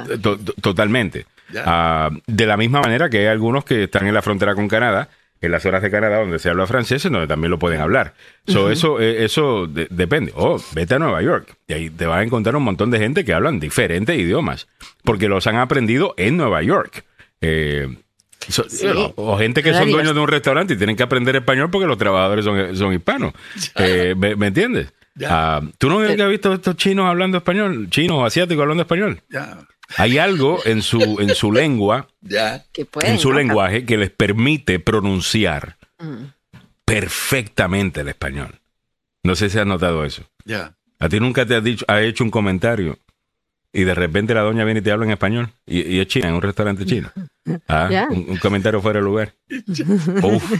totalmente. 0.62 1.26
Ah, 1.66 2.10
de 2.28 2.46
la 2.46 2.58
misma 2.58 2.82
manera 2.82 3.10
que 3.10 3.20
hay 3.20 3.28
algunos 3.28 3.64
que 3.64 3.86
están 3.86 4.06
en 4.08 4.14
la 4.14 4.22
frontera 4.22 4.54
con 4.54 4.68
Canadá, 4.68 5.10
en 5.42 5.52
las 5.52 5.64
zonas 5.64 5.82
de 5.82 5.92
Canadá 5.92 6.20
donde 6.20 6.40
se 6.40 6.50
habla 6.50 6.66
francés, 6.68 7.06
en 7.06 7.14
donde 7.14 7.28
también 7.28 7.52
lo 7.52 7.60
pueden 7.60 7.82
hablar. 7.82 8.14
Eso, 8.46 9.00
eh, 9.00 9.26
eso 9.26 9.68
depende. 9.68 10.32
Oh, 10.36 10.62
vete 10.74 10.96
a 10.96 11.00
Nueva 11.00 11.22
York 11.22 11.56
y 11.68 11.74
ahí 11.74 11.90
te 11.90 12.06
vas 12.06 12.20
a 12.20 12.24
encontrar 12.24 12.56
un 12.56 12.64
montón 12.64 12.92
de 12.92 13.00
gente 13.00 13.26
que 13.26 13.34
hablan 13.34 13.60
diferentes 13.60 14.18
idiomas, 14.18 14.68
porque 15.04 15.28
los 15.28 15.48
han 15.48 15.58
aprendido 15.58 16.14
en 16.18 16.38
Nueva 16.38 16.62
York. 16.64 17.06
o, 19.16 19.38
gente 19.38 19.64
que 19.64 19.74
son 19.74 19.92
dueños 19.92 20.16
de 20.16 20.22
un 20.22 20.28
restaurante 20.28 20.74
y 20.74 20.78
tienen 20.78 20.96
que 20.96 21.04
aprender 21.04 21.36
español 21.36 21.70
porque 21.70 21.88
los 21.88 21.98
trabajadores 21.98 22.46
son, 22.46 22.76
son 22.76 22.94
hispanos. 22.94 23.34
¿me, 23.78 24.48
entiendes? 24.48 24.94
Ah, 25.26 25.62
¿Tú 25.78 25.90
no 25.90 26.00
has 26.00 26.30
visto 26.30 26.54
estos 26.54 26.76
chinos 26.76 27.06
hablando 27.06 27.38
español? 27.38 27.88
Chinos 27.90 28.18
o 28.18 28.26
asiáticos 28.26 28.62
hablando 28.62 28.82
español. 28.84 29.22
Hay 29.98 30.18
algo 30.18 30.60
en 30.66 30.82
su, 30.82 31.18
en 31.20 31.34
su 31.36 31.52
lengua, 31.52 32.08
en 33.02 33.20
su 33.20 33.32
lenguaje, 33.32 33.86
que 33.86 33.98
les 33.98 34.12
permite 34.12 34.80
pronunciar 34.80 35.78
mm. 36.00 36.26
perfectamente 36.86 38.02
el 38.02 38.10
español. 38.10 38.60
No 39.24 39.36
sé 39.36 39.50
si 39.50 39.58
has 39.58 39.66
notado 39.66 40.06
eso. 40.06 40.24
A 41.00 41.10
ti 41.10 41.20
nunca 41.20 41.46
te 41.46 41.56
has 41.56 41.64
dicho, 41.64 41.86
ha 41.88 42.02
hecho 42.02 42.24
un 42.24 42.32
comentario 42.32 42.98
y 43.74 43.84
de 43.84 43.94
repente 43.94 44.34
la 44.34 44.42
doña 44.42 44.64
viene 44.64 44.80
y 44.80 44.84
te 44.84 44.92
habla 44.92 45.06
en 45.06 45.12
español 45.12 45.50
y, 45.66 46.00
es 46.00 46.08
china, 46.08 46.30
en 46.30 46.36
un 46.36 46.42
restaurante 46.42 46.86
chino. 46.86 47.12
Ah, 47.68 48.08
un, 48.10 48.38
comentario 48.38 48.82
fuera 48.82 48.98
de 48.98 49.06
lugar. 49.06 49.36
Uf, 50.24 50.52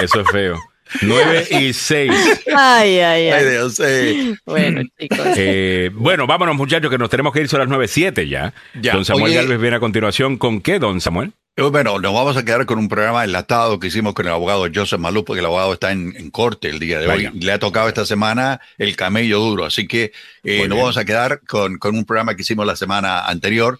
eso 0.00 0.20
es 0.22 0.30
feo. 0.30 0.58
9 1.02 1.46
y 1.60 1.72
6. 1.72 2.12
Ay, 2.56 2.98
ay, 2.98 3.28
ay. 3.30 4.38
Bueno, 4.44 4.82
chicos. 4.98 5.18
Eh, 5.36 5.90
bueno, 5.94 6.26
vámonos, 6.26 6.56
muchachos, 6.56 6.90
que 6.90 6.98
nos 6.98 7.10
tenemos 7.10 7.32
que 7.32 7.40
ir. 7.40 7.48
Son 7.48 7.60
las 7.60 7.68
9, 7.68 7.88
7 7.88 8.28
ya. 8.28 8.54
ya. 8.80 8.94
Don 8.94 9.04
Samuel 9.04 9.34
Galvez 9.34 9.60
viene 9.60 9.76
a 9.76 9.80
continuación. 9.80 10.36
¿Con 10.38 10.60
qué, 10.60 10.78
don 10.78 11.00
Samuel? 11.00 11.32
Eh, 11.56 11.62
bueno, 11.62 11.98
nos 12.00 12.12
vamos 12.12 12.36
a 12.36 12.44
quedar 12.44 12.66
con 12.66 12.78
un 12.78 12.88
programa 12.88 13.24
enlatado 13.24 13.78
que 13.78 13.86
hicimos 13.86 14.14
con 14.14 14.26
el 14.26 14.32
abogado 14.32 14.66
Joseph 14.74 14.98
Malú, 14.98 15.24
porque 15.24 15.40
el 15.40 15.46
abogado 15.46 15.72
está 15.72 15.92
en, 15.92 16.30
corte 16.30 16.68
el 16.68 16.78
día 16.78 16.98
de 16.98 17.06
hoy. 17.06 17.30
Le 17.34 17.52
ha 17.52 17.58
tocado 17.58 17.88
esta 17.88 18.04
semana 18.04 18.60
el 18.78 18.96
camello 18.96 19.38
duro. 19.38 19.64
Así 19.64 19.86
que 19.86 20.12
eh, 20.42 20.66
nos 20.68 20.78
vamos 20.78 20.96
a 20.96 21.04
quedar 21.04 21.40
con, 21.46 21.78
con, 21.78 21.96
un 21.96 22.04
programa 22.04 22.34
que 22.34 22.42
hicimos 22.42 22.66
la 22.66 22.76
semana 22.76 23.24
anterior. 23.26 23.78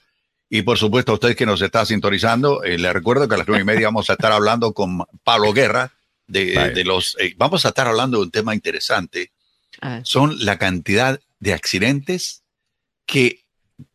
Y 0.48 0.62
por 0.62 0.78
supuesto, 0.78 1.10
a 1.10 1.14
ustedes 1.14 1.34
que 1.34 1.46
nos 1.46 1.62
está 1.62 1.84
sintonizando, 1.84 2.62
eh, 2.62 2.78
les 2.78 2.92
recuerdo 2.92 3.26
que 3.26 3.34
a 3.34 3.38
las 3.38 3.48
nueve 3.48 3.62
y 3.62 3.66
media 3.66 3.88
vamos 3.88 4.08
a 4.08 4.12
estar 4.12 4.30
hablando 4.30 4.72
con 4.72 5.04
Pablo 5.24 5.52
Guerra, 5.52 5.90
de, 6.26 6.82
los... 6.84 7.16
Eh, 7.20 7.34
vamos 7.36 7.64
a 7.64 7.68
estar 7.68 7.86
hablando 7.86 8.18
de 8.18 8.24
un 8.24 8.30
tema 8.30 8.54
interesante. 8.54 9.32
Son 10.02 10.44
la 10.44 10.56
cantidad 10.56 11.20
de 11.40 11.52
accidentes 11.52 12.42
que, 13.04 13.44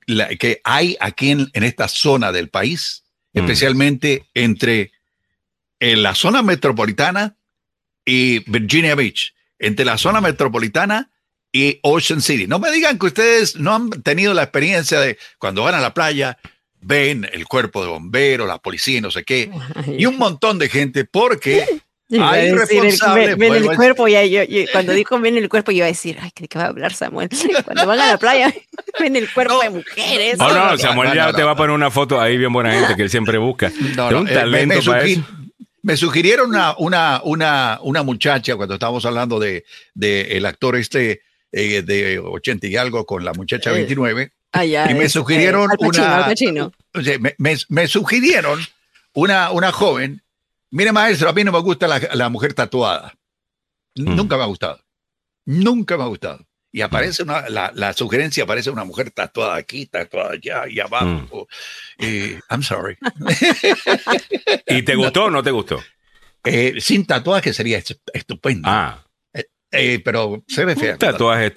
que 0.06 0.62
hay 0.64 0.98
aquí 1.00 1.32
en, 1.32 1.50
esta 1.54 1.88
zona 1.88 2.32
del 2.32 2.50
país, 2.50 3.04
mm. 3.34 3.40
especialmente 3.40 4.26
entre 4.36 4.92
en 5.80 6.04
la 6.04 6.14
zona 6.14 6.44
metropolitana 6.44 7.38
y 8.06 8.40
Virginia 8.50 8.96
Beach, 8.96 9.34
entre 9.58 9.86
la 9.86 9.98
zona 9.98 10.22
metropolitana 10.22 11.10
y 11.52 11.80
Ocean 11.82 12.22
City. 12.22 12.48
No 12.48 12.60
me 12.60 12.72
digan 12.72 13.00
que 13.00 13.08
ustedes 13.08 13.56
no 13.56 13.76
han 13.76 13.90
tenido 14.04 14.34
la 14.34 14.44
experiencia 14.44 15.00
de 15.00 15.18
cuando 15.38 15.64
van 15.64 15.76
a 15.76 15.80
la 15.80 15.94
playa, 15.94 16.38
ven 16.82 17.28
el 17.32 17.46
cuerpo 17.46 17.82
de 17.82 17.90
bomberos, 17.90 18.48
la 18.48 18.60
policía, 18.60 19.02
no 19.02 19.12
sé 19.12 19.24
qué, 19.24 19.52
y 19.98 20.06
un 20.06 20.18
montón 20.18 20.60
de 20.60 20.70
gente, 20.70 21.06
porque 21.06 21.66
Ay, 22.11 22.52
responsable. 22.52 23.36
Ven, 23.36 23.53
el 23.53 23.76
cuerpo, 23.76 24.07
y 24.07 24.65
cuando 24.72 24.94
dijo 24.94 25.19
ven 25.19 25.38
el 25.38 25.48
cuerpo, 25.48 25.72
yo 25.72 25.77
iba 25.77 25.86
a 25.86 25.90
decir, 25.90 26.18
ay, 26.19 26.31
¿qué 26.34 26.48
va 26.57 26.65
a 26.65 26.68
hablar 26.69 26.94
Samuel? 26.94 27.30
Cuando 27.65 27.86
van 27.86 27.99
a 27.99 28.07
la 28.07 28.18
playa, 28.18 28.53
ven 28.99 29.15
el 29.15 29.31
cuerpo 29.31 29.60
de 29.61 29.69
mujeres. 29.69 30.38
Oh, 30.40 30.52
no, 30.52 30.77
Samuel 30.77 31.14
ya 31.14 31.31
te 31.34 31.44
va 31.44 31.52
a 31.52 31.56
poner 31.56 31.72
una 31.72 31.91
foto 31.91 32.19
ahí 32.19 32.38
bien 32.38 32.52
buena 32.52 32.73
gente 32.73 32.95
que 32.95 33.03
él 33.03 33.10
siempre 33.10 33.38
busca. 33.38 33.72
un 33.77 34.27
eh, 34.27 34.34
talento 34.34 34.76
me, 34.76 34.81
para 34.81 35.03
eso. 35.03 35.22
Me 35.84 35.98
sugirieron 35.98 36.49
una, 36.49 36.76
una, 36.77 37.22
una, 37.23 37.80
una 37.84 38.03
muchacha 38.03 38.56
cuando 38.56 38.73
estábamos 38.73 39.06
hablando 39.06 39.40
de, 39.40 39.65
de 39.94 40.38
el 40.38 40.45
actor 40.45 40.76
este 40.76 41.22
eh, 41.52 41.84
de 41.84 42.19
80 42.19 42.68
y 42.68 42.76
algo 42.76 43.06
con 43.06 43.23
la 43.23 43.34
muchacha 43.34 43.72
29. 43.72 44.31
Ah, 44.52 44.65
y 44.65 44.94
me 44.95 45.07
sugirieron 45.10 45.69
una. 45.80 46.34
Me, 46.94 47.36
me, 47.38 47.57
me, 47.69 47.88
sugirieron 47.88 48.60
una, 49.14 49.52
una 49.52 49.72
joven 49.72 50.23
Mire, 50.72 50.91
maestro, 50.91 51.30
a 51.30 51.34
mí 51.34 51.44
no 51.44 51.52
me 51.52 51.60
gusta 51.60 51.88
la, 51.88 52.30
mujer 52.30 52.54
tatuada. 52.54 53.14
Mm. 53.96 54.16
Nunca 54.16 54.38
me 54.38 54.44
ha 54.44 54.48
gustado. 54.48 54.80
Nunca 55.46 55.98
me 55.98 56.04
ha 56.04 56.08
gustado. 56.08 56.46
Y 56.72 56.82
aparece 56.82 57.24
una, 57.24 57.50
la, 57.50 57.94
sugerencia 57.94 58.44
aparece 58.44 58.70
una 58.70 58.84
mujer 58.84 59.10
tatuada 59.10 59.56
aquí, 59.56 59.88
tatuada 59.88 60.34
allá 60.34 60.68
y 60.70 60.80
abajo. 60.80 61.48
Mm. 61.98 62.04
Eh, 62.06 62.40
I'm 62.52 62.62
sorry. 62.62 62.98
¿Y 64.68 64.84
te 64.84 64.96
gustó 64.96 65.26
o 65.26 65.30
no 65.32 65.41
te 65.41 65.52
gustó? 65.52 65.82
Eh, 66.44 66.76
sin 66.80 67.06
tatuaje 67.06 67.54
sería 67.54 67.82
estupendo. 68.14 68.70
Ah. 68.70 69.04
Eh, 69.72 70.02
pero 70.04 70.44
se 70.48 70.66
ve 70.66 70.76
fea. 70.76 70.94
Un 70.94 71.00
tatuaje 71.00 71.54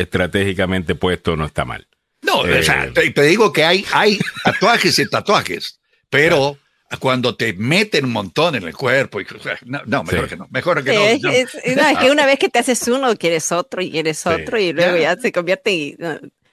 estratégicamente 0.00 0.94
puesto 0.94 1.36
no 1.36 1.46
está 1.46 1.64
mal. 1.64 1.86
No, 2.22 2.40
o 2.40 2.62
sea, 2.62 2.92
te, 2.92 3.22
digo 3.22 3.52
que 3.52 3.64
hay, 3.64 3.84
hay 3.92 4.18
tatuajes 4.44 4.98
y 4.98 5.08
tatuajes, 5.08 5.80
pero 6.10 6.58
cuando 6.98 7.36
te 7.36 7.52
meten 7.52 8.04
un 8.04 8.12
montón 8.12 8.56
en 8.56 8.64
el 8.64 8.74
cuerpo. 8.74 9.20
Y, 9.20 9.26
no, 9.64 10.04
mejor 10.04 10.28
que 10.28 10.36
no. 10.36 10.48
Mejor 10.50 10.82
que 10.82 10.92
no, 10.92 11.30
Es, 11.30 11.52
que 11.98 12.10
una 12.10 12.26
vez 12.26 12.38
que 12.38 12.48
te 12.48 12.58
haces 12.58 12.86
uno, 12.88 13.14
quieres 13.16 13.52
otro 13.52 13.80
y 13.82 13.90
quieres 13.90 14.26
otro 14.26 14.58
y 14.58 14.72
luego 14.72 14.96
ya 14.96 15.16
se 15.16 15.30
convierte 15.30 15.72
y 15.72 15.96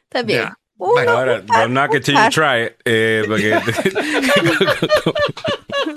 está 0.04 0.24
bien. 0.78 0.92
bueno, 0.94 1.12
ahora, 1.12 1.42
don't 1.42 1.72
knock 1.72 1.96
it 1.96 2.04
till 2.04 2.16
you 2.16 2.30
try 2.30 2.70
eh, 2.86 3.24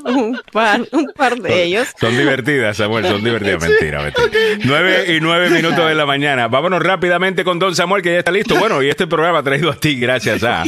un, 0.04 0.40
par, 0.52 0.80
un 0.92 1.12
par 1.14 1.40
de 1.40 1.64
ellos. 1.64 1.88
Son 1.98 2.16
divertidas, 2.16 2.76
Samuel, 2.76 3.06
son 3.06 3.22
divertidas. 3.22 3.68
Mentira, 3.68 4.02
mentira. 4.02 4.58
Nueve 4.64 5.16
y 5.16 5.20
nueve 5.20 5.50
minutos 5.50 5.88
de 5.88 5.94
la 5.94 6.06
mañana. 6.06 6.48
Vámonos 6.48 6.82
rápidamente 6.82 7.44
con 7.44 7.58
Don 7.58 7.74
Samuel, 7.74 8.02
que 8.02 8.12
ya 8.12 8.18
está 8.18 8.30
listo. 8.30 8.56
Bueno, 8.56 8.82
y 8.82 8.88
este 8.88 9.06
programa 9.06 9.38
ha 9.38 9.42
traído 9.42 9.70
a 9.70 9.76
ti 9.76 9.98
gracias 9.98 10.42
a 10.42 10.64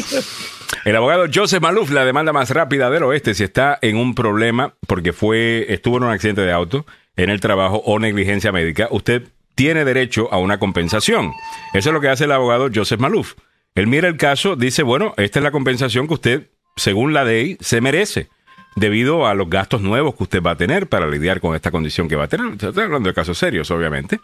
el 0.84 0.96
abogado 0.96 1.26
Joseph 1.32 1.62
Maluf, 1.62 1.90
la 1.90 2.04
demanda 2.04 2.32
más 2.32 2.50
rápida 2.50 2.90
del 2.90 3.04
oeste, 3.04 3.34
si 3.34 3.44
está 3.44 3.78
en 3.82 3.96
un 3.96 4.14
problema 4.14 4.74
porque 4.88 5.12
fue, 5.12 5.66
estuvo 5.68 5.98
en 5.98 6.04
un 6.04 6.10
accidente 6.10 6.40
de 6.40 6.50
auto, 6.50 6.86
en 7.16 7.30
el 7.30 7.40
trabajo 7.40 7.82
o 7.84 7.98
negligencia 7.98 8.50
médica, 8.50 8.88
usted 8.90 9.22
tiene 9.54 9.84
derecho 9.84 10.32
a 10.32 10.38
una 10.38 10.58
compensación. 10.58 11.32
Eso 11.72 11.90
es 11.90 11.92
lo 11.92 12.00
que 12.00 12.08
hace 12.08 12.24
el 12.24 12.32
abogado 12.32 12.68
Joseph 12.74 13.00
Maluf. 13.00 13.34
Él 13.74 13.86
mira 13.86 14.08
el 14.08 14.16
caso, 14.16 14.56
dice, 14.56 14.82
bueno, 14.82 15.14
esta 15.16 15.38
es 15.38 15.42
la 15.42 15.50
compensación 15.50 16.06
que 16.06 16.14
usted, 16.14 16.50
según 16.76 17.12
la 17.12 17.24
ley, 17.24 17.56
se 17.60 17.80
merece 17.80 18.28
debido 18.76 19.26
a 19.26 19.34
los 19.34 19.50
gastos 19.50 19.82
nuevos 19.82 20.14
que 20.14 20.22
usted 20.24 20.42
va 20.42 20.52
a 20.52 20.56
tener 20.56 20.88
para 20.88 21.06
lidiar 21.06 21.40
con 21.40 21.54
esta 21.54 21.70
condición 21.70 22.08
que 22.08 22.16
va 22.16 22.24
a 22.24 22.28
tener. 22.28 22.52
Estoy 22.52 22.84
hablando 22.84 23.08
de 23.08 23.14
casos 23.14 23.38
serios, 23.38 23.70
obviamente. 23.70 24.20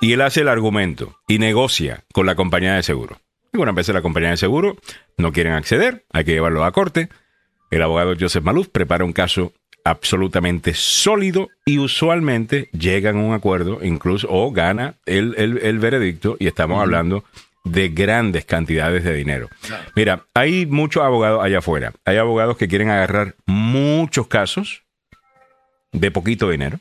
Y 0.00 0.12
él 0.12 0.20
hace 0.20 0.40
el 0.40 0.48
argumento 0.48 1.16
y 1.28 1.38
negocia 1.38 2.04
con 2.12 2.26
la 2.26 2.34
compañía 2.34 2.74
de 2.74 2.82
seguro. 2.82 3.18
Algunas 3.52 3.74
veces 3.74 3.94
la 3.94 4.02
compañía 4.02 4.30
de 4.30 4.36
seguro 4.36 4.76
no 5.16 5.32
quieren 5.32 5.54
acceder, 5.54 6.04
hay 6.12 6.24
que 6.24 6.32
llevarlo 6.32 6.64
a 6.64 6.72
corte. 6.72 7.08
El 7.70 7.82
abogado 7.82 8.14
Joseph 8.18 8.44
Maluf 8.44 8.68
prepara 8.68 9.04
un 9.04 9.12
caso 9.12 9.52
absolutamente 9.84 10.74
sólido 10.74 11.48
y 11.64 11.78
usualmente 11.78 12.68
llegan 12.72 13.16
a 13.16 13.20
un 13.20 13.34
acuerdo, 13.34 13.80
incluso, 13.82 14.28
o 14.30 14.52
gana 14.52 14.96
el, 15.06 15.34
el, 15.36 15.78
veredicto, 15.78 16.36
y 16.38 16.46
estamos 16.46 16.80
hablando 16.80 17.24
de 17.64 17.88
grandes 17.88 18.44
cantidades 18.44 19.04
de 19.04 19.14
dinero. 19.14 19.48
Mira, 19.94 20.24
hay 20.34 20.66
muchos 20.66 21.02
abogados 21.02 21.44
allá 21.44 21.58
afuera. 21.58 21.92
Hay 22.04 22.16
abogados 22.16 22.56
que 22.56 22.68
quieren 22.68 22.90
agarrar 22.90 23.36
muchos 23.46 24.26
casos 24.26 24.84
de 25.92 26.10
poquito 26.10 26.48
dinero. 26.48 26.80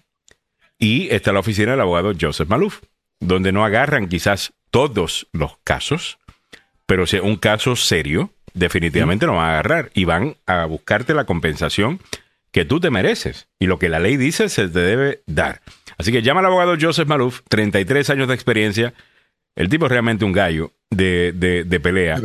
Y 0.78 1.10
está 1.14 1.34
la 1.34 1.40
oficina 1.40 1.72
del 1.72 1.82
abogado 1.82 2.14
Joseph 2.20 2.48
Maluf, 2.48 2.80
donde 3.20 3.52
no 3.52 3.66
agarran 3.66 4.08
quizás 4.08 4.54
todos 4.72 5.28
los 5.34 5.58
casos, 5.64 6.20
pero 6.86 7.06
si 7.06 7.18
un 7.18 7.36
caso 7.36 7.76
serio, 7.76 8.32
definitivamente 8.54 9.26
no 9.26 9.36
van 9.36 9.46
a 9.46 9.52
agarrar 9.52 9.92
y 9.94 10.06
van 10.06 10.38
a 10.46 10.66
buscarte 10.66 11.14
la 11.14 11.26
compensación 11.26 12.00
que 12.52 12.66
tú 12.66 12.80
te 12.80 12.90
mereces 12.90 13.48
y 13.60 13.68
lo 13.68 13.78
que 13.78 13.90
la 13.90 14.00
ley 14.00 14.18
dice 14.18 14.50
se 14.50 14.68
te 14.68 14.80
debe 14.80 15.22
dar. 15.28 15.62
Así 15.98 16.12
que 16.12 16.22
llama 16.22 16.40
al 16.40 16.48
abogado 16.48 16.76
Joseph 16.80 17.08
Maluf, 17.08 17.42
33 17.50 18.10
años 18.10 18.28
de 18.28 18.34
experiencia. 18.34 18.94
El 19.56 19.70
tipo 19.70 19.86
es 19.86 19.92
realmente 19.92 20.26
un 20.26 20.32
gallo 20.32 20.74
de, 20.90 21.32
de, 21.34 21.80
pelea. 21.80 22.20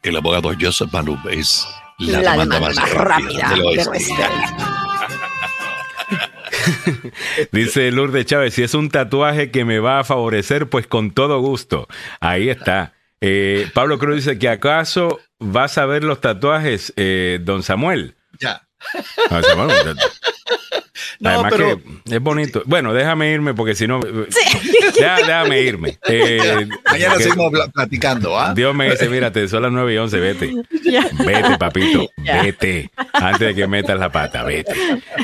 El 0.03 0.15
abogado 0.15 0.51
Joseph 0.59 0.91
Maluf 0.91 1.19
es 1.29 1.65
la, 1.99 2.19
demanda, 2.19 2.59
más, 2.59 2.93
rápida, 2.93 3.51
Dice 7.51 7.91
Lourdes 7.91 8.25
Chávez, 8.25 8.53
si 8.53 8.63
es 8.63 8.73
un 8.73 8.89
tatuaje 8.89 9.51
que 9.51 9.65
me 9.65 9.79
va 9.79 9.99
a 9.99 10.03
favorecer, 10.03 10.69
pues 10.69 10.87
con 10.87 11.11
todo 11.11 11.39
gusto. 11.41 11.87
Ahí 12.19 12.49
está. 12.49 12.93
Eh, 13.21 13.69
Pablo 13.73 13.99
Cruz 13.99 14.17
dice 14.17 14.39
que 14.39 14.49
acaso 14.49 15.19
vas 15.39 15.77
a 15.77 15.85
ver 15.85 16.03
los 16.03 16.21
tatuajes, 16.21 16.93
eh, 16.95 17.39
don 17.41 17.63
Samuel. 17.63 18.15
Ya. 18.39 18.67
No, 21.19 21.43
pero, 21.49 21.81
es 22.09 22.21
bonito. 22.21 22.63
Bueno, 22.65 22.93
déjame 22.93 23.31
irme 23.31 23.53
porque 23.53 23.75
si 23.75 23.87
no. 23.87 23.99
déjame 24.97 25.61
irme. 25.61 25.97
Eh, 26.07 26.65
Mañana 26.89 27.15
seguimos 27.17 27.51
platicando. 27.73 28.39
¿ah? 28.39 28.53
Dios 28.53 28.73
me 28.73 28.89
dice: 28.89 29.09
Mírate, 29.09 29.47
son 29.49 29.63
las 29.63 29.71
9 29.71 29.93
y 29.93 29.97
11, 29.97 30.19
vete. 30.19 30.53
Vete, 31.25 31.57
papito, 31.57 32.09
vete. 32.17 32.89
Antes 33.11 33.39
de 33.49 33.55
que 33.55 33.67
metas 33.67 33.99
la 33.99 34.11
pata, 34.11 34.43
vete. 34.43 34.73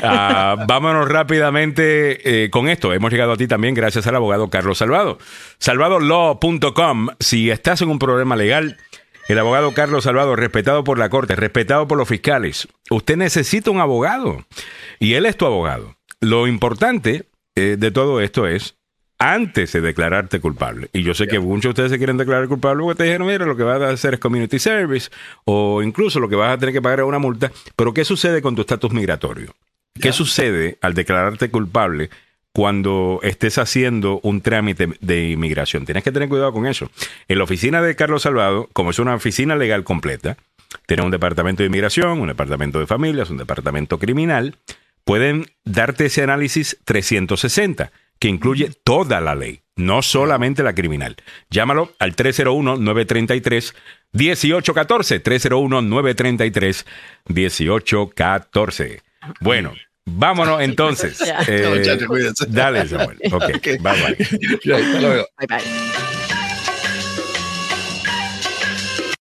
Ah, 0.02 0.56
vámonos 0.66 1.08
rápidamente 1.08 2.44
eh, 2.44 2.50
con 2.50 2.68
esto. 2.68 2.92
Hemos 2.92 3.10
llegado 3.10 3.32
a 3.32 3.36
ti 3.38 3.46
también 3.48 3.74
gracias 3.74 4.06
al 4.06 4.16
abogado 4.16 4.50
Carlos 4.50 4.76
Salvado. 4.76 5.18
Salvadolaw.com. 5.58 7.08
Si 7.20 7.50
estás 7.50 7.80
en 7.80 7.88
un 7.88 7.98
problema 7.98 8.36
legal 8.36 8.76
el 9.28 9.38
abogado 9.38 9.72
Carlos 9.72 10.04
Salvador, 10.04 10.38
respetado 10.38 10.84
por 10.84 10.98
la 10.98 11.08
Corte, 11.08 11.36
respetado 11.36 11.88
por 11.88 11.98
los 11.98 12.08
fiscales. 12.08 12.68
Usted 12.90 13.16
necesita 13.16 13.70
un 13.70 13.80
abogado 13.80 14.44
y 14.98 15.14
él 15.14 15.26
es 15.26 15.36
tu 15.36 15.46
abogado. 15.46 15.96
Lo 16.20 16.46
importante 16.46 17.26
eh, 17.54 17.76
de 17.78 17.90
todo 17.90 18.20
esto 18.20 18.46
es 18.46 18.76
antes 19.18 19.72
de 19.72 19.80
declararte 19.80 20.40
culpable. 20.40 20.88
Y 20.92 21.02
yo 21.02 21.14
sé 21.14 21.26
que 21.26 21.38
muchos 21.38 21.62
de 21.62 21.68
ustedes 21.70 21.90
se 21.90 21.98
quieren 21.98 22.18
declarar 22.18 22.48
culpable 22.48 22.82
porque 22.82 22.98
te 22.98 23.04
dijeron, 23.04 23.26
mira, 23.26 23.46
lo 23.46 23.56
que 23.56 23.62
vas 23.62 23.80
a 23.80 23.90
hacer 23.90 24.14
es 24.14 24.20
community 24.20 24.58
service 24.58 25.10
o 25.44 25.82
incluso 25.82 26.20
lo 26.20 26.28
que 26.28 26.36
vas 26.36 26.52
a 26.52 26.58
tener 26.58 26.74
que 26.74 26.82
pagar 26.82 27.00
es 27.00 27.06
una 27.06 27.18
multa. 27.18 27.50
Pero 27.74 27.94
¿qué 27.94 28.04
sucede 28.04 28.42
con 28.42 28.54
tu 28.54 28.60
estatus 28.62 28.92
migratorio? 28.92 29.54
¿Qué 30.00 30.12
sucede 30.12 30.76
al 30.82 30.92
declararte 30.92 31.50
culpable 31.50 32.10
cuando 32.56 33.20
estés 33.22 33.58
haciendo 33.58 34.18
un 34.22 34.40
trámite 34.40 34.88
de 35.02 35.28
inmigración. 35.28 35.84
Tienes 35.84 36.02
que 36.02 36.10
tener 36.10 36.30
cuidado 36.30 36.54
con 36.54 36.66
eso. 36.66 36.90
En 37.28 37.36
la 37.36 37.44
oficina 37.44 37.82
de 37.82 37.94
Carlos 37.96 38.22
Salvado, 38.22 38.70
como 38.72 38.92
es 38.92 38.98
una 38.98 39.14
oficina 39.14 39.56
legal 39.56 39.84
completa, 39.84 40.38
tiene 40.86 41.02
un 41.02 41.10
departamento 41.10 41.62
de 41.62 41.66
inmigración, 41.66 42.18
un 42.18 42.28
departamento 42.28 42.80
de 42.80 42.86
familias, 42.86 43.28
un 43.28 43.36
departamento 43.36 43.98
criminal, 43.98 44.56
pueden 45.04 45.44
darte 45.66 46.06
ese 46.06 46.22
análisis 46.22 46.78
360, 46.86 47.92
que 48.18 48.28
incluye 48.28 48.70
toda 48.84 49.20
la 49.20 49.34
ley, 49.34 49.60
no 49.76 50.00
solamente 50.00 50.62
la 50.62 50.74
criminal. 50.74 51.16
Llámalo 51.50 51.92
al 51.98 52.16
301-933. 52.16 53.74
1814 54.12 55.20
301 55.20 55.82
933 55.82 56.86
1814. 57.28 59.02
Bueno, 59.40 59.74
Vámonos 60.06 60.60
entonces. 60.62 61.18
Eh, 61.46 61.98
dale, 62.48 62.88
Samuel. 62.88 63.18
Ok, 63.32 63.42
bye 63.64 63.76
bye. 63.80 64.16
Bye 64.64 65.46
bye. 65.46 66.25